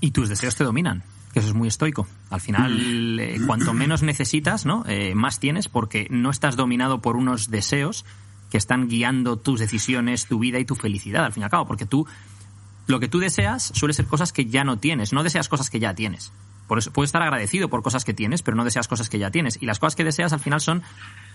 Y 0.00 0.10
tus 0.12 0.28
deseos 0.28 0.54
te 0.54 0.64
dominan, 0.64 1.02
que 1.32 1.40
eso 1.40 1.48
es 1.48 1.54
muy 1.54 1.66
estoico. 1.68 2.06
Al 2.30 2.40
final, 2.40 3.18
eh, 3.18 3.40
cuanto 3.46 3.72
menos 3.72 4.02
necesitas, 4.02 4.64
¿no? 4.66 4.84
Eh, 4.86 5.14
más 5.16 5.40
tienes 5.40 5.68
porque 5.68 6.06
no 6.10 6.30
estás 6.30 6.54
dominado 6.56 7.00
por 7.02 7.16
unos 7.16 7.50
deseos 7.50 8.04
que 8.50 8.58
están 8.58 8.88
guiando 8.88 9.36
tus 9.36 9.60
decisiones, 9.60 10.26
tu 10.26 10.38
vida 10.38 10.58
y 10.58 10.64
tu 10.64 10.74
felicidad, 10.74 11.24
al 11.24 11.32
fin 11.32 11.42
y 11.42 11.44
al 11.44 11.50
cabo. 11.50 11.66
Porque 11.66 11.86
tú, 11.86 12.06
lo 12.86 13.00
que 13.00 13.08
tú 13.08 13.18
deseas 13.18 13.72
suele 13.74 13.94
ser 13.94 14.06
cosas 14.06 14.32
que 14.32 14.46
ya 14.46 14.64
no 14.64 14.78
tienes, 14.78 15.12
no 15.12 15.22
deseas 15.22 15.48
cosas 15.48 15.70
que 15.70 15.80
ya 15.80 15.94
tienes. 15.94 16.32
Por 16.66 16.78
eso 16.78 16.92
puedes 16.92 17.08
estar 17.08 17.22
agradecido 17.22 17.68
por 17.68 17.82
cosas 17.82 18.04
que 18.04 18.14
tienes, 18.14 18.42
pero 18.42 18.56
no 18.56 18.64
deseas 18.64 18.88
cosas 18.88 19.08
que 19.08 19.18
ya 19.18 19.30
tienes. 19.30 19.60
Y 19.60 19.66
las 19.66 19.78
cosas 19.78 19.96
que 19.96 20.04
deseas 20.04 20.32
al 20.32 20.40
final 20.40 20.60
son 20.60 20.82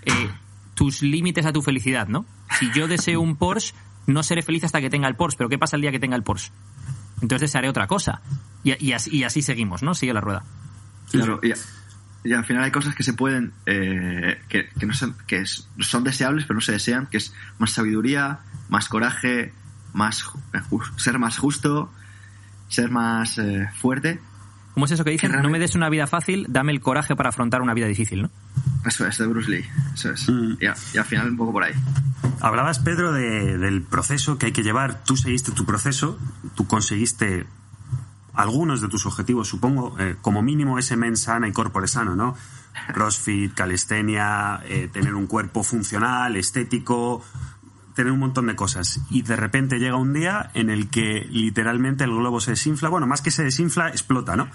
eh, 0.06 0.30
tus 0.76 1.02
límites 1.02 1.46
a 1.46 1.54
tu 1.54 1.62
felicidad, 1.62 2.08
¿no? 2.08 2.26
Si 2.60 2.72
yo 2.74 2.88
deseo 2.88 3.20
un 3.20 3.36
Porsche, 3.36 3.74
no 4.06 4.22
seré 4.22 4.44
feliz 4.44 4.64
hasta 4.64 4.80
que 4.80 4.90
tenga 4.90 5.08
el 5.08 5.16
Porsche, 5.16 5.38
pero 5.38 5.50
¿qué 5.50 5.58
pasa 5.58 5.76
el 5.76 5.82
día 5.82 5.92
que 5.92 6.00
tenga 6.00 6.16
el 6.16 6.24
Porsche? 6.24 6.52
Entonces 7.22 7.50
desearé 7.50 7.70
otra 7.70 7.88
cosa. 7.88 8.22
Y, 8.64 8.94
así, 8.94 9.42
seguimos, 9.42 9.82
¿no? 9.84 9.94
Sigue 9.94 10.14
la 10.14 10.22
rueda. 10.22 10.44
Claro, 11.12 11.40
y 12.24 12.34
al 12.34 12.46
final 12.46 12.64
hay 12.64 12.72
cosas 12.72 12.96
que 12.96 13.04
se 13.04 13.14
pueden, 13.14 13.52
eh, 13.66 14.40
que, 14.50 14.70
que 14.80 14.86
no 14.86 14.94
son, 14.94 15.16
que 15.28 15.44
son 15.46 16.04
deseables, 16.04 16.46
pero 16.46 16.56
no 16.56 16.62
se 16.62 16.72
desean, 16.74 17.08
que 17.08 17.18
es 17.18 17.34
más 17.60 17.72
sabiduría, 17.72 18.40
más 18.70 18.88
coraje, 18.90 19.54
más 19.94 20.26
eh, 20.54 20.60
ser 20.98 21.20
más 21.20 21.38
justo, 21.38 21.92
ser 22.70 22.90
más 22.92 23.38
eh, 23.38 23.68
fuerte. 23.80 24.20
¿Cómo 24.74 24.88
es 24.88 24.92
eso 24.92 25.04
que 25.04 25.12
dicen? 25.12 25.32
Que 25.32 25.38
No 25.38 25.50
me 25.50 25.60
des 25.60 25.76
una 25.76 25.88
vida 25.90 26.08
fácil, 26.08 26.48
dame 26.50 26.72
el 26.72 26.82
coraje 26.82 27.16
para 27.16 27.30
afrontar 27.30 27.62
una 27.62 27.76
vida 27.76 27.86
difícil, 27.86 28.24
¿no? 28.24 28.32
Eso 28.86 29.06
es 29.06 29.18
de 29.20 29.28
Bruce 29.28 29.50
Lee, 29.52 29.66
eso 29.94 30.12
es. 30.12 30.28
Mm. 30.28 30.58
Y, 30.60 30.66
a- 30.66 30.76
y 30.94 30.98
al 30.98 31.06
final 31.06 31.30
un 31.30 31.38
poco 31.38 31.52
por 31.52 31.64
ahí. 31.64 31.74
Hablabas, 32.42 32.80
Pedro, 32.80 33.12
de- 33.14 33.58
del 33.60 33.84
proceso 33.84 34.38
que 34.40 34.48
hay 34.48 34.52
que 34.52 34.64
llevar. 34.64 35.04
Tú 35.04 35.16
seguiste 35.16 35.52
tu 35.52 35.66
proceso, 35.66 36.18
tú 36.56 36.66
conseguiste 36.66 37.46
algunos 38.34 38.82
de 38.82 38.88
tus 38.88 39.06
objetivos, 39.06 39.48
supongo, 39.48 39.96
eh, 40.00 40.16
como 40.22 40.42
mínimo 40.42 40.80
ese 40.80 40.98
men 40.98 41.18
sana 41.18 41.48
y 41.48 41.52
corpore 41.52 41.88
sano, 41.88 42.16
¿no? 42.16 42.36
Crossfit, 42.94 43.54
calistenia, 43.54 44.62
eh, 44.66 44.90
tener 44.92 45.14
un 45.14 45.28
cuerpo 45.28 45.64
funcional, 45.64 46.36
estético, 46.36 47.24
tener 47.94 48.12
un 48.12 48.20
montón 48.20 48.48
de 48.48 48.56
cosas. 48.56 49.00
Y 49.12 49.22
de 49.22 49.36
repente 49.36 49.78
llega 49.78 49.96
un 49.96 50.14
día 50.14 50.50
en 50.56 50.70
el 50.72 50.90
que 50.90 51.28
literalmente 51.30 52.04
el 52.04 52.10
globo 52.12 52.40
se 52.40 52.52
desinfla. 52.52 52.90
Bueno, 52.90 53.06
más 53.06 53.22
que 53.22 53.30
se 53.32 53.44
desinfla, 53.44 53.90
explota, 53.90 54.36
¿no? 54.36 54.50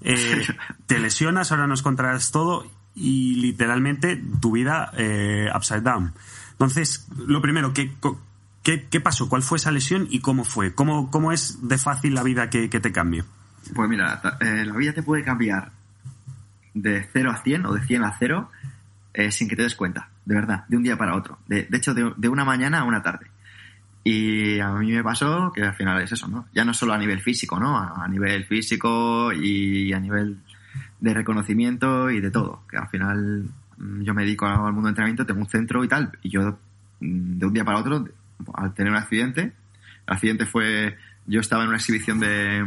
Eh, 0.00 0.46
te 0.86 0.98
lesionas, 0.98 1.52
ahora 1.52 1.66
nos 1.66 1.82
contarás 1.82 2.30
todo 2.30 2.66
y 2.94 3.34
literalmente 3.36 4.22
tu 4.40 4.52
vida 4.52 4.90
upside 5.54 5.82
down. 5.82 6.14
Entonces, 6.52 7.06
lo 7.26 7.42
primero, 7.42 7.72
¿qué, 7.74 7.92
co- 8.00 8.20
qué, 8.62 8.88
qué 8.88 9.00
pasó? 9.00 9.28
¿Cuál 9.28 9.42
fue 9.42 9.58
esa 9.58 9.70
lesión 9.70 10.06
y 10.10 10.20
cómo 10.20 10.44
fue? 10.44 10.74
¿Cómo, 10.74 11.10
cómo 11.10 11.32
es 11.32 11.68
de 11.68 11.78
fácil 11.78 12.14
la 12.14 12.22
vida 12.22 12.50
que, 12.50 12.70
que 12.70 12.80
te 12.80 12.92
cambie? 12.92 13.24
Pues 13.74 13.88
mira, 13.88 14.20
eh, 14.40 14.64
la 14.64 14.76
vida 14.76 14.92
te 14.92 15.02
puede 15.02 15.24
cambiar 15.24 15.72
de 16.74 17.06
0 17.12 17.30
a 17.30 17.42
100 17.42 17.66
o 17.66 17.74
de 17.74 17.82
100 17.82 18.04
a 18.04 18.16
0 18.18 18.50
eh, 19.14 19.30
sin 19.30 19.48
que 19.48 19.56
te 19.56 19.62
des 19.62 19.74
cuenta, 19.74 20.08
de 20.24 20.34
verdad, 20.34 20.64
de 20.68 20.76
un 20.76 20.82
día 20.82 20.96
para 20.96 21.16
otro. 21.16 21.38
De, 21.46 21.64
de 21.64 21.76
hecho, 21.76 21.94
de, 21.94 22.12
de 22.16 22.28
una 22.28 22.44
mañana 22.44 22.80
a 22.80 22.84
una 22.84 23.02
tarde. 23.02 23.26
Y 24.04 24.58
a 24.58 24.70
mí 24.72 24.90
me 24.90 25.04
pasó 25.04 25.52
que 25.54 25.62
al 25.62 25.74
final 25.74 26.02
es 26.02 26.10
eso, 26.10 26.26
¿no? 26.26 26.46
Ya 26.52 26.64
no 26.64 26.74
solo 26.74 26.92
a 26.92 26.98
nivel 26.98 27.20
físico, 27.20 27.60
¿no? 27.60 27.78
A, 27.78 28.04
a 28.04 28.08
nivel 28.08 28.44
físico 28.46 29.32
y 29.32 29.92
a 29.92 30.00
nivel 30.00 30.38
de 31.00 31.14
reconocimiento 31.14 32.10
y 32.10 32.20
de 32.20 32.30
todo. 32.30 32.62
Que 32.68 32.78
al 32.78 32.88
final 32.88 33.44
mm, 33.76 34.02
yo 34.02 34.14
me 34.14 34.22
dedico 34.22 34.46
al 34.46 34.72
mundo 34.72 34.82
del 34.82 34.92
entrenamiento, 34.92 35.26
tengo 35.26 35.40
un 35.40 35.48
centro 35.48 35.84
y 35.84 35.88
tal. 35.88 36.10
Y 36.22 36.30
yo, 36.30 36.58
mm, 37.00 37.38
de 37.38 37.46
un 37.46 37.52
día 37.52 37.64
para 37.64 37.78
otro, 37.78 38.04
al 38.54 38.74
tener 38.74 38.92
un 38.92 38.98
accidente, 38.98 39.52
el 40.06 40.14
accidente 40.14 40.46
fue, 40.46 40.96
yo 41.26 41.40
estaba 41.40 41.62
en 41.62 41.68
una 41.68 41.78
exhibición 41.78 42.20
de, 42.20 42.64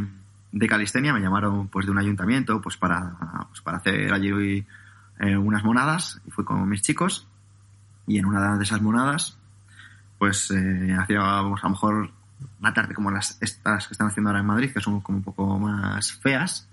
de 0.51 0.67
calistenia, 0.67 1.13
me 1.13 1.19
llamaron 1.19 1.67
pues 1.67 1.86
de 1.86 1.91
un 1.91 1.97
ayuntamiento 1.97 2.61
pues 2.61 2.78
para, 2.78 3.13
pues, 3.49 3.61
para 3.61 3.78
hacer 3.78 4.13
allí 4.13 4.65
eh, 5.19 5.38
unas 5.38 5.63
monadas 5.63 6.21
y 6.26 6.32
fui 6.32 6.45
con 6.45 6.67
mis 6.69 6.82
chicos 6.82 7.28
y 8.07 8.19
en 8.19 8.26
una 8.26 8.57
de 8.57 8.63
esas 8.63 8.82
monadas 8.82 9.38
pues 10.17 10.51
eh, 10.51 10.95
hacíamos 10.97 11.59
a 11.61 11.67
lo 11.67 11.69
mejor 11.71 12.11
una 12.61 12.73
tarde 12.73 12.93
como 12.93 13.11
las 13.11 13.38
estas 13.41 13.88
que 13.88 13.93
están 13.93 14.07
haciendo 14.07 14.30
ahora 14.30 14.39
en 14.39 14.45
Madrid 14.45 14.71
que 14.71 14.80
son 14.80 15.01
como 15.01 15.17
un 15.17 15.23
poco 15.23 15.59
más 15.59 16.13
feas 16.13 16.69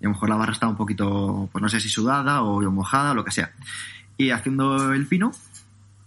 y 0.00 0.06
a 0.06 0.08
lo 0.08 0.14
mejor 0.14 0.30
la 0.30 0.36
barra 0.36 0.52
estaba 0.52 0.72
un 0.72 0.78
poquito 0.78 1.48
pues 1.52 1.62
no 1.62 1.68
sé 1.68 1.80
si 1.80 1.88
sudada 1.88 2.42
o 2.42 2.60
mojada 2.70 3.12
o 3.12 3.14
lo 3.14 3.24
que 3.24 3.30
sea. 3.30 3.52
Y 4.16 4.30
haciendo 4.30 4.92
el 4.92 5.06
pino 5.06 5.32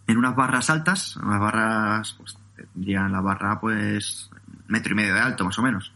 en 0.10 0.18
unas 0.18 0.36
barras 0.36 0.72
altas 0.72 1.18
unas 1.18 1.40
barras 1.40 2.14
pues 2.14 2.36
tendrían 2.56 3.12
la 3.12 3.22
barra 3.22 3.60
pues 3.60 4.32
metro 4.68 4.94
y 4.94 4.96
medio 4.96 5.14
de 5.14 5.20
alto 5.20 5.46
más 5.46 5.58
o 5.60 5.62
menos. 5.62 5.94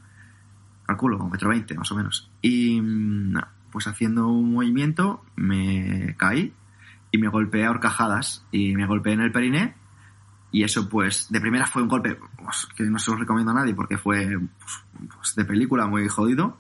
Calculo 0.86 1.18
un 1.18 1.32
metro 1.32 1.49
veinte 1.49 1.74
más 1.74 1.91
o 1.91 1.95
menos. 1.95 2.30
Y 2.41 2.80
mm, 2.80 3.39
pues 3.72 3.88
haciendo 3.88 4.28
un 4.28 4.53
movimiento 4.53 5.26
me 5.36 6.16
caí 6.18 6.53
y 7.11 7.18
me 7.18 7.28
golpeé 7.28 7.66
a 7.66 7.72
horcajadas. 7.72 8.45
Y 8.51 8.76
me 8.76 8.86
golpeé 8.86 9.14
en 9.14 9.22
el 9.22 9.32
periné 9.32 9.76
y 10.51 10.64
eso 10.64 10.88
pues 10.88 11.32
de 11.32 11.41
primera 11.41 11.66
fue 11.66 11.82
un 11.82 11.88
golpe 11.88 12.16
pues, 12.38 12.68
que 12.76 12.84
no 12.84 12.99
se 12.99 13.09
lo 13.09 13.18
recomiendo 13.18 13.51
a 13.51 13.55
nadie 13.55 13.74
porque 13.74 13.97
fue 13.97 14.38
pues, 14.59 15.07
pues, 15.16 15.36
de 15.36 15.45
película 15.45 15.88
muy 15.88 16.07
jodido. 16.07 16.59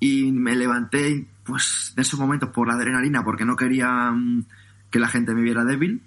Y 0.00 0.32
me 0.32 0.56
levanté 0.56 1.28
pues 1.44 1.92
en 1.96 2.00
esos 2.00 2.18
momentos 2.18 2.48
por 2.48 2.66
la 2.66 2.74
adrenalina 2.74 3.22
porque 3.22 3.44
no 3.44 3.54
quería 3.54 4.10
mm, 4.10 4.46
que 4.90 4.98
la 4.98 5.06
gente 5.06 5.32
me 5.32 5.42
viera 5.42 5.64
débil 5.64 6.02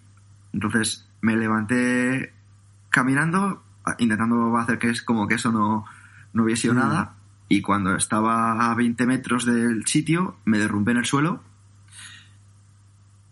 entonces 0.54 1.08
me 1.22 1.36
levanté 1.36 2.34
caminando 2.90 3.64
intentando 4.00 4.56
hacer 4.58 4.80
que 4.80 4.90
es 4.92 5.02
como 5.02 5.28
que 5.28 5.36
eso 5.36 5.52
no, 5.52 5.86
no 6.34 6.44
hubiese 6.44 6.64
sido 6.64 6.74
Mm. 6.76 6.78
nada 6.78 7.14
y 7.50 7.62
cuando 7.62 7.96
estaba 7.96 8.72
a 8.72 8.76
20 8.76 9.06
metros 9.06 9.46
del 9.46 9.86
sitio 9.86 10.38
me 10.46 10.58
derrumbé 10.60 10.94
en 10.94 11.00
el 11.00 11.06
suelo 11.06 11.42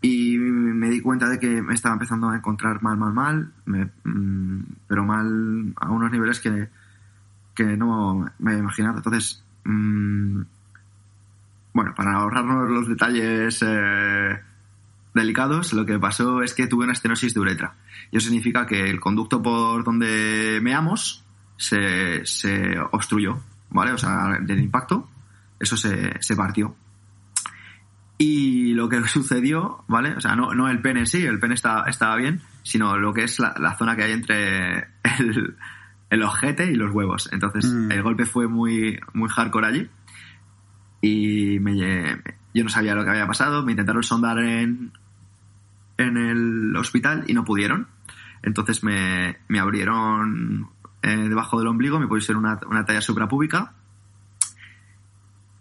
y 0.01 0.37
me 0.37 0.89
di 0.89 0.99
cuenta 0.99 1.29
de 1.29 1.39
que 1.39 1.61
me 1.61 1.73
estaba 1.75 1.93
empezando 1.93 2.29
a 2.29 2.35
encontrar 2.35 2.81
mal, 2.81 2.97
mal, 2.97 3.13
mal, 3.13 3.51
me- 3.65 3.91
mm, 4.03 4.63
pero 4.87 5.05
mal 5.05 5.73
a 5.75 5.89
unos 5.91 6.11
niveles 6.11 6.39
que, 6.39 6.69
que 7.53 7.77
no 7.77 8.25
me 8.39 8.51
había 8.51 8.59
imaginado. 8.63 8.97
Entonces, 8.97 9.43
mm, 9.63 10.41
bueno, 11.73 11.93
para 11.95 12.15
ahorrarnos 12.15 12.69
los 12.69 12.87
detalles 12.87 13.59
eh, 13.65 14.39
delicados, 15.13 15.73
lo 15.73 15.85
que 15.85 15.99
pasó 15.99 16.41
es 16.41 16.53
que 16.53 16.67
tuve 16.67 16.83
una 16.85 16.93
estenosis 16.93 17.33
de 17.33 17.39
uretra. 17.39 17.75
Y 18.11 18.17
eso 18.17 18.27
significa 18.27 18.65
que 18.65 18.89
el 18.89 18.99
conducto 18.99 19.41
por 19.41 19.83
donde 19.83 20.59
meamos 20.61 21.23
se, 21.57 22.25
se 22.25 22.79
obstruyó, 22.91 23.39
¿vale? 23.69 23.91
O 23.91 23.97
sea, 23.97 24.37
del 24.41 24.59
impacto, 24.61 25.09
eso 25.59 25.77
se, 25.77 26.13
se 26.21 26.35
partió. 26.35 26.75
Y 28.17 28.73
lo 28.73 28.87
que 28.87 29.01
sucedió, 29.07 29.83
¿vale? 29.87 30.11
O 30.15 30.21
sea, 30.21 30.35
no, 30.35 30.53
no 30.53 30.69
el 30.69 30.81
pene 30.81 31.01
en 31.01 31.07
sí, 31.07 31.23
el 31.23 31.39
pene 31.39 31.55
está, 31.55 31.83
estaba 31.87 32.15
bien, 32.15 32.41
sino 32.63 32.97
lo 32.97 33.13
que 33.13 33.23
es 33.23 33.39
la, 33.39 33.53
la 33.59 33.75
zona 33.75 33.95
que 33.95 34.03
hay 34.03 34.11
entre 34.11 34.77
el, 35.19 35.55
el 36.09 36.23
ojete 36.23 36.71
y 36.71 36.75
los 36.75 36.93
huevos. 36.93 37.29
Entonces, 37.31 37.65
Mm. 37.65 37.91
el 37.91 38.03
golpe 38.03 38.25
fue 38.25 38.47
muy, 38.47 38.99
muy 39.13 39.29
hardcore 39.29 39.67
allí. 39.67 39.89
Y 41.01 41.59
me, 41.59 42.21
yo 42.53 42.63
no 42.63 42.69
sabía 42.69 42.93
lo 42.93 43.03
que 43.03 43.09
había 43.09 43.25
pasado. 43.25 43.63
Me 43.63 43.71
intentaron 43.71 44.03
sondar 44.03 44.37
en, 44.39 44.91
en 46.01 46.17
el 46.17 46.75
hospital 46.75 47.23
y 47.27 47.33
no 47.33 47.43
pudieron. 47.43 47.87
Entonces 48.43 48.83
me, 48.83 49.37
me 49.47 49.59
abrieron 49.59 50.69
eh, 51.01 51.15
debajo 51.15 51.59
del 51.59 51.67
ombligo, 51.67 51.99
me 51.99 52.07
pusieron 52.07 52.43
una, 52.45 52.59
una 52.67 52.85
talla 52.85 53.01
suprapúbica. 53.01 53.73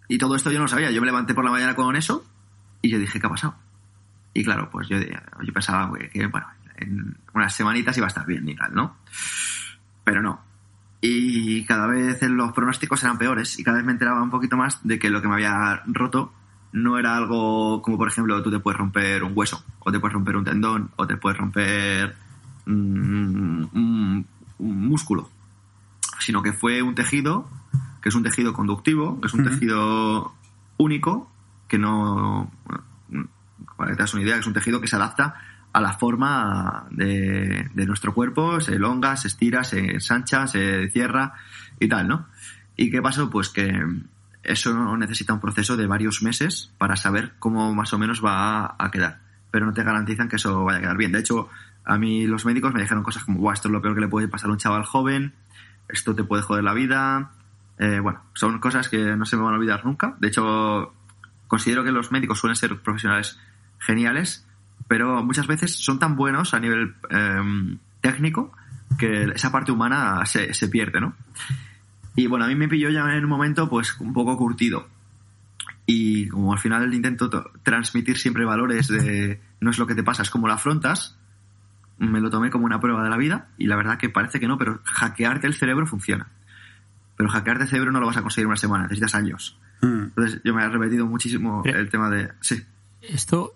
Y 0.08 0.18
todo 0.18 0.34
esto 0.34 0.50
yo 0.50 0.58
no 0.58 0.64
lo 0.64 0.68
sabía. 0.68 0.90
Yo 0.90 1.00
me 1.00 1.06
levanté 1.06 1.34
por 1.34 1.44
la 1.44 1.50
mañana 1.50 1.74
con 1.74 1.94
eso 1.96 2.24
y 2.82 2.90
yo 2.90 2.98
dije, 2.98 3.20
¿qué 3.20 3.26
ha 3.26 3.30
pasado? 3.30 3.54
Y 4.34 4.44
claro, 4.44 4.70
pues 4.70 4.88
yo, 4.88 4.98
yo 4.98 5.52
pensaba 5.52 5.92
que, 5.96 6.08
que, 6.08 6.26
bueno, 6.26 6.46
en 6.76 7.16
unas 7.34 7.54
semanitas 7.54 7.96
iba 7.96 8.06
a 8.06 8.08
estar 8.08 8.26
bien 8.26 8.48
y 8.48 8.56
tal, 8.56 8.74
¿no? 8.74 8.96
Pero 10.04 10.22
no. 10.22 10.42
Y 11.00 11.64
cada 11.64 11.86
vez 11.86 12.20
los 12.22 12.52
pronósticos 12.52 13.02
eran 13.02 13.18
peores 13.18 13.58
y 13.58 13.64
cada 13.64 13.78
vez 13.78 13.86
me 13.86 13.92
enteraba 13.92 14.22
un 14.22 14.30
poquito 14.30 14.56
más 14.56 14.86
de 14.86 14.98
que 14.98 15.10
lo 15.10 15.22
que 15.22 15.28
me 15.28 15.34
había 15.34 15.82
roto 15.86 16.32
no 16.72 16.98
era 16.98 17.16
algo 17.16 17.82
como, 17.82 17.98
por 17.98 18.08
ejemplo, 18.08 18.42
tú 18.42 18.50
te 18.50 18.60
puedes 18.60 18.78
romper 18.78 19.22
un 19.22 19.32
hueso, 19.34 19.64
o 19.80 19.90
te 19.90 19.98
puedes 19.98 20.14
romper 20.14 20.36
un 20.36 20.44
tendón, 20.44 20.90
o 20.96 21.06
te 21.06 21.16
puedes 21.16 21.38
romper 21.38 22.14
mm, 22.66 23.64
un, 23.74 24.26
un 24.58 24.88
músculo, 24.88 25.28
sino 26.18 26.42
que 26.42 26.52
fue 26.52 26.82
un 26.82 26.94
tejido, 26.94 27.48
que 28.00 28.08
es 28.08 28.14
un 28.14 28.22
tejido 28.22 28.52
conductivo, 28.52 29.20
que 29.20 29.26
es 29.26 29.34
un 29.34 29.44
tejido 29.44 30.34
único, 30.76 31.30
que 31.68 31.78
no... 31.78 32.50
bueno, 33.08 33.28
para 33.76 33.90
que 33.90 33.96
te 33.96 34.02
das 34.02 34.14
una 34.14 34.22
idea, 34.22 34.36
es 34.36 34.46
un 34.46 34.52
tejido 34.52 34.80
que 34.80 34.86
se 34.86 34.96
adapta 34.96 35.34
a 35.72 35.80
la 35.80 35.92
forma 35.92 36.86
de, 36.90 37.70
de 37.74 37.86
nuestro 37.86 38.12
cuerpo, 38.12 38.60
se 38.60 38.74
elonga, 38.74 39.16
se 39.16 39.28
estira, 39.28 39.62
se 39.64 39.92
ensancha, 39.92 40.46
se 40.46 40.90
cierra 40.90 41.34
y 41.78 41.88
tal, 41.88 42.08
¿no? 42.08 42.26
¿Y 42.76 42.90
qué 42.90 43.00
pasó? 43.00 43.30
Pues 43.30 43.50
que 43.50 43.70
eso 44.42 44.96
necesita 44.96 45.34
un 45.34 45.40
proceso 45.40 45.76
de 45.76 45.86
varios 45.86 46.22
meses 46.22 46.72
para 46.78 46.96
saber 46.96 47.34
cómo 47.38 47.74
más 47.74 47.92
o 47.92 47.98
menos 47.98 48.24
va 48.24 48.74
a 48.78 48.90
quedar. 48.90 49.20
Pero 49.50 49.66
no 49.66 49.72
te 49.72 49.82
garantizan 49.82 50.28
que 50.28 50.36
eso 50.36 50.64
vaya 50.64 50.78
a 50.78 50.80
quedar 50.80 50.96
bien. 50.96 51.12
De 51.12 51.20
hecho, 51.20 51.48
a 51.84 51.98
mí 51.98 52.26
los 52.26 52.44
médicos 52.46 52.72
me 52.72 52.80
dijeron 52.80 53.02
cosas 53.02 53.24
como, 53.24 53.40
Buah, 53.40 53.54
esto 53.54 53.68
es 53.68 53.72
lo 53.72 53.82
peor 53.82 53.94
que 53.94 54.00
le 54.00 54.08
puede 54.08 54.28
pasar 54.28 54.48
a 54.48 54.52
un 54.52 54.58
chaval 54.58 54.84
joven, 54.84 55.34
esto 55.88 56.14
te 56.14 56.24
puede 56.24 56.42
joder 56.42 56.64
la 56.64 56.74
vida. 56.74 57.32
Eh, 57.78 57.98
bueno, 58.00 58.22
son 58.34 58.58
cosas 58.60 58.88
que 58.88 59.16
no 59.16 59.24
se 59.24 59.36
me 59.36 59.42
van 59.42 59.54
a 59.54 59.56
olvidar 59.56 59.84
nunca. 59.84 60.14
De 60.20 60.28
hecho, 60.28 60.94
considero 61.48 61.84
que 61.84 61.92
los 61.92 62.12
médicos 62.12 62.38
suelen 62.38 62.56
ser 62.56 62.78
profesionales 62.80 63.38
geniales, 63.78 64.46
pero 64.88 65.24
muchas 65.24 65.46
veces 65.46 65.74
son 65.74 65.98
tan 65.98 66.16
buenos 66.16 66.54
a 66.54 66.60
nivel 66.60 66.94
eh, 67.10 67.78
técnico 68.00 68.52
que 68.98 69.24
esa 69.34 69.52
parte 69.52 69.72
humana 69.72 70.24
se, 70.26 70.52
se 70.54 70.68
pierde, 70.68 71.00
¿no? 71.00 71.14
Y 72.16 72.26
bueno, 72.26 72.44
a 72.44 72.48
mí 72.48 72.54
me 72.54 72.68
pilló 72.68 72.90
ya 72.90 73.02
en 73.16 73.24
un 73.24 73.30
momento 73.30 73.68
pues 73.68 73.98
un 74.00 74.12
poco 74.12 74.36
curtido. 74.36 74.88
Y 75.86 76.28
como 76.28 76.52
al 76.52 76.58
final 76.58 76.92
intento 76.94 77.28
to- 77.30 77.50
transmitir 77.62 78.18
siempre 78.18 78.44
valores 78.44 78.88
de 78.88 79.40
no 79.60 79.70
es 79.70 79.78
lo 79.78 79.86
que 79.86 79.94
te 79.94 80.02
pasa, 80.02 80.22
es 80.22 80.30
como 80.30 80.46
lo 80.46 80.52
afrontas, 80.52 81.16
me 81.98 82.20
lo 82.20 82.30
tomé 82.30 82.50
como 82.50 82.64
una 82.64 82.80
prueba 82.80 83.02
de 83.02 83.10
la 83.10 83.16
vida 83.16 83.48
y 83.58 83.66
la 83.66 83.76
verdad 83.76 83.98
que 83.98 84.08
parece 84.08 84.38
que 84.40 84.46
no, 84.48 84.56
pero 84.58 84.80
hackearte 84.84 85.46
el 85.46 85.54
cerebro 85.54 85.86
funciona. 85.86 86.28
Pero 87.16 87.28
hackearte 87.28 87.64
el 87.64 87.68
cerebro 87.68 87.92
no 87.92 88.00
lo 88.00 88.06
vas 88.06 88.16
a 88.16 88.22
conseguir 88.22 88.44
en 88.44 88.48
una 88.50 88.56
semana, 88.56 88.84
necesitas 88.84 89.14
años. 89.14 89.58
Mm. 89.82 90.02
Entonces 90.04 90.40
yo 90.44 90.54
me 90.54 90.62
he 90.64 90.68
repetido 90.68 91.06
muchísimo 91.06 91.62
Pero- 91.62 91.78
el 91.78 91.88
tema 91.90 92.08
de... 92.10 92.30
Sí, 92.40 92.62
Esto, 93.02 93.54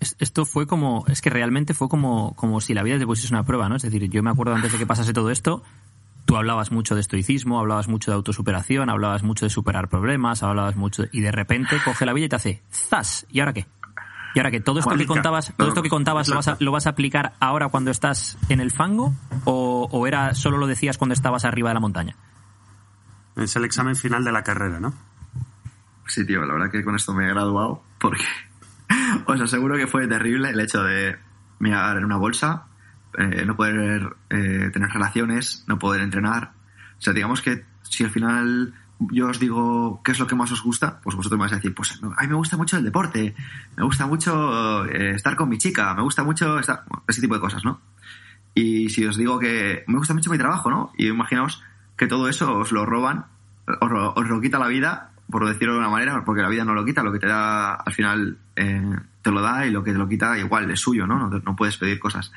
es- 0.00 0.16
esto 0.18 0.44
fue 0.46 0.66
como, 0.66 1.04
es 1.08 1.20
que 1.20 1.30
realmente 1.30 1.74
fue 1.74 1.88
como, 1.88 2.34
como 2.36 2.60
si 2.60 2.72
la 2.74 2.82
vida 2.82 2.98
te 2.98 3.06
pusiese 3.06 3.34
una 3.34 3.44
prueba, 3.44 3.68
¿no? 3.68 3.76
Es 3.76 3.82
decir, 3.82 4.08
yo 4.08 4.22
me 4.22 4.30
acuerdo 4.30 4.54
antes 4.54 4.72
de 4.72 4.78
que 4.78 4.86
pasase 4.86 5.12
todo 5.12 5.30
esto, 5.30 5.62
tú 6.30 6.36
hablabas 6.36 6.70
mucho 6.70 6.94
de 6.94 7.00
estoicismo, 7.00 7.58
hablabas 7.58 7.88
mucho 7.88 8.12
de 8.12 8.14
autosuperación, 8.14 8.88
hablabas 8.88 9.24
mucho 9.24 9.46
de 9.46 9.50
superar 9.50 9.88
problemas, 9.88 10.44
hablabas 10.44 10.76
mucho, 10.76 11.02
de- 11.02 11.08
y 11.10 11.22
de 11.22 11.32
repente 11.32 11.76
coge 11.84 12.06
la 12.06 12.12
vida 12.12 12.26
y 12.26 12.28
te 12.28 12.36
hace 12.36 12.62
¡zas! 12.70 13.26
¿Y 13.30 13.40
ahora 13.40 13.52
qué? 13.52 13.66
¿Y 14.36 14.38
ahora 14.38 14.52
qué? 14.52 14.60
¿Todo 14.60 14.78
esto 14.78 14.96
que 14.96 15.06
contabas, 15.06 15.52
todo 15.56 15.66
esto 15.66 15.82
que 15.82 15.88
contabas 15.88 16.28
lo 16.28 16.36
vas, 16.36 16.46
a, 16.46 16.50
Exacto. 16.52 16.64
lo 16.64 16.70
vas 16.70 16.86
a 16.86 16.90
aplicar 16.90 17.32
ahora 17.40 17.66
cuando 17.68 17.90
estás 17.90 18.38
en 18.48 18.60
el 18.60 18.70
fango? 18.70 19.12
¿O, 19.44 19.88
o 19.90 20.06
era 20.06 20.32
solo 20.34 20.56
lo 20.58 20.68
decías 20.68 20.98
cuando 20.98 21.14
estabas 21.14 21.44
arriba 21.44 21.70
de 21.70 21.74
la 21.74 21.80
montaña? 21.80 22.14
Es 23.34 23.56
el 23.56 23.64
examen 23.64 23.96
final 23.96 24.22
de 24.22 24.30
la 24.30 24.44
carrera, 24.44 24.78
¿no? 24.78 24.94
Sí, 26.06 26.24
tío, 26.24 26.44
la 26.46 26.52
verdad 26.54 26.70
que 26.70 26.84
con 26.84 26.94
esto 26.94 27.12
me 27.12 27.24
he 27.24 27.28
graduado 27.28 27.82
porque 27.98 28.22
os 29.26 29.40
aseguro 29.40 29.76
que 29.76 29.88
fue 29.88 30.06
terrible 30.06 30.50
el 30.50 30.60
hecho 30.60 30.80
de 30.84 31.16
mirar 31.58 31.96
en 31.96 32.04
una 32.04 32.18
bolsa, 32.18 32.66
eh, 33.18 33.44
no 33.44 33.56
poder 33.56 34.16
eh, 34.30 34.70
tener 34.72 34.88
relaciones, 34.90 35.64
no 35.66 35.78
poder 35.78 36.00
entrenar. 36.00 36.52
O 36.98 37.02
sea, 37.02 37.12
digamos 37.12 37.42
que 37.42 37.64
si 37.82 38.04
al 38.04 38.10
final 38.10 38.74
yo 38.98 39.28
os 39.28 39.40
digo 39.40 40.00
qué 40.04 40.12
es 40.12 40.18
lo 40.18 40.26
que 40.26 40.34
más 40.34 40.52
os 40.52 40.62
gusta, 40.62 41.00
pues 41.00 41.16
vosotros 41.16 41.38
me 41.38 41.44
vais 41.44 41.52
a 41.52 41.56
decir, 41.56 41.74
pues 41.74 41.98
a 42.02 42.22
mí 42.22 42.28
me 42.28 42.34
gusta 42.34 42.56
mucho 42.56 42.76
el 42.76 42.84
deporte, 42.84 43.34
me 43.76 43.84
gusta 43.84 44.06
mucho 44.06 44.84
eh, 44.86 45.14
estar 45.14 45.36
con 45.36 45.48
mi 45.48 45.58
chica, 45.58 45.94
me 45.94 46.02
gusta 46.02 46.22
mucho 46.22 46.58
estar... 46.58 46.84
ese 47.08 47.20
tipo 47.20 47.34
de 47.34 47.40
cosas, 47.40 47.64
¿no? 47.64 47.80
Y 48.54 48.90
si 48.90 49.06
os 49.06 49.16
digo 49.16 49.38
que 49.38 49.84
me 49.86 49.98
gusta 49.98 50.12
mucho 50.12 50.30
mi 50.30 50.38
trabajo, 50.38 50.70
¿no? 50.70 50.92
Y 50.98 51.08
imaginaos 51.08 51.62
que 51.96 52.06
todo 52.06 52.28
eso 52.28 52.58
os 52.58 52.72
lo 52.72 52.84
roban, 52.84 53.26
os 53.80 54.28
lo, 54.28 54.40
quita 54.40 54.58
la 54.58 54.68
vida, 54.68 55.12
por 55.30 55.46
decirlo 55.46 55.74
de 55.74 55.80
una 55.80 55.88
manera, 55.88 56.24
porque 56.24 56.42
la 56.42 56.48
vida 56.48 56.64
no 56.64 56.74
lo 56.74 56.84
quita, 56.84 57.02
lo 57.02 57.12
que 57.12 57.20
te 57.20 57.28
da 57.28 57.74
al 57.74 57.92
final 57.92 58.38
te 59.22 59.30
lo 59.30 59.40
da 59.40 59.66
y 59.66 59.70
lo 59.70 59.84
que 59.84 59.92
te 59.92 59.98
lo 59.98 60.08
quita 60.08 60.36
igual 60.38 60.70
es 60.70 60.80
suyo. 60.80 61.06
No, 61.06 61.28
no 61.28 61.56
puedes 61.56 61.76
pedir 61.76 61.98
cosas. 62.00 62.32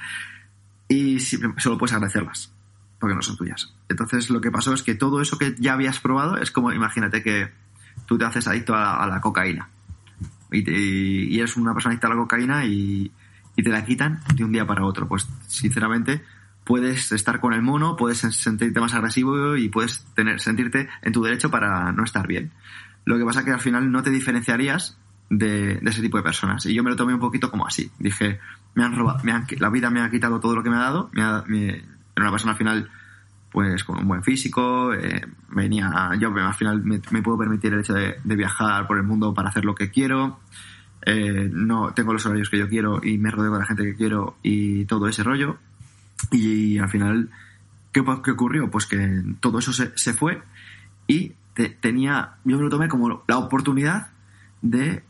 Y 0.87 1.19
solo 1.19 1.77
puedes 1.77 1.93
agradecerlas, 1.93 2.53
porque 2.99 3.15
no 3.15 3.21
son 3.21 3.37
tuyas. 3.37 3.73
Entonces 3.89 4.29
lo 4.29 4.41
que 4.41 4.51
pasó 4.51 4.73
es 4.73 4.83
que 4.83 4.95
todo 4.95 5.21
eso 5.21 5.37
que 5.37 5.55
ya 5.59 5.73
habías 5.73 5.99
probado 5.99 6.37
es 6.37 6.51
como, 6.51 6.71
imagínate 6.71 7.23
que 7.23 7.51
tú 8.05 8.17
te 8.17 8.25
haces 8.25 8.47
adicto 8.47 8.75
a 8.75 8.79
la, 8.81 8.95
a 8.95 9.07
la 9.07 9.21
cocaína 9.21 9.69
y, 10.51 10.63
te- 10.63 10.71
y 10.73 11.37
eres 11.39 11.55
una 11.57 11.73
persona 11.73 11.93
adicta 11.93 12.07
a 12.07 12.11
la 12.11 12.17
cocaína 12.17 12.65
y, 12.65 13.11
y 13.55 13.63
te 13.63 13.69
la 13.69 13.85
quitan 13.85 14.19
de 14.35 14.43
un 14.43 14.51
día 14.51 14.67
para 14.67 14.85
otro. 14.85 15.07
Pues 15.07 15.27
sinceramente 15.47 16.23
puedes 16.63 17.11
estar 17.11 17.39
con 17.39 17.53
el 17.53 17.61
mono, 17.61 17.95
puedes 17.95 18.19
sentirte 18.19 18.79
más 18.79 18.93
agresivo 18.93 19.55
y 19.57 19.69
puedes 19.69 20.05
tener, 20.15 20.39
sentirte 20.39 20.89
en 21.01 21.11
tu 21.13 21.23
derecho 21.23 21.49
para 21.49 21.91
no 21.91 22.03
estar 22.03 22.27
bien. 22.27 22.51
Lo 23.05 23.17
que 23.17 23.25
pasa 23.25 23.39
es 23.39 23.45
que 23.45 23.51
al 23.51 23.59
final 23.59 23.91
no 23.91 24.01
te 24.03 24.11
diferenciarías 24.11 24.97
de, 25.37 25.79
ese 25.83 26.01
tipo 26.01 26.17
de 26.17 26.23
personas. 26.23 26.65
Y 26.65 26.73
yo 26.73 26.83
me 26.83 26.89
lo 26.89 26.95
tomé 26.95 27.13
un 27.13 27.19
poquito 27.19 27.49
como 27.49 27.67
así. 27.67 27.91
Dije, 27.99 28.39
me 28.75 28.83
han 28.83 28.95
robado, 28.95 29.19
me 29.23 29.33
la 29.57 29.69
vida 29.69 29.89
me 29.89 30.01
ha 30.01 30.09
quitado 30.09 30.39
todo 30.39 30.55
lo 30.55 30.63
que 30.63 30.69
me 30.69 30.77
ha 30.77 30.81
dado. 30.81 31.09
Me 31.13 31.93
era 32.15 32.25
una 32.25 32.31
persona 32.31 32.51
al 32.51 32.57
final 32.57 32.89
pues 33.53 33.83
con 33.83 33.99
un 33.99 34.07
buen 34.07 34.23
físico, 34.23 34.93
eh, 34.95 35.21
venía, 35.49 36.11
yo 36.19 36.33
al 36.35 36.55
final 36.55 36.83
me, 36.83 36.99
puedo 36.99 37.37
permitir 37.37 37.71
el 37.71 37.81
hecho 37.81 37.93
de, 37.93 38.17
viajar 38.23 38.87
por 38.87 38.97
el 38.97 39.03
mundo 39.03 39.31
para 39.31 39.49
hacer 39.49 39.63
lo 39.63 39.75
que 39.75 39.91
quiero, 39.91 40.39
eh, 41.05 41.49
no 41.53 41.93
tengo 41.93 42.13
los 42.13 42.25
horarios 42.25 42.49
que 42.49 42.57
yo 42.57 42.67
quiero 42.67 42.99
y 43.03 43.19
me 43.19 43.29
rodeo 43.29 43.53
de 43.53 43.59
la 43.59 43.65
gente 43.65 43.83
que 43.83 43.95
quiero 43.95 44.37
y 44.41 44.85
todo 44.85 45.07
ese 45.07 45.21
rollo. 45.21 45.57
Y, 46.31 46.79
al 46.79 46.89
final, 46.89 47.29
¿qué, 47.91 48.03
qué 48.23 48.31
ocurrió? 48.31 48.71
Pues 48.71 48.87
que 48.87 49.23
todo 49.39 49.59
eso 49.59 49.71
se, 49.71 49.91
se 49.95 50.13
fue 50.13 50.41
y 51.05 51.33
te- 51.53 51.69
tenía, 51.69 52.37
yo 52.45 52.57
me 52.57 52.63
lo 52.63 52.69
tomé 52.69 52.87
como 52.87 53.23
la 53.27 53.37
oportunidad 53.37 54.07
de, 54.63 55.03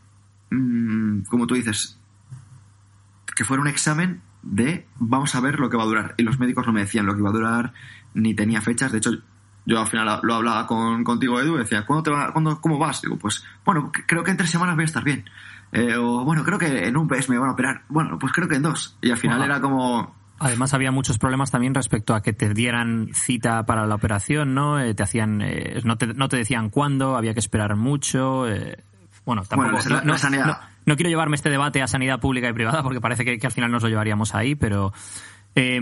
mm, 0.54 1.24
como 1.24 1.46
tú 1.46 1.54
dices, 1.54 1.98
que 3.34 3.44
fuera 3.44 3.60
un 3.60 3.68
examen 3.68 4.20
de 4.42 4.86
vamos 4.98 5.34
a 5.34 5.40
ver 5.40 5.58
lo 5.58 5.70
que 5.70 5.76
va 5.76 5.82
a 5.84 5.86
durar. 5.86 6.14
Y 6.18 6.22
los 6.22 6.38
médicos 6.38 6.66
no 6.66 6.72
me 6.72 6.80
decían 6.80 7.06
lo 7.06 7.14
que 7.14 7.20
iba 7.20 7.30
a 7.30 7.32
durar, 7.32 7.72
ni 8.14 8.34
tenía 8.34 8.60
fechas. 8.60 8.92
De 8.92 8.98
hecho, 8.98 9.10
yo 9.66 9.80
al 9.80 9.86
final 9.86 10.20
lo 10.22 10.34
hablaba 10.34 10.66
con, 10.66 11.02
contigo, 11.04 11.40
Edu, 11.40 11.56
y 11.56 11.58
decía, 11.60 11.86
¿cuándo 11.86 12.02
te 12.02 12.10
va, 12.10 12.32
cuándo, 12.32 12.60
¿cómo 12.60 12.78
vas? 12.78 13.02
Digo, 13.02 13.16
pues, 13.16 13.44
bueno, 13.64 13.90
creo 14.06 14.22
que 14.22 14.30
en 14.30 14.36
tres 14.36 14.50
semanas 14.50 14.74
voy 14.74 14.82
a 14.82 14.86
estar 14.86 15.02
bien. 15.04 15.24
Eh, 15.72 15.96
o 15.96 16.24
bueno, 16.24 16.44
creo 16.44 16.58
que 16.58 16.86
en 16.86 16.96
un 16.96 17.06
mes 17.06 17.28
me 17.28 17.38
van 17.38 17.48
a 17.48 17.52
operar. 17.52 17.82
Bueno, 17.88 18.18
pues 18.18 18.32
creo 18.32 18.46
que 18.46 18.56
en 18.56 18.62
dos. 18.62 18.96
Y 19.00 19.10
al 19.10 19.16
final 19.16 19.38
Wow. 19.38 19.44
era 19.46 19.60
como, 19.60 20.14
Además 20.38 20.74
había 20.74 20.90
muchos 20.92 21.16
problemas 21.18 21.50
también 21.50 21.74
respecto 21.74 22.14
a 22.14 22.20
que 22.22 22.32
te 22.32 22.52
dieran 22.52 23.08
cita 23.14 23.64
para 23.66 23.86
la 23.86 23.94
operación, 23.94 24.52
¿no? 24.54 24.78
Eh, 24.80 24.92
te 24.94 25.02
hacían, 25.02 25.40
eh, 25.42 25.80
no, 25.84 25.96
te, 25.96 26.08
no 26.08 26.28
te 26.28 26.36
decían 26.36 26.70
cuándo, 26.70 27.16
había 27.16 27.32
que 27.34 27.40
esperar 27.40 27.76
mucho. 27.76 28.46
eh, 28.48 28.84
bueno, 29.24 29.42
tampoco. 29.42 29.72
Bueno, 29.72 29.88
la- 29.90 29.96
no, 30.00 30.04
no- 30.06 30.12
la 30.12 30.18
sanidad- 30.18 30.46
no- 30.46 30.58
no 30.86 30.96
quiero 30.96 31.08
llevarme 31.10 31.36
este 31.36 31.50
debate 31.50 31.82
a 31.82 31.86
sanidad 31.86 32.20
pública 32.20 32.48
y 32.48 32.52
privada 32.52 32.82
porque 32.82 33.00
parece 33.00 33.24
que, 33.24 33.38
que 33.38 33.46
al 33.46 33.52
final 33.52 33.70
nos 33.70 33.82
lo 33.82 33.88
llevaríamos 33.88 34.34
ahí, 34.34 34.54
pero 34.54 34.92
eh, 35.54 35.80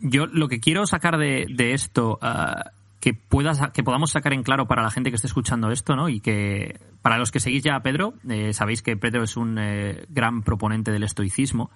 yo 0.00 0.26
lo 0.26 0.48
que 0.48 0.60
quiero 0.60 0.86
sacar 0.86 1.18
de, 1.18 1.46
de 1.50 1.72
esto, 1.74 2.18
ah, 2.22 2.70
que 3.00 3.14
puedas, 3.14 3.60
que 3.72 3.82
podamos 3.82 4.10
sacar 4.10 4.32
en 4.32 4.42
claro 4.42 4.66
para 4.66 4.82
la 4.82 4.90
gente 4.90 5.10
que 5.10 5.16
esté 5.16 5.28
escuchando 5.28 5.70
esto, 5.70 5.94
¿no? 5.96 6.08
Y 6.08 6.20
que 6.20 6.80
para 7.02 7.18
los 7.18 7.30
que 7.30 7.40
seguís 7.40 7.62
ya 7.62 7.76
a 7.76 7.82
Pedro, 7.82 8.14
eh, 8.28 8.52
sabéis 8.52 8.82
que 8.82 8.96
Pedro 8.96 9.22
es 9.22 9.36
un 9.36 9.56
eh, 9.60 10.04
gran 10.08 10.42
proponente 10.42 10.90
del 10.90 11.02
estoicismo. 11.04 11.70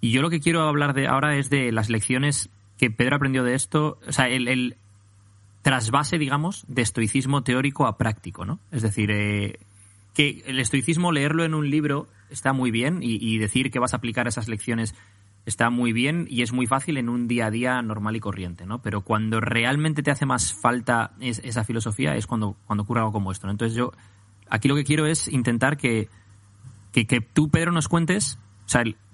Y 0.00 0.12
yo 0.12 0.22
lo 0.22 0.30
que 0.30 0.40
quiero 0.40 0.62
hablar 0.62 0.94
de 0.94 1.08
ahora 1.08 1.36
es 1.36 1.50
de 1.50 1.72
las 1.72 1.90
lecciones 1.90 2.48
que 2.78 2.90
Pedro 2.90 3.16
aprendió 3.16 3.44
de 3.44 3.54
esto, 3.54 3.98
o 4.08 4.12
sea, 4.12 4.28
el, 4.28 4.48
el 4.48 4.76
trasvase, 5.62 6.16
digamos, 6.18 6.64
de 6.68 6.82
estoicismo 6.82 7.42
teórico 7.42 7.86
a 7.86 7.98
práctico, 7.98 8.46
¿no? 8.46 8.58
Es 8.70 8.80
decir, 8.82 9.10
eh, 9.10 9.58
que 10.20 10.42
el 10.46 10.60
estoicismo, 10.60 11.12
leerlo 11.12 11.44
en 11.44 11.54
un 11.54 11.70
libro 11.70 12.06
está 12.28 12.52
muy 12.52 12.70
bien 12.70 12.98
y, 13.00 13.38
decir 13.38 13.70
que 13.70 13.78
vas 13.78 13.94
a 13.94 13.96
aplicar 13.96 14.28
esas 14.28 14.48
lecciones 14.48 14.94
está 15.46 15.70
muy 15.70 15.94
bien 15.94 16.26
y 16.28 16.42
es 16.42 16.52
muy 16.52 16.66
fácil 16.66 16.98
en 16.98 17.08
un 17.08 17.26
día 17.26 17.46
a 17.46 17.50
día 17.50 17.80
normal 17.80 18.16
y 18.16 18.20
corriente, 18.20 18.66
¿no? 18.66 18.82
Pero 18.82 19.00
cuando 19.00 19.40
realmente 19.40 20.02
te 20.02 20.10
hace 20.10 20.26
más 20.26 20.52
falta 20.52 21.12
es- 21.20 21.40
esa 21.42 21.64
filosofía 21.64 22.16
es 22.16 22.26
cuando, 22.26 22.54
cuando 22.66 22.82
ocurre 22.82 23.00
algo 23.00 23.12
como 23.12 23.32
esto. 23.32 23.48
Entonces 23.48 23.74
yo 23.74 23.92
aquí 24.50 24.68
lo 24.68 24.76
que 24.76 24.84
quiero 24.84 25.06
es 25.06 25.26
intentar 25.26 25.78
que, 25.78 26.10
que, 26.92 27.22
tú, 27.22 27.48
Pedro, 27.48 27.72
nos 27.72 27.88
cuentes, 27.88 28.38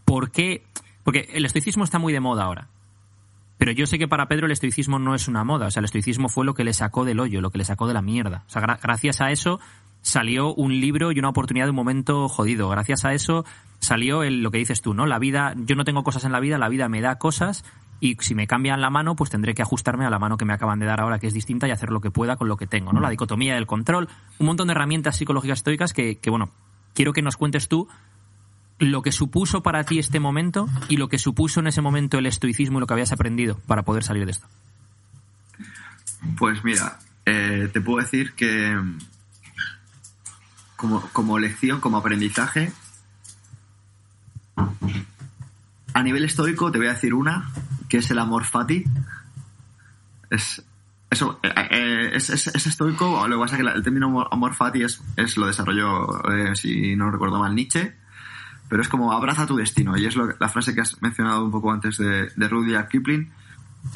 por 0.04 0.32
qué, 0.32 0.64
porque 1.04 1.28
el 1.34 1.44
estoicismo 1.44 1.84
está 1.84 2.00
muy 2.00 2.12
de 2.12 2.18
moda 2.18 2.42
ahora. 2.42 2.66
Pero 3.58 3.72
yo 3.72 3.86
sé 3.86 3.98
que 3.98 4.08
para 4.08 4.28
Pedro 4.28 4.46
el 4.46 4.52
estoicismo 4.52 4.98
no 4.98 5.14
es 5.14 5.28
una 5.28 5.42
moda. 5.44 5.66
O 5.66 5.70
sea, 5.70 5.80
el 5.80 5.86
estoicismo 5.86 6.28
fue 6.28 6.44
lo 6.44 6.54
que 6.54 6.64
le 6.64 6.72
sacó 6.72 7.04
del 7.04 7.20
hoyo, 7.20 7.40
lo 7.40 7.50
que 7.50 7.58
le 7.58 7.64
sacó 7.64 7.86
de 7.86 7.94
la 7.94 8.02
mierda. 8.02 8.44
O 8.46 8.50
sea, 8.50 8.62
gra- 8.62 8.78
gracias 8.82 9.20
a 9.20 9.30
eso 9.30 9.60
salió 10.02 10.54
un 10.54 10.78
libro 10.80 11.10
y 11.10 11.18
una 11.18 11.30
oportunidad 11.30 11.66
de 11.66 11.70
un 11.70 11.76
momento 11.76 12.28
jodido. 12.28 12.68
Gracias 12.68 13.04
a 13.04 13.12
eso 13.12 13.44
salió 13.80 14.22
el, 14.22 14.42
lo 14.42 14.50
que 14.50 14.58
dices 14.58 14.82
tú, 14.82 14.94
¿no? 14.94 15.06
La 15.06 15.18
vida, 15.18 15.54
yo 15.56 15.74
no 15.74 15.84
tengo 15.84 16.04
cosas 16.04 16.24
en 16.24 16.32
la 16.32 16.40
vida, 16.40 16.58
la 16.58 16.68
vida 16.68 16.88
me 16.88 17.00
da 17.00 17.18
cosas 17.18 17.64
y 17.98 18.16
si 18.20 18.34
me 18.34 18.46
cambian 18.46 18.80
la 18.82 18.90
mano, 18.90 19.16
pues 19.16 19.30
tendré 19.30 19.54
que 19.54 19.62
ajustarme 19.62 20.04
a 20.04 20.10
la 20.10 20.18
mano 20.18 20.36
que 20.36 20.44
me 20.44 20.52
acaban 20.52 20.78
de 20.78 20.86
dar 20.86 21.00
ahora, 21.00 21.18
que 21.18 21.26
es 21.26 21.34
distinta, 21.34 21.66
y 21.66 21.70
hacer 21.70 21.90
lo 21.90 22.00
que 22.02 22.10
pueda 22.10 22.36
con 22.36 22.46
lo 22.46 22.56
que 22.58 22.66
tengo, 22.66 22.92
¿no? 22.92 23.00
La 23.00 23.08
dicotomía 23.10 23.54
del 23.54 23.66
control, 23.66 24.08
un 24.38 24.46
montón 24.46 24.68
de 24.68 24.72
herramientas 24.72 25.16
psicológicas 25.16 25.60
estoicas 25.60 25.94
que, 25.94 26.18
que 26.18 26.28
bueno, 26.28 26.50
quiero 26.94 27.14
que 27.14 27.22
nos 27.22 27.36
cuentes 27.38 27.68
tú 27.68 27.88
lo 28.78 29.02
que 29.02 29.12
supuso 29.12 29.62
para 29.62 29.84
ti 29.84 29.98
este 29.98 30.20
momento 30.20 30.68
y 30.88 30.96
lo 30.98 31.08
que 31.08 31.18
supuso 31.18 31.60
en 31.60 31.66
ese 31.68 31.80
momento 31.80 32.18
el 32.18 32.26
estoicismo 32.26 32.78
y 32.78 32.80
lo 32.80 32.86
que 32.86 32.92
habías 32.94 33.12
aprendido 33.12 33.58
para 33.66 33.82
poder 33.84 34.02
salir 34.04 34.24
de 34.26 34.32
esto. 34.32 34.46
Pues 36.38 36.62
mira, 36.64 36.98
eh, 37.24 37.70
te 37.72 37.80
puedo 37.80 38.02
decir 38.02 38.34
que 38.34 38.78
como, 40.76 41.00
como 41.12 41.38
lección, 41.38 41.80
como 41.80 41.96
aprendizaje. 41.96 42.72
A 45.94 46.02
nivel 46.02 46.24
estoico 46.24 46.70
te 46.70 46.78
voy 46.78 46.88
a 46.88 46.92
decir 46.92 47.14
una, 47.14 47.50
que 47.88 47.98
es 47.98 48.10
el 48.10 48.18
amor 48.18 48.44
fati. 48.44 48.84
Es, 50.30 50.62
eso, 51.10 51.40
eh, 51.42 51.48
eh, 51.70 52.10
es, 52.14 52.28
es- 52.30 52.48
es 52.48 52.66
estoico, 52.66 53.26
lo 53.28 53.36
que 53.36 53.40
pasa 53.42 53.56
es 53.56 53.62
que 53.62 53.68
el 53.70 53.82
término 53.82 54.26
amor, 54.30 54.54
fati 54.54 54.82
es, 54.82 55.00
es 55.16 55.36
lo 55.38 55.46
desarrolló, 55.46 56.06
si 56.54 56.96
no 56.96 57.10
recuerdo 57.10 57.38
mal, 57.38 57.54
Nietzsche, 57.54 57.94
pero 58.68 58.82
es 58.82 58.88
como 58.88 59.12
abraza 59.12 59.46
tu 59.46 59.56
destino, 59.56 59.96
y 59.96 60.06
es 60.06 60.16
lo, 60.16 60.34
la 60.38 60.48
frase 60.48 60.74
que 60.74 60.80
has 60.80 61.00
mencionado 61.02 61.44
un 61.44 61.50
poco 61.50 61.72
antes 61.72 61.98
de, 61.98 62.30
de 62.34 62.48
Rudyard 62.48 62.88
Kipling. 62.88 63.30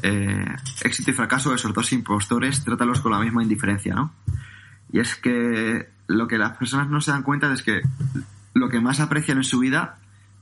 Eh, 0.03 0.57
éxito 0.83 1.11
y 1.11 1.15
fracaso, 1.15 1.53
esos 1.53 1.75
dos 1.75 1.93
impostores, 1.93 2.63
trátalos 2.63 3.01
con 3.01 3.13
la 3.13 3.19
misma 3.19 3.43
indiferencia, 3.43 3.95
¿no? 3.95 4.13
Y 4.93 5.01
es 5.01 5.17
que 5.17 5.89
lo 6.07 6.29
que 6.29 6.39
las 6.39 6.57
personas 6.57 6.89
no 6.89 7.01
se 7.01 7.11
dan 7.11 7.23
cuenta 7.23 7.53
es 7.53 7.63
que 7.63 7.83
lo 8.55 8.69
que 8.69 8.81
más 8.81 9.01
aprecian 9.01 9.39
en 9.39 9.45
su 9.45 9.59
vida 9.59 9.99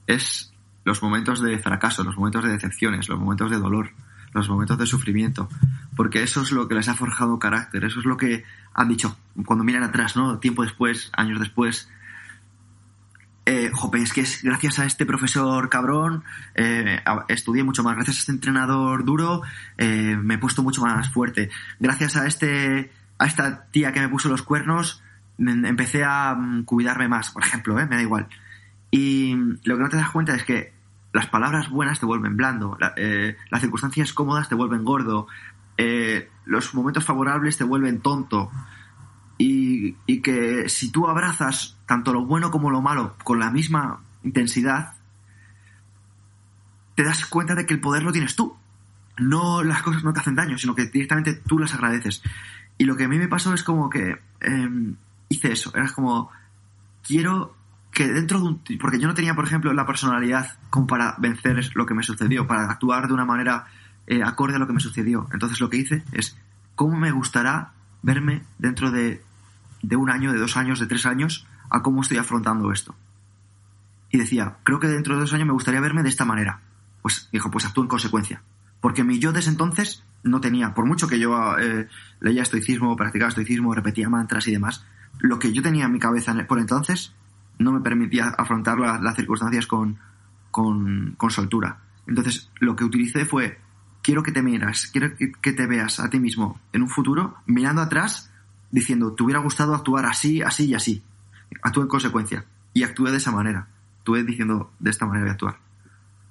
es 0.06 0.52
los 0.84 1.02
momentos 1.02 1.40
de 1.42 1.58
fracaso, 1.58 2.04
los 2.04 2.16
momentos 2.16 2.44
de 2.44 2.50
decepciones, 2.50 3.08
los 3.08 3.18
momentos 3.18 3.50
de 3.50 3.58
dolor, 3.58 3.90
los 4.32 4.48
momentos 4.48 4.78
de 4.78 4.86
sufrimiento, 4.86 5.48
porque 5.96 6.22
eso 6.22 6.42
es 6.42 6.52
lo 6.52 6.68
que 6.68 6.74
les 6.74 6.88
ha 6.88 6.94
forjado 6.94 7.38
carácter, 7.38 7.84
eso 7.84 8.00
es 8.00 8.06
lo 8.06 8.16
que 8.16 8.44
han 8.74 8.88
dicho 8.88 9.16
cuando 9.44 9.64
miran 9.64 9.82
atrás, 9.82 10.16
¿no? 10.16 10.38
Tiempo 10.38 10.62
después, 10.62 11.10
años 11.14 11.40
después. 11.40 11.88
Eh, 13.50 13.70
jope, 13.72 13.96
es 14.02 14.12
que 14.12 14.20
es 14.20 14.42
gracias 14.42 14.78
a 14.78 14.84
este 14.84 15.06
profesor 15.06 15.70
cabrón 15.70 16.22
eh, 16.54 17.00
estudié 17.28 17.64
mucho 17.64 17.82
más, 17.82 17.94
gracias 17.94 18.16
a 18.16 18.20
este 18.20 18.32
entrenador 18.32 19.06
duro 19.06 19.40
eh, 19.78 20.18
me 20.22 20.34
he 20.34 20.38
puesto 20.38 20.62
mucho 20.62 20.82
más 20.82 21.10
fuerte, 21.10 21.48
gracias 21.80 22.16
a 22.16 22.26
este 22.26 22.92
a 23.16 23.24
esta 23.26 23.64
tía 23.70 23.90
que 23.92 24.00
me 24.00 24.08
puso 24.10 24.28
los 24.28 24.42
cuernos 24.42 25.02
empecé 25.38 26.04
a 26.04 26.34
mm, 26.34 26.64
cuidarme 26.64 27.08
más, 27.08 27.30
por 27.30 27.42
ejemplo, 27.42 27.78
¿eh? 27.80 27.86
me 27.86 27.96
da 27.96 28.02
igual. 28.02 28.26
Y 28.90 29.34
lo 29.64 29.76
que 29.76 29.82
no 29.82 29.88
te 29.88 29.96
das 29.96 30.10
cuenta 30.10 30.34
es 30.34 30.44
que 30.44 30.74
las 31.14 31.26
palabras 31.28 31.70
buenas 31.70 32.00
te 32.00 32.06
vuelven 32.06 32.36
blando, 32.36 32.76
la- 32.78 32.92
eh, 32.96 33.34
las 33.50 33.62
circunstancias 33.62 34.12
cómodas 34.12 34.50
te 34.50 34.56
vuelven 34.56 34.84
gordo, 34.84 35.26
los 36.44 36.74
momentos 36.74 37.04
favorables 37.04 37.56
te 37.56 37.64
vuelven 37.64 38.00
tonto. 38.00 38.50
Y, 39.38 39.92
que 40.20 40.68
si 40.68 40.90
tú 40.90 41.06
abrazas 41.06 41.78
tanto 41.86 42.12
lo 42.12 42.26
bueno 42.26 42.50
como 42.50 42.70
lo 42.70 42.82
malo 42.82 43.16
con 43.22 43.38
la 43.38 43.50
misma 43.50 44.00
intensidad, 44.24 44.94
te 46.96 47.04
das 47.04 47.24
cuenta 47.26 47.54
de 47.54 47.64
que 47.64 47.74
el 47.74 47.80
poder 47.80 48.02
lo 48.02 48.12
tienes 48.12 48.34
tú. 48.34 48.56
No 49.16 49.62
las 49.62 49.82
cosas 49.82 50.02
no 50.02 50.12
te 50.12 50.20
hacen 50.20 50.34
daño, 50.34 50.58
sino 50.58 50.74
que 50.74 50.86
directamente 50.86 51.34
tú 51.34 51.58
las 51.58 51.72
agradeces. 51.74 52.22
Y 52.76 52.84
lo 52.84 52.96
que 52.96 53.04
a 53.04 53.08
mí 53.08 53.16
me 53.18 53.28
pasó 53.28 53.54
es 53.54 53.62
como 53.62 53.88
que 53.88 54.18
eh, 54.40 54.94
hice 55.28 55.52
eso. 55.52 55.72
Era 55.74 55.88
como, 55.92 56.30
quiero 57.06 57.56
que 57.92 58.08
dentro 58.08 58.40
de 58.40 58.46
un... 58.46 58.62
Porque 58.80 58.98
yo 58.98 59.08
no 59.08 59.14
tenía, 59.14 59.34
por 59.34 59.44
ejemplo, 59.44 59.72
la 59.72 59.86
personalidad 59.86 60.58
como 60.70 60.86
para 60.86 61.16
vencer 61.18 61.70
lo 61.74 61.86
que 61.86 61.94
me 61.94 62.02
sucedió, 62.02 62.46
para 62.46 62.70
actuar 62.70 63.06
de 63.06 63.14
una 63.14 63.24
manera 63.24 63.66
eh, 64.06 64.22
acorde 64.22 64.56
a 64.56 64.58
lo 64.58 64.66
que 64.66 64.72
me 64.72 64.80
sucedió. 64.80 65.28
Entonces 65.32 65.60
lo 65.60 65.70
que 65.70 65.78
hice 65.78 66.04
es, 66.12 66.38
¿cómo 66.74 66.96
me 66.96 67.10
gustará 67.10 67.72
verme 68.02 68.42
dentro 68.58 68.90
de, 68.90 69.22
de 69.82 69.96
un 69.96 70.10
año, 70.10 70.32
de 70.32 70.38
dos 70.38 70.56
años, 70.56 70.80
de 70.80 70.86
tres 70.86 71.06
años, 71.06 71.46
a 71.70 71.82
cómo 71.82 72.02
estoy 72.02 72.18
afrontando 72.18 72.72
esto? 72.72 72.94
Y 74.10 74.18
decía, 74.18 74.56
creo 74.64 74.80
que 74.80 74.86
dentro 74.88 75.14
de 75.14 75.20
dos 75.20 75.34
años 75.34 75.46
me 75.46 75.52
gustaría 75.52 75.80
verme 75.80 76.02
de 76.02 76.08
esta 76.08 76.24
manera. 76.24 76.60
Pues 77.02 77.28
dijo, 77.32 77.50
pues 77.50 77.64
actúo 77.66 77.84
en 77.84 77.88
consecuencia. 77.88 78.42
Porque 78.80 79.04
mi 79.04 79.18
yo 79.18 79.32
de 79.32 79.40
ese 79.40 79.50
entonces 79.50 80.04
no 80.22 80.40
tenía, 80.40 80.74
por 80.74 80.86
mucho 80.86 81.08
que 81.08 81.18
yo 81.18 81.58
eh, 81.58 81.88
leía 82.20 82.42
estoicismo, 82.42 82.96
practicaba 82.96 83.28
estoicismo, 83.28 83.74
repetía 83.74 84.08
mantras 84.08 84.46
y 84.48 84.52
demás, 84.52 84.84
lo 85.18 85.38
que 85.38 85.52
yo 85.52 85.62
tenía 85.62 85.86
en 85.86 85.92
mi 85.92 85.98
cabeza 85.98 86.34
por 86.46 86.58
entonces 86.58 87.12
no 87.58 87.72
me 87.72 87.80
permitía 87.80 88.28
afrontar 88.28 88.78
la- 88.78 88.98
las 89.00 89.16
circunstancias 89.16 89.66
con, 89.66 89.98
con, 90.50 91.14
con 91.16 91.30
soltura. 91.30 91.78
Entonces, 92.06 92.50
lo 92.60 92.76
que 92.76 92.84
utilicé 92.84 93.24
fue, 93.24 93.58
quiero 94.02 94.22
que 94.22 94.32
te 94.32 94.42
miras, 94.42 94.86
quiero 94.86 95.14
que, 95.16 95.32
que 95.32 95.52
te 95.52 95.66
veas 95.66 96.00
a 96.00 96.08
ti 96.08 96.20
mismo 96.20 96.60
en 96.72 96.82
un 96.82 96.88
futuro, 96.88 97.36
mirando 97.46 97.82
atrás, 97.82 98.27
diciendo, 98.70 99.12
te 99.14 99.22
hubiera 99.22 99.40
gustado 99.40 99.74
actuar 99.74 100.06
así, 100.06 100.42
así 100.42 100.66
y 100.66 100.74
así. 100.74 101.02
Actúe 101.62 101.82
en 101.82 101.88
consecuencia. 101.88 102.44
Y 102.74 102.82
actué 102.82 103.10
de 103.10 103.16
esa 103.16 103.32
manera. 103.32 103.68
Actué 104.00 104.24
diciendo, 104.24 104.70
de 104.78 104.90
esta 104.90 105.06
manera 105.06 105.24
de 105.26 105.30
actuar. 105.32 105.58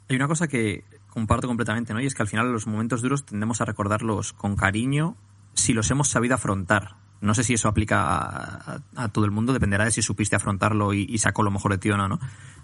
Hay 0.10 0.16
una 0.16 0.28
cosa 0.28 0.48
que 0.48 0.84
comparto 1.10 1.48
completamente, 1.48 1.94
¿no? 1.94 2.00
Y 2.02 2.06
es 2.06 2.14
que 2.16 2.22
al 2.22 2.28
final 2.28 2.52
los 2.52 2.68
momentos 2.68 3.02
duros 3.02 3.26
tendemos 3.26 3.60
a 3.62 3.66
recordarlos 3.66 4.34
con 4.34 4.56
cariño 4.56 5.16
si 5.54 5.74
los 5.74 5.90
hemos 5.92 6.10
sabido 6.10 6.36
afrontar. 6.36 6.96
No 7.20 7.34
sé 7.34 7.44
si 7.44 7.56
eso 7.56 7.68
aplica 7.68 8.04
a, 8.04 8.74
a- 8.96 9.04
a 9.04 9.08
todo 9.10 9.26
el 9.26 9.32
mundo, 9.32 9.52
dependerá 9.52 9.86
de 9.86 9.92
si 9.92 10.04
supiste 10.04 10.36
afrontarlo 10.36 10.94
y, 10.94 11.08
y 11.10 11.18
sacó 11.18 11.42
lo 11.42 11.50
mejor 11.50 11.72
de 11.72 11.80
ti 11.80 11.90
o 11.90 11.98
no, 11.98 12.08
¿no? 12.08 12.20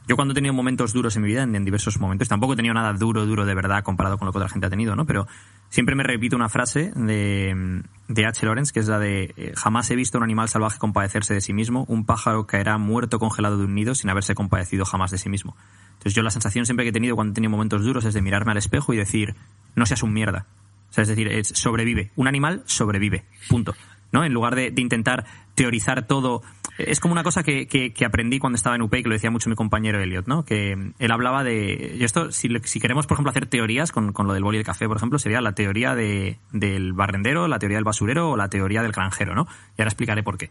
Yo 0.08 0.16
cuando 0.16 0.34
he 0.34 0.36
tenido 0.36 0.54
momentos 0.54 0.94
duros 0.94 1.16
en 1.16 1.24
mi 1.24 1.30
vida, 1.30 1.42
en, 1.42 1.56
en 1.56 1.66
diversos 1.66 2.00
momentos, 2.00 2.28
tampoco 2.30 2.54
he 2.54 2.56
tenido 2.56 2.76
nada 2.76 2.94
duro, 2.94 3.26
duro 3.26 3.46
de 3.46 3.56
verdad 3.56 3.84
comparado 3.84 4.20
con 4.20 4.28
lo 4.28 4.32
que 4.32 4.38
otra 4.38 4.50
gente 4.50 4.68
ha 4.68 4.70
tenido, 4.70 4.96
¿no? 4.96 5.06
Pero 5.06 5.28
siempre 5.74 5.96
me 5.96 6.04
repito 6.04 6.36
una 6.36 6.50
frase 6.50 6.92
de, 6.96 7.82
de 8.08 8.26
H. 8.28 8.46
Lawrence, 8.46 8.72
que 8.72 8.80
es 8.80 8.88
la 8.88 9.00
de 9.00 9.34
eh, 9.36 9.54
jamás 9.56 9.90
he 9.90 9.96
visto 9.96 10.20
un 10.20 10.24
animal 10.24 10.48
salvaje 10.48 10.78
compadecerse 10.78 11.34
de 11.34 11.42
sí 11.42 11.52
mismo, 11.52 11.84
un 11.88 12.06
pájaro 12.06 12.46
caerá 12.46 12.78
muerto 12.78 13.18
congelado 13.18 13.58
de 13.58 13.66
un 13.66 13.74
nido 13.74 13.96
sin 13.96 14.12
haberse 14.12 14.36
compadecido 14.36 14.86
jamás 14.86 15.10
de 15.10 15.18
sí 15.18 15.30
mismo. 15.30 15.58
Entonces 15.94 16.14
yo 16.14 16.22
la 16.22 16.30
sensación 16.30 16.68
siempre 16.68 16.86
que 16.86 16.90
he 16.90 16.94
tenido 16.94 17.16
cuando 17.16 17.32
he 17.32 17.34
tenido 17.34 17.50
momentos 17.50 17.84
duros 17.84 18.06
es 18.06 18.14
de 18.14 18.22
mirarme 18.22 18.52
al 18.52 18.60
espejo 18.60 18.94
y 18.94 18.98
decir, 18.98 19.36
no 19.74 19.88
seas 19.88 20.04
un 20.04 20.14
mierda. 20.14 20.46
O 20.92 20.94
sea, 20.94 21.02
es 21.02 21.08
decir, 21.08 21.28
es 21.28 21.48
sobrevive. 21.48 22.12
Un 22.18 22.28
animal 22.28 22.62
sobrevive. 22.68 23.26
Punto. 23.50 23.74
¿No? 24.12 24.24
En 24.24 24.32
lugar 24.32 24.54
de, 24.54 24.70
de 24.70 24.80
intentar 24.80 25.26
teorizar 25.56 26.06
todo. 26.06 26.44
Es 26.78 27.00
como 27.00 27.12
una 27.14 27.24
cosa 27.24 27.44
que, 27.44 27.68
que- 27.68 27.94
aprendí 28.06 28.40
cuando 28.40 28.56
estaba 28.56 28.76
en 28.76 28.82
UP, 28.82 28.92
que 28.92 29.04
lo 29.04 29.14
decía 29.14 29.30
mucho 29.30 29.50
mi 29.50 29.56
compañero 29.56 30.02
Elliot, 30.02 30.28
¿no? 30.28 30.44
Que 30.44 30.72
él 30.98 31.12
hablaba 31.12 31.44
de. 31.44 31.96
Y 32.00 32.04
esto, 32.04 32.32
si, 32.32 32.50
si 32.64 32.80
queremos, 32.80 33.06
por 33.08 33.16
ejemplo, 33.16 33.30
hacer 33.30 33.46
teorías 33.46 33.92
con, 33.92 34.12
con 34.12 34.26
lo 34.28 34.34
del 34.34 34.44
boli 34.44 34.58
el 34.58 34.64
café, 34.64 34.88
por 34.88 34.98
ejemplo, 34.98 35.20
sería 35.20 35.40
la 35.42 35.54
teoría 35.54 35.94
de, 35.96 36.40
del 36.52 36.94
barrendero, 36.94 37.48
la 37.48 37.60
teoría 37.60 37.78
del 37.78 37.84
basurero 37.84 38.32
o 38.32 38.38
la 38.38 38.50
teoría 38.50 38.82
del 38.82 38.92
granjero, 38.92 39.36
¿no? 39.36 39.48
Y 39.78 39.82
ahora 39.82 39.90
explicaré 39.90 40.24
por 40.24 40.38
qué. 40.38 40.50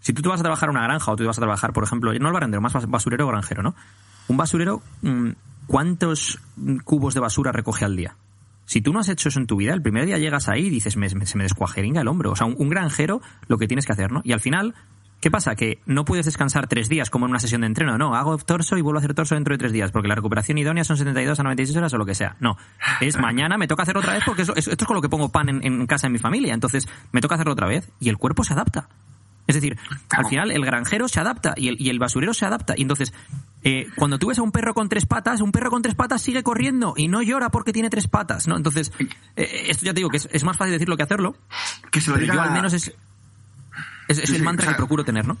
Si 0.00 0.12
tú 0.12 0.20
te 0.20 0.28
vas 0.28 0.40
a 0.40 0.42
trabajar 0.42 0.68
a 0.68 0.72
una 0.72 0.82
granja 0.82 1.10
o 1.12 1.16
tú 1.16 1.24
vas 1.24 1.38
a 1.38 1.40
trabajar, 1.40 1.72
por 1.72 1.82
ejemplo, 1.84 2.12
no 2.12 2.26
el 2.28 2.32
barrendero, 2.34 2.60
más 2.60 2.74
bas- 2.74 2.88
basurero 2.90 3.24
o 3.26 3.28
granjero, 3.28 3.62
¿no? 3.62 3.74
Un 4.28 4.36
basurero, 4.36 4.82
mm, 5.00 5.30
¿cuántos 5.66 6.40
cubos 6.84 7.14
de 7.14 7.20
basura 7.20 7.52
recoge 7.52 7.84
al 7.86 7.96
día? 7.96 8.16
Si 8.66 8.80
tú 8.82 8.92
no 8.92 9.00
has 9.00 9.08
hecho 9.08 9.28
eso 9.30 9.40
en 9.40 9.46
tu 9.46 9.56
vida, 9.56 9.72
el 9.74 9.82
primer 9.82 10.06
día 10.06 10.18
llegas 10.18 10.48
ahí 10.48 10.66
y 10.66 10.70
dices, 10.70 10.96
me- 10.96 11.08
se 11.08 11.38
me 11.38 11.44
descuajeringa 11.44 12.02
el 12.02 12.08
hombro. 12.08 12.32
O 12.32 12.36
sea, 12.36 12.46
un 12.46 12.68
granjero 12.68 13.22
lo 13.48 13.56
que 13.58 13.66
tienes 13.66 13.86
que 13.86 13.92
hacer, 13.92 14.12
¿no? 14.12 14.20
Y 14.24 14.32
al 14.32 14.40
final, 14.40 14.74
¿qué 15.24 15.30
pasa? 15.30 15.56
Que 15.56 15.80
no 15.86 16.04
puedes 16.04 16.26
descansar 16.26 16.66
tres 16.68 16.90
días 16.90 17.08
como 17.08 17.24
en 17.24 17.30
una 17.30 17.40
sesión 17.40 17.62
de 17.62 17.66
entreno. 17.66 17.96
No, 17.96 18.14
hago 18.14 18.36
torso 18.36 18.76
y 18.76 18.82
vuelvo 18.82 18.98
a 18.98 19.00
hacer 19.00 19.14
torso 19.14 19.34
dentro 19.34 19.54
de 19.54 19.58
tres 19.58 19.72
días, 19.72 19.90
porque 19.90 20.06
la 20.06 20.14
recuperación 20.14 20.58
idónea 20.58 20.84
son 20.84 20.98
72 20.98 21.40
a 21.40 21.42
96 21.42 21.76
horas 21.78 21.94
o 21.94 21.96
lo 21.98 22.04
que 22.04 22.14
sea. 22.14 22.36
No, 22.40 22.58
es 23.00 23.18
mañana 23.18 23.56
me 23.56 23.66
toca 23.66 23.84
hacer 23.84 23.96
otra 23.96 24.12
vez 24.12 24.22
porque 24.26 24.42
eso- 24.42 24.54
esto 24.54 24.70
es 24.70 24.84
con 24.86 24.94
lo 24.94 25.00
que 25.00 25.08
pongo 25.08 25.30
pan 25.30 25.48
en, 25.48 25.64
en 25.66 25.86
casa 25.86 26.08
de 26.08 26.12
mi 26.12 26.18
familia. 26.18 26.52
Entonces, 26.52 26.86
me 27.10 27.22
toca 27.22 27.36
hacerlo 27.36 27.54
otra 27.54 27.66
vez 27.66 27.90
y 28.00 28.10
el 28.10 28.18
cuerpo 28.18 28.44
se 28.44 28.52
adapta. 28.52 28.88
Es 29.46 29.54
decir, 29.54 29.78
al 30.10 30.26
final 30.26 30.50
el 30.50 30.64
granjero 30.64 31.08
se 31.08 31.20
adapta 31.20 31.54
y 31.56 31.68
el, 31.68 31.76
y 31.80 31.88
el 31.90 31.98
basurero 31.98 32.32
se 32.34 32.44
adapta. 32.46 32.74
Y 32.76 32.82
entonces, 32.82 33.12
eh, 33.62 33.88
cuando 33.96 34.18
tú 34.18 34.28
ves 34.28 34.38
a 34.38 34.42
un 34.42 34.52
perro 34.52 34.74
con 34.74 34.88
tres 34.90 35.06
patas, 35.06 35.40
un 35.40 35.52
perro 35.52 35.70
con 35.70 35.80
tres 35.82 35.94
patas 35.94 36.20
sigue 36.22 36.42
corriendo 36.42 36.94
y 36.96 37.08
no 37.08 37.22
llora 37.22 37.48
porque 37.50 37.72
tiene 37.72 37.88
tres 37.90 38.08
patas, 38.08 38.46
¿no? 38.46 38.56
Entonces, 38.58 38.92
eh, 39.36 39.66
esto 39.68 39.84
ya 39.86 39.92
te 39.92 40.00
digo 40.00 40.08
que 40.10 40.18
es, 40.18 40.28
es 40.32 40.44
más 40.44 40.56
fácil 40.56 40.72
decirlo 40.72 40.96
que 40.98 41.02
hacerlo, 41.02 41.34
Que 41.90 42.00
se 42.02 42.10
lo 42.10 42.16
digan 42.18 42.36
yo 42.36 42.42
al 42.42 42.52
menos 42.52 42.72
es, 42.74 42.94
es, 44.08 44.18
es 44.18 44.24
Sí, 44.28 44.32
el 44.34 44.38
sí, 44.40 44.44
mantra 44.44 44.64
o 44.64 44.66
sea, 44.68 44.74
que 44.74 44.78
procuro 44.78 45.04
tener, 45.04 45.26
¿no? 45.26 45.36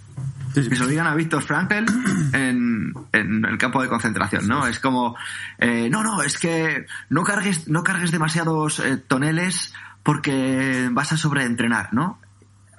Que 0.54 0.62
se 0.62 0.76
lo 0.76 0.86
digan 0.86 1.06
a 1.08 1.14
Víctor 1.16 1.42
Frankl 1.42 1.84
en, 2.32 2.92
en 3.12 3.44
el 3.44 3.58
campo 3.58 3.82
de 3.82 3.88
concentración, 3.88 4.46
¿no? 4.46 4.66
Es 4.68 4.78
como, 4.78 5.16
eh, 5.58 5.88
no, 5.90 6.04
no, 6.04 6.22
es 6.22 6.38
que 6.38 6.86
no 7.10 7.24
cargues, 7.24 7.66
no 7.68 7.82
cargues 7.82 8.12
demasiados 8.12 8.78
eh, 8.78 8.96
toneles 8.98 9.74
porque 10.04 10.88
vas 10.92 11.12
a 11.12 11.16
sobreentrenar, 11.16 11.92
¿no? 11.92 12.20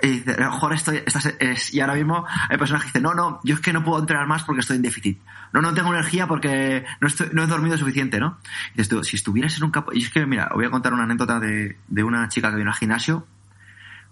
Y 0.01 0.07
dice, 0.07 0.33
a 0.33 0.39
lo 0.45 0.51
mejor 0.51 0.73
estoy, 0.73 1.01
estás, 1.05 1.25
es- 1.39 1.73
y 1.73 1.81
ahora 1.81 1.95
mismo 1.95 2.25
hay 2.49 2.57
personas 2.57 2.83
que 2.83 2.87
dicen, 2.89 3.03
no, 3.03 3.13
no, 3.13 3.39
yo 3.43 3.55
es 3.55 3.61
que 3.61 3.73
no 3.73 3.83
puedo 3.83 3.99
entrenar 3.99 4.27
más 4.27 4.43
porque 4.43 4.61
estoy 4.61 4.75
en 4.77 4.81
déficit. 4.81 5.19
No, 5.51 5.61
no 5.61 5.73
tengo 5.73 5.93
energía 5.93 6.27
porque 6.27 6.85
no, 7.01 7.07
estoy, 7.07 7.27
no 7.33 7.43
he 7.43 7.47
dormido 7.47 7.77
suficiente, 7.77 8.19
¿no? 8.19 8.37
Y 8.73 8.77
dices 8.77 8.89
tú, 8.89 9.03
si 9.03 9.15
estuvieras 9.17 9.57
en 9.57 9.63
un 9.65 9.71
campo, 9.71 9.91
y 9.93 10.03
es 10.03 10.09
que, 10.11 10.25
mira, 10.25 10.47
os 10.51 10.55
voy 10.55 10.65
a 10.65 10.69
contar 10.69 10.93
una 10.93 11.03
anécdota 11.03 11.39
de, 11.39 11.77
de 11.87 12.03
una 12.03 12.27
chica 12.29 12.51
que 12.51 12.57
vino 12.57 12.69
al 12.71 12.77
gimnasio 12.77 13.25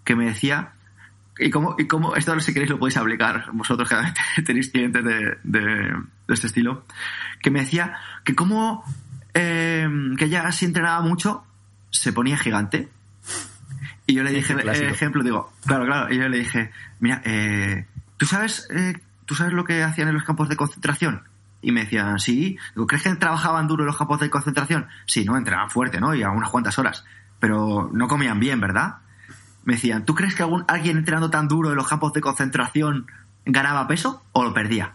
que 0.03 0.15
me 0.15 0.25
decía, 0.25 0.71
y 1.39 1.49
cómo, 1.49 1.75
y 1.77 1.87
cómo, 1.87 2.15
esto 2.15 2.39
si 2.39 2.53
queréis 2.53 2.69
lo 2.69 2.79
podéis 2.79 2.97
aplicar, 2.97 3.49
vosotros 3.53 3.89
que 3.89 4.41
tenéis 4.43 4.69
clientes 4.69 5.03
de, 5.03 5.37
de, 5.43 5.61
de 5.63 6.33
este 6.33 6.47
estilo, 6.47 6.85
que 7.41 7.51
me 7.51 7.61
decía 7.61 7.95
que 8.23 8.35
como, 8.35 8.83
eh, 9.33 9.87
que 10.17 10.25
ella 10.25 10.51
si 10.51 10.65
entrenaba 10.65 11.01
mucho, 11.01 11.45
se 11.89 12.13
ponía 12.13 12.37
gigante. 12.37 12.89
Y 14.05 14.15
yo 14.15 14.23
le 14.23 14.31
dije, 14.31 14.53
eh, 14.53 14.89
ejemplo, 14.89 15.23
digo, 15.23 15.53
claro, 15.65 15.85
claro, 15.85 16.13
y 16.13 16.17
yo 16.17 16.27
le 16.27 16.39
dije, 16.39 16.71
mira, 16.99 17.21
eh, 17.23 17.85
¿tú 18.17 18.25
sabes, 18.25 18.67
eh, 18.69 18.99
¿tú 19.25 19.35
sabes 19.35 19.53
lo 19.53 19.63
que 19.63 19.81
hacían 19.81 20.09
en 20.09 20.15
los 20.15 20.23
campos 20.23 20.49
de 20.49 20.57
concentración? 20.57 21.23
Y 21.61 21.71
me 21.71 21.85
decían, 21.85 22.19
sí. 22.19 22.57
Digo, 22.75 22.85
¿crees 22.85 23.03
que 23.03 23.15
trabajaban 23.15 23.67
duro 23.67 23.83
en 23.83 23.87
los 23.87 23.97
campos 23.97 24.19
de 24.19 24.29
concentración? 24.29 24.87
Sí, 25.05 25.23
no, 25.23 25.37
entrenaban 25.37 25.69
fuerte, 25.69 26.01
¿no? 26.01 26.13
Y 26.13 26.21
a 26.21 26.29
unas 26.29 26.49
cuantas 26.49 26.77
horas. 26.77 27.05
Pero 27.39 27.89
no 27.93 28.09
comían 28.09 28.41
bien, 28.41 28.59
¿verdad? 28.59 28.97
Me 29.65 29.73
decían, 29.73 30.05
¿tú 30.05 30.13
crees 30.15 30.35
que 30.35 30.43
algún, 30.43 30.65
alguien 30.67 30.97
entrenando 30.97 31.29
tan 31.29 31.47
duro 31.47 31.69
en 31.69 31.75
los 31.75 31.87
campos 31.87 32.13
de 32.13 32.21
concentración 32.21 33.07
ganaba 33.45 33.87
peso 33.87 34.23
o 34.31 34.43
lo 34.43 34.53
perdía. 34.53 34.93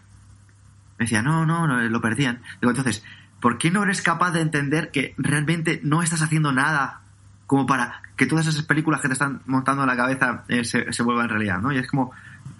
Me 0.97 1.05
decía, 1.05 1.21
no, 1.21 1.45
no, 1.45 1.67
no, 1.67 1.77
lo 1.81 2.01
perdían. 2.01 2.41
Digo, 2.61 2.71
entonces, 2.71 3.03
¿por 3.39 3.57
qué 3.57 3.71
no 3.71 3.83
eres 3.83 4.01
capaz 4.01 4.31
de 4.31 4.41
entender 4.41 4.91
que 4.91 5.13
realmente 5.17 5.79
no 5.83 6.01
estás 6.03 6.21
haciendo 6.21 6.51
nada 6.51 7.01
como 7.47 7.65
para 7.65 8.01
que 8.15 8.25
todas 8.25 8.47
esas 8.47 8.63
películas 8.63 9.01
que 9.01 9.07
te 9.07 9.13
están 9.13 9.41
montando 9.45 9.83
en 9.83 9.87
la 9.87 9.95
cabeza 9.95 10.43
eh, 10.49 10.63
se, 10.65 10.91
se 10.91 11.03
vuelvan 11.03 11.29
realidad, 11.29 11.59
¿no? 11.59 11.71
Y 11.71 11.77
es 11.77 11.87
como, 11.87 12.11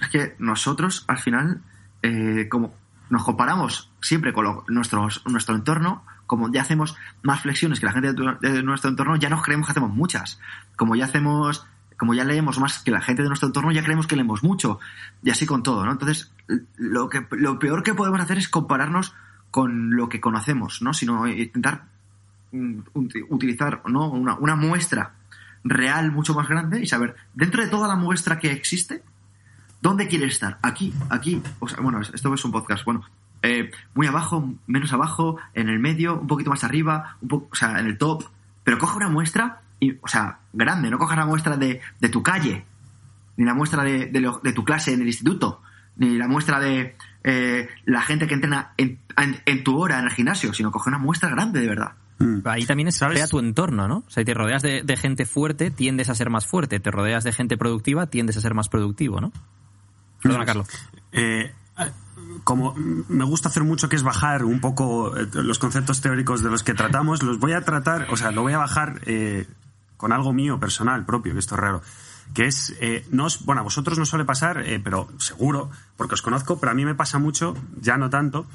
es 0.01 0.07
que 0.09 0.35
nosotros 0.39 1.03
al 1.07 1.17
final, 1.17 1.61
eh, 2.01 2.47
como 2.49 2.73
nos 3.09 3.23
comparamos 3.23 3.91
siempre 4.01 4.31
con 4.33 4.45
lo- 4.45 4.63
nuestro 4.67 5.55
entorno, 5.55 6.03
como 6.25 6.51
ya 6.51 6.61
hacemos 6.61 6.95
más 7.23 7.41
flexiones 7.41 7.79
que 7.79 7.87
la 7.87 7.91
gente 7.91 8.13
de, 8.13 8.37
de 8.39 8.63
nuestro 8.63 8.89
entorno, 8.89 9.15
ya 9.17 9.29
nos 9.29 9.43
creemos 9.43 9.67
que 9.67 9.71
hacemos 9.71 9.91
muchas. 9.91 10.39
Como 10.75 10.95
ya 10.95 11.05
hacemos, 11.05 11.65
como 11.99 12.15
ya 12.15 12.23
leemos 12.23 12.57
más 12.59 12.79
que 12.79 12.89
la 12.91 13.01
gente 13.01 13.21
de 13.21 13.27
nuestro 13.27 13.47
entorno, 13.47 13.71
ya 13.71 13.83
creemos 13.83 14.07
que 14.07 14.15
leemos 14.15 14.41
mucho. 14.41 14.79
Y 15.21 15.29
así 15.29 15.45
con 15.45 15.61
todo, 15.61 15.85
¿no? 15.85 15.91
Entonces, 15.91 16.31
lo, 16.77 17.09
que, 17.09 17.27
lo 17.31 17.59
peor 17.59 17.83
que 17.83 17.93
podemos 17.93 18.19
hacer 18.21 18.37
es 18.39 18.47
compararnos 18.47 19.13
con 19.51 19.95
lo 19.95 20.07
que 20.09 20.21
conocemos, 20.21 20.81
¿no? 20.81 20.93
Sino 20.93 21.27
intentar 21.27 21.83
mm, 22.53 22.79
uti- 22.93 23.25
utilizar 23.29 23.81
¿no? 23.87 24.09
una, 24.09 24.35
una 24.35 24.55
muestra 24.55 25.11
real 25.63 26.11
mucho 26.13 26.33
más 26.33 26.47
grande 26.47 26.81
y 26.81 26.87
saber, 26.87 27.15
dentro 27.33 27.61
de 27.61 27.69
toda 27.69 27.87
la 27.89 27.97
muestra 27.97 28.39
que 28.39 28.51
existe, 28.53 29.03
¿dónde 29.81 30.07
quiere 30.07 30.25
estar? 30.27 30.57
Aquí, 30.61 30.93
aquí. 31.09 31.41
O 31.59 31.67
sea, 31.67 31.81
bueno, 31.81 31.99
esto 31.99 32.33
es 32.33 32.45
un 32.45 32.51
podcast. 32.53 32.85
Bueno, 32.85 33.03
eh, 33.41 33.71
muy 33.93 34.07
abajo, 34.07 34.53
menos 34.67 34.93
abajo, 34.93 35.37
en 35.53 35.67
el 35.67 35.79
medio, 35.79 36.17
un 36.19 36.27
poquito 36.27 36.49
más 36.49 36.63
arriba, 36.63 37.17
un 37.21 37.27
poco, 37.27 37.49
o 37.51 37.55
sea, 37.55 37.77
en 37.79 37.87
el 37.87 37.97
top. 37.97 38.23
Pero 38.63 38.77
coge 38.77 38.97
una 38.97 39.09
muestra, 39.09 39.61
y, 39.79 39.93
o 40.01 40.07
sea, 40.07 40.39
grande, 40.53 40.89
no 40.89 40.97
cojas 40.97 41.17
la 41.17 41.25
muestra 41.25 41.57
de, 41.57 41.79
de 41.99 42.09
tu 42.09 42.21
calle, 42.23 42.65
ni 43.37 43.45
la 43.45 43.53
muestra 43.53 43.83
de, 43.83 44.07
de 44.07 44.19
lo- 44.21 44.39
de 44.43 44.53
tu 44.53 44.63
clase 44.63 44.93
en 44.93 45.01
el 45.01 45.07
instituto, 45.07 45.61
ni 45.97 46.17
la 46.17 46.27
muestra 46.27 46.59
de 46.59 46.95
eh, 47.23 47.67
la 47.85 48.01
gente 48.01 48.27
que 48.27 48.33
entrena 48.33 48.73
en, 48.77 48.99
en- 49.17 49.41
en 49.45 49.63
tu 49.63 49.77
hora 49.77 49.99
en 49.99 50.05
el 50.05 50.11
gimnasio, 50.11 50.53
sino 50.53 50.71
coge 50.71 50.89
una 50.89 50.97
muestra 50.97 51.29
grande 51.29 51.59
de 51.61 51.67
verdad. 51.67 51.91
Mm. 52.19 52.39
Ahí 52.45 52.65
también 52.65 52.89
es 52.89 52.97
¿Sabes? 52.97 53.15
crea 53.15 53.27
tu 53.27 53.39
entorno, 53.39 53.87
¿no? 53.87 53.97
O 53.99 54.09
sea, 54.09 54.21
si 54.21 54.25
te 54.25 54.33
rodeas 54.33 54.61
de, 54.61 54.81
de 54.83 54.97
gente 54.97 55.25
fuerte, 55.25 55.71
tiendes 55.71 56.09
a 56.09 56.15
ser 56.15 56.29
más 56.29 56.45
fuerte. 56.45 56.81
Te 56.81 56.91
rodeas 56.91 57.23
de 57.23 57.31
gente 57.31 57.55
productiva, 57.57 58.07
tiendes 58.07 58.35
a 58.35 58.41
ser 58.41 58.53
más 58.53 58.67
productivo, 58.67 59.21
¿no? 59.21 59.31
Perdona, 60.21 60.43
Carlos. 60.45 60.67
Eh, 61.13 61.53
como 62.43 62.73
me 62.75 63.23
gusta 63.23 63.47
hacer 63.49 63.63
mucho 63.63 63.87
que 63.89 63.95
es 63.95 64.03
bajar 64.03 64.43
un 64.43 64.59
poco 64.59 65.15
eh, 65.17 65.27
los 65.33 65.59
conceptos 65.59 66.01
teóricos 66.01 66.43
de 66.43 66.49
los 66.49 66.61
que 66.63 66.73
tratamos, 66.73 67.23
los 67.23 67.39
voy 67.39 67.53
a 67.53 67.61
tratar, 67.61 68.07
o 68.11 68.17
sea, 68.17 68.31
lo 68.31 68.41
voy 68.41 68.51
a 68.53 68.57
bajar 68.57 68.99
eh, 69.05 69.47
con 69.99 70.13
algo 70.13 70.31
mío, 70.33 70.59
personal, 70.59 71.05
propio, 71.05 71.33
que 71.33 71.39
esto 71.39 71.55
es 71.55 71.61
raro. 71.61 71.81
Que 72.33 72.45
es, 72.45 72.75
eh, 72.79 73.05
no 73.11 73.25
os- 73.25 73.43
bueno, 73.43 73.61
a 73.61 73.63
vosotros 73.63 73.97
no 73.99 74.05
suele 74.05 74.23
pasar, 74.23 74.61
eh, 74.65 74.79
pero 74.79 75.09
seguro, 75.17 75.69
porque 75.97 76.13
os 76.13 76.21
conozco, 76.21 76.59
pero 76.59 76.71
a 76.71 76.75
mí 76.75 76.85
me 76.85 76.95
pasa 76.95 77.19
mucho, 77.19 77.55
ya 77.81 77.97
no 77.97 78.09
tanto. 78.09 78.47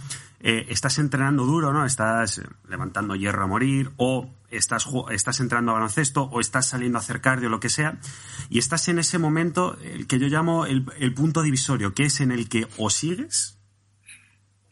eh, 0.46 0.66
estás 0.68 0.98
entrenando 0.98 1.46
duro, 1.46 1.72
¿no? 1.72 1.86
Estás 1.86 2.42
levantando 2.68 3.16
hierro 3.16 3.44
a 3.44 3.46
morir, 3.46 3.92
o 3.96 4.28
estás, 4.50 4.86
estás 5.10 5.40
entrando 5.40 5.70
a 5.70 5.74
baloncesto, 5.76 6.24
o 6.24 6.38
estás 6.38 6.66
saliendo 6.68 6.98
a 6.98 7.00
hacer 7.00 7.22
cardio, 7.22 7.48
lo 7.48 7.60
que 7.60 7.70
sea, 7.70 7.96
y 8.50 8.58
estás 8.58 8.88
en 8.88 8.98
ese 8.98 9.16
momento, 9.18 9.78
el 9.82 10.06
que 10.06 10.18
yo 10.18 10.26
llamo 10.28 10.66
el, 10.66 10.84
el 10.98 11.14
punto 11.14 11.40
divisorio, 11.40 11.94
que 11.94 12.04
es 12.04 12.20
en 12.20 12.30
el 12.30 12.50
que 12.50 12.68
o 12.76 12.90
sigues 12.90 13.56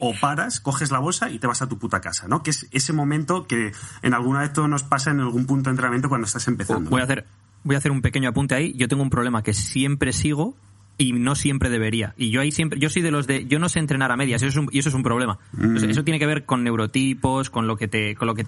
o 0.05 0.13
paras, 0.21 0.59
coges 0.59 0.91
la 0.91 0.99
bolsa 0.99 1.31
y 1.31 1.39
te 1.39 1.47
vas 1.47 1.63
a 1.63 1.69
tu 1.69 1.79
puta 1.79 2.01
casa, 2.01 2.27
¿no? 2.27 2.43
Que 2.43 2.51
es 2.51 2.67
ese 2.73 2.93
momento 2.93 3.47
que 3.47 3.71
en 4.03 4.15
alguna 4.15 4.41
vez 4.41 4.53
todo 4.53 4.67
nos 4.67 4.83
pasa 4.83 5.13
en 5.13 5.21
algún 5.21 5.47
punto 5.47 5.71
de 5.71 5.75
entrenamiento 5.75 6.09
cuando 6.09 6.27
estás 6.27 6.49
empezando. 6.49 6.91
Voy 6.91 7.01
a 7.01 7.05
hacer, 7.05 7.25
voy 7.63 7.77
a 7.77 7.79
hacer 7.79 7.93
un 7.93 8.03
pequeño 8.03 8.29
apunte 8.29 8.57
ahí. 8.57 8.75
Yo 8.77 8.89
tengo 8.89 9.05
un 9.05 9.11
problema 9.11 9.45
que 9.45 9.55
siempre 9.55 10.13
sigo 10.13 10.57
y 10.99 11.13
no 11.13 11.37
siempre 11.37 11.71
debería. 11.71 12.15
Y 12.17 12.31
yo 12.31 12.41
ahí 12.41 12.51
siempre, 12.51 12.81
yo 12.81 12.89
soy 12.89 13.03
de 13.03 13.13
los 13.13 13.29
de, 13.29 13.47
yo 13.47 13.61
no 13.61 13.69
sé 13.69 13.79
entrenar 13.79 14.11
a 14.11 14.17
medias, 14.17 14.43
y 14.43 14.47
eso 14.47 14.61
es 14.61 14.67
un, 14.67 14.71
y 14.73 14.81
eso 14.81 14.89
es 14.89 14.95
un 14.97 15.05
problema. 15.05 15.39
Sea, 15.57 15.89
eso 15.89 16.03
tiene 16.03 16.19
que 16.19 16.27
ver 16.27 16.47
con 16.47 16.65
neurotipos, 16.65 17.49
con 17.49 17.69
lo 17.69 17.77
que 17.77 17.87
te, 17.87 18.17
con 18.17 18.27
lo 18.27 18.35
que, 18.35 18.45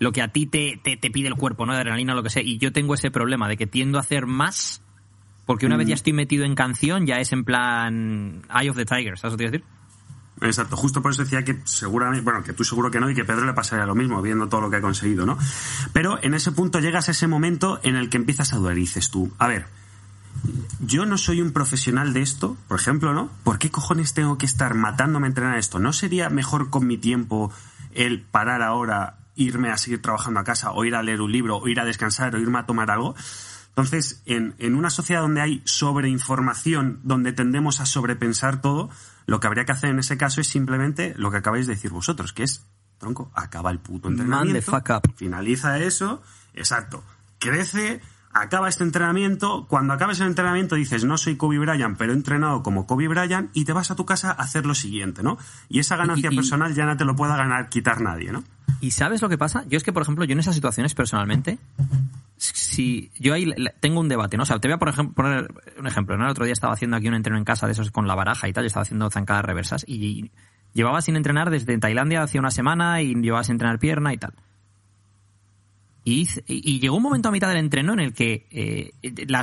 lo 0.00 0.12
que 0.12 0.20
a 0.20 0.28
ti 0.28 0.44
te, 0.44 0.78
te, 0.84 0.98
te 0.98 1.10
pide 1.10 1.28
el 1.28 1.36
cuerpo, 1.36 1.64
¿no? 1.64 1.72
De 1.72 1.78
adrenalina 1.78 2.12
o 2.12 2.16
lo 2.16 2.22
que 2.22 2.28
sea. 2.28 2.42
Y 2.42 2.58
yo 2.58 2.70
tengo 2.70 2.92
ese 2.92 3.10
problema 3.10 3.48
de 3.48 3.56
que 3.56 3.66
tiendo 3.66 3.96
a 3.96 4.02
hacer 4.02 4.26
más, 4.26 4.82
porque 5.46 5.64
una 5.64 5.78
vez 5.78 5.88
ya 5.88 5.94
estoy 5.94 6.12
metido 6.12 6.44
en 6.44 6.54
canción, 6.54 7.06
ya 7.06 7.16
es 7.16 7.32
en 7.32 7.44
plan 7.44 8.42
Eye 8.54 8.68
of 8.68 8.76
the 8.76 8.84
Tiger, 8.84 9.16
¿sabes 9.16 9.32
lo 9.32 9.38
que 9.38 9.44
te 9.44 9.50
quiero 9.50 9.64
decir? 9.64 9.77
Exacto, 10.40 10.76
justo 10.76 11.02
por 11.02 11.12
eso 11.12 11.24
decía 11.24 11.44
que 11.44 11.60
seguramente, 11.64 12.22
bueno, 12.22 12.42
que 12.42 12.52
tú 12.52 12.64
seguro 12.64 12.90
que 12.90 13.00
no 13.00 13.10
y 13.10 13.14
que 13.14 13.24
Pedro 13.24 13.44
le 13.44 13.54
pasaría 13.54 13.86
lo 13.86 13.94
mismo, 13.94 14.22
viendo 14.22 14.48
todo 14.48 14.60
lo 14.60 14.70
que 14.70 14.76
ha 14.76 14.80
conseguido, 14.80 15.26
¿no? 15.26 15.36
Pero 15.92 16.18
en 16.22 16.34
ese 16.34 16.52
punto 16.52 16.80
llegas 16.80 17.08
a 17.08 17.10
ese 17.12 17.26
momento 17.26 17.80
en 17.82 17.96
el 17.96 18.08
que 18.08 18.18
empiezas 18.18 18.52
a 18.52 18.56
dudar 18.56 18.76
y 18.76 18.82
dices 18.82 19.10
tú, 19.10 19.32
a 19.38 19.48
ver, 19.48 19.66
yo 20.80 21.06
no 21.06 21.18
soy 21.18 21.40
un 21.40 21.52
profesional 21.52 22.12
de 22.12 22.22
esto, 22.22 22.56
por 22.68 22.78
ejemplo, 22.78 23.12
¿no? 23.12 23.30
¿Por 23.42 23.58
qué 23.58 23.70
cojones 23.70 24.14
tengo 24.14 24.38
que 24.38 24.46
estar 24.46 24.74
matándome 24.74 25.26
a 25.26 25.28
entrenar 25.28 25.58
esto? 25.58 25.78
¿No 25.78 25.92
sería 25.92 26.30
mejor 26.30 26.70
con 26.70 26.86
mi 26.86 26.98
tiempo 26.98 27.52
el 27.94 28.22
parar 28.22 28.62
ahora, 28.62 29.18
irme 29.34 29.70
a 29.70 29.76
seguir 29.76 30.00
trabajando 30.00 30.40
a 30.40 30.44
casa, 30.44 30.70
o 30.72 30.84
ir 30.84 30.94
a 30.94 31.02
leer 31.02 31.20
un 31.20 31.32
libro, 31.32 31.56
o 31.58 31.68
ir 31.68 31.80
a 31.80 31.84
descansar, 31.84 32.34
o 32.34 32.38
irme 32.38 32.58
a 32.58 32.66
tomar 32.66 32.90
algo? 32.90 33.16
Entonces, 33.78 34.22
en, 34.26 34.56
en 34.58 34.74
una 34.74 34.90
sociedad 34.90 35.20
donde 35.22 35.40
hay 35.40 35.62
sobreinformación, 35.64 36.98
donde 37.04 37.32
tendemos 37.32 37.80
a 37.80 37.86
sobrepensar 37.86 38.60
todo, 38.60 38.90
lo 39.26 39.38
que 39.38 39.46
habría 39.46 39.64
que 39.66 39.70
hacer 39.72 39.90
en 39.90 40.00
ese 40.00 40.16
caso 40.16 40.40
es 40.40 40.48
simplemente 40.48 41.14
lo 41.16 41.30
que 41.30 41.36
acabáis 41.36 41.68
de 41.68 41.74
decir 41.74 41.92
vosotros, 41.92 42.32
que 42.32 42.42
es, 42.42 42.66
tronco, 42.98 43.30
acaba 43.34 43.70
el 43.70 43.78
puto 43.78 44.08
Man 44.10 44.16
the 44.16 44.22
entrenamiento. 44.24 44.70
fuck 44.72 44.90
up. 44.90 45.12
Finaliza 45.14 45.78
eso, 45.78 46.20
exacto. 46.54 47.04
Crece, 47.38 48.00
acaba 48.32 48.68
este 48.68 48.82
entrenamiento. 48.82 49.66
Cuando 49.68 49.94
acabes 49.94 50.18
el 50.18 50.26
entrenamiento 50.26 50.74
dices, 50.74 51.04
no 51.04 51.16
soy 51.16 51.36
Kobe 51.36 51.60
Bryant, 51.60 51.96
pero 51.96 52.12
he 52.12 52.16
entrenado 52.16 52.64
como 52.64 52.84
Kobe 52.84 53.06
Bryant, 53.06 53.50
y 53.54 53.64
te 53.64 53.72
vas 53.72 53.92
a 53.92 53.94
tu 53.94 54.04
casa 54.04 54.30
a 54.32 54.42
hacer 54.42 54.66
lo 54.66 54.74
siguiente, 54.74 55.22
¿no? 55.22 55.38
Y 55.68 55.78
esa 55.78 55.94
ganancia 55.96 56.30
Y- 56.30 56.34
y- 56.34 56.36
personal 56.36 56.74
ya 56.74 56.84
no 56.84 56.96
te 56.96 57.04
lo 57.04 57.14
pueda 57.14 57.36
ganar, 57.36 57.68
quitar 57.68 58.00
nadie, 58.00 58.32
¿no? 58.32 58.42
¿Y 58.80 58.90
sabes 58.90 59.22
lo 59.22 59.28
que 59.28 59.38
pasa? 59.38 59.64
Yo 59.68 59.76
es 59.76 59.84
que, 59.84 59.92
por 59.92 60.02
ejemplo, 60.02 60.24
yo 60.24 60.32
en 60.32 60.40
esas 60.40 60.56
situaciones 60.56 60.94
personalmente, 60.94 61.58
si 62.38 63.10
yo 63.18 63.34
ahí 63.34 63.52
tengo 63.80 64.00
un 64.00 64.08
debate, 64.08 64.36
¿no? 64.36 64.44
O 64.44 64.46
sea, 64.46 64.58
te 64.58 64.68
voy 64.68 64.74
a 64.74 64.78
por 64.78 64.88
ejemplo, 64.88 65.14
poner 65.14 65.48
un 65.78 65.86
ejemplo. 65.86 66.16
¿no? 66.16 66.24
El 66.24 66.30
otro 66.30 66.44
día 66.44 66.52
estaba 66.52 66.72
haciendo 66.72 66.96
aquí 66.96 67.08
un 67.08 67.14
entreno 67.14 67.38
en 67.38 67.44
casa 67.44 67.66
de 67.66 67.72
esos 67.72 67.90
con 67.90 68.06
la 68.06 68.14
baraja 68.14 68.48
y 68.48 68.52
tal, 68.52 68.64
y 68.64 68.68
estaba 68.68 68.82
haciendo 68.82 69.10
zancadas 69.10 69.44
reversas 69.44 69.84
y 69.86 70.30
llevaba 70.72 71.02
sin 71.02 71.16
entrenar 71.16 71.50
desde 71.50 71.76
Tailandia 71.78 72.22
hace 72.22 72.38
una 72.38 72.50
semana 72.50 73.02
y 73.02 73.14
llevaba 73.14 73.44
sin 73.44 73.54
entrenar 73.54 73.78
pierna 73.78 74.12
y 74.14 74.18
tal. 74.18 74.34
Y, 76.04 76.26
y- 76.46 76.80
llegó 76.80 76.96
un 76.96 77.02
momento 77.02 77.28
a 77.28 77.32
mitad 77.32 77.48
del 77.48 77.58
entreno 77.58 77.92
en 77.92 78.00
el 78.00 78.14
que 78.14 78.46
eh, 78.50 78.92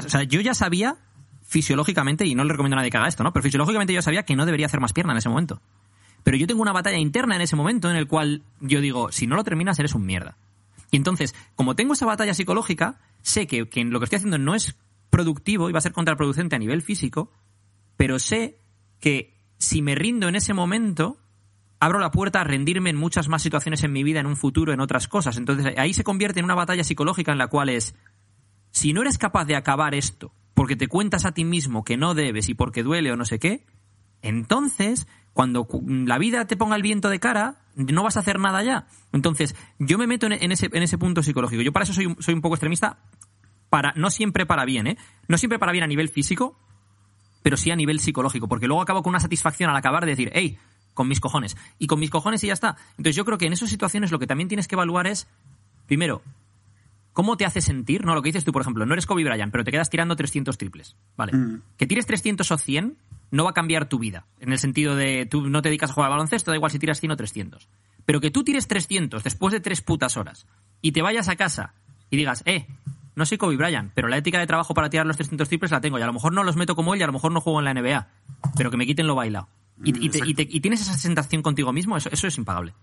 o 0.05 0.09
sea, 0.09 0.23
yo 0.23 0.41
ya 0.41 0.53
sabía 0.53 0.95
fisiológicamente, 1.43 2.25
y 2.25 2.33
no 2.33 2.43
le 2.43 2.51
recomiendo 2.53 2.75
a 2.75 2.79
nadie 2.79 2.89
que 2.89 2.97
haga 2.97 3.07
esto, 3.07 3.23
¿no? 3.23 3.31
Pero 3.31 3.43
fisiológicamente 3.43 3.93
yo 3.93 4.01
sabía 4.01 4.23
que 4.23 4.35
no 4.35 4.45
debería 4.45 4.65
hacer 4.65 4.79
más 4.79 4.93
pierna 4.93 5.11
en 5.13 5.17
ese 5.19 5.29
momento. 5.29 5.61
Pero 6.23 6.37
yo 6.37 6.47
tengo 6.47 6.63
una 6.63 6.71
batalla 6.73 6.97
interna 6.97 7.35
en 7.35 7.41
ese 7.41 7.55
momento 7.55 7.89
en 7.91 7.97
el 7.97 8.07
cual 8.07 8.41
yo 8.61 8.81
digo, 8.81 9.11
si 9.11 9.27
no 9.27 9.35
lo 9.35 9.43
terminas 9.43 9.77
eres 9.77 9.93
un 9.93 10.07
mierda. 10.07 10.37
Y 10.91 10.97
entonces, 10.97 11.35
como 11.55 11.75
tengo 11.75 11.93
esa 11.93 12.05
batalla 12.05 12.33
psicológica, 12.33 12.99
sé 13.21 13.47
que, 13.47 13.67
que 13.69 13.83
lo 13.83 13.99
que 13.99 14.05
estoy 14.05 14.17
haciendo 14.17 14.37
no 14.37 14.55
es 14.55 14.75
productivo 15.09 15.69
y 15.69 15.73
va 15.73 15.79
a 15.79 15.81
ser 15.81 15.93
contraproducente 15.93 16.55
a 16.55 16.59
nivel 16.59 16.81
físico, 16.81 17.31
pero 17.97 18.19
sé 18.19 18.59
que 18.99 19.35
si 19.57 19.81
me 19.81 19.95
rindo 19.95 20.27
en 20.27 20.35
ese 20.35 20.53
momento, 20.53 21.17
abro 21.79 21.99
la 21.99 22.11
puerta 22.11 22.41
a 22.41 22.43
rendirme 22.43 22.89
en 22.89 22.97
muchas 22.97 23.27
más 23.27 23.41
situaciones 23.41 23.83
en 23.83 23.93
mi 23.93 24.03
vida, 24.03 24.19
en 24.19 24.25
un 24.25 24.35
futuro, 24.35 24.73
en 24.73 24.79
otras 24.79 25.07
cosas. 25.07 25.37
Entonces 25.37 25.73
ahí 25.77 25.93
se 25.93 26.03
convierte 26.03 26.39
en 26.39 26.45
una 26.45 26.55
batalla 26.55 26.83
psicológica 26.83 27.31
en 27.31 27.37
la 27.37 27.47
cual 27.47 27.69
es, 27.69 27.95
si 28.71 28.93
no 28.93 29.01
eres 29.01 29.17
capaz 29.17 29.45
de 29.45 29.55
acabar 29.55 29.95
esto 29.95 30.33
porque 30.53 30.75
te 30.75 30.87
cuentas 30.87 31.25
a 31.25 31.33
ti 31.33 31.43
mismo 31.43 31.83
que 31.83 31.97
no 31.97 32.15
debes 32.15 32.49
y 32.49 32.53
porque 32.53 32.81
duele 32.81 33.11
o 33.11 33.17
no 33.17 33.25
sé 33.25 33.39
qué, 33.39 33.65
entonces, 34.21 35.07
cuando 35.35 35.65
cu- 35.65 35.83
la 35.85 36.17
vida 36.17 36.45
te 36.45 36.55
ponga 36.57 36.75
el 36.77 36.81
viento 36.81 37.09
de 37.09 37.19
cara, 37.19 37.57
no 37.75 38.03
vas 38.03 38.15
a 38.17 38.21
hacer 38.21 38.39
nada 38.39 38.63
ya. 38.63 38.87
Entonces, 39.11 39.53
yo 39.79 39.97
me 39.97 40.07
meto 40.07 40.25
en, 40.27 40.31
en 40.31 40.51
ese, 40.53 40.69
en 40.71 40.81
ese 40.81 40.97
punto 40.97 41.21
psicológico. 41.21 41.61
Yo 41.61 41.73
para 41.73 41.83
eso 41.83 41.93
soy, 41.93 42.05
un- 42.07 42.15
soy 42.21 42.33
un 42.33 42.41
poco 42.41 42.55
extremista, 42.55 42.97
para, 43.69 43.91
no 43.97 44.09
siempre 44.09 44.45
para 44.45 44.63
bien, 44.63 44.87
¿eh? 44.87 44.97
No 45.27 45.37
siempre 45.37 45.59
para 45.59 45.73
bien 45.73 45.83
a 45.83 45.87
nivel 45.87 46.07
físico, 46.07 46.57
pero 47.43 47.57
sí 47.57 47.69
a 47.69 47.75
nivel 47.75 47.99
psicológico, 47.99 48.47
porque 48.47 48.65
luego 48.67 48.81
acabo 48.81 49.03
con 49.03 49.11
una 49.11 49.19
satisfacción 49.19 49.69
al 49.69 49.75
acabar 49.75 50.05
de 50.05 50.11
decir, 50.11 50.31
hey, 50.33 50.57
con 50.93 51.09
mis 51.09 51.19
cojones. 51.19 51.57
Y 51.77 51.87
con 51.87 51.99
mis 51.99 52.09
cojones 52.09 52.41
y 52.45 52.47
ya 52.47 52.53
está. 52.53 52.77
Entonces 52.91 53.17
yo 53.17 53.25
creo 53.25 53.37
que 53.37 53.45
en 53.45 53.51
esas 53.53 53.69
situaciones 53.69 54.11
lo 54.11 54.19
que 54.19 54.27
también 54.27 54.47
tienes 54.47 54.69
que 54.69 54.75
evaluar 54.75 55.05
es, 55.05 55.27
primero, 55.85 56.21
¿cómo 57.11 57.35
te 57.37 57.45
hace 57.45 57.59
sentir? 57.61 58.05
No, 58.05 58.15
lo 58.15 58.21
que 58.21 58.29
dices 58.29 58.45
tú, 58.45 58.51
por 58.53 58.61
ejemplo, 58.61 58.85
no 58.85 58.93
eres 58.93 59.05
Kobe 59.05 59.23
Bryant, 59.25 59.51
pero 59.51 59.63
te 59.65 59.71
quedas 59.71 59.89
tirando 59.89 60.15
300 60.15 60.57
triples. 60.57 60.95
Vale. 61.17 61.33
Que 61.77 61.85
tires 61.87 62.05
300 62.05 62.49
o 62.51 62.57
100 62.57 62.95
no 63.31 63.43
va 63.43 63.51
a 63.51 63.53
cambiar 63.53 63.87
tu 63.89 63.99
vida. 63.99 64.25
En 64.39 64.51
el 64.51 64.59
sentido 64.59 64.95
de, 64.95 65.25
tú 65.25 65.49
no 65.49 65.61
te 65.61 65.69
dedicas 65.69 65.91
a 65.91 65.93
jugar 65.93 66.07
al 66.11 66.17
baloncesto, 66.17 66.51
da 66.51 66.57
igual 66.57 66.71
si 66.71 66.79
tiras 66.79 66.99
100 66.99 67.11
o 67.11 67.15
300. 67.17 67.67
Pero 68.05 68.21
que 68.21 68.31
tú 68.31 68.43
tires 68.43 68.67
300 68.67 69.23
después 69.23 69.51
de 69.51 69.59
tres 69.59 69.81
putas 69.81 70.15
horas 70.17 70.45
y 70.81 70.91
te 70.91 71.01
vayas 71.01 71.27
a 71.27 71.35
casa 71.35 71.73
y 72.09 72.17
digas, 72.17 72.43
eh, 72.45 72.67
no 73.15 73.25
soy 73.25 73.37
Kobe 73.37 73.57
Bryant, 73.57 73.91
pero 73.95 74.07
la 74.07 74.17
ética 74.17 74.39
de 74.39 74.45
trabajo 74.47 74.73
para 74.73 74.89
tirar 74.89 75.05
los 75.07 75.15
300 75.17 75.47
triples 75.47 75.71
la 75.71 75.81
tengo. 75.81 75.97
Y 75.97 76.01
a 76.01 76.05
lo 76.05 76.13
mejor 76.13 76.33
no 76.33 76.43
los 76.43 76.55
meto 76.55 76.75
como 76.75 76.93
él 76.93 76.99
y 76.99 77.03
a 77.03 77.07
lo 77.07 77.13
mejor 77.13 77.31
no 77.31 77.41
juego 77.41 77.59
en 77.59 77.65
la 77.65 77.73
NBA. 77.73 78.07
Pero 78.57 78.69
que 78.71 78.77
me 78.77 78.85
quiten 78.85 79.07
lo 79.07 79.15
bailado. 79.15 79.47
Y, 79.83 80.05
y 80.05 80.09
te- 80.09 80.25
y 80.25 80.33
te- 80.33 80.47
y 80.49 80.59
tienes 80.61 80.81
esa 80.81 80.93
sensación 80.97 81.41
contigo 81.41 81.73
mismo, 81.73 81.97
eso, 81.97 82.09
eso 82.11 82.27
es 82.27 82.37
impagable. 82.37 82.73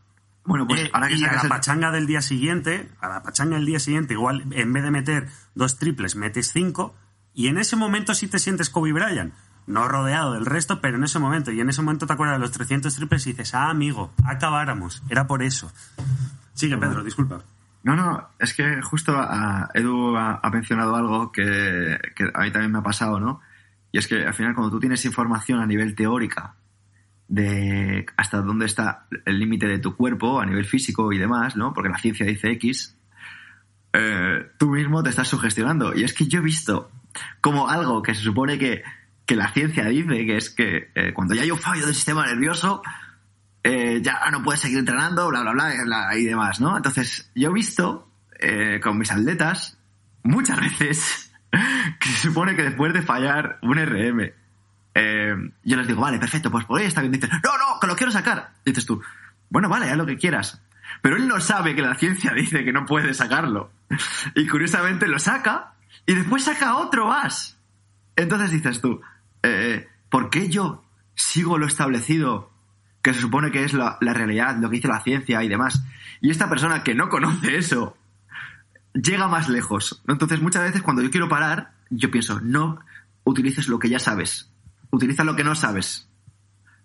Bueno, 0.45 0.67
pues 0.67 0.81
Eh, 0.81 0.91
ahora 0.93 1.09
que 1.09 1.15
y 1.15 1.25
a 1.25 1.33
la 1.35 1.43
el- 1.43 1.49
pachanga 1.49 1.91
del 1.93 2.07
día 2.07 2.21
siguiente, 2.21 2.89
a 3.01 3.09
la 3.09 3.23
pachanga 3.23 3.57
del 3.57 3.65
día 3.67 3.79
siguiente, 3.79 4.15
igual 4.15 4.45
en 4.53 4.73
vez 4.73 4.83
de 4.83 4.91
meter 4.91 5.29
dos 5.55 5.79
triples, 5.79 6.17
metes 6.17 6.51
cinco, 6.53 6.95
y 7.33 7.47
en 7.47 7.59
ese 7.59 7.77
momento 7.77 8.13
sí 8.15 8.27
te 8.27 8.39
sientes 8.41 8.69
Kobe 8.69 8.93
Bryant. 8.93 9.33
No 9.67 9.89
rodeado 9.89 10.35
del 10.35 10.47
resto, 10.47 10.81
pero 10.81 10.97
en 10.97 11.05
ese 11.05 11.19
momento, 11.19 11.53
y 11.53 11.61
en 11.61 11.69
ese 11.69 11.83
momento 11.83 12.07
te 12.07 12.13
acuerdas 12.13 12.37
de 12.37 12.41
los 12.41 12.53
300 12.53 12.95
triples 12.95 13.27
y 13.27 13.31
dices, 13.31 13.55
ah, 13.55 13.71
amigo, 13.71 14.13
acabáramos, 14.25 15.03
era 15.09 15.27
por 15.27 15.43
eso. 15.43 15.73
Sigue, 16.55 16.77
Pedro, 16.77 17.03
disculpa. 17.03 17.41
No, 17.85 17.97
no, 17.97 18.29
es 18.39 18.55
que 18.55 18.81
justo 18.83 19.17
a 19.17 19.69
Edu 19.75 20.17
ha, 20.17 20.41
ha 20.43 20.51
mencionado 20.51 20.95
algo 20.95 21.33
que, 21.33 21.99
que 22.15 22.31
a 22.33 22.43
mí 22.43 22.53
también 22.53 22.71
me 22.71 22.79
ha 22.79 22.83
pasado, 22.83 23.19
¿no? 23.19 23.41
Y 23.91 23.99
es 23.99 24.07
que 24.07 24.25
al 24.25 24.35
final 24.35 24.55
cuando 24.55 24.71
tú 24.71 24.81
tienes 24.81 25.05
información 25.05 25.61
a 25.61 25.67
nivel 25.67 25.95
teórica 25.95 26.55
de 27.29 28.07
hasta 28.17 28.41
dónde 28.41 28.67
está 28.67 29.07
el 29.25 29.39
límite 29.39 29.67
de 29.67 29.79
tu 29.79 29.97
cuerpo 29.97 30.41
a 30.41 30.47
nivel 30.47 30.65
físico 30.65 31.13
y 31.13 31.19
demás, 31.19 31.57
¿no? 31.57 31.73
Porque 31.73 31.89
la 31.89 31.99
ciencia 31.99 32.27
dice 32.27 32.51
X, 32.53 32.97
eh, 33.93 34.51
tú 34.59 34.71
mismo 34.71 35.03
te 35.03 35.11
estás 35.11 35.29
sugestionando. 35.29 35.95
Y 35.95 36.05
es 36.05 36.15
que 36.15 36.27
yo 36.27 36.41
he 36.41 36.43
visto 36.43 36.91
como 37.41 37.69
algo 37.69 38.03
que 38.03 38.15
se 38.15 38.23
supone 38.23 38.59
que, 38.59 38.83
que 39.27 39.37
la 39.37 39.53
ciencia 39.53 39.85
dice, 39.87 40.27
que 40.27 40.37
es 40.37 40.51
que 40.51 40.91
eh, 40.95 41.13
cuando 41.13 41.35
ya 41.35 41.43
hay 41.43 41.51
un 41.51 41.59
fallo 41.59 41.87
del 41.87 41.95
sistema 41.95 42.27
nervioso, 42.27 42.83
eh, 43.63 44.01
ya 44.03 44.29
no 44.31 44.43
puedes 44.43 44.61
seguir 44.61 44.79
entrenando, 44.79 45.29
bla, 45.29 45.43
bla, 45.43 45.53
bla, 45.53 45.73
bla, 45.85 46.19
y 46.19 46.25
demás, 46.25 46.61
¿no? 46.61 46.77
Entonces, 46.77 47.31
yo 47.35 47.51
he 47.51 47.53
visto 47.53 48.11
eh, 48.39 48.81
con 48.83 48.99
mis 48.99 49.13
atletas 49.13 49.79
muchas 50.25 50.61
veces 50.79 51.33
que 52.01 52.09
se 52.09 52.29
supone 52.29 52.57
que 52.57 52.63
después 52.63 52.93
de 52.93 53.03
fallar 53.03 53.59
un 53.63 53.77
RM, 53.77 54.33
eh, 54.95 55.35
yo 55.63 55.77
les 55.77 55.87
digo, 55.87 56.01
vale, 56.01 56.19
perfecto, 56.19 56.51
pues 56.51 56.65
por 56.65 56.81
ahí 56.81 56.87
está 56.87 57.01
bien. 57.01 57.13
Dicen, 57.13 57.31
no, 57.31 57.59
no, 57.59 57.81
que 57.81 57.87
lo 57.87 57.97
quiero 57.97 58.13
sacar. 58.13 58.55
Dices 58.65 58.85
tú, 58.85 59.01
bueno, 59.49 59.69
vale, 59.69 59.91
haz 59.91 59.97
lo 59.97 60.07
que 60.07 60.17
quieras. 60.17 60.63
Pero 61.01 61.17
él 61.17 61.27
no 61.27 61.41
sabe 61.41 61.75
que 61.75 61.83
la 61.83 61.95
ciencia 61.95 62.33
dice 62.37 62.65
que 62.65 62.73
no 62.73 62.85
puede 62.85 63.15
sacarlo. 63.15 63.71
Y 64.35 64.47
curiosamente 64.47 65.07
lo 65.07 65.19
saca 65.19 65.75
y 66.07 66.15
después 66.15 66.45
saca 66.45 66.77
otro 66.77 67.07
más. 67.07 67.59
Entonces 68.17 68.51
dices 68.51 68.81
tú, 68.81 69.01
eh, 69.43 69.89
¿por 70.11 70.31
qué 70.31 70.49
yo 70.49 70.85
sigo 71.15 71.59
lo 71.59 71.67
establecido 71.67 72.51
que 73.03 73.15
se 73.15 73.21
supone 73.21 73.51
que 73.51 73.65
es 73.65 73.73
la, 73.73 73.99
realidad, 74.01 74.57
lo 74.57 74.71
que 74.71 74.77
dice 74.77 74.89
la 74.89 75.01
ciencia 75.01 75.43
y 75.43 75.49
demás? 75.49 75.83
Y 76.21 76.31
esta 76.31 76.49
persona 76.49 76.83
que 76.83 76.95
no 76.95 77.09
conoce 77.09 77.57
eso 77.57 77.97
llega 78.95 79.29
más 79.29 79.49
lejos. 79.49 80.03
Entonces 80.07 80.41
muchas 80.41 80.63
veces 80.63 80.83
cuando 80.83 81.03
yo 81.03 81.11
quiero 81.11 81.29
parar, 81.29 81.73
yo 81.91 82.11
pienso, 82.11 82.41
no 82.41 82.81
utilices 83.25 83.69
lo 83.69 83.79
que 83.79 83.89
ya 83.89 83.99
sabes, 83.99 84.51
utiliza 84.91 85.25
lo 85.25 85.37
que 85.37 85.45
no 85.45 85.55
sabes. 85.55 86.09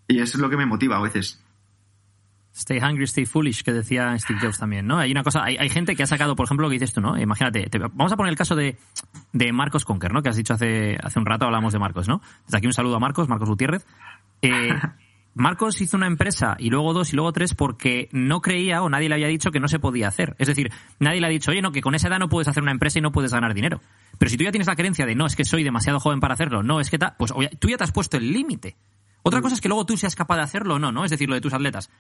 Y 0.08 0.20
eso 0.20 0.38
es 0.38 0.42
lo 0.42 0.50
que 0.50 0.58
me 0.58 0.66
motiva 0.66 0.98
a 0.98 1.02
veces. 1.02 1.42
Stay 2.58 2.80
hungry, 2.80 3.04
stay 3.04 3.26
foolish, 3.28 3.62
que 3.64 3.72
decía 3.72 4.18
Steve 4.18 4.40
Jobs 4.42 4.58
también, 4.58 4.88
¿no? 4.88 4.98
Hay 4.98 5.12
una 5.12 5.22
cosa, 5.24 5.44
hay, 5.44 5.58
hay 5.58 5.70
gente 5.70 5.96
que 5.96 6.02
ha 6.02 6.08
sacado, 6.08 6.36
por 6.36 6.46
ejemplo, 6.46 6.66
lo 6.66 6.70
que 6.72 6.76
dices 6.80 6.92
tú, 6.92 7.02
¿no? 7.02 7.16
Imagínate, 7.16 7.68
te- 7.70 7.78
vamos 7.78 8.12
a 8.12 8.18
poner 8.18 8.32
el 8.32 8.38
caso 8.38 8.56
de, 8.56 8.78
de 9.32 9.52
Marcos 9.54 9.86
Conker, 9.86 10.12
¿no? 10.12 10.24
Que 10.24 10.30
has 10.30 10.36
dicho 10.38 10.56
hace, 10.56 10.98
hace 11.02 11.20
un 11.20 11.26
rato, 11.28 11.46
hablamos 11.46 11.72
de 11.74 11.80
Marcos, 11.80 12.08
¿no? 12.08 12.20
Desde 12.46 12.58
aquí 12.58 12.66
un 12.68 12.74
saludo 12.74 12.96
a 12.96 13.00
Marcos, 13.00 13.30
Marcos 13.30 13.48
Gutiérrez. 13.48 13.86
Eh, 14.42 14.74
Marcos 15.36 15.80
hizo 15.82 15.98
una 15.98 16.08
empresa 16.08 16.56
y 16.58 16.72
luego 16.72 16.94
dos 16.94 17.14
y 17.14 17.16
luego 17.16 17.32
tres 17.32 17.54
porque 17.54 18.10
no 18.12 18.42
creía 18.42 18.82
o 18.82 18.90
nadie 18.90 19.08
le 19.08 19.14
había 19.14 19.28
dicho 19.28 19.52
que 19.52 19.60
no 19.60 19.68
se 19.68 19.78
podía 19.78 20.08
hacer. 20.08 20.36
Es 20.40 20.48
decir, 20.48 20.72
nadie 21.00 21.22
le 21.22 21.28
ha 21.28 21.30
dicho, 21.30 21.52
oye, 21.52 21.62
no, 21.62 21.72
que 21.72 21.82
con 21.82 21.94
esa 21.94 22.08
edad 22.08 22.18
no 22.18 22.28
puedes 22.28 22.48
hacer 22.48 22.64
una 22.64 22.72
empresa 22.72 22.98
y 22.98 23.04
no 23.04 23.12
puedes 23.12 23.32
ganar 23.32 23.54
dinero. 23.54 23.80
Pero 24.18 24.32
si 24.32 24.38
tú 24.38 24.46
ya 24.46 24.52
tienes 24.52 24.66
la 24.68 24.76
creencia 24.76 25.06
de, 25.06 25.14
no, 25.14 25.28
es 25.28 25.36
que 25.36 25.46
soy 25.46 25.64
demasiado 25.64 26.00
joven 26.00 26.20
para 26.20 26.34
hacerlo, 26.34 26.64
no, 26.64 26.80
es 26.80 26.90
que 26.90 26.98
tal, 26.98 27.14
pues 27.20 27.32
oye, 27.36 27.52
tú 27.60 27.70
ya 27.70 27.78
te 27.78 27.84
has 27.84 27.92
puesto 27.92 28.18
el 28.18 28.32
límite. 28.34 28.78
Otra 29.22 29.42
cosa 29.42 29.54
es 29.56 29.62
que 29.62 29.68
luego 29.68 29.86
tú 29.86 29.96
seas 29.96 30.16
capaz 30.16 30.38
de 30.38 30.42
hacerlo 30.44 30.76
o 30.76 30.80
no, 30.80 30.92
¿no? 30.92 31.04
Es 31.06 31.12
decir, 31.12 31.28
lo 31.30 31.36
de 31.36 31.42
tus 31.42 31.54
atletas. 31.54 31.92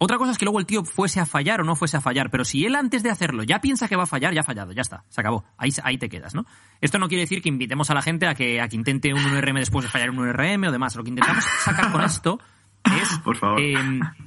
Otra 0.00 0.16
cosa 0.16 0.30
es 0.30 0.38
que 0.38 0.44
luego 0.44 0.60
el 0.60 0.66
tío 0.66 0.84
fuese 0.84 1.18
a 1.18 1.26
fallar 1.26 1.60
o 1.60 1.64
no 1.64 1.74
fuese 1.74 1.96
a 1.96 2.00
fallar, 2.00 2.30
pero 2.30 2.44
si 2.44 2.64
él 2.64 2.76
antes 2.76 3.02
de 3.02 3.10
hacerlo 3.10 3.42
ya 3.42 3.60
piensa 3.60 3.88
que 3.88 3.96
va 3.96 4.04
a 4.04 4.06
fallar, 4.06 4.32
ya 4.32 4.40
ha 4.42 4.44
fallado, 4.44 4.70
ya 4.72 4.82
está, 4.82 5.04
se 5.08 5.20
acabó. 5.20 5.44
Ahí, 5.56 5.70
ahí 5.82 5.98
te 5.98 6.08
quedas, 6.08 6.34
¿no? 6.36 6.46
Esto 6.80 6.98
no 7.00 7.08
quiere 7.08 7.22
decir 7.22 7.42
que 7.42 7.48
invitemos 7.48 7.90
a 7.90 7.94
la 7.94 8.02
gente 8.02 8.26
a 8.28 8.34
que, 8.34 8.60
a 8.60 8.68
que 8.68 8.76
intente 8.76 9.12
un 9.12 9.20
1RM 9.20 9.58
después 9.58 9.84
de 9.84 9.90
fallar 9.90 10.10
un 10.10 10.18
1RM 10.18 10.68
o 10.68 10.70
demás. 10.72 10.94
Lo 10.94 11.02
que 11.02 11.10
intentamos 11.10 11.42
sacar 11.64 11.90
con 11.90 12.02
esto 12.02 12.38
es 12.84 13.18
Por 13.24 13.36
favor. 13.36 13.60
eh, 13.60 13.74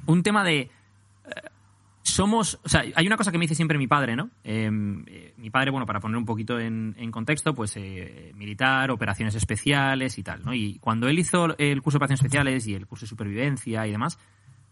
un 0.08 0.24
tema 0.24 0.44
de... 0.44 0.60
eh, 0.60 0.70
somos, 2.04 2.60
o 2.64 2.68
sea, 2.70 2.84
hay 2.96 3.08
una 3.08 3.16
cosa 3.16 3.32
que 3.32 3.38
me 3.38 3.44
dice 3.44 3.56
siempre 3.56 3.78
mi 3.78 3.88
padre, 3.88 4.16
¿no? 4.18 4.30
Eh, 4.44 4.70
eh, 5.08 5.34
mi 5.38 5.50
padre, 5.52 5.72
bueno, 5.72 5.86
para 5.86 6.00
poner 6.02 6.18
un 6.18 6.26
poquito 6.26 6.60
en, 6.60 6.96
en 6.98 7.12
contexto, 7.12 7.54
pues 7.54 7.78
eh, 7.78 8.32
militar, 8.36 8.92
operaciones 8.92 9.36
especiales 9.36 10.18
y 10.18 10.24
tal, 10.24 10.44
¿no? 10.44 10.54
Y 10.54 10.80
cuando 10.80 11.08
él 11.08 11.18
hizo 11.20 11.56
el 11.58 11.82
curso 11.82 11.98
de 11.98 12.04
operaciones 12.04 12.20
especiales 12.22 12.68
y 12.68 12.74
el 12.74 12.88
curso 12.88 13.06
de 13.06 13.10
supervivencia 13.10 13.86
y 13.88 13.92
demás, 13.92 14.18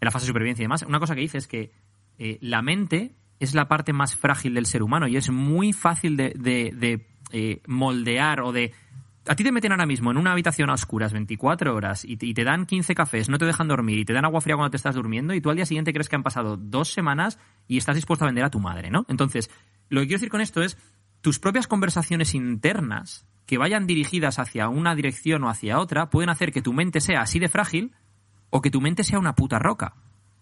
en 0.01 0.05
la 0.05 0.11
fase 0.11 0.25
de 0.25 0.27
supervivencia 0.29 0.63
y 0.63 0.65
demás, 0.65 0.83
una 0.87 0.99
cosa 0.99 1.15
que 1.15 1.21
dice 1.21 1.37
es 1.37 1.47
que 1.47 1.71
eh, 2.17 2.37
la 2.41 2.61
mente 2.61 3.15
es 3.39 3.53
la 3.55 3.67
parte 3.67 3.93
más 3.93 4.15
frágil 4.15 4.53
del 4.53 4.65
ser 4.65 4.83
humano 4.83 5.07
y 5.07 5.15
es 5.17 5.29
muy 5.29 5.71
fácil 5.73 6.17
de, 6.17 6.33
de- 6.37 6.73
de, 6.75 7.07
eh, 7.31 7.61
moldear 7.67 8.41
o 8.41 8.51
de... 8.51 8.73
A 9.27 9.35
ti 9.35 9.43
te 9.43 9.51
meten 9.51 9.71
ahora 9.71 9.85
mismo 9.85 10.09
en 10.11 10.17
una 10.17 10.31
habitación 10.31 10.69
a 10.69 10.73
oscuras 10.73 11.13
24 11.13 11.75
horas 11.75 12.03
y 12.03 12.17
te, 12.17 12.25
y 12.25 12.33
te 12.33 12.43
dan 12.43 12.65
15 12.65 12.95
cafés, 12.95 13.29
no 13.29 13.37
te 13.37 13.45
dejan 13.45 13.67
dormir 13.67 13.99
y 13.99 14.05
te 14.05 14.13
dan 14.13 14.25
agua 14.25 14.41
fría 14.41 14.55
cuando 14.55 14.71
te 14.71 14.77
estás 14.77 14.95
durmiendo 14.95 15.33
y 15.35 15.41
tú 15.41 15.49
al 15.51 15.55
día 15.55 15.65
siguiente 15.67 15.93
crees 15.93 16.09
que 16.09 16.15
han 16.15 16.23
pasado 16.23 16.57
dos 16.57 16.91
semanas 16.91 17.37
y 17.67 17.77
estás 17.77 17.95
dispuesto 17.95 18.25
a 18.25 18.27
vender 18.27 18.43
a 18.43 18.49
tu 18.49 18.59
madre, 18.59 18.89
¿no? 18.89 19.05
Entonces, 19.07 19.49
lo 19.89 20.01
que 20.01 20.07
quiero 20.07 20.17
decir 20.17 20.29
con 20.29 20.41
esto 20.41 20.63
es 20.63 20.77
tus 21.21 21.37
propias 21.37 21.67
conversaciones 21.67 22.33
internas 22.33 23.27
que 23.45 23.57
vayan 23.57 23.85
dirigidas 23.87 24.39
hacia 24.39 24.67
una 24.69 24.95
dirección 24.95 25.43
o 25.43 25.49
hacia 25.49 25.79
otra 25.79 26.09
pueden 26.09 26.29
hacer 26.29 26.51
que 26.51 26.61
tu 26.61 26.73
mente 26.73 26.99
sea 26.99 27.21
así 27.21 27.37
de 27.39 27.49
frágil 27.49 27.91
o 28.49 28.61
que 28.61 28.71
tu 28.71 28.81
mente 28.81 29.03
sea 29.03 29.19
una 29.19 29.35
puta 29.35 29.59
roca. 29.59 29.93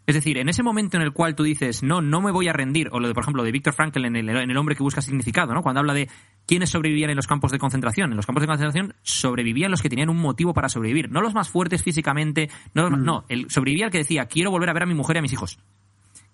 Es 0.06 0.16
decir, 0.16 0.38
en 0.38 0.48
ese 0.48 0.64
momento 0.64 0.96
en 0.96 1.04
el 1.04 1.12
cual 1.12 1.36
tú 1.36 1.44
dices, 1.44 1.84
no, 1.84 2.02
no 2.02 2.22
me 2.22 2.32
voy 2.32 2.48
a 2.48 2.54
rendir, 2.54 2.88
o 2.94 3.00
lo 3.02 3.10
de, 3.10 3.14
por 3.14 3.24
ejemplo, 3.24 3.44
de 3.44 3.52
Víctor 3.52 3.74
Frankl 3.74 4.06
en 4.06 4.16
el, 4.16 4.30
en 4.30 4.50
el 4.50 4.56
hombre 4.56 4.74
que 4.74 4.82
busca 4.82 5.02
significado, 5.02 5.54
¿no? 5.54 5.62
Cuando 5.62 5.82
habla 5.82 5.94
de 5.94 6.10
quiénes 6.46 6.70
sobrevivían 6.70 7.10
en 7.10 7.18
los 7.18 7.28
campos 7.28 7.52
de 7.52 7.60
concentración. 7.60 8.12
En 8.12 8.16
los 8.16 8.26
campos 8.26 8.42
de 8.42 8.48
concentración 8.48 8.94
sobrevivían 9.02 9.70
los 9.70 9.82
que 9.82 9.90
tenían 9.90 10.10
un 10.10 10.16
motivo 10.18 10.54
para 10.54 10.70
sobrevivir, 10.70 11.12
no 11.12 11.20
los 11.20 11.34
más 11.34 11.50
fuertes 11.50 11.84
físicamente, 11.84 12.50
no, 12.74 12.84
los 12.84 12.92
más- 12.92 13.02
no 13.02 13.26
el, 13.28 13.50
sobrevivía 13.50 13.88
el 13.88 13.92
que 13.92 13.98
decía, 13.98 14.28
quiero 14.28 14.50
volver 14.50 14.70
a 14.70 14.74
ver 14.74 14.84
a 14.84 14.86
mi 14.86 14.94
mujer 14.94 15.18
y 15.18 15.20
a 15.20 15.22
mis 15.24 15.34
hijos. 15.34 15.60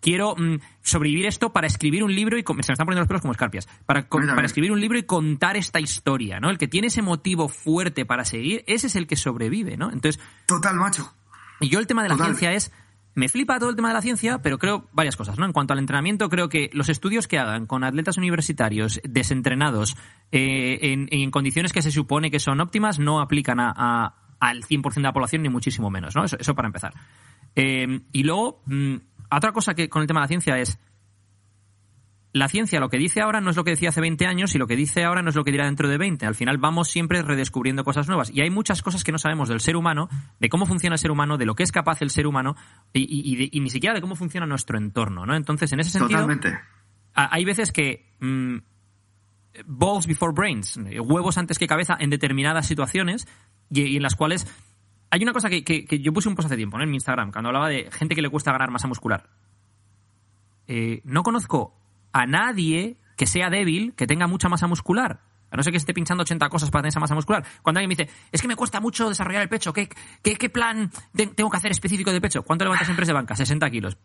Quiero 0.01 0.35
mm, 0.35 0.57
sobrevivir 0.83 1.25
esto 1.25 1.51
para 1.53 1.65
escribir 1.65 2.03
un 2.03 2.13
libro 2.13 2.37
y 2.37 2.43
se 2.43 2.53
me 2.53 2.59
están 2.61 2.85
poniendo 2.85 3.01
los 3.01 3.07
pelos 3.07 3.21
como 3.21 3.31
escarpias. 3.31 3.67
Para, 3.87 4.07
con- 4.07 4.27
para 4.27 4.45
escribir 4.45 4.71
un 4.71 4.81
libro 4.81 4.99
y 4.99 5.03
contar 5.03 5.57
esta 5.57 5.79
historia, 5.79 6.39
¿no? 6.39 6.49
El 6.51 6.59
que 6.59 6.67
tiene 6.67 6.87
ese 6.87 7.01
motivo 7.01 7.47
fuerte 7.47 8.05
para 8.05 8.23
seguir, 8.23 8.63
ese 8.67 8.85
es 8.85 8.95
el 8.97 9.07
que 9.07 9.15
sobrevive, 9.15 9.77
¿no? 9.77 9.91
Entonces, 9.91 10.21
Total, 10.45 10.75
macho. 10.75 11.11
Y 11.59 11.69
yo 11.69 11.79
el 11.79 11.87
tema 11.87 12.03
de 12.03 12.09
la 12.09 12.15
ciencia 12.25 12.51
es, 12.53 12.71
me 13.15 13.29
flipa 13.29 13.59
todo 13.59 13.69
el 13.69 13.75
tema 13.75 13.89
de 13.89 13.93
la 13.93 14.01
ciencia, 14.01 14.41
pero 14.41 14.57
creo 14.57 14.89
varias 14.91 15.15
cosas, 15.15 15.37
¿no? 15.37 15.45
En 15.45 15.53
cuanto 15.53 15.73
al 15.73 15.79
entrenamiento, 15.79 16.29
creo 16.29 16.49
que 16.49 16.69
los 16.73 16.89
estudios 16.89 17.27
que 17.27 17.37
hagan 17.37 17.67
con 17.67 17.83
atletas 17.83 18.17
universitarios 18.17 18.99
desentrenados 19.03 19.95
eh, 20.31 20.79
en, 20.81 21.07
en 21.11 21.29
condiciones 21.31 21.71
que 21.73 21.81
se 21.83 21.91
supone 21.91 22.31
que 22.31 22.39
son 22.39 22.59
óptimas 22.59 22.97
no 22.99 23.21
aplican 23.21 23.59
a, 23.59 23.71
a- 23.75 24.15
al 24.39 24.63
100% 24.63 24.93
de 24.95 25.01
la 25.01 25.13
población, 25.13 25.41
ni 25.43 25.49
muchísimo 25.49 25.89
menos, 25.89 26.15
¿no? 26.15 26.25
Eso, 26.25 26.37
eso 26.39 26.53
para 26.55 26.67
empezar. 26.67 26.93
Eh, 27.55 28.01
y 28.11 28.23
luego, 28.23 28.61
mm, 28.65 28.95
otra 29.31 29.51
cosa 29.53 29.73
que 29.75 29.87
con 29.89 30.01
el 30.01 30.07
tema 30.07 30.19
de 30.21 30.23
la 30.25 30.27
ciencia 30.29 30.57
es, 30.57 30.79
la 32.35 32.47
ciencia 32.49 32.79
lo 32.79 32.89
que 32.89 32.97
dice 32.97 33.21
ahora 33.21 33.41
no 33.41 33.51
es 33.51 33.55
lo 33.55 33.63
que 33.63 33.69
decía 33.71 33.89
hace 33.89 34.01
20 34.01 34.25
años 34.25 34.55
y 34.55 34.57
lo 34.57 34.65
que 34.65 34.75
dice 34.75 35.03
ahora 35.03 35.21
no 35.21 35.29
es 35.29 35.35
lo 35.35 35.43
que 35.43 35.51
dirá 35.51 35.65
dentro 35.65 35.87
de 35.87 35.99
20. 35.99 36.25
Al 36.25 36.33
final 36.33 36.57
vamos 36.57 36.89
siempre 36.89 37.21
redescubriendo 37.21 37.83
cosas 37.83 38.07
nuevas. 38.07 38.31
Y 38.31 38.41
hay 38.41 38.49
muchas 38.49 38.81
cosas 38.81 39.03
que 39.03 39.11
no 39.11 39.19
sabemos 39.19 39.49
del 39.49 39.59
ser 39.59 39.75
humano, 39.75 40.09
de 40.39 40.49
cómo 40.49 40.65
funciona 40.65 40.95
el 40.95 40.99
ser 40.99 41.11
humano, 41.11 41.37
de 41.37 41.45
lo 41.45 41.53
que 41.53 41.61
es 41.61 41.71
capaz 41.71 42.01
el 42.01 42.09
ser 42.09 42.25
humano 42.25 42.55
y, 42.91 43.01
y- 43.01 43.33
y 43.33 43.35
de- 43.35 43.49
y 43.51 43.59
ni 43.59 43.69
siquiera 43.69 43.93
de 43.93 44.01
cómo 44.01 44.15
funciona 44.15 44.47
nuestro 44.47 44.79
entorno, 44.79 45.25
¿no? 45.27 45.35
Entonces, 45.35 45.71
en 45.73 45.79
ese 45.79 45.91
sentido, 45.91 46.21
Totalmente. 46.21 46.59
a- 47.13 47.35
hay 47.35 47.45
veces 47.45 47.71
que 47.71 48.15
mm, 48.19 48.57
balls 49.67 50.07
before 50.07 50.33
brains, 50.33 50.79
huevos 51.01 51.37
antes 51.37 51.59
que 51.59 51.67
cabeza 51.67 51.95
en 51.99 52.09
determinadas 52.09 52.65
situaciones 52.65 53.27
y, 53.69 53.81
y 53.83 53.97
en 53.97 54.01
las 54.01 54.15
cuales 54.15 54.47
hay 55.11 55.21
una 55.21 55.33
cosa 55.33 55.51
que, 55.51 55.63
que- 55.63 55.85
que 55.85 55.99
yo 55.99 56.11
puse 56.11 56.29
un 56.29 56.33
post 56.35 56.47
hace 56.47 56.55
tiempo 56.57 56.77
¿no? 56.79 56.83
en 56.83 56.89
mi 56.89 56.95
Instagram 56.95 57.31
cuando 57.31 57.49
hablaba 57.49 57.69
de 57.69 57.91
gente 57.91 58.15
que 58.15 58.23
le 58.23 58.29
cuesta 58.31 58.51
ganar 58.51 58.71
masa 58.71 58.87
muscular. 58.87 59.29
Eh, 60.67 61.01
no 61.03 61.21
conozco 61.21 61.75
a 62.13 62.25
nadie 62.25 62.97
que 63.17 63.27
sea 63.27 63.49
débil 63.49 63.93
que 63.95 64.07
tenga 64.07 64.27
mucha 64.27 64.49
masa 64.49 64.67
muscular. 64.67 65.21
A 65.51 65.55
no 65.55 65.61
ser 65.61 65.71
que 65.71 65.77
esté 65.77 65.93
pinchando 65.93 66.23
80 66.23 66.49
cosas 66.49 66.71
para 66.71 66.81
tener 66.81 66.89
esa 66.89 66.99
masa 66.99 67.13
muscular. 67.13 67.45
Cuando 67.61 67.77
alguien 67.79 67.89
me 67.89 67.95
dice, 67.95 68.09
es 68.31 68.41
que 68.41 68.47
me 68.47 68.55
cuesta 68.55 68.79
mucho 68.79 69.07
desarrollar 69.09 69.43
el 69.43 69.49
pecho, 69.49 69.71
¿qué, 69.71 69.87
qué, 70.23 70.35
qué 70.35 70.49
plan 70.49 70.89
te- 71.15 71.27
tengo 71.27 71.49
que 71.51 71.57
hacer 71.57 71.69
específico 71.71 72.11
de 72.11 72.19
pecho? 72.21 72.41
¿Cuánto 72.43 72.65
levantas 72.65 72.89
en 72.89 72.95
press 72.95 73.07
de 73.07 73.13
banca? 73.13 73.35
60 73.35 73.69
kilos. 73.69 73.97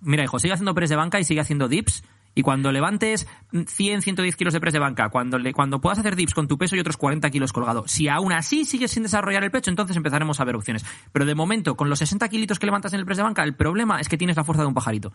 Mira, 0.00 0.22
hijo, 0.22 0.38
sigue 0.38 0.52
haciendo 0.52 0.74
press 0.74 0.90
de 0.90 0.96
banca 0.96 1.18
y 1.18 1.24
sigue 1.24 1.40
haciendo 1.40 1.66
dips. 1.66 2.04
Y 2.36 2.42
cuando 2.42 2.70
levantes 2.70 3.26
100, 3.66 4.02
110 4.02 4.36
kilos 4.36 4.52
de 4.54 4.60
press 4.60 4.74
de 4.74 4.78
banca, 4.78 5.08
cuando, 5.08 5.38
le, 5.38 5.52
cuando 5.54 5.80
puedas 5.80 5.98
hacer 5.98 6.14
dips 6.14 6.34
con 6.34 6.46
tu 6.46 6.56
peso 6.58 6.76
y 6.76 6.78
otros 6.80 6.98
40 6.98 7.30
kilos 7.30 7.52
colgado, 7.52 7.88
si 7.88 8.08
aún 8.08 8.30
así 8.32 8.64
sigues 8.66 8.90
sin 8.92 9.02
desarrollar 9.04 9.42
el 9.42 9.50
pecho, 9.50 9.70
entonces 9.70 9.96
empezaremos 9.96 10.38
a 10.38 10.44
ver 10.44 10.54
opciones. 10.54 10.84
Pero 11.12 11.24
de 11.24 11.34
momento, 11.34 11.76
con 11.76 11.88
los 11.88 11.98
60 11.98 12.28
kilitos 12.28 12.58
que 12.60 12.66
levantas 12.66 12.92
en 12.92 13.00
el 13.00 13.06
press 13.06 13.16
de 13.16 13.24
banca, 13.24 13.42
el 13.42 13.56
problema 13.56 13.98
es 14.00 14.08
que 14.08 14.18
tienes 14.18 14.36
la 14.36 14.44
fuerza 14.44 14.62
de 14.62 14.68
un 14.68 14.74
pajarito. 14.74 15.14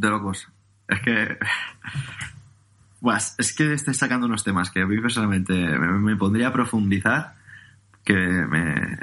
De 0.00 0.08
locos. 0.08 0.48
Es 0.88 1.00
que. 1.00 1.38
Es 3.38 3.54
que 3.54 3.72
estoy 3.72 3.94
sacando 3.94 4.26
unos 4.26 4.44
temas 4.44 4.70
que 4.70 4.82
a 4.82 4.86
mí 4.86 5.00
personalmente 5.00 5.54
me, 5.54 5.88
me 5.88 6.16
pondría 6.16 6.48
a 6.48 6.52
profundizar. 6.52 7.34
Que 8.04 8.14
me. 8.14 8.98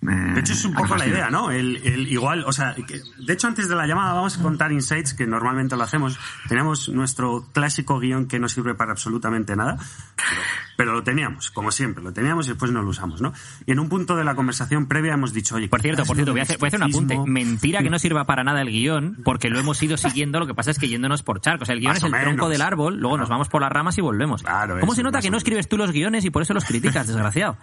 Me- 0.00 0.34
De 0.34 0.40
hecho, 0.40 0.52
es 0.52 0.64
un 0.64 0.74
poco 0.74 0.96
la 0.96 1.06
idea, 1.06 1.30
¿no? 1.30 1.50
El, 1.50 1.76
el 1.78 2.10
igual, 2.12 2.44
o 2.46 2.52
sea, 2.52 2.74
que- 2.74 3.00
de 3.18 3.32
hecho, 3.32 3.46
antes 3.48 3.68
de 3.68 3.74
la 3.74 3.86
llamada 3.86 4.12
vamos 4.12 4.38
a 4.38 4.42
contar 4.42 4.70
insights 4.72 5.14
que 5.14 5.26
normalmente 5.26 5.76
lo 5.76 5.82
hacemos. 5.82 6.18
Tenemos 6.48 6.88
nuestro 6.88 7.46
clásico 7.52 7.98
guion 7.98 8.26
que 8.26 8.38
no 8.38 8.48
sirve 8.48 8.74
para 8.74 8.92
absolutamente 8.92 9.56
nada. 9.56 9.76
Pero 9.76 10.38
Pero 10.76 10.92
lo 10.92 11.02
teníamos, 11.02 11.50
como 11.50 11.72
siempre, 11.72 12.04
lo 12.04 12.12
teníamos 12.12 12.46
y 12.46 12.50
después 12.50 12.70
no 12.70 12.80
lo 12.82 12.90
usamos, 12.90 13.20
¿no? 13.20 13.32
Y 13.66 13.72
en 13.72 13.80
un 13.80 13.88
punto 13.88 14.14
de 14.14 14.22
la 14.22 14.36
conversación 14.36 14.86
previa 14.86 15.14
hemos 15.14 15.32
dicho, 15.32 15.56
oye, 15.56 15.68
Por 15.68 15.82
cierto, 15.82 16.04
por 16.04 16.14
cierto, 16.14 16.30
voy 16.32 16.40
a 16.40 16.44
hacer, 16.44 16.56
voy 16.58 16.66
a 16.66 16.68
hacer 16.68 16.80
un 16.80 16.88
apunte. 16.88 17.18
Mentira 17.26 17.82
que 17.82 17.90
no 17.90 17.98
sirva 17.98 18.24
para 18.26 18.44
nada 18.44 18.62
el 18.62 18.68
guion, 18.70 19.18
porque 19.24 19.50
lo 19.50 19.58
hemos 19.58 19.82
ido 19.82 19.96
siguiendo, 19.96 20.38
lo 20.38 20.46
que 20.46 20.54
pasa 20.54 20.70
es 20.70 20.78
que 20.78 20.86
yéndonos 20.88 21.24
por 21.24 21.40
charcos. 21.40 21.62
O 21.62 21.66
sea, 21.66 21.74
el 21.74 21.80
guion 21.80 21.90
Más 21.94 21.98
es 21.98 22.04
el 22.04 22.12
tronco 22.12 22.48
del 22.48 22.62
árbol, 22.62 22.96
luego 23.00 23.18
nos 23.18 23.28
vamos 23.28 23.48
por 23.48 23.60
las 23.60 23.72
ramas 23.72 23.98
y 23.98 24.00
volvemos. 24.02 24.44
Claro, 24.44 24.78
¿Cómo 24.78 24.92
eso, 24.92 24.96
se 25.00 25.02
nota 25.02 25.20
que 25.20 25.30
no 25.30 25.36
escribes 25.36 25.68
tú 25.68 25.76
los 25.76 25.90
guiones 25.90 26.24
y 26.24 26.30
por 26.30 26.42
eso 26.42 26.54
los 26.54 26.64
criticas, 26.64 27.08
desgraciado? 27.08 27.56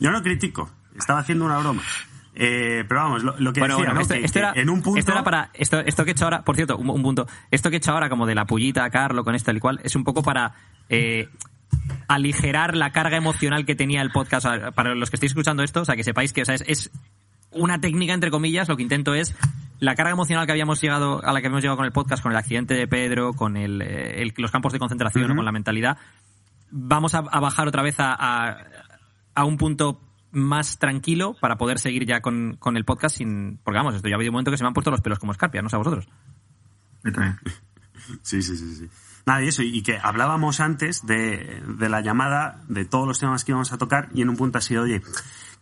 Yo 0.00 0.10
no 0.10 0.22
critico, 0.22 0.70
estaba 0.96 1.20
haciendo 1.20 1.44
una 1.44 1.58
broma. 1.58 1.82
Eh, 2.36 2.84
pero 2.88 3.00
vamos, 3.00 3.22
lo, 3.22 3.36
lo 3.38 3.52
que 3.52 3.60
Bueno, 3.60 3.76
decía, 3.76 3.92
bueno, 3.92 3.94
¿no? 3.94 4.00
esto, 4.00 4.14
Que- 4.32 4.38
era, 4.40 4.52
en 4.56 4.68
un 4.68 4.82
punto... 4.82 4.98
esto 4.98 5.12
era 5.12 5.22
para. 5.22 5.50
Esto, 5.54 5.78
esto 5.80 6.04
que 6.04 6.10
he 6.10 6.12
hecho 6.12 6.24
ahora, 6.24 6.42
por 6.42 6.56
cierto, 6.56 6.76
un, 6.76 6.90
un 6.90 7.02
punto. 7.02 7.26
Esto 7.50 7.70
que 7.70 7.76
he 7.76 7.78
hecho 7.78 7.92
ahora, 7.92 8.08
como 8.08 8.26
de 8.26 8.34
la 8.34 8.44
pullita 8.44 8.84
a 8.84 8.90
Carlo 8.90 9.22
con 9.24 9.34
esto 9.34 9.52
y 9.52 9.60
cual, 9.60 9.80
es 9.84 9.94
un 9.96 10.04
poco 10.04 10.22
para. 10.22 10.52
eh, 10.88 11.28
aligerar 12.08 12.76
la 12.76 12.90
carga 12.92 13.16
emocional 13.16 13.64
que 13.66 13.74
tenía 13.74 14.00
el 14.02 14.10
podcast. 14.10 14.46
Para 14.74 14.94
los 14.94 15.10
que 15.10 15.16
estéis 15.16 15.32
escuchando 15.32 15.62
esto, 15.62 15.82
o 15.82 15.84
sea, 15.84 15.96
que 15.96 16.04
sepáis 16.04 16.32
que 16.32 16.42
o 16.42 16.44
sea, 16.44 16.54
es, 16.54 16.64
es 16.66 16.90
una 17.50 17.80
técnica, 17.80 18.12
entre 18.14 18.30
comillas, 18.30 18.68
lo 18.68 18.76
que 18.76 18.82
intento 18.82 19.14
es 19.14 19.34
la 19.80 19.94
carga 19.94 20.12
emocional 20.12 20.46
que 20.46 20.52
habíamos 20.52 20.80
llegado, 20.80 21.20
a 21.24 21.32
la 21.32 21.40
que 21.40 21.46
habíamos 21.48 21.62
llegado 21.62 21.76
con 21.76 21.86
el 21.86 21.92
podcast, 21.92 22.22
con 22.22 22.32
el 22.32 22.38
accidente 22.38 22.74
de 22.74 22.86
Pedro, 22.86 23.32
con 23.34 23.56
el, 23.56 23.82
eh, 23.82 24.22
el- 24.22 24.32
los 24.36 24.50
campos 24.50 24.72
de 24.72 24.78
concentración 24.78 25.30
o 25.30 25.36
con 25.36 25.44
la 25.44 25.52
mentalidad, 25.52 25.98
vamos 26.70 27.14
a, 27.14 27.18
a 27.18 27.40
bajar 27.40 27.68
otra 27.68 27.82
vez 27.82 27.98
a, 28.00 28.14
a, 28.18 28.56
a 29.34 29.44
un 29.44 29.56
punto 29.56 30.00
más 30.34 30.78
tranquilo 30.78 31.36
para 31.40 31.56
poder 31.56 31.78
seguir 31.78 32.06
ya 32.06 32.20
con, 32.20 32.56
con 32.58 32.76
el 32.76 32.84
podcast 32.84 33.16
sin. 33.16 33.58
Porque 33.64 33.78
vamos, 33.78 33.94
esto 33.94 34.08
ya 34.08 34.14
ha 34.14 34.16
habido 34.16 34.30
un 34.30 34.34
momento 34.34 34.50
que 34.50 34.56
se 34.56 34.64
me 34.64 34.68
han 34.68 34.74
puesto 34.74 34.90
los 34.90 35.00
pelos 35.00 35.18
como 35.18 35.32
escarpia, 35.32 35.62
no 35.62 35.68
sé 35.68 35.76
a 35.76 35.78
vosotros. 35.78 36.08
Sí, 38.20 38.42
sí, 38.42 38.54
sí, 38.58 38.74
sí. 38.74 38.90
Nada, 39.24 39.42
y 39.42 39.48
eso, 39.48 39.62
y 39.62 39.82
que 39.82 39.96
hablábamos 39.96 40.60
antes 40.60 41.06
de, 41.06 41.62
de 41.66 41.88
la 41.88 42.02
llamada, 42.02 42.62
de 42.68 42.84
todos 42.84 43.08
los 43.08 43.18
temas 43.18 43.44
que 43.44 43.52
íbamos 43.52 43.72
a 43.72 43.78
tocar, 43.78 44.10
y 44.12 44.20
en 44.20 44.28
un 44.28 44.36
punto 44.36 44.58
ha 44.58 44.60
sido, 44.60 44.82
oye, 44.82 45.00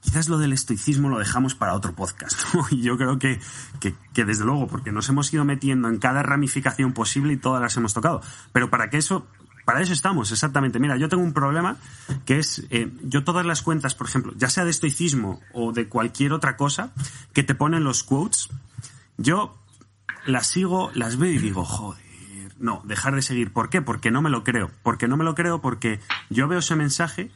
quizás 0.01 0.29
lo 0.29 0.39
del 0.39 0.53
estoicismo 0.53 1.09
lo 1.09 1.18
dejamos 1.18 1.55
para 1.55 1.75
otro 1.75 1.95
podcast. 1.95 2.41
Y 2.70 2.83
yo 2.83 2.97
creo 2.99 3.18
que, 3.18 3.41
que, 3.81 3.95
que 4.12 4.25
desde 4.25 4.45
luego, 4.45 4.66
porque 4.66 4.93
nos 4.93 5.09
hemos 5.09 5.33
ido 5.33 5.45
metiendo 5.45 5.89
en 5.89 5.99
cada 5.99 6.23
ramificación 6.23 6.93
posible 6.93 7.35
y 7.35 7.37
todas 7.37 7.62
las 7.62 7.77
hemos 7.77 7.95
tocado. 7.95 8.20
Pero 8.53 8.68
para 8.68 8.91
que 8.91 8.99
eso, 8.99 9.27
para 9.65 9.81
eso 9.81 9.93
estamos, 9.93 10.33
exactamente. 10.33 10.79
Mira, 10.79 10.97
yo 10.97 11.09
tengo 11.09 11.23
un 11.23 11.33
problema 11.33 11.77
que 12.25 12.39
es, 12.39 12.67
eh, 12.71 12.91
yo 13.03 13.25
todas 13.25 13.47
las 13.47 13.63
cuentas, 13.63 13.95
por 13.95 14.09
ejemplo, 14.09 14.33
ya 14.37 14.49
sea 14.49 14.65
de 14.65 14.71
estoicismo 14.71 15.41
o 15.53 15.73
de 15.73 15.89
cualquier 15.89 16.33
otra 16.33 16.57
cosa, 16.57 16.93
que 17.33 17.43
te 17.43 17.55
ponen 17.55 17.85
los 17.85 18.03
quotes, 18.03 18.49
yo 19.17 19.59
las 20.27 20.47
sigo, 20.49 20.91
las 20.95 21.17
veo 21.17 21.33
y 21.33 21.39
digo, 21.39 21.65
joder, 21.65 22.03
no, 22.59 22.83
dejar 22.85 23.15
de 23.15 23.23
seguir. 23.23 23.53
¿Por 23.53 23.71
qué? 23.71 23.83
Porque 23.83 24.11
no 24.11 24.23
me 24.23 24.31
lo 24.31 24.45
creo. 24.45 24.71
Porque 24.83 25.09
no 25.09 25.17
me 25.17 25.25
lo 25.25 25.35
creo 25.35 25.61
porque 25.61 26.01
yo 26.31 26.49
veo 26.49 26.61
ese 26.61 26.77
mensaje 26.77 27.31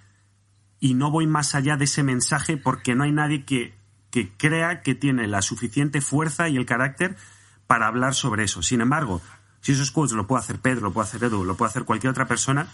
y 0.79 0.95
no 0.95 1.11
voy 1.11 1.27
más 1.27 1.55
allá 1.55 1.77
de 1.77 1.85
ese 1.85 2.03
mensaje 2.03 2.57
porque 2.57 2.95
no 2.95 3.05
hay 3.05 3.13
nadie 3.13 3.45
que, 3.45 3.75
que 4.11 4.31
crea 4.37 4.83
que 4.83 4.95
tiene 4.95 5.27
la 5.27 5.43
suficiente 5.43 6.01
fuerza 6.01 6.49
y 6.49 6.57
el 6.57 6.65
carácter 6.65 7.17
para 7.67 7.89
hablar 7.89 8.15
sobre 8.15 8.45
eso. 8.45 8.63
Sin 8.63 8.81
embargo, 8.81 9.21
si 9.67 9.73
esos 9.73 9.91
quotes 9.91 10.15
lo 10.15 10.29
puede 10.29 10.45
hacer 10.45 10.61
Pedro, 10.61 10.83
lo 10.83 10.93
puede 10.93 11.09
hacer 11.09 11.25
Edu, 11.25 11.45
lo 11.45 11.57
puede 11.57 11.71
hacer 11.71 11.83
cualquier 11.83 12.13
otra 12.13 12.29
persona, 12.29 12.69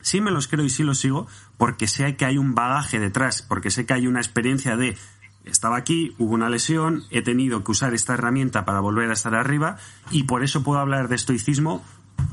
sí 0.00 0.22
me 0.22 0.30
los 0.30 0.48
creo 0.48 0.64
y 0.64 0.70
sí 0.70 0.82
los 0.82 0.96
sigo 0.96 1.26
porque 1.58 1.86
sé 1.86 2.16
que 2.16 2.24
hay 2.24 2.38
un 2.38 2.54
bagaje 2.54 2.98
detrás, 2.98 3.42
porque 3.42 3.70
sé 3.70 3.84
que 3.84 3.92
hay 3.92 4.06
una 4.06 4.20
experiencia 4.20 4.74
de 4.74 4.96
estaba 5.44 5.76
aquí, 5.76 6.14
hubo 6.16 6.32
una 6.32 6.48
lesión, 6.48 7.02
he 7.10 7.20
tenido 7.20 7.62
que 7.62 7.72
usar 7.72 7.92
esta 7.92 8.14
herramienta 8.14 8.64
para 8.64 8.80
volver 8.80 9.10
a 9.10 9.12
estar 9.12 9.34
arriba 9.34 9.76
y 10.10 10.22
por 10.22 10.42
eso 10.42 10.62
puedo 10.62 10.80
hablar 10.80 11.08
de 11.08 11.16
estoicismo 11.16 11.84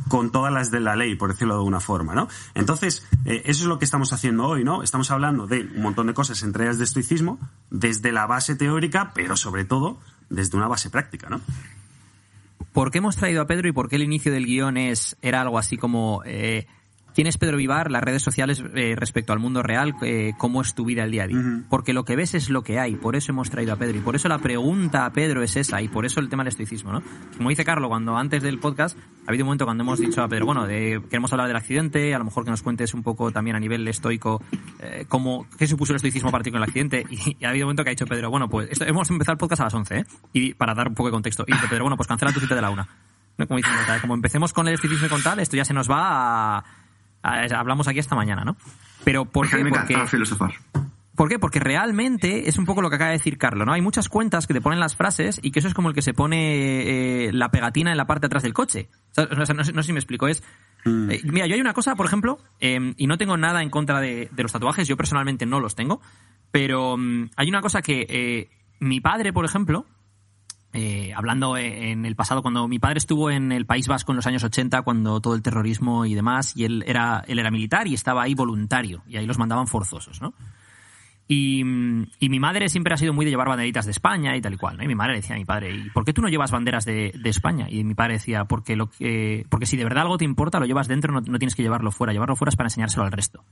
con 0.07 0.31
todas 0.31 0.53
las 0.53 0.71
de 0.71 0.79
la 0.79 0.95
ley, 0.95 1.15
por 1.15 1.33
decirlo 1.33 1.55
de 1.55 1.59
alguna 1.59 1.81
forma, 1.81 2.15
¿no? 2.15 2.29
Entonces, 2.53 3.05
eh, 3.25 3.41
eso 3.43 3.63
es 3.63 3.67
lo 3.67 3.77
que 3.77 3.83
estamos 3.83 4.13
haciendo 4.13 4.45
hoy, 4.45 4.63
¿no? 4.63 4.83
Estamos 4.83 5.11
hablando 5.11 5.47
de 5.47 5.69
un 5.75 5.81
montón 5.81 6.07
de 6.07 6.13
cosas, 6.13 6.43
entre 6.43 6.63
ellas 6.63 6.77
de 6.77 6.85
estoicismo, 6.85 7.39
desde 7.69 8.13
la 8.13 8.25
base 8.25 8.55
teórica, 8.55 9.11
pero 9.13 9.35
sobre 9.35 9.65
todo 9.65 9.99
desde 10.29 10.55
una 10.55 10.69
base 10.69 10.89
práctica, 10.89 11.27
¿no? 11.29 11.41
¿Por 12.73 12.91
qué 12.91 12.99
hemos 12.99 13.17
traído 13.17 13.41
a 13.41 13.47
Pedro 13.47 13.67
y 13.67 13.73
por 13.73 13.89
qué 13.89 13.97
el 13.97 14.03
inicio 14.03 14.31
del 14.31 14.45
guion 14.45 14.77
es, 14.77 15.17
era 15.21 15.41
algo 15.41 15.57
así 15.57 15.77
como 15.77 16.21
eh, 16.25 16.67
¿quién 17.13 17.27
es 17.27 17.37
Pedro 17.37 17.57
Vivar? 17.57 17.91
Las 17.91 18.03
redes 18.03 18.21
sociales 18.23 18.63
eh, 18.75 18.95
respecto 18.97 19.33
al 19.33 19.39
mundo 19.39 19.63
real, 19.63 19.93
eh, 20.01 20.33
¿cómo 20.37 20.61
es 20.61 20.73
tu 20.73 20.85
vida 20.85 21.03
el 21.03 21.11
día 21.11 21.23
a 21.23 21.27
día? 21.27 21.37
Porque 21.69 21.93
lo 21.93 22.05
que 22.05 22.15
ves 22.15 22.33
es 22.33 22.49
lo 22.49 22.63
que 22.63 22.79
hay, 22.79 22.95
por 22.95 23.15
eso 23.15 23.31
hemos 23.31 23.49
traído 23.49 23.73
a 23.73 23.75
Pedro 23.75 23.97
y 23.97 24.01
por 24.01 24.15
eso 24.15 24.27
la 24.27 24.39
pregunta 24.39 25.05
a 25.05 25.11
Pedro 25.11 25.43
es 25.43 25.55
esa 25.55 25.81
y 25.81 25.87
por 25.87 26.05
eso 26.05 26.19
el 26.19 26.29
tema 26.29 26.43
del 26.43 26.49
estoicismo, 26.49 26.91
¿no? 26.91 27.01
Como 27.37 27.49
dice 27.49 27.63
Carlos, 27.65 27.89
cuando 27.89 28.17
antes 28.17 28.41
del 28.43 28.59
podcast 28.59 28.97
ha 29.25 29.29
habido 29.29 29.43
un 29.43 29.47
momento 29.47 29.65
cuando 29.65 29.83
hemos 29.83 29.99
dicho 29.99 30.21
a 30.23 30.27
Pedro, 30.27 30.45
bueno, 30.45 30.65
de, 30.65 31.01
queremos 31.09 31.31
hablar 31.31 31.47
del 31.47 31.57
accidente, 31.57 32.13
a 32.15 32.17
lo 32.19 32.25
mejor 32.25 32.43
que 32.45 32.51
nos 32.51 32.61
cuentes 32.61 32.93
un 32.93 33.03
poco 33.03 33.31
también 33.31 33.55
a 33.55 33.59
nivel 33.59 33.87
estoico 33.87 34.41
eh, 34.79 35.05
cómo, 35.07 35.47
qué 35.57 35.67
supuso 35.67 35.93
el 35.93 35.97
estoicismo 35.97 36.31
para 36.31 36.43
ti 36.43 36.51
con 36.51 36.57
el 36.57 36.63
accidente 36.63 37.05
y, 37.09 37.37
y 37.39 37.45
ha 37.45 37.49
habido 37.49 37.65
un 37.65 37.69
momento 37.69 37.83
que 37.83 37.89
ha 37.89 37.93
dicho 37.93 38.05
Pedro, 38.05 38.29
bueno, 38.29 38.49
pues 38.49 38.69
esto, 38.71 38.85
hemos 38.85 39.09
empezado 39.09 39.33
el 39.33 39.37
podcast 39.37 39.61
a 39.61 39.65
las 39.65 39.73
11, 39.73 39.97
¿eh? 39.99 40.05
Y 40.33 40.53
para 40.53 40.73
dar 40.73 40.87
un 40.87 40.95
poco 40.95 41.09
de 41.09 41.13
contexto. 41.13 41.43
Y 41.47 41.51
dice 41.53 41.67
Pedro, 41.69 41.83
bueno, 41.83 41.97
pues 41.97 42.07
cancela 42.07 42.31
tu 42.31 42.39
cita 42.39 42.55
de 42.55 42.61
la 42.61 42.69
una. 42.69 42.87
¿no? 43.37 43.47
Como 43.47 43.57
diciendo, 43.57 43.81
como 44.01 44.13
empecemos 44.13 44.53
con 44.53 44.67
el 44.67 44.73
estoicismo 44.75 45.07
y 45.07 45.09
con 45.09 45.23
tal, 45.23 45.39
esto 45.39 45.55
ya 45.57 45.65
se 45.65 45.73
nos 45.73 45.89
va 45.89 46.57
a- 46.57 46.63
hablamos 47.23 47.87
aquí 47.87 47.99
hasta 47.99 48.15
mañana, 48.15 48.43
¿no? 48.43 48.57
Pero 49.03 49.25
¿por 49.25 49.49
qué? 49.49 49.57
Porque, 49.79 49.93
filosofar. 50.07 50.51
¿Por 51.15 51.27
qué? 51.29 51.39
Porque 51.39 51.59
realmente 51.59 52.47
es 52.49 52.57
un 52.57 52.65
poco 52.65 52.81
lo 52.81 52.89
que 52.89 52.95
acaba 52.95 53.11
de 53.11 53.17
decir 53.17 53.37
Carlos, 53.37 53.65
¿no? 53.67 53.73
Hay 53.73 53.81
muchas 53.81 54.09
cuentas 54.09 54.47
que 54.47 54.53
te 54.53 54.61
ponen 54.61 54.79
las 54.79 54.95
frases 54.95 55.39
y 55.43 55.51
que 55.51 55.59
eso 55.59 55.67
es 55.67 55.73
como 55.73 55.89
el 55.89 55.93
que 55.95 56.01
se 56.01 56.13
pone 56.13 57.27
eh, 57.27 57.33
la 57.33 57.49
pegatina 57.51 57.91
en 57.91 57.97
la 57.97 58.05
parte 58.05 58.21
de 58.21 58.27
atrás 58.27 58.43
del 58.43 58.53
coche. 58.53 58.89
O 59.11 59.13
sea, 59.13 59.25
no, 59.27 59.45
sé- 59.45 59.53
no 59.53 59.63
sé- 59.63 59.83
si 59.83 59.93
me 59.93 59.99
explico, 59.99 60.27
es... 60.27 60.41
eh, 60.85 61.21
mira, 61.25 61.45
yo 61.47 61.55
hay 61.55 61.61
una 61.61 61.73
cosa, 61.73 61.95
por 61.95 62.05
ejemplo, 62.05 62.39
eh, 62.59 62.93
y 62.97 63.07
no 63.07 63.17
tengo 63.17 63.37
nada 63.37 63.61
en 63.61 63.69
contra 63.69 63.99
de, 63.99 64.29
de 64.31 64.43
los 64.43 64.51
tatuajes, 64.51 64.87
yo 64.87 64.97
personalmente 64.97 65.45
no 65.45 65.59
los 65.59 65.75
tengo, 65.75 66.01
pero 66.49 66.95
mm, 66.97 67.29
hay 67.35 67.49
una 67.49 67.61
cosa 67.61 67.81
que 67.81 68.05
eh, 68.09 68.49
mi 68.79 68.99
padre, 69.01 69.31
por 69.33 69.45
ejemplo, 69.45 69.85
eh, 70.73 71.11
hablando 71.15 71.57
eh, 71.57 71.91
en 71.91 72.05
el 72.05 72.15
pasado, 72.15 72.41
cuando 72.41 72.67
mi 72.67 72.79
padre 72.79 72.97
estuvo 72.99 73.29
en 73.29 73.51
el 73.51 73.65
País 73.65 73.87
Vasco 73.87 74.11
en 74.11 74.15
los 74.17 74.27
años 74.27 74.43
80, 74.43 74.81
cuando 74.83 75.19
todo 75.21 75.35
el 75.35 75.41
terrorismo 75.41 76.05
y 76.05 76.13
demás, 76.15 76.55
y 76.55 76.65
él 76.65 76.83
era, 76.87 77.23
él 77.27 77.39
era 77.39 77.51
militar 77.51 77.87
y 77.87 77.93
estaba 77.93 78.23
ahí 78.23 78.33
voluntario, 78.35 79.03
y 79.07 79.17
ahí 79.17 79.25
los 79.25 79.37
mandaban 79.37 79.67
forzosos, 79.67 80.21
¿no? 80.21 80.33
Y, 81.27 81.63
mm, 81.63 82.07
y 82.19 82.29
mi 82.29 82.39
madre 82.41 82.67
siempre 82.67 82.93
ha 82.93 82.97
sido 82.97 83.13
muy 83.13 83.23
de 83.25 83.31
llevar 83.31 83.47
banderitas 83.47 83.85
de 83.85 83.91
España 83.91 84.35
y 84.35 84.41
tal 84.41 84.53
y 84.53 84.57
cual, 84.57 84.77
¿no? 84.77 84.83
Y 84.83 84.87
mi 84.87 84.95
madre 84.95 85.15
decía 85.15 85.35
a 85.35 85.39
mi 85.39 85.45
padre, 85.45 85.73
¿y 85.73 85.89
por 85.91 86.03
qué 86.03 86.11
tú 86.13 86.21
no 86.21 86.27
llevas 86.27 86.51
banderas 86.51 86.83
de, 86.83 87.13
de 87.17 87.29
España? 87.29 87.67
Y 87.69 87.83
mi 87.85 87.93
padre 87.95 88.13
decía, 88.15 88.43
porque, 88.45 88.75
lo 88.75 88.89
que, 88.89 89.45
porque 89.49 89.65
si 89.65 89.77
de 89.77 89.83
verdad 89.85 90.03
algo 90.03 90.17
te 90.17 90.25
importa, 90.25 90.59
lo 90.59 90.65
llevas 90.65 90.89
dentro, 90.89 91.13
no, 91.13 91.21
no 91.21 91.39
tienes 91.39 91.55
que 91.55 91.63
llevarlo 91.63 91.91
fuera. 91.91 92.11
Llevarlo 92.11 92.35
fuera 92.35 92.49
es 92.49 92.57
para 92.57 92.67
enseñárselo 92.67 93.05
al 93.05 93.13
resto. 93.13 93.45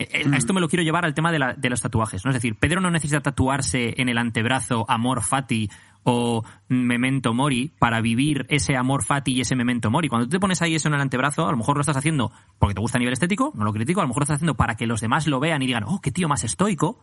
Eh, 0.00 0.08
eh, 0.10 0.24
A 0.32 0.36
esto 0.36 0.52
me 0.52 0.60
lo 0.60 0.68
quiero 0.68 0.82
llevar 0.82 1.04
al 1.04 1.14
tema 1.14 1.30
de, 1.30 1.38
la- 1.38 1.54
de 1.54 1.70
los 1.70 1.80
tatuajes, 1.80 2.24
¿no? 2.24 2.30
Es 2.32 2.34
decir, 2.34 2.56
Pedro 2.58 2.80
no 2.80 2.90
necesita 2.90 3.20
tatuarse 3.20 3.94
en 3.98 4.08
el 4.08 4.18
antebrazo 4.18 4.84
Amor 4.90 5.22
Fati 5.22 5.70
o 6.04 6.44
Memento 6.68 7.32
Mori 7.34 7.72
para 7.78 8.00
vivir 8.00 8.46
ese 8.48 8.76
Amor 8.76 9.04
Fati 9.04 9.32
y 9.32 9.40
ese 9.40 9.56
Memento 9.56 9.90
Mori. 9.90 10.08
Cuando 10.08 10.26
tú 10.26 10.30
te 10.30 10.40
pones 10.40 10.62
ahí 10.62 10.74
eso 10.74 10.88
en 10.88 10.94
el 10.94 11.00
antebrazo, 11.00 11.46
a 11.46 11.50
lo 11.50 11.56
mejor 11.56 11.76
lo 11.76 11.82
estás 11.82 11.96
haciendo 11.96 12.32
porque 12.58 12.74
te 12.74 12.80
gusta 12.80 12.98
a 12.98 13.00
nivel 13.00 13.12
estético, 13.12 13.52
no 13.54 13.64
lo 13.64 13.72
critico, 13.72 14.00
a 14.00 14.04
lo 14.04 14.08
mejor 14.08 14.22
lo 14.22 14.24
estás 14.24 14.36
haciendo 14.36 14.54
para 14.54 14.76
que 14.76 14.86
los 14.86 15.00
demás 15.00 15.26
lo 15.26 15.40
vean 15.40 15.62
y 15.62 15.66
digan, 15.66 15.84
oh, 15.84 16.00
qué 16.00 16.10
tío 16.10 16.28
más 16.28 16.44
estoico. 16.44 17.00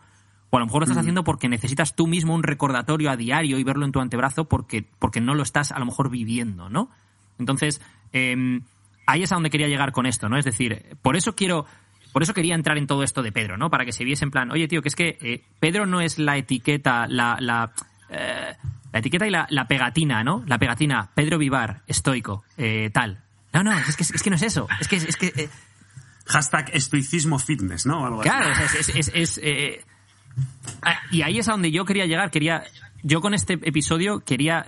O 0.51 0.57
a 0.57 0.59
lo 0.61 0.65
mejor 0.65 0.81
lo 0.81 0.85
estás 0.85 0.97
haciendo 0.97 1.23
porque 1.23 1.47
necesitas 1.47 1.95
tú 1.95 2.07
mismo 2.07 2.33
un 2.33 2.41
recordatorio 2.41 3.11
a 3.11 3.15
diario 3.15 3.59
y 3.59 3.63
verlo 3.63 3.85
en 3.85 3.91
tu 3.91 3.99
antebrazo 3.99 4.45
porque, 4.45 4.83
porque 4.97 5.21
no 5.21 5.35
lo 5.35 5.43
estás 5.43 5.71
a 5.71 5.77
lo 5.77 5.85
mejor 5.85 6.09
viviendo, 6.09 6.69
¿no? 6.69 6.89
Entonces, 7.37 7.81
eh, 8.13 8.59
ahí 9.09 9.23
es 9.23 9.31
a 9.31 9.35
donde 9.35 9.49
quería 9.49 9.67
llegar 9.67 9.91
con 9.91 10.05
esto, 10.05 10.29
¿no? 10.29 10.37
Es 10.37 10.45
decir, 10.45 10.97
por 11.01 11.15
eso 11.15 11.35
quiero, 11.35 11.65
por 12.13 12.21
eso 12.21 12.33
quería 12.33 12.55
entrar 12.55 12.77
en 12.77 12.85
todo 12.85 13.03
esto 13.03 13.23
de 13.23 13.31
Pedro, 13.31 13.57
¿no? 13.57 13.69
Para 13.69 13.85
que 13.85 13.91
se 13.91 14.03
viese 14.03 14.23
en 14.23 14.31
plan, 14.31 14.51
oye, 14.51 14.67
tío, 14.67 14.81
que 14.81 14.89
es 14.89 14.95
que 14.95 15.17
eh, 15.21 15.43
Pedro 15.59 15.85
no 15.85 15.99
es 15.99 16.19
la 16.19 16.37
etiqueta, 16.37 17.07
la, 17.07 17.37
la, 17.39 17.73
eh, 18.09 18.55
la 18.91 18.99
etiqueta 18.99 19.27
y 19.27 19.29
la, 19.31 19.47
la 19.49 19.67
pegatina, 19.67 20.23
¿no? 20.23 20.43
La 20.47 20.57
pegatina, 20.57 21.09
Pedro 21.13 21.37
Vivar, 21.37 21.81
estoico, 21.87 22.43
eh, 22.57 22.89
tal. 22.93 23.21
No, 23.53 23.63
no, 23.63 23.71
es 23.77 23.95
que, 23.95 24.03
es 24.03 24.23
que 24.23 24.29
no 24.29 24.35
es 24.35 24.43
eso. 24.43 24.67
Es 24.79 24.87
que, 24.87 24.95
es 24.97 25.15
que 25.17 25.27
eh, 25.35 25.49
Hashtag 26.27 26.69
estoicismo 26.73 27.39
fitness, 27.39 27.85
¿no? 27.87 28.05
Algo. 28.05 28.21
Claro, 28.21 28.51
es, 28.51 28.75
es- 28.75 28.89
es- 28.95 29.11
es, 29.15 29.39
eh, 29.43 29.83
y 31.11 31.21
ahí 31.23 31.39
es 31.39 31.47
a 31.47 31.51
donde 31.53 31.71
yo 31.71 31.85
quería 31.85 32.05
llegar. 32.05 32.29
Quería, 32.31 32.63
yo 33.03 33.21
con 33.21 33.33
este 33.33 33.53
episodio 33.53 34.19
quería 34.21 34.65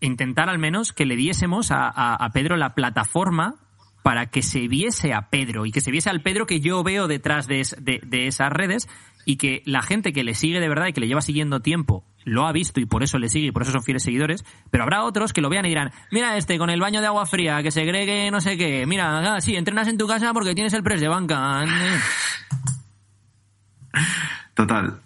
intentar 0.00 0.48
al 0.48 0.58
menos 0.58 0.92
que 0.92 1.06
le 1.06 1.16
diésemos 1.16 1.70
a, 1.70 1.88
a- 1.88 2.14
a 2.14 2.30
Pedro 2.30 2.56
la 2.56 2.74
plataforma 2.74 3.54
para 4.02 4.26
que 4.26 4.42
se 4.42 4.68
viese 4.68 5.12
a 5.12 5.28
Pedro 5.28 5.66
y 5.66 5.72
que 5.72 5.80
se 5.80 5.90
viese 5.90 6.08
al 6.10 6.22
Pedro 6.22 6.46
que 6.46 6.60
yo 6.60 6.82
veo 6.84 7.08
detrás 7.08 7.46
de, 7.46 7.60
es- 7.60 7.76
de- 7.80 8.00
de 8.04 8.26
esas 8.26 8.50
redes 8.52 8.88
y 9.24 9.36
que 9.36 9.62
la 9.66 9.82
gente 9.82 10.12
que 10.12 10.24
le 10.24 10.34
sigue 10.34 10.60
de 10.60 10.68
verdad 10.68 10.86
y 10.86 10.92
que 10.92 11.00
le 11.00 11.08
lleva 11.08 11.20
siguiendo 11.20 11.60
tiempo 11.60 12.04
lo 12.24 12.46
ha 12.46 12.52
visto 12.52 12.80
y 12.80 12.86
por 12.86 13.02
eso 13.02 13.18
le 13.18 13.28
sigue 13.28 13.48
y 13.48 13.52
por 13.52 13.62
eso 13.62 13.72
son 13.72 13.82
fieles 13.82 14.02
seguidores, 14.02 14.44
pero 14.70 14.84
habrá 14.84 15.04
otros 15.04 15.32
que 15.32 15.40
lo 15.40 15.48
vean 15.48 15.64
y 15.64 15.70
dirán, 15.70 15.92
mira 16.10 16.36
este 16.36 16.58
con 16.58 16.70
el 16.70 16.80
baño 16.80 17.00
de 17.00 17.06
agua 17.06 17.26
fría, 17.26 17.62
que 17.62 17.70
segregue 17.70 18.30
no 18.30 18.40
sé 18.40 18.56
qué, 18.56 18.86
mira, 18.86 19.36
ah, 19.36 19.40
sí, 19.40 19.56
entrenas 19.56 19.88
en 19.88 19.98
tu 19.98 20.06
casa 20.06 20.32
porque 20.32 20.54
tienes 20.54 20.72
el 20.74 20.82
press 20.82 21.00
de 21.00 21.08
banca. 21.08 21.64
Total. 24.54 25.00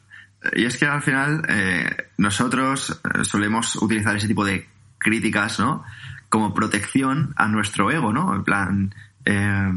Y 0.54 0.64
es 0.64 0.76
que 0.76 0.86
al 0.86 1.02
final 1.02 1.44
eh, 1.48 2.08
nosotros 2.18 3.00
eh, 3.04 3.24
solemos 3.24 3.76
utilizar 3.76 4.16
ese 4.16 4.26
tipo 4.26 4.44
de 4.44 4.68
críticas, 4.98 5.60
¿no? 5.60 5.84
Como 6.28 6.54
protección 6.54 7.32
a 7.36 7.46
nuestro 7.48 7.90
ego, 7.90 8.12
¿no? 8.12 8.34
En 8.34 8.42
plan, 8.42 8.94
eh, 9.24 9.70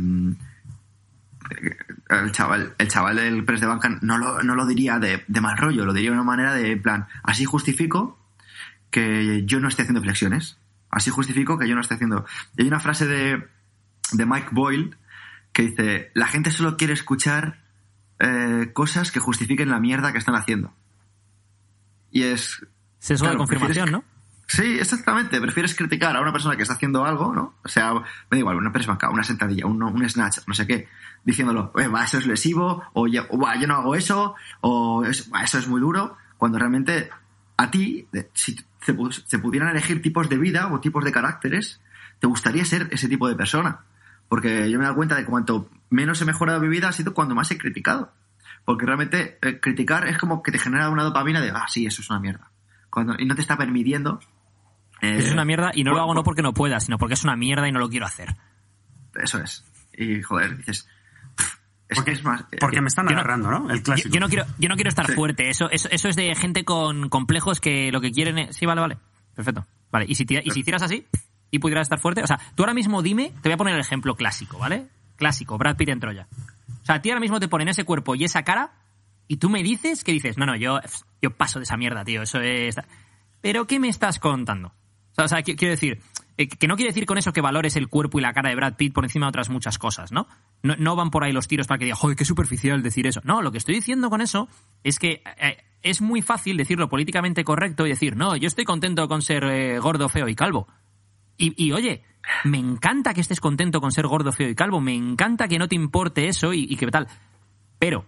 el 2.09 2.31
chaval, 2.31 2.75
el 2.77 2.87
chaval 2.87 3.15
del 3.17 3.45
press 3.45 3.61
de 3.61 3.67
banca 3.67 3.89
no 4.01 4.17
lo, 4.17 4.43
no 4.43 4.55
lo 4.55 4.65
diría 4.65 4.99
de, 4.99 5.23
de 5.27 5.41
mal 5.41 5.57
rollo, 5.57 5.85
lo 5.85 5.93
diría 5.93 6.11
de 6.11 6.15
una 6.15 6.23
manera 6.23 6.53
de, 6.53 6.71
en 6.71 6.81
plan, 6.81 7.07
así 7.23 7.45
justifico 7.45 8.19
que 8.91 9.43
yo 9.45 9.59
no 9.59 9.67
esté 9.67 9.81
haciendo 9.81 10.01
flexiones. 10.01 10.57
Así 10.89 11.09
justifico 11.09 11.59
que 11.59 11.67
yo 11.67 11.75
no 11.75 11.81
esté 11.81 11.95
haciendo. 11.95 12.25
Y 12.55 12.61
hay 12.61 12.67
una 12.69 12.79
frase 12.79 13.05
de, 13.05 13.45
de 14.13 14.25
Mike 14.25 14.49
Boyle 14.51 14.95
que 15.51 15.63
dice, 15.63 16.11
la 16.13 16.27
gente 16.27 16.51
solo 16.51 16.77
quiere 16.77 16.93
escuchar 16.93 17.65
eh, 18.19 18.71
cosas 18.71 19.11
que 19.11 19.19
justifiquen 19.19 19.69
la 19.69 19.81
mierda 19.81 20.13
que 20.13 20.19
están 20.19 20.35
haciendo. 20.35 20.73
Y 22.11 22.23
es... 22.23 22.65
Sesgo 22.99 23.25
de 23.25 23.31
claro, 23.31 23.37
confirmación, 23.39 23.91
¿no? 23.91 24.03
Sí, 24.47 24.77
exactamente. 24.79 25.41
Prefieres 25.41 25.73
criticar 25.75 26.15
a 26.15 26.21
una 26.21 26.31
persona 26.31 26.55
que 26.55 26.61
está 26.61 26.75
haciendo 26.75 27.03
algo, 27.03 27.33
¿no? 27.33 27.55
O 27.63 27.67
sea, 27.67 27.93
me 27.93 28.03
da 28.29 28.37
igual, 28.37 28.57
una 28.57 28.71
press 28.71 28.85
banca, 28.87 29.09
una 29.09 29.23
sentadilla, 29.23 29.65
un, 29.65 29.81
un 29.81 30.09
snatch, 30.09 30.39
no 30.47 30.53
sé 30.53 30.67
qué, 30.67 30.87
diciéndolo, 31.23 31.71
"Eh, 31.77 31.87
va, 31.87 32.03
eso 32.03 32.19
es 32.19 32.27
lesivo, 32.27 32.83
o, 32.93 33.07
ya- 33.07 33.25
o, 33.29 33.39
"Va, 33.39 33.55
yo 33.59 33.67
no 33.67 33.75
hago 33.75 33.95
eso, 33.95 34.35
o 34.61 35.03
es- 35.03 35.31
"Va, 35.33 35.41
eso 35.43 35.57
es 35.57 35.67
muy 35.67 35.81
duro, 35.81 36.15
cuando 36.37 36.59
realmente 36.59 37.09
a 37.57 37.71
ti, 37.71 38.07
si 38.33 38.55
se 38.79 39.39
pudieran 39.39 39.69
elegir 39.69 40.01
tipos 40.01 40.29
de 40.29 40.37
vida 40.37 40.71
o 40.71 40.79
tipos 40.79 41.03
de 41.03 41.11
caracteres, 41.11 41.81
te 42.19 42.27
gustaría 42.27 42.63
ser 42.65 42.87
ese 42.91 43.07
tipo 43.09 43.27
de 43.27 43.35
persona. 43.35 43.79
Porque 44.29 44.69
yo 44.69 44.77
me 44.77 44.83
he 44.83 44.87
dado 44.87 44.95
cuenta 44.95 45.15
de 45.15 45.23
que 45.23 45.29
cuanto 45.29 45.69
menos 45.89 46.21
he 46.21 46.25
mejorado 46.25 46.59
mi 46.59 46.67
vida 46.67 46.89
ha 46.89 46.91
sido 46.91 47.13
cuando 47.13 47.33
más 47.35 47.49
he 47.51 47.57
criticado. 47.57 48.11
Porque 48.63 48.85
realmente 48.85 49.37
eh, 49.41 49.59
criticar 49.59 50.07
es 50.07 50.17
como 50.17 50.41
que 50.43 50.51
te 50.51 50.59
genera 50.59 50.89
una 50.89 51.03
dopamina 51.03 51.41
de, 51.41 51.51
ah, 51.51 51.65
sí, 51.67 51.85
eso 51.85 52.01
es 52.01 52.09
una 52.09 52.19
mierda. 52.19 52.51
Cuando, 52.89 53.15
y 53.17 53.25
no 53.25 53.35
te 53.35 53.41
está 53.41 53.57
permitiendo. 53.57 54.19
Eh, 55.13 55.17
Es 55.19 55.31
una 55.31 55.45
mierda 55.45 55.71
y 55.73 55.83
no 55.83 55.91
lo 55.93 55.99
hago 56.01 56.13
no 56.13 56.19
por- 56.19 56.25
porque 56.25 56.41
no 56.41 56.53
pueda, 56.53 56.79
sino 56.79 56.97
porque 56.97 57.13
es 57.15 57.23
una 57.23 57.35
mierda 57.35 57.67
y 57.67 57.71
no 57.71 57.79
lo 57.79 57.89
quiero 57.89 58.05
hacer. 58.05 58.35
Eso 59.21 59.39
es. 59.39 59.63
Y 59.97 60.21
joder, 60.21 60.57
dices. 60.57 60.87
"Pff, 61.35 61.55
Es 61.87 61.95
Porque, 61.97 62.11
que 62.11 62.17
es 62.17 62.23
más. 62.23 62.41
eh, 62.51 62.57
porque 62.59 62.81
me 62.81 62.87
están 62.87 63.05
yo 63.05 63.11
no- 63.13 63.19
agarrando, 63.19 63.51
¿no? 63.51 63.69
El 63.69 63.77
Yo, 63.77 63.83
clásico. 63.83 64.09
yo 64.13 64.19
no 64.19 64.27
quiero, 64.27 64.45
yo 64.57 64.69
no 64.69 64.75
quiero 64.75 64.89
estar 64.89 65.05
Sí. 65.07 65.13
fuerte. 65.13 65.49
Eso, 65.49 65.69
eso, 65.69 65.87
eso 65.91 66.09
es 66.09 66.15
de 66.15 66.33
gente 66.35 66.65
con 66.65 67.09
complejos 67.09 67.61
que 67.61 67.91
lo 67.91 68.01
que 68.01 68.11
quieren 68.11 68.37
es. 68.39 68.55
Sí, 68.57 68.65
vale, 68.65 68.81
vale. 68.81 68.97
Perfecto. 69.35 69.65
Vale. 69.91 70.05
Y 70.09 70.15
si, 70.15 70.25
tira- 70.25 70.41
y 70.43 70.49
si 70.49 70.61
hicieras 70.61 70.81
así 70.81 71.05
y 71.51 71.59
pudieras 71.59 71.85
estar 71.85 71.99
fuerte. 71.99 72.23
O 72.23 72.27
sea, 72.27 72.39
tú 72.55 72.63
ahora 72.63 72.73
mismo 72.73 73.01
dime, 73.03 73.31
te 73.41 73.49
voy 73.49 73.53
a 73.53 73.57
poner 73.57 73.75
el 73.75 73.79
ejemplo 73.81 74.15
clásico, 74.15 74.57
¿vale? 74.57 74.87
Clásico, 75.15 75.57
Brad 75.57 75.77
Pitt 75.77 75.89
en 75.89 75.99
Troya. 75.99 76.27
O 76.81 76.85
sea, 76.85 76.95
a 76.95 77.01
ti 77.01 77.09
ahora 77.11 77.21
mismo 77.21 77.39
te 77.39 77.47
ponen 77.47 77.67
ese 77.69 77.83
cuerpo 77.85 78.15
y 78.15 78.23
esa 78.25 78.43
cara 78.43 78.71
y 79.27 79.37
tú 79.37 79.49
me 79.49 79.61
dices 79.63 80.03
que 80.03 80.11
dices, 80.11 80.37
no, 80.37 80.45
no, 80.45 80.55
yo, 80.55 80.79
yo 81.21 81.31
paso 81.31 81.59
de 81.59 81.63
esa 81.63 81.77
mierda, 81.77 82.03
tío. 82.03 82.23
Eso 82.23 82.41
es. 82.41 82.75
Pero 83.41 83.65
¿qué 83.67 83.79
me 83.79 83.87
estás 83.89 84.17
contando? 84.19 84.73
O 85.17 85.27
sea, 85.27 85.41
quiero 85.41 85.71
decir, 85.71 86.01
eh, 86.37 86.47
que 86.47 86.67
no 86.67 86.75
quiere 86.75 86.89
decir 86.89 87.05
con 87.05 87.17
eso 87.17 87.31
que 87.31 87.41
valores 87.41 87.75
el 87.75 87.87
cuerpo 87.87 88.19
y 88.19 88.21
la 88.21 88.33
cara 88.33 88.49
de 88.49 88.55
Brad 88.55 88.75
Pitt 88.75 88.93
por 88.93 89.05
encima 89.05 89.27
de 89.27 89.29
otras 89.29 89.49
muchas 89.49 89.77
cosas, 89.77 90.11
¿no? 90.11 90.27
No, 90.63 90.95
van 90.95 91.11
por 91.11 91.23
ahí 91.23 91.31
los 91.31 91.47
tiros 91.47 91.67
para 91.67 91.77
que 91.77 91.85
diga, 91.85 91.95
joder, 91.95 92.17
qué 92.17 92.25
superficial 92.25 92.81
decir 92.83 93.07
eso. 93.07 93.21
No, 93.23 93.41
lo 93.41 93.51
que 93.51 93.57
estoy 93.57 93.75
diciendo 93.75 94.09
con 94.09 94.21
eso 94.21 94.49
es 94.83 94.99
que 94.99 95.21
eh, 95.39 95.57
es 95.81 96.01
muy 96.01 96.21
fácil 96.21 96.57
decirlo 96.57 96.89
políticamente 96.89 97.43
correcto 97.43 97.85
y 97.85 97.89
decir, 97.89 98.17
no, 98.17 98.35
yo 98.35 98.47
estoy 98.47 98.65
contento 98.65 99.07
con 99.07 99.21
ser 99.21 99.43
eh, 99.45 99.79
gordo, 99.79 100.09
feo 100.09 100.27
y 100.27 100.35
calvo. 100.35 100.67
Y, 101.37 101.73
oye, 101.73 102.01
me 102.45 102.57
encanta 102.57 103.13
que 103.13 103.19
estés 103.19 103.41
contento 103.41 103.81
con 103.81 103.91
ser 103.91 104.07
gordo, 104.07 104.31
feo 104.31 104.47
y 104.47 104.55
calvo, 104.55 104.79
me 104.79 104.95
encanta 104.95 105.49
que 105.49 105.59
no 105.59 105.67
te 105.67 105.75
importe 105.75 106.29
eso 106.29 106.53
y, 106.53 106.63
y 106.69 106.77
que 106.77 106.87
tal. 106.87 107.09
Pero 107.77 108.05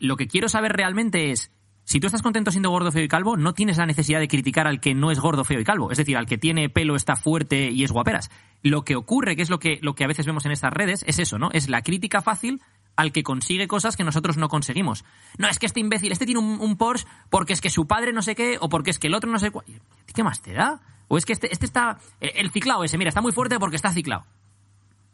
lo 0.00 0.16
que 0.16 0.26
quiero 0.26 0.48
saber 0.48 0.72
realmente 0.72 1.30
es, 1.30 1.52
si 1.90 1.98
tú 1.98 2.06
estás 2.06 2.22
contento 2.22 2.52
siendo 2.52 2.70
gordo, 2.70 2.92
feo 2.92 3.02
y 3.02 3.08
calvo, 3.08 3.36
no 3.36 3.52
tienes 3.52 3.76
la 3.76 3.84
necesidad 3.84 4.20
de 4.20 4.28
criticar 4.28 4.68
al 4.68 4.78
que 4.78 4.94
no 4.94 5.10
es 5.10 5.18
gordo, 5.18 5.42
feo 5.42 5.58
y 5.58 5.64
calvo. 5.64 5.90
Es 5.90 5.98
decir, 5.98 6.16
al 6.16 6.26
que 6.26 6.38
tiene 6.38 6.68
pelo, 6.68 6.94
está 6.94 7.16
fuerte 7.16 7.68
y 7.72 7.82
es 7.82 7.90
guaperas. 7.90 8.30
Lo 8.62 8.84
que 8.84 8.94
ocurre, 8.94 9.34
que 9.34 9.42
es 9.42 9.50
lo 9.50 9.58
que, 9.58 9.80
lo 9.82 9.96
que 9.96 10.04
a 10.04 10.06
veces 10.06 10.24
vemos 10.24 10.46
en 10.46 10.52
estas 10.52 10.72
redes, 10.72 11.04
es 11.08 11.18
eso, 11.18 11.36
¿no? 11.36 11.50
Es 11.50 11.68
la 11.68 11.82
crítica 11.82 12.22
fácil 12.22 12.62
al 12.94 13.10
que 13.10 13.24
consigue 13.24 13.66
cosas 13.66 13.96
que 13.96 14.04
nosotros 14.04 14.36
no 14.36 14.48
conseguimos. 14.48 15.04
No, 15.36 15.48
es 15.48 15.58
que 15.58 15.66
este 15.66 15.80
imbécil, 15.80 16.12
este 16.12 16.26
tiene 16.26 16.40
un, 16.40 16.76
Porsche 16.76 17.08
porque 17.28 17.54
es 17.54 17.60
que 17.60 17.70
su 17.70 17.88
padre 17.88 18.12
no 18.12 18.22
sé 18.22 18.36
qué, 18.36 18.58
o 18.60 18.68
porque 18.68 18.90
es 18.90 19.00
que 19.00 19.08
el 19.08 19.14
otro 19.14 19.28
no 19.28 19.40
sé 19.40 19.50
cuál. 19.50 19.66
¿Qué 20.14 20.22
más 20.22 20.42
te 20.42 20.52
da? 20.52 20.80
O 21.08 21.18
es 21.18 21.26
que 21.26 21.32
este, 21.32 21.52
este 21.52 21.66
está. 21.66 21.98
El, 22.20 22.30
el 22.36 22.50
ciclado 22.52 22.84
ese, 22.84 22.98
mira, 22.98 23.08
está 23.08 23.20
muy 23.20 23.32
fuerte 23.32 23.58
porque 23.58 23.74
está 23.74 23.90
ciclado. 23.90 24.26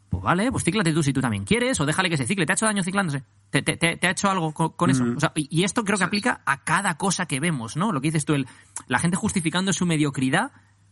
Pues 0.09 0.23
vale, 0.23 0.51
pues 0.51 0.63
cíclate 0.63 0.93
tú 0.93 1.03
si 1.03 1.11
tú 1.11 1.19
también 1.21 1.43
quieres, 1.43 1.79
o 1.81 1.85
déjale 1.85 2.09
que 2.09 2.15
se 2.17 2.25
cicle. 2.25 2.45
¿Te 2.45 2.53
ha 2.53 2.55
hecho 2.55 2.65
daño 2.65 2.81
ciclándose? 2.83 3.23
¿Te, 3.49 3.61
te, 3.61 3.75
te- 3.77 3.97
te 3.97 4.07
ha 4.07 4.11
hecho 4.11 4.29
algo 4.31 4.53
con, 4.53 4.69
con 4.69 4.89
eso? 4.89 5.03
O 5.15 5.19
sea, 5.19 5.31
y 5.35 5.47
y 5.51 5.63
esto 5.63 5.83
creo 5.83 5.97
que 5.97 6.05
aplica 6.05 6.41
a 6.45 6.63
cada 6.63 6.97
cosa 6.97 7.25
que 7.25 7.39
vemos, 7.41 7.75
¿no? 7.75 7.91
Lo 7.91 7.99
que 8.01 8.07
dices 8.07 8.23
tú, 8.25 8.33
el, 8.33 8.47
la 8.87 8.99
gente 8.99 9.17
justificando 9.17 9.73
su 9.73 9.85
mediocridad, 9.85 10.51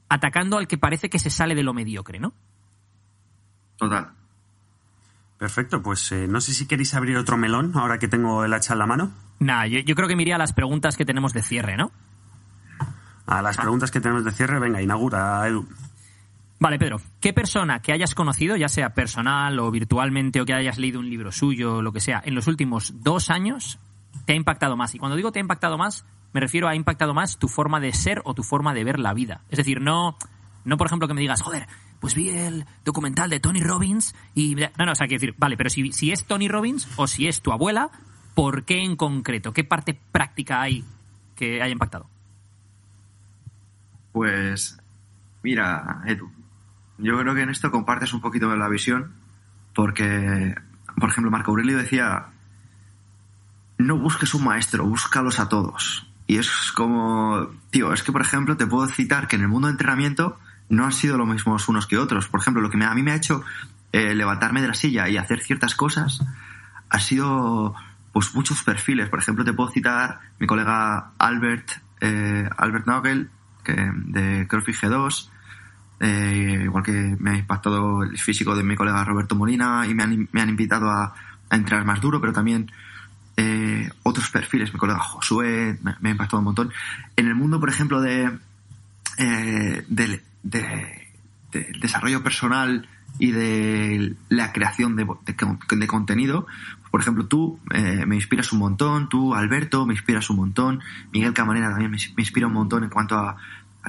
atacando 0.09 0.57
al 0.57 0.67
que 0.67 0.77
parece 0.77 1.09
que 1.09 1.17
se 1.19 1.29
sale 1.29 1.55
de 1.55 1.63
lo 1.63 1.73
mediocre, 1.73 2.19
¿no? 2.19 2.33
Total. 3.77 4.11
Perfecto, 5.37 5.81
pues 5.81 6.11
eh, 6.11 6.27
no 6.27 6.39
sé 6.41 6.53
si 6.53 6.65
queréis 6.65 6.93
abrir 6.93 7.17
otro 7.17 7.37
melón 7.37 7.71
ahora 7.75 7.99
que 7.99 8.07
tengo 8.07 8.43
el 8.45 8.53
hacha 8.53 8.73
en 8.73 8.79
la 8.79 8.85
mano. 8.85 9.11
Nah, 9.39 9.65
yo, 9.65 9.79
yo 9.79 9.95
creo 9.95 10.07
que 10.07 10.15
me 10.15 10.21
iría 10.21 10.35
a 10.35 10.39
las 10.39 10.53
preguntas 10.53 10.95
que 10.95 11.03
tenemos 11.05 11.33
de 11.33 11.41
cierre, 11.41 11.75
¿no? 11.77 11.91
A 13.25 13.41
las 13.41 13.57
preguntas 13.57 13.91
que 13.91 13.99
tenemos 13.99 14.23
de 14.23 14.31
cierre, 14.31 14.59
venga, 14.59 14.81
inaugura, 14.81 15.45
Edu. 15.47 15.67
Vale, 16.57 16.79
Pedro, 16.79 17.01
¿qué 17.19 17.33
persona 17.33 17.81
que 17.81 17.91
hayas 17.91 18.15
conocido, 18.15 18.55
ya 18.55 18.69
sea 18.69 18.93
personal 18.93 19.59
o 19.59 19.69
virtualmente, 19.71 20.39
o 20.39 20.45
que 20.45 20.53
hayas 20.53 20.77
leído 20.77 20.99
un 20.99 21.09
libro 21.09 21.31
suyo, 21.31 21.81
lo 21.81 21.91
que 21.91 21.99
sea, 21.99 22.21
en 22.25 22.33
los 22.33 22.47
últimos 22.47 22.93
dos 23.03 23.29
años, 23.29 23.77
te 24.25 24.33
ha 24.33 24.35
impactado 24.35 24.77
más? 24.77 24.95
Y 24.95 24.99
cuando 24.99 25.17
digo 25.17 25.31
te 25.31 25.39
ha 25.39 25.41
impactado 25.41 25.77
más, 25.77 26.05
me 26.31 26.39
refiero 26.39 26.67
a 26.67 26.75
impactado 26.75 27.13
más 27.13 27.37
tu 27.37 27.49
forma 27.49 27.79
de 27.79 27.93
ser 27.93 28.21
o 28.23 28.33
tu 28.33 28.43
forma 28.43 28.73
de 28.73 28.83
ver 28.83 28.99
la 28.99 29.13
vida. 29.13 29.41
Es 29.49 29.57
decir, 29.57 29.81
no, 29.81 30.17
no 30.63 30.77
por 30.77 30.87
ejemplo, 30.87 31.07
que 31.07 31.13
me 31.13 31.21
digas, 31.21 31.41
joder, 31.41 31.67
pues 31.99 32.15
vi 32.15 32.29
el 32.29 32.65
documental 32.83 33.29
de 33.29 33.39
Tony 33.39 33.61
Robbins 33.61 34.15
y... 34.33 34.55
No, 34.55 34.85
no, 34.85 34.93
o 34.93 34.95
sea, 34.95 35.07
quiero 35.07 35.21
decir, 35.21 35.35
vale, 35.37 35.57
pero 35.57 35.69
si, 35.69 35.91
si 35.91 36.11
es 36.11 36.25
Tony 36.25 36.47
Robbins 36.47 36.87
o 36.95 37.07
si 37.07 37.27
es 37.27 37.41
tu 37.41 37.51
abuela, 37.51 37.89
¿por 38.33 38.63
qué 38.63 38.83
en 38.83 38.95
concreto? 38.95 39.53
¿Qué 39.53 39.63
parte 39.63 39.97
práctica 40.11 40.61
hay 40.61 40.85
que 41.35 41.61
haya 41.61 41.71
impactado? 41.71 42.07
Pues, 44.11 44.77
mira, 45.43 46.01
Edu, 46.05 46.31
yo 46.97 47.17
creo 47.17 47.35
que 47.35 47.41
en 47.41 47.49
esto 47.49 47.71
compartes 47.71 48.13
un 48.13 48.21
poquito 48.21 48.49
de 48.49 48.57
la 48.57 48.69
visión, 48.69 49.13
porque, 49.73 50.55
por 50.97 51.09
ejemplo, 51.09 51.31
Marco 51.31 51.51
Aurelio 51.51 51.77
decía, 51.77 52.27
no 53.77 53.97
busques 53.97 54.33
un 54.33 54.43
maestro, 54.43 54.85
búscalos 54.85 55.39
a 55.39 55.49
todos. 55.49 56.07
Y 56.27 56.37
es 56.37 56.71
como, 56.73 57.51
tío, 57.69 57.93
es 57.93 58.01
que, 58.03 58.11
por 58.11 58.21
ejemplo, 58.21 58.57
te 58.57 58.65
puedo 58.65 58.87
citar 58.87 59.27
que 59.27 59.35
en 59.35 59.43
el 59.43 59.47
mundo 59.47 59.67
de 59.67 59.73
entrenamiento 59.73 60.39
no 60.69 60.85
han 60.85 60.91
sido 60.91 61.17
los 61.17 61.27
mismos 61.27 61.67
unos 61.67 61.85
que 61.85 61.97
otros. 61.97 62.27
Por 62.27 62.39
ejemplo, 62.39 62.61
lo 62.61 62.69
que 62.69 62.83
a 62.83 62.93
mí 62.95 63.03
me 63.03 63.11
ha 63.11 63.15
hecho 63.15 63.43
eh, 63.91 64.15
levantarme 64.15 64.61
de 64.61 64.69
la 64.69 64.73
silla 64.73 65.07
y 65.09 65.17
hacer 65.17 65.41
ciertas 65.41 65.75
cosas 65.75 66.25
ha 66.89 66.99
sido 66.99 67.75
pues 68.11 68.33
muchos 68.33 68.63
perfiles. 68.63 69.09
Por 69.09 69.19
ejemplo, 69.19 69.43
te 69.43 69.53
puedo 69.53 69.69
citar 69.69 70.19
mi 70.39 70.47
colega 70.47 71.11
Albert, 71.17 71.71
eh, 72.01 72.49
Albert 72.57 72.87
Nagel, 72.87 73.29
que, 73.63 73.73
de 73.73 74.47
CrossFit 74.47 74.75
G2, 74.75 75.29
eh, 75.99 76.61
igual 76.65 76.83
que 76.83 77.15
me 77.19 77.31
ha 77.31 77.37
impactado 77.37 78.03
el 78.03 78.17
físico 78.17 78.55
de 78.55 78.63
mi 78.63 78.75
colega 78.75 79.03
Roberto 79.03 79.35
Molina 79.35 79.85
y 79.87 79.93
me 79.93 80.03
han, 80.03 80.27
me 80.31 80.41
han 80.41 80.49
invitado 80.49 80.89
a, 80.89 81.13
a 81.49 81.55
entrenar 81.55 81.85
más 81.85 82.01
duro, 82.01 82.19
pero 82.19 82.33
también 82.33 82.71
eh, 83.37 83.89
otros 84.03 84.29
perfiles, 84.29 84.73
mi 84.73 84.79
colega 84.79 84.99
Josué, 84.99 85.77
me, 86.01 86.09
ha 86.09 86.11
impactado 86.11 86.39
un 86.39 86.45
montón. 86.45 86.71
En 87.15 87.27
el 87.27 87.35
mundo, 87.35 87.59
por 87.59 87.69
ejemplo, 87.69 88.01
de, 88.01 88.31
eh, 89.17 89.85
del- 89.87 90.21
de- 90.43 91.07
del 91.51 91.79
desarrollo 91.79 92.21
personal 92.23 92.87
y 93.17 93.31
de 93.31 94.15
la 94.29 94.51
creación 94.51 94.95
de, 94.95 95.05
de 95.25 95.35
con- 95.35 95.59
de 95.69 95.87
contenido, 95.87 96.47
por 96.91 97.01
ejemplo, 97.01 97.25
tú 97.25 97.59
me 98.05 98.15
inspiras 98.15 98.53
un 98.53 98.59
montón, 98.59 99.09
tú, 99.09 99.33
Alberto, 99.35 99.85
me 99.85 99.93
inspiras 99.93 100.29
un 100.29 100.37
montón, 100.37 100.79
Miguel 101.11 101.33
Camarena 101.33 101.69
también 101.69 101.91
me, 101.91 101.97
inspira 102.21 102.47
un 102.47 102.53
montón 102.53 102.83
en 102.85 102.89
cuanto 102.89 103.17
a, 103.17 103.35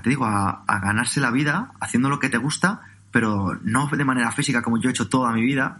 te 0.03 0.11
digo, 0.11 0.27
a, 0.27 0.65
ganarse 0.67 1.21
la 1.21 1.31
vida 1.31 1.73
haciendo 1.81 2.09
lo 2.09 2.19
que 2.19 2.29
te 2.29 2.39
gusta, 2.39 2.83
pero 3.11 3.59
no 3.63 3.89
de 3.89 4.05
manera 4.05 4.31
física 4.33 4.63
como 4.63 4.79
yo 4.79 4.89
he 4.89 4.93
hecho 4.93 5.09
toda 5.09 5.33
mi 5.33 5.43
vida, 5.43 5.79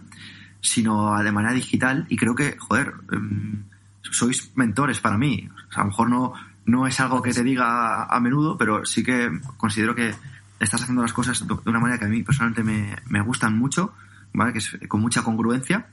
sino 0.61 1.21
de 1.21 1.31
manera 1.31 1.53
digital 1.53 2.05
y 2.09 2.17
creo 2.17 2.35
que, 2.35 2.57
joder, 2.57 2.93
em, 3.11 3.63
sois 4.01 4.51
mentores 4.55 4.99
para 4.99 5.17
mí. 5.17 5.49
O 5.69 5.71
sea, 5.71 5.81
a 5.81 5.85
lo 5.85 5.91
mejor 5.91 6.09
no, 6.09 6.33
no 6.65 6.87
es 6.87 6.99
algo 6.99 7.21
que 7.21 7.33
te 7.33 7.43
diga 7.43 8.05
a 8.05 8.19
menudo, 8.19 8.57
pero 8.57 8.85
sí 8.85 9.03
que 9.03 9.29
considero 9.57 9.95
que 9.95 10.13
estás 10.59 10.81
haciendo 10.81 11.01
las 11.01 11.13
cosas 11.13 11.45
de 11.47 11.69
una 11.69 11.79
manera 11.79 11.99
que 11.99 12.05
a 12.05 12.09
mí 12.09 12.23
personalmente 12.23 12.63
me, 12.63 12.95
me 13.07 13.21
gustan 13.21 13.57
mucho, 13.57 13.93
¿vale? 14.33 14.53
Que 14.53 14.59
es 14.59 14.77
con 14.87 15.01
mucha 15.01 15.23
congruencia 15.23 15.87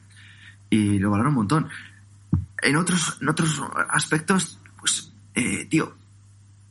y 0.71 0.99
lo 0.99 1.11
valoro 1.11 1.29
un 1.29 1.37
montón. 1.37 1.69
En 2.63 2.77
otros, 2.77 3.19
en 3.21 3.29
otros 3.29 3.63
aspectos, 3.91 4.59
pues, 4.81 5.13
eh, 5.35 5.67
tío, 5.67 5.95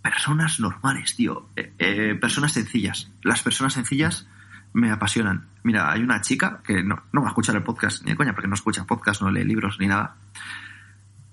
personas 0.03 0.59
normales, 0.59 1.15
tío, 1.15 1.49
Eh, 1.55 1.73
eh, 1.79 2.15
personas 2.19 2.51
sencillas. 2.51 3.09
Las 3.23 3.41
personas 3.41 3.73
sencillas 3.73 4.27
me 4.73 4.91
apasionan. 4.91 5.47
Mira, 5.63 5.91
hay 5.91 6.01
una 6.01 6.21
chica 6.21 6.61
que 6.63 6.83
no, 6.83 7.03
no 7.11 7.21
va 7.21 7.27
a 7.27 7.31
escuchar 7.31 7.55
el 7.55 7.63
podcast 7.63 8.03
ni 8.03 8.11
de 8.11 8.17
coña, 8.17 8.33
porque 8.33 8.47
no 8.47 8.55
escucha 8.55 8.85
podcast, 8.85 9.21
no 9.21 9.31
lee 9.31 9.45
libros 9.45 9.77
ni 9.79 9.87
nada. 9.87 10.17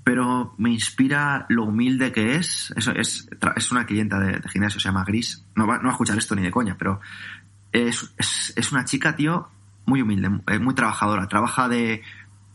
Pero 0.05 0.55
me 0.57 0.71
inspira 0.71 1.47
lo 1.49 1.65
humilde 1.65 2.13
que 2.13 2.37
es. 2.37 2.73
Eso 2.77 2.93
es, 2.93 3.29
es 3.57 3.73
una 3.73 3.85
clienta 3.87 4.19
de, 4.19 4.39
de 4.39 4.49
gimnasio, 4.49 4.81
se 4.81 4.89
llama 4.89 5.05
Gris. 5.05 5.45
No 5.57 5.67
va, 5.67 5.79
no 5.79 5.89
a 5.89 5.93
escuchar 5.93 6.17
esto 6.17 6.35
ni 6.35 6.43
de 6.43 6.51
coña, 6.51 6.77
pero 6.79 7.01
es, 7.73 8.13
es, 8.19 8.53
es 8.57 8.73
una 8.73 8.85
chica, 8.85 9.17
tío, 9.17 9.49
muy 9.87 10.03
humilde, 10.03 10.31
eh, 10.47 10.59
muy 10.59 10.75
trabajadora. 10.75 11.27
Trabaja 11.27 11.69
de, 11.69 12.03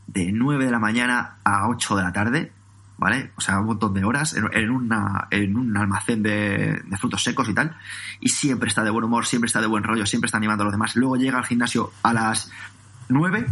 de 0.07 0.31
9 0.31 0.65
de 0.65 0.71
la 0.71 0.79
mañana 0.79 1.37
a 1.43 1.67
8 1.67 1.95
de 1.97 2.03
la 2.03 2.13
tarde, 2.13 2.51
¿vale? 2.97 3.31
O 3.35 3.41
sea, 3.41 3.59
un 3.59 3.67
montón 3.67 3.93
de 3.93 4.03
horas 4.03 4.33
en, 4.35 4.45
en 4.53 4.89
en 5.31 5.57
un 5.57 5.77
almacén 5.77 6.23
de, 6.23 6.81
de 6.85 6.97
frutos 6.97 7.23
secos 7.23 7.49
y 7.49 7.53
tal. 7.53 7.77
Y 8.19 8.29
siempre 8.29 8.69
está 8.69 8.83
de 8.83 8.89
buen 8.89 9.05
humor, 9.05 9.25
siempre 9.25 9.47
está 9.47 9.61
de 9.61 9.67
buen 9.67 9.83
rollo, 9.83 10.05
siempre 10.05 10.27
está 10.27 10.37
animando 10.37 10.63
a 10.63 10.65
los 10.65 10.73
demás. 10.73 10.95
Luego 10.95 11.17
llega 11.17 11.37
al 11.37 11.45
gimnasio 11.45 11.91
a 12.03 12.13
las 12.13 12.51
9 13.09 13.45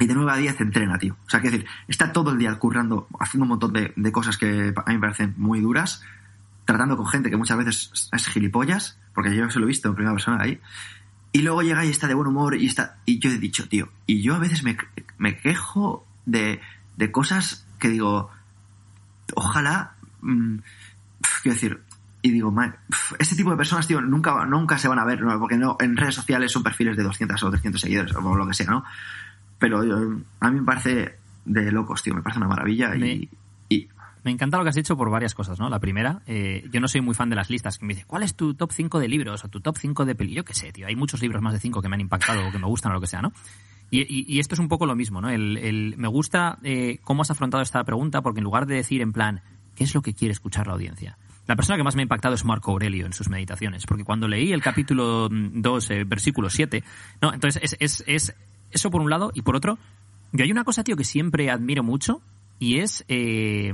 y 0.00 0.06
de 0.06 0.14
9 0.14 0.32
a 0.32 0.36
10 0.36 0.60
entrena, 0.60 0.98
tío. 0.98 1.16
O 1.26 1.30
sea, 1.30 1.40
quiero 1.40 1.56
decir, 1.56 1.70
está 1.88 2.12
todo 2.12 2.32
el 2.32 2.38
día 2.38 2.54
currando, 2.58 3.08
haciendo 3.20 3.44
un 3.44 3.50
montón 3.50 3.72
de, 3.72 3.92
de 3.94 4.12
cosas 4.12 4.36
que 4.36 4.72
a 4.74 4.90
mí 4.90 4.94
me 4.94 5.00
parecen 5.00 5.34
muy 5.36 5.60
duras, 5.60 6.02
tratando 6.64 6.96
con 6.96 7.06
gente 7.06 7.30
que 7.30 7.36
muchas 7.36 7.58
veces 7.58 8.08
es 8.12 8.26
gilipollas, 8.28 8.98
porque 9.14 9.34
yo 9.34 9.50
se 9.50 9.58
lo 9.58 9.66
he 9.66 9.68
visto 9.68 9.88
en 9.88 9.94
primera 9.94 10.14
persona 10.14 10.42
ahí. 10.42 10.60
Y 11.32 11.42
luego 11.42 11.62
llega 11.62 11.84
y 11.84 11.88
está 11.88 12.08
de 12.08 12.14
buen 12.14 12.28
humor 12.28 12.56
y 12.56 12.66
está. 12.66 12.98
Y 13.06 13.18
yo 13.18 13.30
he 13.30 13.38
dicho, 13.38 13.68
tío, 13.68 13.88
y 14.06 14.22
yo 14.22 14.34
a 14.34 14.38
veces 14.38 14.62
me, 14.64 14.76
me 15.18 15.38
quejo 15.38 16.06
de, 16.26 16.60
de 16.96 17.10
cosas 17.10 17.66
que 17.78 17.88
digo, 17.88 18.30
ojalá. 19.36 19.94
mm, 20.22 20.56
quiero 21.42 21.54
decir, 21.54 21.80
y 22.22 22.30
digo, 22.30 22.50
man, 22.52 22.76
este 23.18 23.34
tipo 23.36 23.50
de 23.50 23.56
personas, 23.56 23.86
tío, 23.86 24.00
nunca, 24.00 24.44
nunca 24.46 24.78
se 24.78 24.88
van 24.88 24.98
a 24.98 25.04
ver, 25.04 25.20
¿no? 25.22 25.38
porque 25.40 25.56
no, 25.56 25.76
en 25.80 25.96
redes 25.96 26.14
sociales 26.14 26.52
son 26.52 26.62
perfiles 26.62 26.96
de 26.96 27.02
200 27.02 27.42
o 27.42 27.50
300 27.50 27.80
seguidores, 27.80 28.14
o 28.14 28.36
lo 28.36 28.46
que 28.46 28.54
sea, 28.54 28.66
¿no? 28.70 28.84
Pero 29.58 29.84
yo- 29.84 30.16
a 30.40 30.50
mí 30.50 30.60
me 30.60 30.66
parece 30.66 31.16
de 31.44 31.72
locos, 31.72 32.02
tío, 32.02 32.14
me 32.14 32.22
parece 32.22 32.38
una 32.38 32.48
maravilla 32.48 32.94
y. 32.94 32.98
Me- 33.00 33.28
y 33.68 33.88
Me 34.24 34.30
encanta 34.30 34.56
lo 34.56 34.62
que 34.62 34.68
has 34.68 34.76
dicho 34.76 34.96
por 34.96 35.10
varias 35.10 35.34
cosas, 35.34 35.58
¿no? 35.58 35.68
La 35.68 35.80
primera, 35.80 36.22
eh, 36.26 36.64
yo 36.70 36.80
no 36.80 36.86
soy 36.86 37.00
muy 37.00 37.12
fan 37.14 37.28
de 37.28 37.34
las 37.34 37.50
listas, 37.50 37.76
que 37.78 37.84
me 37.86 37.94
dice, 37.94 38.06
¿cuál 38.06 38.22
es 38.22 38.36
tu 38.36 38.54
top 38.54 38.70
5 38.72 39.00
de 39.00 39.08
libros 39.08 39.44
o 39.44 39.48
tu 39.48 39.60
top 39.60 39.76
5 39.78 40.04
de 40.04 40.14
peli? 40.14 40.32
Yo 40.34 40.44
qué 40.44 40.54
sé, 40.54 40.70
tío, 40.72 40.86
hay 40.86 40.94
muchos 40.94 41.20
libros 41.20 41.42
más 41.42 41.52
de 41.54 41.58
5 41.58 41.82
que 41.82 41.88
me 41.88 41.94
han 41.96 42.00
impactado 42.02 42.46
o 42.46 42.52
que 42.52 42.58
me 42.60 42.66
gustan 42.66 42.92
o 42.92 42.94
lo 42.94 43.00
que 43.00 43.08
sea, 43.08 43.20
¿no? 43.20 43.32
Y, 43.92 44.34
y- 44.36 44.40
esto 44.40 44.54
es 44.54 44.58
un 44.58 44.68
poco 44.68 44.86
lo 44.86 44.96
mismo, 44.96 45.20
¿no? 45.20 45.28
El, 45.30 45.94
me 45.98 46.08
gusta 46.08 46.58
eh, 46.62 46.98
cómo 47.04 47.22
has 47.22 47.30
afrontado 47.30 47.62
esta 47.62 47.84
pregunta, 47.84 48.22
porque 48.22 48.40
en 48.40 48.44
lugar 48.44 48.66
de 48.66 48.74
decir 48.76 49.02
en 49.02 49.12
plan, 49.12 49.42
¿qué 49.76 49.84
es 49.84 49.94
lo 49.94 50.00
que 50.02 50.14
quiere 50.14 50.32
escuchar 50.32 50.66
la 50.66 50.72
audiencia? 50.72 51.18
La 51.46 51.56
persona 51.56 51.76
que 51.76 51.82
más 51.84 51.94
me 51.94 52.02
ha 52.02 52.04
impactado 52.04 52.34
es 52.34 52.44
Marco 52.44 52.70
Aurelio 52.72 53.04
en 53.04 53.12
sus 53.12 53.28
meditaciones, 53.28 53.84
porque 53.84 54.02
cuando 54.04 54.28
leí 54.28 54.52
el 54.52 54.62
capítulo 54.62 55.28
2, 55.30 55.90
eh, 55.90 56.04
versículo 56.04 56.48
7, 56.48 56.82
¿no? 57.20 57.34
Entonces 57.34 57.60
es, 57.62 57.76
es, 57.80 58.04
es 58.06 58.34
eso 58.70 58.90
por 58.90 59.02
un 59.02 59.10
lado, 59.10 59.30
y 59.34 59.42
por 59.42 59.56
otro, 59.56 59.78
yo 60.32 60.44
hay 60.44 60.50
una 60.50 60.64
cosa, 60.64 60.82
tío, 60.84 60.96
que 60.96 61.04
siempre 61.04 61.50
admiro 61.50 61.82
mucho, 61.82 62.22
y 62.58 62.78
es 62.78 63.04
eh, 63.08 63.72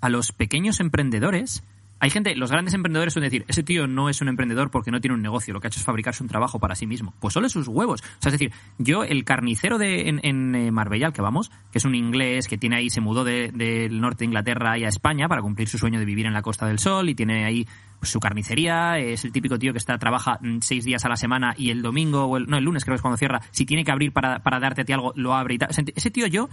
a 0.00 0.08
los 0.08 0.32
pequeños 0.32 0.80
emprendedores. 0.80 1.62
Hay 2.00 2.10
gente, 2.10 2.36
los 2.36 2.50
grandes 2.52 2.74
emprendedores 2.74 3.12
suelen 3.12 3.28
decir, 3.30 3.44
ese 3.48 3.62
tío 3.64 3.88
no 3.88 4.08
es 4.08 4.20
un 4.20 4.28
emprendedor 4.28 4.70
porque 4.70 4.90
no 4.92 5.00
tiene 5.00 5.14
un 5.14 5.22
negocio, 5.22 5.52
lo 5.52 5.60
que 5.60 5.66
ha 5.66 5.70
hecho 5.70 5.80
es 5.80 5.84
fabricarse 5.84 6.22
un 6.22 6.28
trabajo 6.28 6.60
para 6.60 6.76
sí 6.76 6.86
mismo. 6.86 7.12
Pues 7.18 7.34
solo 7.34 7.48
sus 7.48 7.66
huevos. 7.66 8.02
O 8.02 8.22
sea, 8.22 8.30
es 8.30 8.32
decir, 8.32 8.52
yo, 8.78 9.02
el 9.02 9.24
carnicero 9.24 9.78
de, 9.78 10.08
en, 10.08 10.20
en 10.22 10.54
eh, 10.54 10.70
Marbella, 10.70 11.08
al 11.08 11.12
que 11.12 11.22
vamos, 11.22 11.50
que 11.72 11.78
es 11.78 11.84
un 11.84 11.96
inglés 11.96 12.46
que 12.46 12.56
tiene 12.56 12.76
ahí, 12.76 12.88
se 12.90 13.00
mudó 13.00 13.24
de- 13.24 13.50
del 13.52 14.00
norte 14.00 14.20
de 14.20 14.26
Inglaterra 14.26 14.78
y 14.78 14.84
a 14.84 14.88
España 14.88 15.28
para 15.28 15.42
cumplir 15.42 15.68
su 15.68 15.76
sueño 15.78 15.98
de 15.98 16.04
vivir 16.04 16.26
en 16.26 16.34
la 16.34 16.42
Costa 16.42 16.66
del 16.66 16.78
Sol 16.78 17.08
y 17.08 17.14
tiene 17.16 17.44
ahí 17.44 17.66
pues, 17.98 18.12
su 18.12 18.20
carnicería, 18.20 18.98
es 18.98 19.24
el 19.24 19.32
típico 19.32 19.58
tío 19.58 19.72
que 19.72 19.78
está 19.78 19.98
trabaja 19.98 20.38
mm, 20.40 20.58
seis 20.60 20.84
días 20.84 21.04
a 21.04 21.08
la 21.08 21.16
semana 21.16 21.54
y 21.58 21.70
el 21.70 21.82
domingo, 21.82 22.26
o 22.26 22.36
el, 22.36 22.46
no, 22.46 22.58
el 22.58 22.64
lunes 22.64 22.84
creo 22.84 22.92
que 22.94 22.96
es 22.98 23.02
cuando 23.02 23.16
cierra, 23.16 23.40
si 23.50 23.66
tiene 23.66 23.84
que 23.84 23.90
abrir 23.90 24.12
para, 24.12 24.38
para 24.38 24.60
darte 24.60 24.82
a 24.82 24.84
ti 24.84 24.92
algo, 24.92 25.12
lo 25.16 25.34
abre 25.34 25.54
y 25.54 25.58
tal. 25.58 25.70
Ese 25.70 26.10
tío 26.12 26.28
yo, 26.28 26.48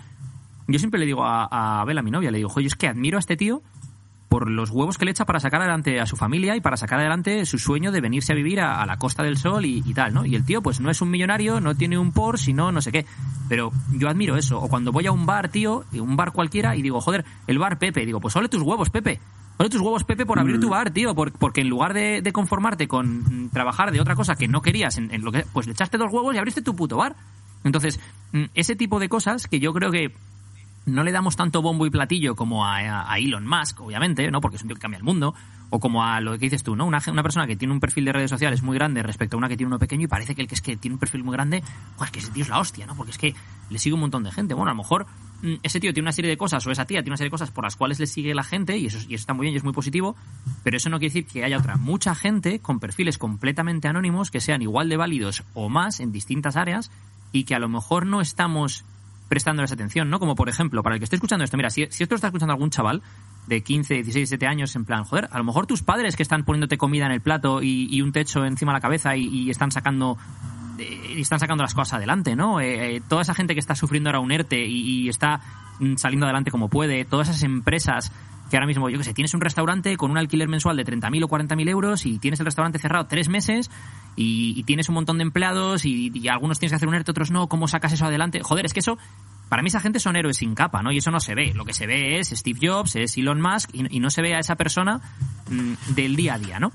yo 0.68 0.80
siempre 0.80 1.00
le 1.00 1.06
digo 1.06 1.24
a, 1.24 1.82
a 1.82 1.86
Bela, 1.86 2.02
mi 2.02 2.10
novia, 2.10 2.32
le 2.32 2.38
digo, 2.40 2.52
oye, 2.56 2.66
es 2.66 2.76
que 2.76 2.88
admiro 2.88 3.18
a 3.18 3.20
este 3.20 3.38
tío 3.38 3.62
por 4.30 4.50
los 4.50 4.70
huevos 4.72 4.98
que 4.98 5.06
le 5.06 5.12
echa 5.12 5.26
para 5.26 5.40
sacar 5.40 5.62
adelante 5.62 6.00
a 6.02 6.06
su 6.06 6.16
familia 6.16 6.56
y 6.56 6.62
para 6.62 6.78
sacar 6.78 7.00
adelante 7.00 7.46
su 7.46 7.58
sueño 7.60 7.92
de 7.92 8.02
venirse 8.02 8.34
a 8.34 8.36
vivir 8.36 8.60
a, 8.60 8.82
a 8.82 8.86
la 8.86 8.98
Costa 8.98 9.24
del 9.24 9.38
Sol 9.38 9.66
y, 9.66 9.84
y 9.86 9.94
tal, 9.94 10.14
¿no? 10.14 10.26
Y 10.26 10.36
el 10.36 10.44
tío, 10.46 10.62
pues 10.62 10.80
no 10.80 10.90
es 10.90 11.02
un 11.02 11.10
millonario, 11.12 11.62
no 11.62 11.76
tiene 11.76 11.98
un 11.98 12.12
Porsche, 12.12 12.46
sino 12.46 12.72
no 12.72 12.82
sé 12.82 12.92
qué. 12.92 13.06
Pero 13.48 13.72
yo 13.94 14.10
admiro 14.10 14.36
eso. 14.36 14.60
O 14.60 14.68
cuando 14.68 14.92
voy 14.92 15.06
a 15.06 15.12
un 15.12 15.26
bar, 15.26 15.50
tío, 15.50 15.86
un 15.94 16.16
bar 16.18 16.32
cualquiera, 16.32 16.76
y 16.76 16.82
digo, 16.82 17.00
joder, 17.02 17.24
el 17.48 17.60
bar 17.60 17.78
Pepe. 17.78 18.06
Digo, 18.06 18.20
pues 18.20 18.36
ole 18.36 18.50
tus 18.50 18.62
huevos, 18.64 18.90
Pepe. 18.90 19.20
Ole 19.58 19.70
tus 19.70 19.80
huevos, 19.80 20.04
Pepe, 20.04 20.26
por 20.26 20.38
abrir 20.40 20.60
tu 20.60 20.70
bar, 20.70 20.90
tío. 20.92 21.16
por- 21.16 21.32
porque 21.32 21.62
en 21.62 21.70
lugar 21.70 21.94
de, 21.94 22.22
de 22.22 22.34
conformarte 22.34 22.88
con 22.90 23.20
mm, 23.46 23.50
trabajar 23.52 23.92
de 23.92 24.02
otra 24.02 24.16
cosa 24.16 24.36
que 24.36 24.48
no 24.50 24.62
querías, 24.62 24.98
en, 24.98 25.14
en 25.14 25.24
lo 25.24 25.32
que, 25.32 25.46
pues 25.54 25.66
le 25.68 25.72
echaste 25.74 25.98
dos 25.98 26.12
huevos 26.12 26.36
y 26.36 26.38
abriste 26.40 26.62
tu 26.62 26.76
puto 26.76 26.98
bar. 26.98 27.16
Entonces, 27.64 28.00
mm, 28.34 28.44
ese 28.54 28.76
tipo 28.76 29.00
de 29.00 29.08
cosas 29.08 29.48
que 29.48 29.60
yo 29.62 29.72
creo 29.74 29.92
que 29.92 30.12
no 30.86 31.03
le 31.03 31.12
damos 31.12 31.36
tanto 31.36 31.62
bombo 31.62 31.86
y 31.86 31.90
platillo 31.90 32.36
como 32.36 32.66
a, 32.66 33.18
Elon 33.18 33.48
Musk, 33.48 33.82
obviamente, 33.82 34.30
¿no? 34.30 34.41
Porque 34.41 34.57
es 34.57 34.62
un 34.62 34.70
tío 34.70 34.76
que 34.76 34.82
cambia 34.82 34.98
el 34.98 35.03
mundo, 35.03 35.34
o 35.70 35.80
como 35.80 36.03
a 36.03 36.22
lo 36.22 36.34
que 36.34 36.45
dices 36.45 36.64
tú, 36.64 36.76
¿no? 36.76 36.86
Una, 36.86 37.02
una 37.07 37.24
persona 37.24 37.48
que 37.48 37.56
tiene 37.56 37.74
un 37.74 37.80
perfil 37.80 38.06
de 38.06 38.14
redes 38.14 38.30
sociales 38.30 38.62
muy 38.62 38.76
grande 38.76 39.02
respecto 39.02 39.36
a 39.36 39.40
una 39.40 39.49
que 39.49 39.57
tiene 39.57 39.68
uno 39.68 39.80
pequeño 39.80 40.03
y 40.03 40.07
parece 40.07 40.36
que 40.36 40.41
el 40.41 40.48
que 40.48 40.56
es 40.56 40.62
que 40.62 40.78
tiene 40.78 40.94
un 40.95 40.99
perfil 40.99 41.24
muy 41.24 41.34
grande, 41.34 41.64
pues 41.98 42.12
que 42.12 42.20
ese 42.20 42.32
tío 42.32 42.44
es 42.44 42.49
la 42.49 42.60
hostia, 42.60 42.86
¿no? 42.86 42.95
Porque 42.95 43.12
es 43.12 43.18
que 43.18 43.34
le 43.70 43.80
sigue 43.80 43.95
un 43.95 44.02
montón 44.02 44.24
de 44.24 44.32
gente. 44.32 44.53
Bueno, 44.53 44.70
a 44.70 44.74
lo 44.74 44.78
mejor 44.78 45.07
mm, 45.41 45.56
ese 45.64 45.80
tío 45.80 45.91
tiene 45.94 46.06
una 46.06 46.12
serie 46.12 46.30
de 46.30 46.38
cosas, 46.38 46.66
o 46.68 46.72
esa 46.72 46.86
tía 46.86 47.02
tiene 47.02 47.12
una 47.12 47.18
serie 47.18 47.30
de 47.30 47.32
cosas 47.32 47.52
por 47.52 47.64
las 47.64 47.76
cuales 47.76 47.99
le 47.99 48.07
sigue 48.07 48.36
la 48.36 48.44
gente, 48.44 48.78
y 48.78 48.86
eso, 48.86 48.99
y 49.10 49.16
eso 49.16 49.22
está 49.22 49.34
muy 49.34 49.45
bien 49.45 49.56
y 49.56 49.57
es 49.57 49.64
muy 49.64 49.74
positivo, 49.74 50.16
pero 50.64 50.78
eso 50.78 50.90
no 50.90 50.99
quiere 50.99 51.14
decir 51.14 51.26
que 51.26 51.44
haya 51.44 51.57
otra 51.57 51.78
mucha 51.78 52.14
gente 52.14 52.60
con 52.60 52.80
perfiles 52.80 53.18
completamente 53.18 53.88
anónimos 53.88 54.30
que 54.30 54.40
sean 54.40 54.62
igual 54.62 54.90
de 54.90 54.98
válidos 54.98 55.44
o 55.53 55.70
más 55.70 55.99
en 55.99 56.12
distintas 56.12 56.56
áreas 56.56 56.91
y 57.32 57.44
que 57.44 57.56
a 57.56 57.60
lo 57.60 57.70
mejor 57.70 58.06
no 58.06 58.22
estamos 58.22 58.86
prestándoles 59.28 59.72
atención, 59.72 60.10
¿no? 60.10 60.20
Como 60.20 60.36
por 60.36 60.50
ejemplo, 60.50 60.84
para 60.84 60.96
el 60.96 61.00
que 61.00 61.06
esté 61.06 61.16
escuchando 61.16 61.44
esto, 61.44 61.58
mira, 61.58 61.70
si, 61.70 61.88
si 61.90 62.04
esto 62.04 62.14
lo 62.14 62.18
está 62.18 62.28
escuchando 62.28 62.54
algún 62.54 62.70
chaval 62.70 63.02
de 63.48 63.62
15, 63.62 63.96
16, 63.96 64.14
17 64.30 64.48
años, 64.48 64.76
en 64.76 64.86
plan, 64.86 65.04
joder, 65.04 65.28
a 65.32 65.38
lo 65.38 65.44
mejor 65.44 65.68
tus 65.68 65.84
padres 65.84 66.16
que 66.16 66.24
están 66.24 66.44
poniéndote 66.44 66.78
comida 66.78 67.06
en 67.06 67.12
el 67.12 67.22
plato 67.22 67.62
y, 67.62 67.88
y 67.90 68.02
un 68.02 68.12
techo 68.12 68.46
encima 68.46 68.72
de 68.72 68.78
la 68.78 68.82
cabeza 68.82 69.16
y, 69.16 69.50
están 69.50 69.72
sacando 69.72 70.18
eh, 70.80 71.16
y 71.18 71.22
están 71.22 71.40
sacando 71.40 71.64
las 71.64 71.74
cosas 71.74 71.96
adelante, 71.96 72.36
¿no? 72.36 72.60
Eh, 72.60 72.98
eh, 72.98 73.02
toda 73.08 73.22
esa 73.22 73.34
gente 73.34 73.54
que 73.54 73.60
está 73.60 73.76
sufriendo 73.76 74.10
ahora 74.10 74.20
un 74.20 74.32
ERTE 74.32 74.66
y, 74.66 75.04
y 75.04 75.10
está 75.10 75.42
mm, 75.80 75.96
saliendo 75.96 76.26
adelante 76.26 76.52
como 76.52 76.70
puede, 76.70 77.06
todas 77.06 77.30
esas 77.30 77.44
empresas 77.44 78.12
que 78.50 78.58
ahora 78.58 78.68
mismo, 78.68 78.90
yo 78.90 78.98
qué 78.98 79.04
sé, 79.04 79.14
tienes 79.14 79.34
un 79.34 79.42
restaurante 79.42 79.98
con 79.98 80.12
un 80.12 80.18
alquiler 80.18 80.48
mensual 80.48 80.78
de 80.78 80.86
30.000 80.86 81.24
o 81.24 81.28
40.000 81.28 81.70
euros 81.70 82.06
y 82.06 82.20
tienes 82.20 82.40
el 82.40 82.46
restaurante 82.46 82.78
cerrado 82.80 83.06
tres 83.08 83.28
meses 83.30 83.72
y, 84.16 84.54
y 84.58 84.64
tienes 84.64 84.88
un 84.90 84.96
montón 84.96 85.18
de 85.18 85.24
empleados 85.24 85.86
y, 85.86 86.12
y 86.14 86.28
algunos 86.28 86.60
tienes 86.60 86.72
que 86.72 86.76
hacer 86.76 86.88
un 86.88 86.96
ERTE, 86.96 87.12
otros 87.12 87.32
no, 87.32 87.48
¿cómo 87.48 87.68
sacas 87.68 87.94
eso 87.94 88.06
adelante? 88.06 88.42
Joder, 88.44 88.66
es 88.66 88.74
que 88.74 88.82
eso, 88.82 88.98
para 89.50 89.62
mí 89.64 89.68
esa 89.70 89.80
gente 89.80 90.00
son 90.00 90.16
héroes 90.16 90.38
sin 90.38 90.54
capa, 90.56 90.82
¿no? 90.84 90.92
Y 90.92 90.98
eso 90.98 91.12
no 91.12 91.20
se 91.20 91.34
ve. 91.36 91.54
Lo 91.54 91.66
que 91.66 91.74
se 91.74 91.88
ve 91.88 92.20
es 92.20 92.30
Steve 92.30 92.60
Jobs, 92.62 92.96
es 92.96 93.18
Elon 93.18 93.42
Musk 93.42 93.70
y, 93.74 93.98
y 93.98 94.00
no 94.00 94.10
se 94.10 94.22
ve 94.22 94.36
a 94.36 94.40
esa 94.40 94.56
persona 94.56 95.02
mm, 95.50 95.94
del 95.96 96.16
día 96.16 96.36
a 96.36 96.40
día, 96.40 96.60
¿no? 96.60 96.72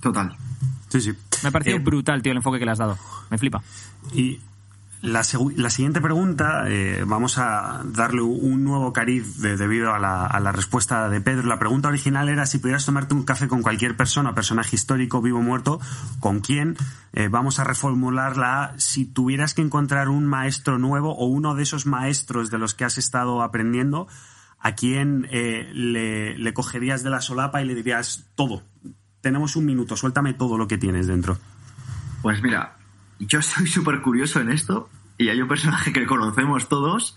total. 0.00 0.36
Sí, 0.88 1.00
sí. 1.00 1.12
Me 1.42 1.48
ha 1.48 1.52
parecido 1.52 1.76
Eh, 1.78 1.80
brutal, 1.80 2.22
tío, 2.22 2.30
el 2.32 2.38
enfoque 2.38 2.58
que 2.58 2.64
le 2.64 2.70
has 2.70 2.78
dado. 2.78 2.96
Me 3.30 3.38
flipa. 3.38 3.62
Y 4.14 4.38
la, 5.02 5.22
siguiente 5.22 6.00
pregunta, 6.00 6.64
eh, 6.68 7.04
vamos 7.06 7.38
a 7.38 7.82
darle 7.84 8.22
un 8.22 8.64
nuevo 8.64 8.92
cariz 8.92 9.38
de- 9.40 9.56
debido 9.56 9.92
a 9.92 9.98
la, 9.98 10.52
respuesta 10.52 11.08
de 11.08 11.20
Pedro. 11.20 11.46
La 11.46 11.58
pregunta 11.58 11.88
original 11.88 12.28
era 12.28 12.46
si 12.46 12.58
pudieras 12.58 12.86
tomarte 12.86 13.14
un 13.14 13.22
café 13.22 13.46
con 13.46 13.62
cualquier 13.62 13.96
persona, 13.96 14.34
personaje 14.34 14.74
histórico, 14.74 15.20
vivo 15.20 15.38
o 15.38 15.42
muerto, 15.42 15.80
¿con 16.18 16.40
quién? 16.40 16.76
Eh, 17.12 17.28
vamos 17.28 17.58
a 17.58 17.64
reformularla 17.64 18.74
si 18.78 19.04
tuvieras 19.04 19.54
que 19.54 19.62
encontrar 19.62 20.08
un 20.08 20.26
maestro 20.26 20.78
nuevo 20.78 21.14
o 21.14 21.26
uno 21.26 21.54
de 21.54 21.62
esos 21.62 21.86
maestros 21.86 22.50
de 22.50 22.58
los 22.58 22.74
que 22.74 22.84
has 22.84 22.98
estado 22.98 23.42
aprendiendo, 23.42 24.08
¿a 24.58 24.74
quién 24.74 25.28
eh, 25.30 25.70
le, 25.74 26.38
le 26.38 26.54
cogerías 26.54 27.02
de 27.02 27.10
la 27.10 27.20
solapa 27.20 27.62
y 27.62 27.66
le 27.66 27.74
dirías 27.74 28.26
todo? 28.34 28.62
Tenemos 29.20 29.56
un 29.56 29.66
minuto, 29.66 29.96
suéltame 29.96 30.34
todo 30.34 30.56
lo 30.56 30.66
que 30.68 30.78
tienes 30.78 31.06
dentro. 31.06 31.38
Pues 32.22 32.42
mira, 32.42 32.76
yo 33.18 33.42
soy 33.42 33.66
súper 33.66 34.00
curioso 34.02 34.40
en 34.40 34.50
esto 34.50 34.88
y 35.18 35.28
hay 35.28 35.40
un 35.40 35.48
personaje 35.48 35.92
que 35.92 36.06
conocemos 36.06 36.68
todos, 36.68 37.16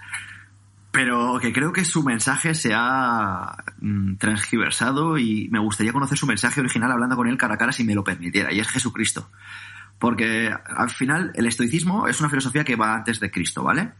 pero 0.91 1.37
que 1.39 1.53
creo 1.53 1.71
que 1.71 1.85
su 1.85 2.03
mensaje 2.03 2.55
se 2.55 2.71
ha 2.75 3.63
mm, 3.79 4.15
transgiversado 4.15 5.17
y 5.17 5.47
me 5.49 5.59
gustaría 5.59 5.93
conocer 5.93 6.17
su 6.17 6.25
mensaje 6.25 6.59
original 6.61 6.91
hablando 6.91 7.15
con 7.15 7.27
él 7.27 7.37
cara 7.37 7.55
a 7.55 7.57
cara 7.57 7.71
si 7.71 7.83
me 7.83 7.93
lo 7.95 8.03
permitiera, 8.03 8.51
y 8.53 8.59
es 8.59 8.67
Jesucristo. 8.69 9.29
Porque 9.99 10.49
al 10.77 10.89
final 10.89 11.31
el 11.35 11.45
estoicismo 11.45 12.07
es 12.07 12.19
una 12.21 12.29
filosofía 12.29 12.63
que 12.63 12.75
va 12.77 12.95
antes 12.95 13.19
de 13.19 13.29
Cristo, 13.29 13.63
¿vale? 13.63 13.91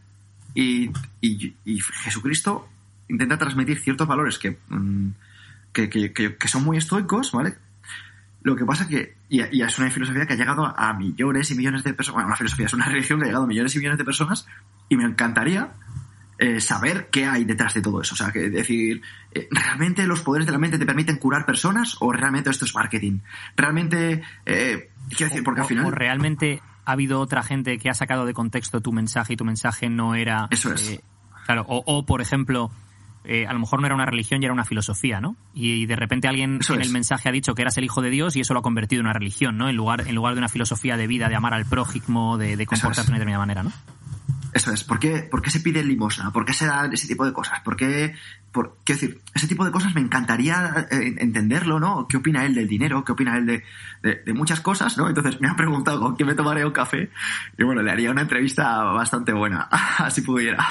Y, 0.54 0.90
y- 1.20 1.54
y 1.64 1.80
Jesucristo 1.80 2.68
intenta 3.08 3.36
transmitir 3.38 3.78
ciertos 3.80 4.08
valores 4.08 4.38
que, 4.38 4.58
mm, 4.68 5.08
que, 5.72 5.90
que- 5.90 6.12
que- 6.12 6.36
que 6.36 6.48
son 6.48 6.64
muy 6.64 6.78
estoicos, 6.78 7.32
¿vale? 7.32 7.56
Lo 8.42 8.56
que 8.56 8.64
pasa 8.64 8.88
que, 8.88 9.16
y, 9.28 9.42
y 9.54 9.62
es 9.62 9.78
una 9.78 9.90
filosofía 9.90 10.26
que 10.26 10.32
ha 10.32 10.36
llegado 10.36 10.64
a 10.64 10.94
millones 10.94 11.50
y 11.50 11.54
millones 11.54 11.84
de 11.84 11.92
personas, 11.92 12.14
bueno, 12.14 12.28
una 12.28 12.36
filosofía 12.36 12.66
es 12.66 12.72
una 12.72 12.86
religión 12.86 13.18
que 13.18 13.24
ha 13.24 13.28
llegado 13.28 13.44
a 13.44 13.46
millones 13.46 13.74
y 13.74 13.78
millones 13.78 13.98
de 13.98 14.04
personas, 14.04 14.46
y 14.88 14.96
me 14.96 15.04
encantaría 15.04 15.72
eh, 16.38 16.58
saber 16.60 17.10
qué 17.10 17.26
hay 17.26 17.44
detrás 17.44 17.74
de 17.74 17.82
todo 17.82 18.00
eso. 18.00 18.14
O 18.14 18.16
sea, 18.16 18.32
que 18.32 18.48
decir, 18.48 19.02
eh, 19.32 19.46
¿realmente 19.50 20.06
los 20.06 20.22
poderes 20.22 20.46
de 20.46 20.52
la 20.52 20.58
mente 20.58 20.78
te 20.78 20.86
permiten 20.86 21.18
curar 21.18 21.44
personas 21.44 21.98
o 22.00 22.12
realmente 22.12 22.48
esto 22.48 22.64
es 22.64 22.74
marketing? 22.74 23.18
¿Realmente, 23.56 24.22
eh, 24.46 24.90
quiero 25.10 25.28
decir, 25.28 25.44
porque 25.44 25.60
o, 25.60 25.64
al 25.64 25.68
final... 25.68 25.84
o 25.84 25.90
realmente 25.90 26.62
ha 26.86 26.92
habido 26.92 27.20
otra 27.20 27.42
gente 27.42 27.76
que 27.78 27.90
ha 27.90 27.94
sacado 27.94 28.24
de 28.24 28.32
contexto 28.32 28.80
tu 28.80 28.90
mensaje 28.90 29.34
y 29.34 29.36
tu 29.36 29.44
mensaje 29.44 29.90
no 29.90 30.14
era. 30.14 30.48
Eso 30.50 30.72
es. 30.72 30.88
eh, 30.88 31.00
claro, 31.44 31.66
o, 31.68 31.82
o, 31.84 32.06
por 32.06 32.22
ejemplo, 32.22 32.70
eh, 33.24 33.46
a 33.46 33.52
lo 33.52 33.58
mejor 33.58 33.80
no 33.80 33.86
era 33.86 33.94
una 33.94 34.06
religión 34.06 34.42
y 34.42 34.46
era 34.46 34.54
una 34.54 34.64
filosofía, 34.64 35.20
¿no? 35.20 35.36
Y, 35.54 35.86
de 35.86 35.96
repente 35.96 36.28
alguien 36.28 36.58
Eso 36.60 36.74
en 36.74 36.80
es. 36.80 36.86
el 36.86 36.92
mensaje 36.92 37.28
ha 37.28 37.32
dicho 37.32 37.54
que 37.54 37.62
eras 37.62 37.76
el 37.76 37.84
hijo 37.84 38.00
de 38.00 38.10
Dios 38.10 38.36
y 38.36 38.40
eso 38.40 38.54
lo 38.54 38.60
ha 38.60 38.62
convertido 38.62 39.00
en 39.00 39.06
una 39.06 39.12
religión, 39.12 39.58
¿no? 39.58 39.68
En 39.68 39.76
lugar, 39.76 40.04
en 40.06 40.14
lugar 40.14 40.34
de 40.34 40.38
una 40.38 40.48
filosofía 40.48 40.96
de 40.96 41.06
vida, 41.06 41.28
de 41.28 41.36
amar 41.36 41.54
al 41.54 41.66
prójimo, 41.66 42.38
de, 42.38 42.56
de 42.56 42.66
comportarte 42.66 43.00
es. 43.02 43.06
de 43.06 43.10
una 43.12 43.18
determinada 43.18 43.42
manera, 43.42 43.62
¿no? 43.62 43.72
Eso 44.52 44.72
es, 44.72 44.82
¿por 44.82 44.98
qué, 44.98 45.22
¿por 45.22 45.42
qué 45.42 45.50
se 45.50 45.60
pide 45.60 45.84
limosna? 45.84 46.32
¿Por 46.32 46.44
qué 46.44 46.52
se 46.52 46.66
dan 46.66 46.92
ese 46.92 47.06
tipo 47.06 47.24
de 47.24 47.32
cosas? 47.32 47.60
¿Por 47.60 47.76
qué, 47.76 48.14
por, 48.50 48.78
quiero 48.84 49.00
decir, 49.00 49.20
ese 49.32 49.46
tipo 49.46 49.64
de 49.64 49.70
cosas 49.70 49.94
me 49.94 50.00
encantaría 50.00 50.88
eh, 50.90 51.14
entenderlo, 51.18 51.78
¿no? 51.78 52.08
¿Qué 52.08 52.16
opina 52.16 52.44
él 52.44 52.54
del 52.54 52.66
dinero? 52.66 53.04
¿Qué 53.04 53.12
opina 53.12 53.36
él 53.36 53.46
de, 53.46 53.62
de, 54.02 54.22
de 54.24 54.32
muchas 54.32 54.60
cosas, 54.60 54.98
¿no? 54.98 55.08
Entonces 55.08 55.40
me 55.40 55.48
ha 55.48 55.54
preguntado 55.54 56.00
con 56.00 56.16
quién 56.16 56.26
me 56.26 56.34
tomaría 56.34 56.66
un 56.66 56.72
café 56.72 57.10
y 57.56 57.62
bueno, 57.62 57.82
le 57.82 57.92
haría 57.92 58.10
una 58.10 58.22
entrevista 58.22 58.82
bastante 58.82 59.32
buena, 59.32 59.68
así 59.98 60.22
pudiera. 60.22 60.66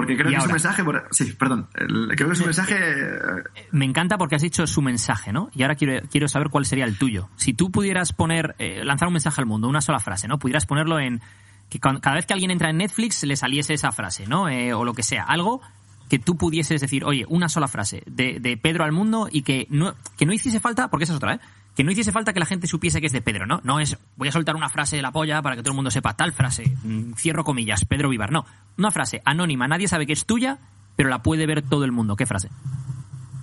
Porque 0.00 0.16
creo 0.16 0.30
Y 0.30 0.34
que 0.34 0.40
su 0.40 0.42
ahora- 0.42 0.52
mensaje, 0.54 0.84
por- 0.84 1.08
sí, 1.10 1.32
perdón, 1.32 1.68
el- 1.74 2.08
creo 2.16 2.28
que 2.30 2.36
su 2.36 2.44
mensaje, 2.44 2.76
eh, 2.78 3.42
Me 3.72 3.84
encanta 3.84 4.16
porque 4.16 4.36
has 4.36 4.42
dicho 4.42 4.66
su 4.66 4.80
mensaje, 4.80 5.32
¿no? 5.32 5.50
Y 5.54 5.62
ahora 5.62 5.74
quiero, 5.74 6.06
quiero 6.08 6.28
saber 6.28 6.50
cuál 6.50 6.64
sería 6.66 6.84
el 6.84 6.96
tuyo. 6.96 7.28
Si 7.36 7.52
tú 7.54 7.70
pudieras 7.72 8.12
poner, 8.12 8.54
eh, 8.58 8.84
lanzar 8.84 9.08
un 9.08 9.14
mensaje 9.14 9.40
al 9.40 9.46
mundo, 9.46 9.68
una 9.68 9.80
sola 9.80 9.98
frase, 9.98 10.28
¿no? 10.28 10.38
Pudieras 10.38 10.66
ponerlo 10.66 11.00
en 11.00 11.20
que 11.68 11.80
cada 11.80 12.14
vez 12.14 12.26
que 12.26 12.32
alguien 12.32 12.50
entra 12.50 12.70
en 12.70 12.76
Netflix 12.78 13.22
le 13.24 13.36
saliese 13.36 13.74
esa 13.74 13.92
frase, 13.92 14.26
¿no? 14.26 14.48
Eh, 14.48 14.72
o 14.72 14.84
lo 14.84 14.94
que 14.94 15.02
sea, 15.02 15.24
algo 15.24 15.60
que 16.08 16.18
tú 16.18 16.36
pudieses 16.36 16.80
decir, 16.80 17.04
oye, 17.04 17.26
una 17.28 17.48
sola 17.50 17.68
frase 17.68 18.02
de, 18.06 18.38
de 18.40 18.56
Pedro 18.56 18.84
al 18.84 18.92
mundo 18.92 19.28
y 19.30 19.42
que 19.42 19.66
no, 19.68 19.94
que 20.16 20.24
no 20.24 20.32
hiciese 20.32 20.60
falta, 20.60 20.88
porque 20.88 21.04
esa 21.04 21.12
es 21.12 21.16
otra, 21.18 21.34
¿eh? 21.34 21.40
Que 21.78 21.84
no 21.84 21.92
hiciese 21.92 22.10
falta 22.10 22.32
que 22.32 22.40
la 22.40 22.46
gente 22.46 22.66
supiese 22.66 23.00
que 23.00 23.06
es 23.06 23.12
de 23.12 23.22
Pedro, 23.22 23.46
¿no? 23.46 23.60
No 23.62 23.78
es, 23.78 23.96
voy 24.16 24.26
a 24.26 24.32
soltar 24.32 24.56
una 24.56 24.68
frase 24.68 24.96
de 24.96 25.02
la 25.02 25.12
polla 25.12 25.40
para 25.42 25.54
que 25.54 25.62
todo 25.62 25.70
el 25.70 25.76
mundo 25.76 25.92
sepa 25.92 26.16
tal 26.16 26.32
frase, 26.32 26.76
mm, 26.82 27.12
cierro 27.12 27.44
comillas, 27.44 27.84
Pedro 27.84 28.08
Vivar, 28.08 28.32
no. 28.32 28.44
Una 28.76 28.90
frase 28.90 29.22
anónima, 29.24 29.68
nadie 29.68 29.86
sabe 29.86 30.04
que 30.04 30.12
es 30.12 30.26
tuya, 30.26 30.58
pero 30.96 31.08
la 31.08 31.22
puede 31.22 31.46
ver 31.46 31.62
todo 31.62 31.84
el 31.84 31.92
mundo. 31.92 32.16
¿Qué 32.16 32.26
frase? 32.26 32.50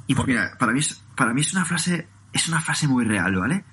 ¿Y 0.07 0.15
por? 0.15 0.27
Mira, 0.27 0.57
para 0.59 0.73
mí, 0.73 0.79
es, 0.79 1.01
para 1.15 1.33
mí 1.33 1.39
es 1.39 1.53
una 1.53 1.63
frase, 1.63 2.09
es 2.33 2.49
una 2.49 2.59
frase 2.59 2.89
muy 2.89 3.05
real, 3.05 3.37
¿vale? 3.37 3.63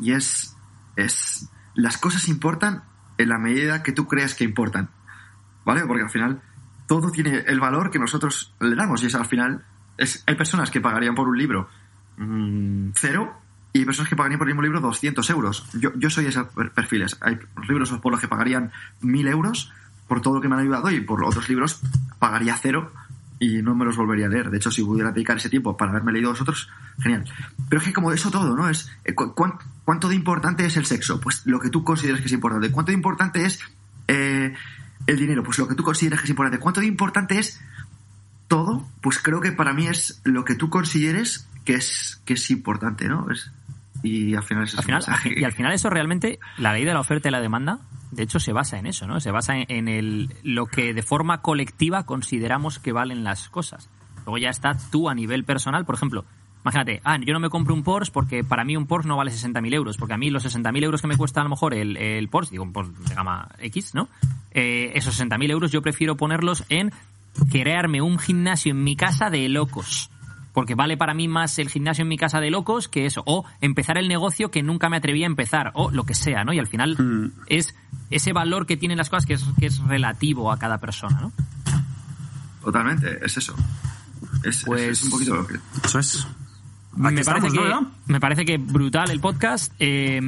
Y 0.00 0.12
es, 0.12 0.56
es, 0.96 1.50
las 1.74 1.98
cosas 1.98 2.26
importan 2.28 2.84
en 3.18 3.28
la 3.28 3.36
medida 3.36 3.82
que 3.82 3.92
tú 3.92 4.08
creas 4.08 4.34
que 4.34 4.44
importan, 4.44 4.88
¿vale? 5.66 5.84
Porque 5.84 6.04
al 6.04 6.10
final 6.10 6.40
todo 6.86 7.10
tiene 7.10 7.40
el 7.46 7.60
valor 7.60 7.90
que 7.90 7.98
nosotros 7.98 8.54
le 8.60 8.76
damos 8.76 9.02
y 9.02 9.08
es 9.08 9.14
al 9.14 9.26
final, 9.26 9.66
es, 9.98 10.24
hay 10.26 10.36
personas 10.36 10.70
que 10.70 10.80
pagarían 10.80 11.14
por 11.14 11.28
un 11.28 11.36
libro 11.36 11.68
mm, 12.16 12.92
cero 12.94 13.40
y 13.72 13.84
personas 13.84 14.08
que 14.08 14.16
pagarían 14.16 14.38
por 14.38 14.48
el 14.48 14.54
mismo 14.54 14.62
libro 14.62 14.80
200 14.80 15.28
euros. 15.30 15.66
Yo, 15.74 15.92
yo 15.96 16.10
soy 16.10 16.26
esos 16.26 16.48
per- 16.48 16.72
perfiles. 16.72 17.16
Hay 17.20 17.38
libros 17.68 17.90
por 17.92 18.10
los 18.12 18.20
que 18.20 18.28
pagarían 18.28 18.72
1000 19.00 19.28
euros 19.28 19.72
por 20.08 20.20
todo 20.20 20.34
lo 20.34 20.40
que 20.40 20.48
me 20.48 20.54
han 20.56 20.62
ayudado 20.62 20.90
y 20.90 21.00
por 21.00 21.22
otros 21.24 21.48
libros 21.48 21.80
pagaría 22.18 22.56
cero 22.60 22.92
y 23.38 23.62
no 23.62 23.74
me 23.76 23.84
los 23.84 23.96
volvería 23.96 24.26
a 24.26 24.28
leer. 24.28 24.50
De 24.50 24.56
hecho, 24.58 24.70
si 24.70 24.82
pudiera 24.82 25.12
dedicar 25.12 25.36
ese 25.36 25.48
tiempo 25.48 25.76
para 25.76 25.92
haberme 25.92 26.12
leído 26.12 26.30
vosotros, 26.30 26.68
genial. 27.00 27.24
Pero 27.68 27.80
es 27.80 27.86
que 27.86 27.92
como 27.94 28.12
eso 28.12 28.30
todo, 28.30 28.56
¿no? 28.56 28.68
Es 28.68 28.90
eh, 29.04 29.14
cu- 29.14 29.34
cuán- 29.34 29.54
¿Cuánto 29.84 30.08
de 30.08 30.14
importante 30.16 30.66
es 30.66 30.76
el 30.76 30.84
sexo? 30.86 31.20
Pues 31.20 31.42
lo 31.46 31.58
que 31.60 31.70
tú 31.70 31.82
consideres 31.84 32.20
que 32.20 32.26
es 32.26 32.32
importante. 32.32 32.70
¿Cuánto 32.70 32.90
de 32.92 32.96
importante 32.96 33.44
es 33.46 33.60
eh, 34.08 34.52
el 35.06 35.16
dinero? 35.16 35.42
Pues 35.44 35.58
lo 35.58 35.66
que 35.68 35.74
tú 35.74 35.82
consideres 35.84 36.18
que 36.20 36.24
es 36.24 36.30
importante. 36.30 36.58
¿Cuánto 36.58 36.80
de 36.80 36.86
importante 36.86 37.38
es 37.38 37.60
todo? 38.48 38.86
Pues 39.00 39.18
creo 39.20 39.40
que 39.40 39.52
para 39.52 39.72
mí 39.72 39.86
es 39.86 40.20
lo 40.24 40.44
que 40.44 40.54
tú 40.56 40.70
consideres 40.70 41.46
que 41.64 41.74
es, 41.74 42.20
que 42.24 42.34
es 42.34 42.50
importante, 42.50 43.08
¿no? 43.08 43.30
Es, 43.30 43.50
y 44.02 44.34
al 44.34 44.42
final 44.42 44.64
es 44.64 44.76
Al 44.76 44.84
final, 44.84 45.02
y 45.36 45.44
al 45.44 45.52
final 45.52 45.72
eso 45.72 45.90
realmente, 45.90 46.38
la 46.58 46.72
ley 46.72 46.84
de 46.84 46.92
la 46.92 47.00
oferta 47.00 47.28
y 47.28 47.32
la 47.32 47.40
demanda, 47.40 47.80
de 48.10 48.22
hecho 48.22 48.40
se 48.40 48.52
basa 48.52 48.78
en 48.78 48.86
eso, 48.86 49.06
¿no? 49.06 49.20
Se 49.20 49.30
basa 49.30 49.56
en, 49.56 49.66
en 49.68 49.88
el, 49.88 50.34
lo 50.42 50.66
que 50.66 50.94
de 50.94 51.02
forma 51.02 51.42
colectiva 51.42 52.04
consideramos 52.04 52.78
que 52.78 52.92
valen 52.92 53.24
las 53.24 53.48
cosas. 53.48 53.88
Luego 54.26 54.38
ya 54.38 54.50
está 54.50 54.76
tú 54.90 55.08
a 55.08 55.14
nivel 55.14 55.44
personal, 55.44 55.84
por 55.84 55.94
ejemplo, 55.94 56.24
imagínate, 56.62 57.00
ah, 57.04 57.18
yo 57.18 57.32
no 57.32 57.40
me 57.40 57.48
compro 57.48 57.74
un 57.74 57.82
Porsche 57.82 58.12
porque 58.12 58.44
para 58.44 58.64
mí 58.64 58.76
un 58.76 58.86
Porsche 58.86 59.08
no 59.08 59.16
vale 59.16 59.30
60.000 59.30 59.74
euros, 59.74 59.96
porque 59.96 60.14
a 60.14 60.18
mí 60.18 60.30
los 60.30 60.44
60.000 60.44 60.82
euros 60.82 61.00
que 61.00 61.08
me 61.08 61.16
cuesta 61.16 61.40
a 61.40 61.44
lo 61.44 61.50
mejor 61.50 61.74
el, 61.74 61.96
el 61.96 62.28
Porsche, 62.28 62.52
digo 62.52 62.64
un 62.64 62.72
Porsche 62.72 62.92
de 63.08 63.14
gama 63.14 63.48
X, 63.58 63.94
¿no? 63.94 64.08
Eh, 64.52 64.92
esos 64.94 65.18
60.000 65.18 65.50
euros 65.50 65.72
yo 65.72 65.82
prefiero 65.82 66.16
ponerlos 66.16 66.64
en 66.68 66.92
crearme 67.50 68.02
un 68.02 68.18
gimnasio 68.18 68.72
en 68.72 68.82
mi 68.82 68.96
casa 68.96 69.30
de 69.30 69.48
locos 69.48 70.10
porque 70.52 70.74
vale 70.74 70.96
para 70.96 71.14
mí 71.14 71.28
más 71.28 71.58
el 71.58 71.68
gimnasio 71.68 72.02
en 72.02 72.08
mi 72.08 72.16
casa 72.18 72.40
de 72.40 72.50
locos 72.50 72.88
que 72.88 73.06
eso, 73.06 73.22
o 73.26 73.44
empezar 73.60 73.98
el 73.98 74.08
negocio 74.08 74.50
que 74.50 74.62
nunca 74.62 74.88
me 74.88 74.96
atreví 74.96 75.22
a 75.22 75.26
empezar, 75.26 75.70
o 75.74 75.90
lo 75.90 76.04
que 76.04 76.14
sea, 76.14 76.44
¿no? 76.44 76.52
Y 76.52 76.58
al 76.58 76.66
final 76.66 76.96
Mm. 76.98 77.32
es 77.46 77.74
ese 78.10 78.32
valor 78.32 78.66
que 78.66 78.76
tienen 78.76 78.98
las 78.98 79.08
cosas 79.10 79.26
que 79.26 79.34
es, 79.34 79.44
que 79.58 79.66
es 79.66 79.78
relativo 79.78 80.50
a 80.52 80.58
cada 80.58 80.78
persona, 80.78 81.20
¿no? 81.20 81.32
Totalmente, 82.62 83.18
es 83.24 83.36
eso. 83.36 83.54
Es, 84.44 84.56
es- 84.58 84.64
Pues- 84.64 84.82
es 84.98 85.02
un 85.04 85.10
poquito 85.10 85.34
lo 85.34 85.46
que... 85.46 85.58
Eso 85.84 85.98
es. 85.98 86.26
Me 86.96 87.04
parece, 87.22 87.46
estamos, 87.46 87.52
que, 87.52 87.68
¿no? 87.68 87.90
me 88.06 88.20
parece 88.20 88.44
que 88.44 88.58
brutal 88.58 89.10
el 89.12 89.20
podcast. 89.20 89.72
Eh, 89.78 90.20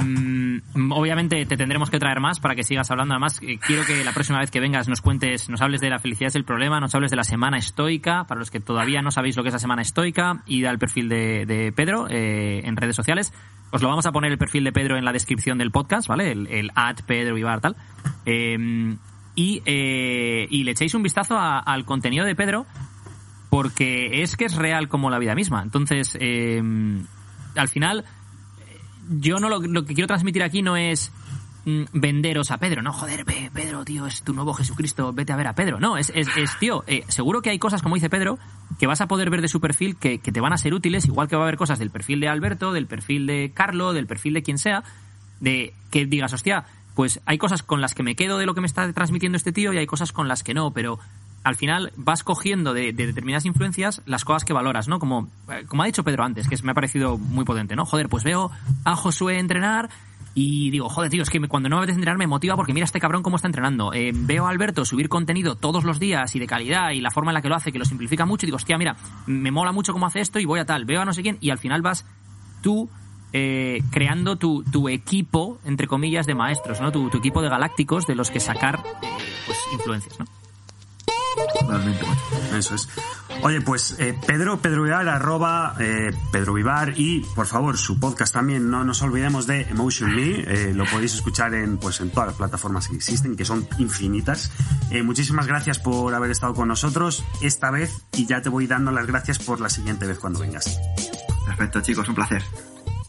obviamente 0.90 1.44
te 1.46 1.56
tendremos 1.56 1.90
que 1.90 1.98
traer 1.98 2.20
más 2.20 2.40
para 2.40 2.54
que 2.54 2.64
sigas 2.64 2.90
hablando. 2.90 3.14
Además, 3.14 3.40
eh, 3.42 3.58
quiero 3.58 3.84
que 3.84 4.04
la 4.04 4.12
próxima 4.12 4.38
vez 4.38 4.50
que 4.50 4.60
vengas 4.60 4.88
nos 4.88 5.00
cuentes, 5.00 5.48
nos 5.48 5.60
hables 5.60 5.80
de 5.80 5.90
la 5.90 5.98
felicidad 5.98 6.28
es 6.28 6.36
el 6.36 6.44
problema, 6.44 6.80
nos 6.80 6.94
hables 6.94 7.10
de 7.10 7.16
la 7.16 7.24
semana 7.24 7.58
estoica. 7.58 8.24
Para 8.26 8.38
los 8.38 8.50
que 8.50 8.60
todavía 8.60 9.02
no 9.02 9.10
sabéis 9.10 9.36
lo 9.36 9.42
que 9.42 9.48
es 9.48 9.52
la 9.54 9.58
semana 9.58 9.82
estoica, 9.82 10.42
id 10.46 10.64
al 10.64 10.78
perfil 10.78 11.08
de, 11.08 11.72
Pedro 11.74 12.06
eh, 12.08 12.62
en 12.64 12.76
redes 12.76 12.96
sociales. 12.96 13.32
Os 13.70 13.82
lo 13.82 13.88
vamos 13.88 14.06
a 14.06 14.12
poner 14.12 14.30
el 14.32 14.38
perfil 14.38 14.64
de 14.64 14.72
Pedro 14.72 14.98
en 14.98 15.04
la 15.04 15.12
descripción 15.12 15.58
del 15.58 15.70
podcast, 15.70 16.06
¿vale? 16.08 16.30
El, 16.30 16.46
el 16.48 16.70
at 16.74 17.00
Pedro 17.06 17.38
Ibar 17.38 17.60
tal. 17.60 17.76
Eh, 18.26 18.96
y, 19.34 19.62
y 19.64 20.64
le 20.64 20.70
echéis 20.72 20.94
un 20.94 21.02
vistazo 21.02 21.38
al 21.38 21.86
contenido 21.86 22.26
de 22.26 22.34
Pedro 22.34 22.66
porque 23.52 24.22
es 24.22 24.34
que 24.38 24.46
es 24.46 24.56
real 24.56 24.88
como 24.88 25.10
la 25.10 25.18
vida 25.18 25.34
misma. 25.34 25.62
Entonces, 25.62 26.16
eh, 26.18 26.62
al 27.54 27.68
final, 27.68 28.06
yo 29.10 29.38
no 29.38 29.48
lo, 29.48 29.60
lo 29.60 29.84
que 29.84 29.94
quiero 29.94 30.06
transmitir 30.06 30.42
aquí 30.42 30.62
no 30.62 30.76
es 30.76 31.12
mm, 31.64 31.84
venderos 31.92 32.50
a 32.50 32.58
Pedro, 32.58 32.82
no, 32.82 32.92
joder, 32.92 33.24
ve, 33.24 33.50
Pedro, 33.52 33.84
tío, 33.84 34.06
es 34.06 34.22
tu 34.22 34.32
nuevo 34.34 34.54
Jesucristo, 34.54 35.12
vete 35.12 35.32
a 35.32 35.36
ver 35.36 35.46
a 35.46 35.54
Pedro. 35.54 35.80
No, 35.80 35.96
es, 35.96 36.12
es, 36.14 36.28
es, 36.36 36.58
tío, 36.58 36.84
eh, 36.86 37.04
seguro 37.08 37.42
que 37.42 37.50
hay 37.50 37.58
cosas, 37.58 37.82
como 37.82 37.94
dice 37.94 38.10
Pedro, 38.10 38.38
que 38.78 38.86
vas 38.86 39.00
a 39.00 39.08
poder 39.08 39.30
ver 39.30 39.42
de 39.42 39.48
su 39.48 39.60
perfil 39.60 39.96
que, 39.96 40.18
que 40.18 40.32
te 40.32 40.40
van 40.40 40.52
a 40.52 40.58
ser 40.58 40.74
útiles, 40.74 41.06
igual 41.06 41.28
que 41.28 41.36
va 41.36 41.42
a 41.42 41.46
haber 41.46 41.58
cosas 41.58 41.78
del 41.78 41.90
perfil 41.90 42.20
de 42.20 42.28
Alberto, 42.28 42.72
del 42.72 42.86
perfil 42.86 43.26
de 43.26 43.52
Carlo, 43.54 43.92
del 43.92 44.06
perfil 44.06 44.34
de 44.34 44.42
quien 44.42 44.58
sea, 44.58 44.84
de 45.40 45.74
que 45.90 46.06
digas, 46.06 46.32
hostia, 46.32 46.64
pues 46.94 47.20
hay 47.26 47.38
cosas 47.38 47.62
con 47.62 47.80
las 47.80 47.94
que 47.94 48.02
me 48.02 48.16
quedo 48.16 48.38
de 48.38 48.46
lo 48.46 48.54
que 48.54 48.60
me 48.60 48.66
está 48.66 48.92
transmitiendo 48.92 49.36
este 49.36 49.52
tío 49.52 49.72
y 49.72 49.78
hay 49.78 49.86
cosas 49.86 50.12
con 50.12 50.28
las 50.28 50.42
que 50.42 50.54
no, 50.54 50.72
pero 50.72 50.98
al 51.44 51.56
final 51.56 51.93
vas 51.97 52.23
cogiendo 52.23 52.73
de, 52.74 52.93
de 52.93 53.06
determinadas 53.06 53.44
influencias 53.47 54.02
las 54.06 54.24
cosas 54.24 54.44
que 54.44 54.52
valoras, 54.52 54.89
¿no? 54.89 54.98
Como, 54.98 55.28
eh, 55.51 55.64
como 55.66 55.82
ha 55.82 55.86
dicho 55.86 56.05
Pedro 56.05 56.24
antes, 56.24 56.48
que 56.48 56.56
me 56.62 56.73
ha 56.73 56.74
parecido 56.74 57.19
muy 57.19 57.44
potente, 57.44 57.77
¿no? 57.77 57.85
Joder, 57.85 58.09
pues 58.09 58.24
veo 58.24 58.51
a 58.85 58.97
Josué 58.97 59.39
entrenar 59.39 59.90
y 60.35 60.70
digo, 60.70 60.89
joder, 60.89 61.10
tío, 61.10 61.23
es 61.23 61.31
que 61.31 61.40
cuando 61.40 61.69
no 61.69 61.77
me 61.77 61.81
apetece 61.81 61.97
entrenar 61.97 62.16
me 62.16 62.27
motiva 62.27 62.56
porque 62.56 62.73
mira 62.73 62.85
este 62.85 63.01
cabrón 63.01 63.23
cómo 63.23 63.36
está 63.36 63.48
entrenando. 63.48 63.93
Eh, 63.93 64.12
veo 64.14 64.47
a 64.47 64.51
Alberto 64.51 64.85
subir 64.85 65.09
contenido 65.09 65.56
todos 65.56 65.85
los 65.85 65.98
días 65.98 66.35
y 66.35 66.39
de 66.39 66.47
calidad 66.47 66.90
y 66.90 67.01
la 67.01 67.10
forma 67.10 67.32
en 67.32 67.35
la 67.35 67.43
que 67.43 67.48
lo 67.48 67.56
hace, 67.56 67.73
que 67.73 67.78
lo 67.78 67.85
simplifica 67.85 68.24
mucho 68.24 68.47
y 68.47 68.48
digo, 68.48 68.56
hostia, 68.56 68.78
mira, 68.78 68.97
me 69.27 69.51
mola 69.51 69.73
mucho 69.73 69.93
cómo 69.93 70.06
hace 70.06 70.20
esto 70.20 70.39
y 70.39 70.47
voy 70.47 70.60
a 70.60 70.64
tal, 70.64 70.85
veo 70.85 71.02
a 71.02 71.05
no 71.05 71.12
sé 71.12 71.23
quién 71.23 71.39
y 71.40 71.51
al 71.51 71.59
final 71.59 71.82
vas 71.82 72.06
tú 72.62 72.89
eh, 73.35 73.82
creando 73.90 74.36
tu, 74.36 74.62
tu 74.62 74.89
equipo, 74.89 75.59
entre 75.64 75.86
comillas, 75.86 76.27
de 76.27 76.35
maestros, 76.35 76.81
¿no? 76.81 76.93
Tu, 76.93 77.10
tu 77.10 77.19
equipo 77.19 77.43
de 77.43 77.48
galácticos 77.48 78.06
de 78.06 78.14
los 78.14 78.31
que 78.31 78.40
sacar 78.40 78.82
eh, 79.02 79.09
pues 79.47 79.59
influencias, 79.73 80.19
¿no? 80.19 80.27
Eso 82.56 82.74
es. 82.74 82.88
Oye, 83.42 83.60
pues 83.60 83.96
eh, 83.98 84.16
Pedro, 84.26 84.60
Pedro 84.60 84.82
Vivar, 84.82 85.09
arroba 85.09 85.74
eh, 85.80 86.12
Pedro 86.30 86.54
Vivar 86.54 86.92
y 86.96 87.20
por 87.34 87.46
favor 87.46 87.76
su 87.76 87.98
podcast 87.98 88.34
también, 88.34 88.70
no 88.70 88.84
nos 88.84 89.02
olvidemos 89.02 89.46
de 89.46 89.62
Emotion 89.62 90.14
Me, 90.14 90.40
eh, 90.40 90.72
lo 90.74 90.84
podéis 90.84 91.14
escuchar 91.14 91.54
en, 91.54 91.78
pues, 91.78 92.00
en 92.00 92.10
todas 92.10 92.28
las 92.28 92.36
plataformas 92.36 92.88
que 92.88 92.96
existen, 92.96 93.34
que 93.36 93.44
son 93.44 93.66
infinitas. 93.78 94.52
Eh, 94.90 95.02
muchísimas 95.02 95.46
gracias 95.46 95.78
por 95.78 96.14
haber 96.14 96.30
estado 96.30 96.54
con 96.54 96.68
nosotros 96.68 97.24
esta 97.40 97.70
vez 97.70 98.02
y 98.12 98.26
ya 98.26 98.42
te 98.42 98.48
voy 98.48 98.66
dando 98.66 98.92
las 98.92 99.06
gracias 99.06 99.38
por 99.38 99.60
la 99.60 99.68
siguiente 99.68 100.06
vez 100.06 100.18
cuando 100.18 100.40
vengas. 100.40 100.78
Perfecto, 101.46 101.80
chicos, 101.80 102.09
un 102.09 102.14
placer. 102.14 102.42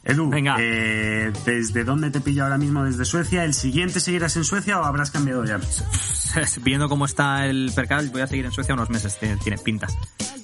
Edu, 0.05 0.29
Venga. 0.29 0.57
eh, 0.59 1.31
¿desde 1.45 1.83
dónde 1.85 2.11
te 2.11 2.19
pillo 2.19 2.43
ahora 2.43 2.57
mismo? 2.57 2.83
¿Desde 2.83 3.05
Suecia? 3.05 3.45
¿El 3.45 3.53
siguiente 3.53 4.01
seguirás 4.01 4.35
en 4.35 4.43
Suecia 4.43 4.79
o 4.79 4.83
habrás 4.83 5.11
cambiado 5.11 5.45
ya? 5.45 5.59
Viendo 6.63 6.89
cómo 6.89 7.05
está 7.05 7.45
el 7.45 7.71
percal, 7.73 8.09
voy 8.09 8.21
a 8.21 8.27
seguir 8.27 8.45
en 8.45 8.51
Suecia 8.51 8.73
unos 8.73 8.89
meses, 8.89 9.17
tiene, 9.17 9.57
pinta. 9.59 9.87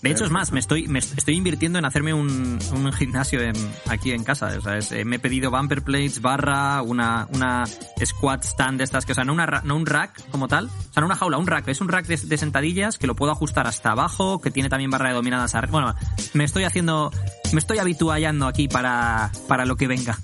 De 0.02 0.12
hecho, 0.12 0.24
es 0.24 0.32
más, 0.32 0.54
me 0.54 0.62
estoy, 0.62 0.88
me 0.88 1.00
estoy 1.00 1.36
invirtiendo 1.36 1.78
en 1.78 1.84
hacerme 1.84 2.14
un, 2.14 2.58
un 2.72 2.94
gimnasio 2.94 3.42
en, 3.42 3.54
aquí 3.90 4.12
en 4.12 4.24
casa. 4.24 4.54
O 4.58 4.62
sea, 4.62 4.78
es, 4.78 4.94
eh, 4.94 5.04
me 5.04 5.18
he 5.18 5.20
pedido 5.20 5.52
bumper 5.52 5.82
plates, 5.82 6.22
barra, 6.22 6.82
una, 6.82 7.28
una 7.34 7.66
squat 8.06 8.44
stand 8.46 8.78
de 8.78 8.86
estas 8.86 9.06
que, 9.06 9.12
o 9.12 9.16
sea, 9.16 9.26
no, 9.26 9.34
una, 9.34 9.62
no 9.66 9.76
un 9.76 9.86
rack 9.86 10.30
como 10.30 10.48
tal, 10.48 10.68
o 10.68 10.94
sea, 10.94 11.02
no 11.02 11.08
una 11.08 11.16
jaula, 11.16 11.38
un 11.38 11.48
rack. 11.48 11.68
Es 11.68 11.82
un 11.82 11.90
rack 11.90 12.06
de, 12.06 12.16
de 12.16 12.38
sentadillas 12.38 12.98
que 12.98 13.08
lo 13.08 13.16
puedo 13.16 13.34
ajustar 13.34 13.68
hasta 13.68 13.92
abajo, 13.92 14.40
que 14.40 14.52
tiene 14.52 14.70
también 14.70 14.90
barra 14.92 15.10
de 15.10 15.16
dominadas 15.16 15.54
arriba. 15.56 15.72
Bueno, 15.72 15.96
me 16.34 16.46
estoy 16.46 16.64
haciendo, 16.64 17.12
me 17.54 17.60
estoy 17.60 17.80
habituallando 17.80 18.48
aquí 18.48 18.68
para, 18.68 19.32
para 19.48 19.66
lo 19.66 19.76
que 19.76 19.88
venga. 19.88 20.18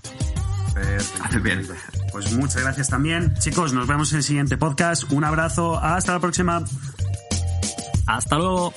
Haces 1.24 1.42
bien. 1.42 1.68
Pues 2.12 2.32
muchas 2.34 2.62
gracias 2.62 2.90
también. 2.90 3.34
Chicos, 3.40 3.74
nos 3.74 3.88
vemos 3.88 4.12
en 4.12 4.18
el 4.18 4.24
siguiente 4.24 4.58
podcast. 4.58 5.12
Un 5.12 5.24
abrazo. 5.24 5.80
Hasta 5.80 6.14
la 6.14 6.20
próxima. 6.20 6.64
Hasta 8.08 8.38
luego. 8.38 8.74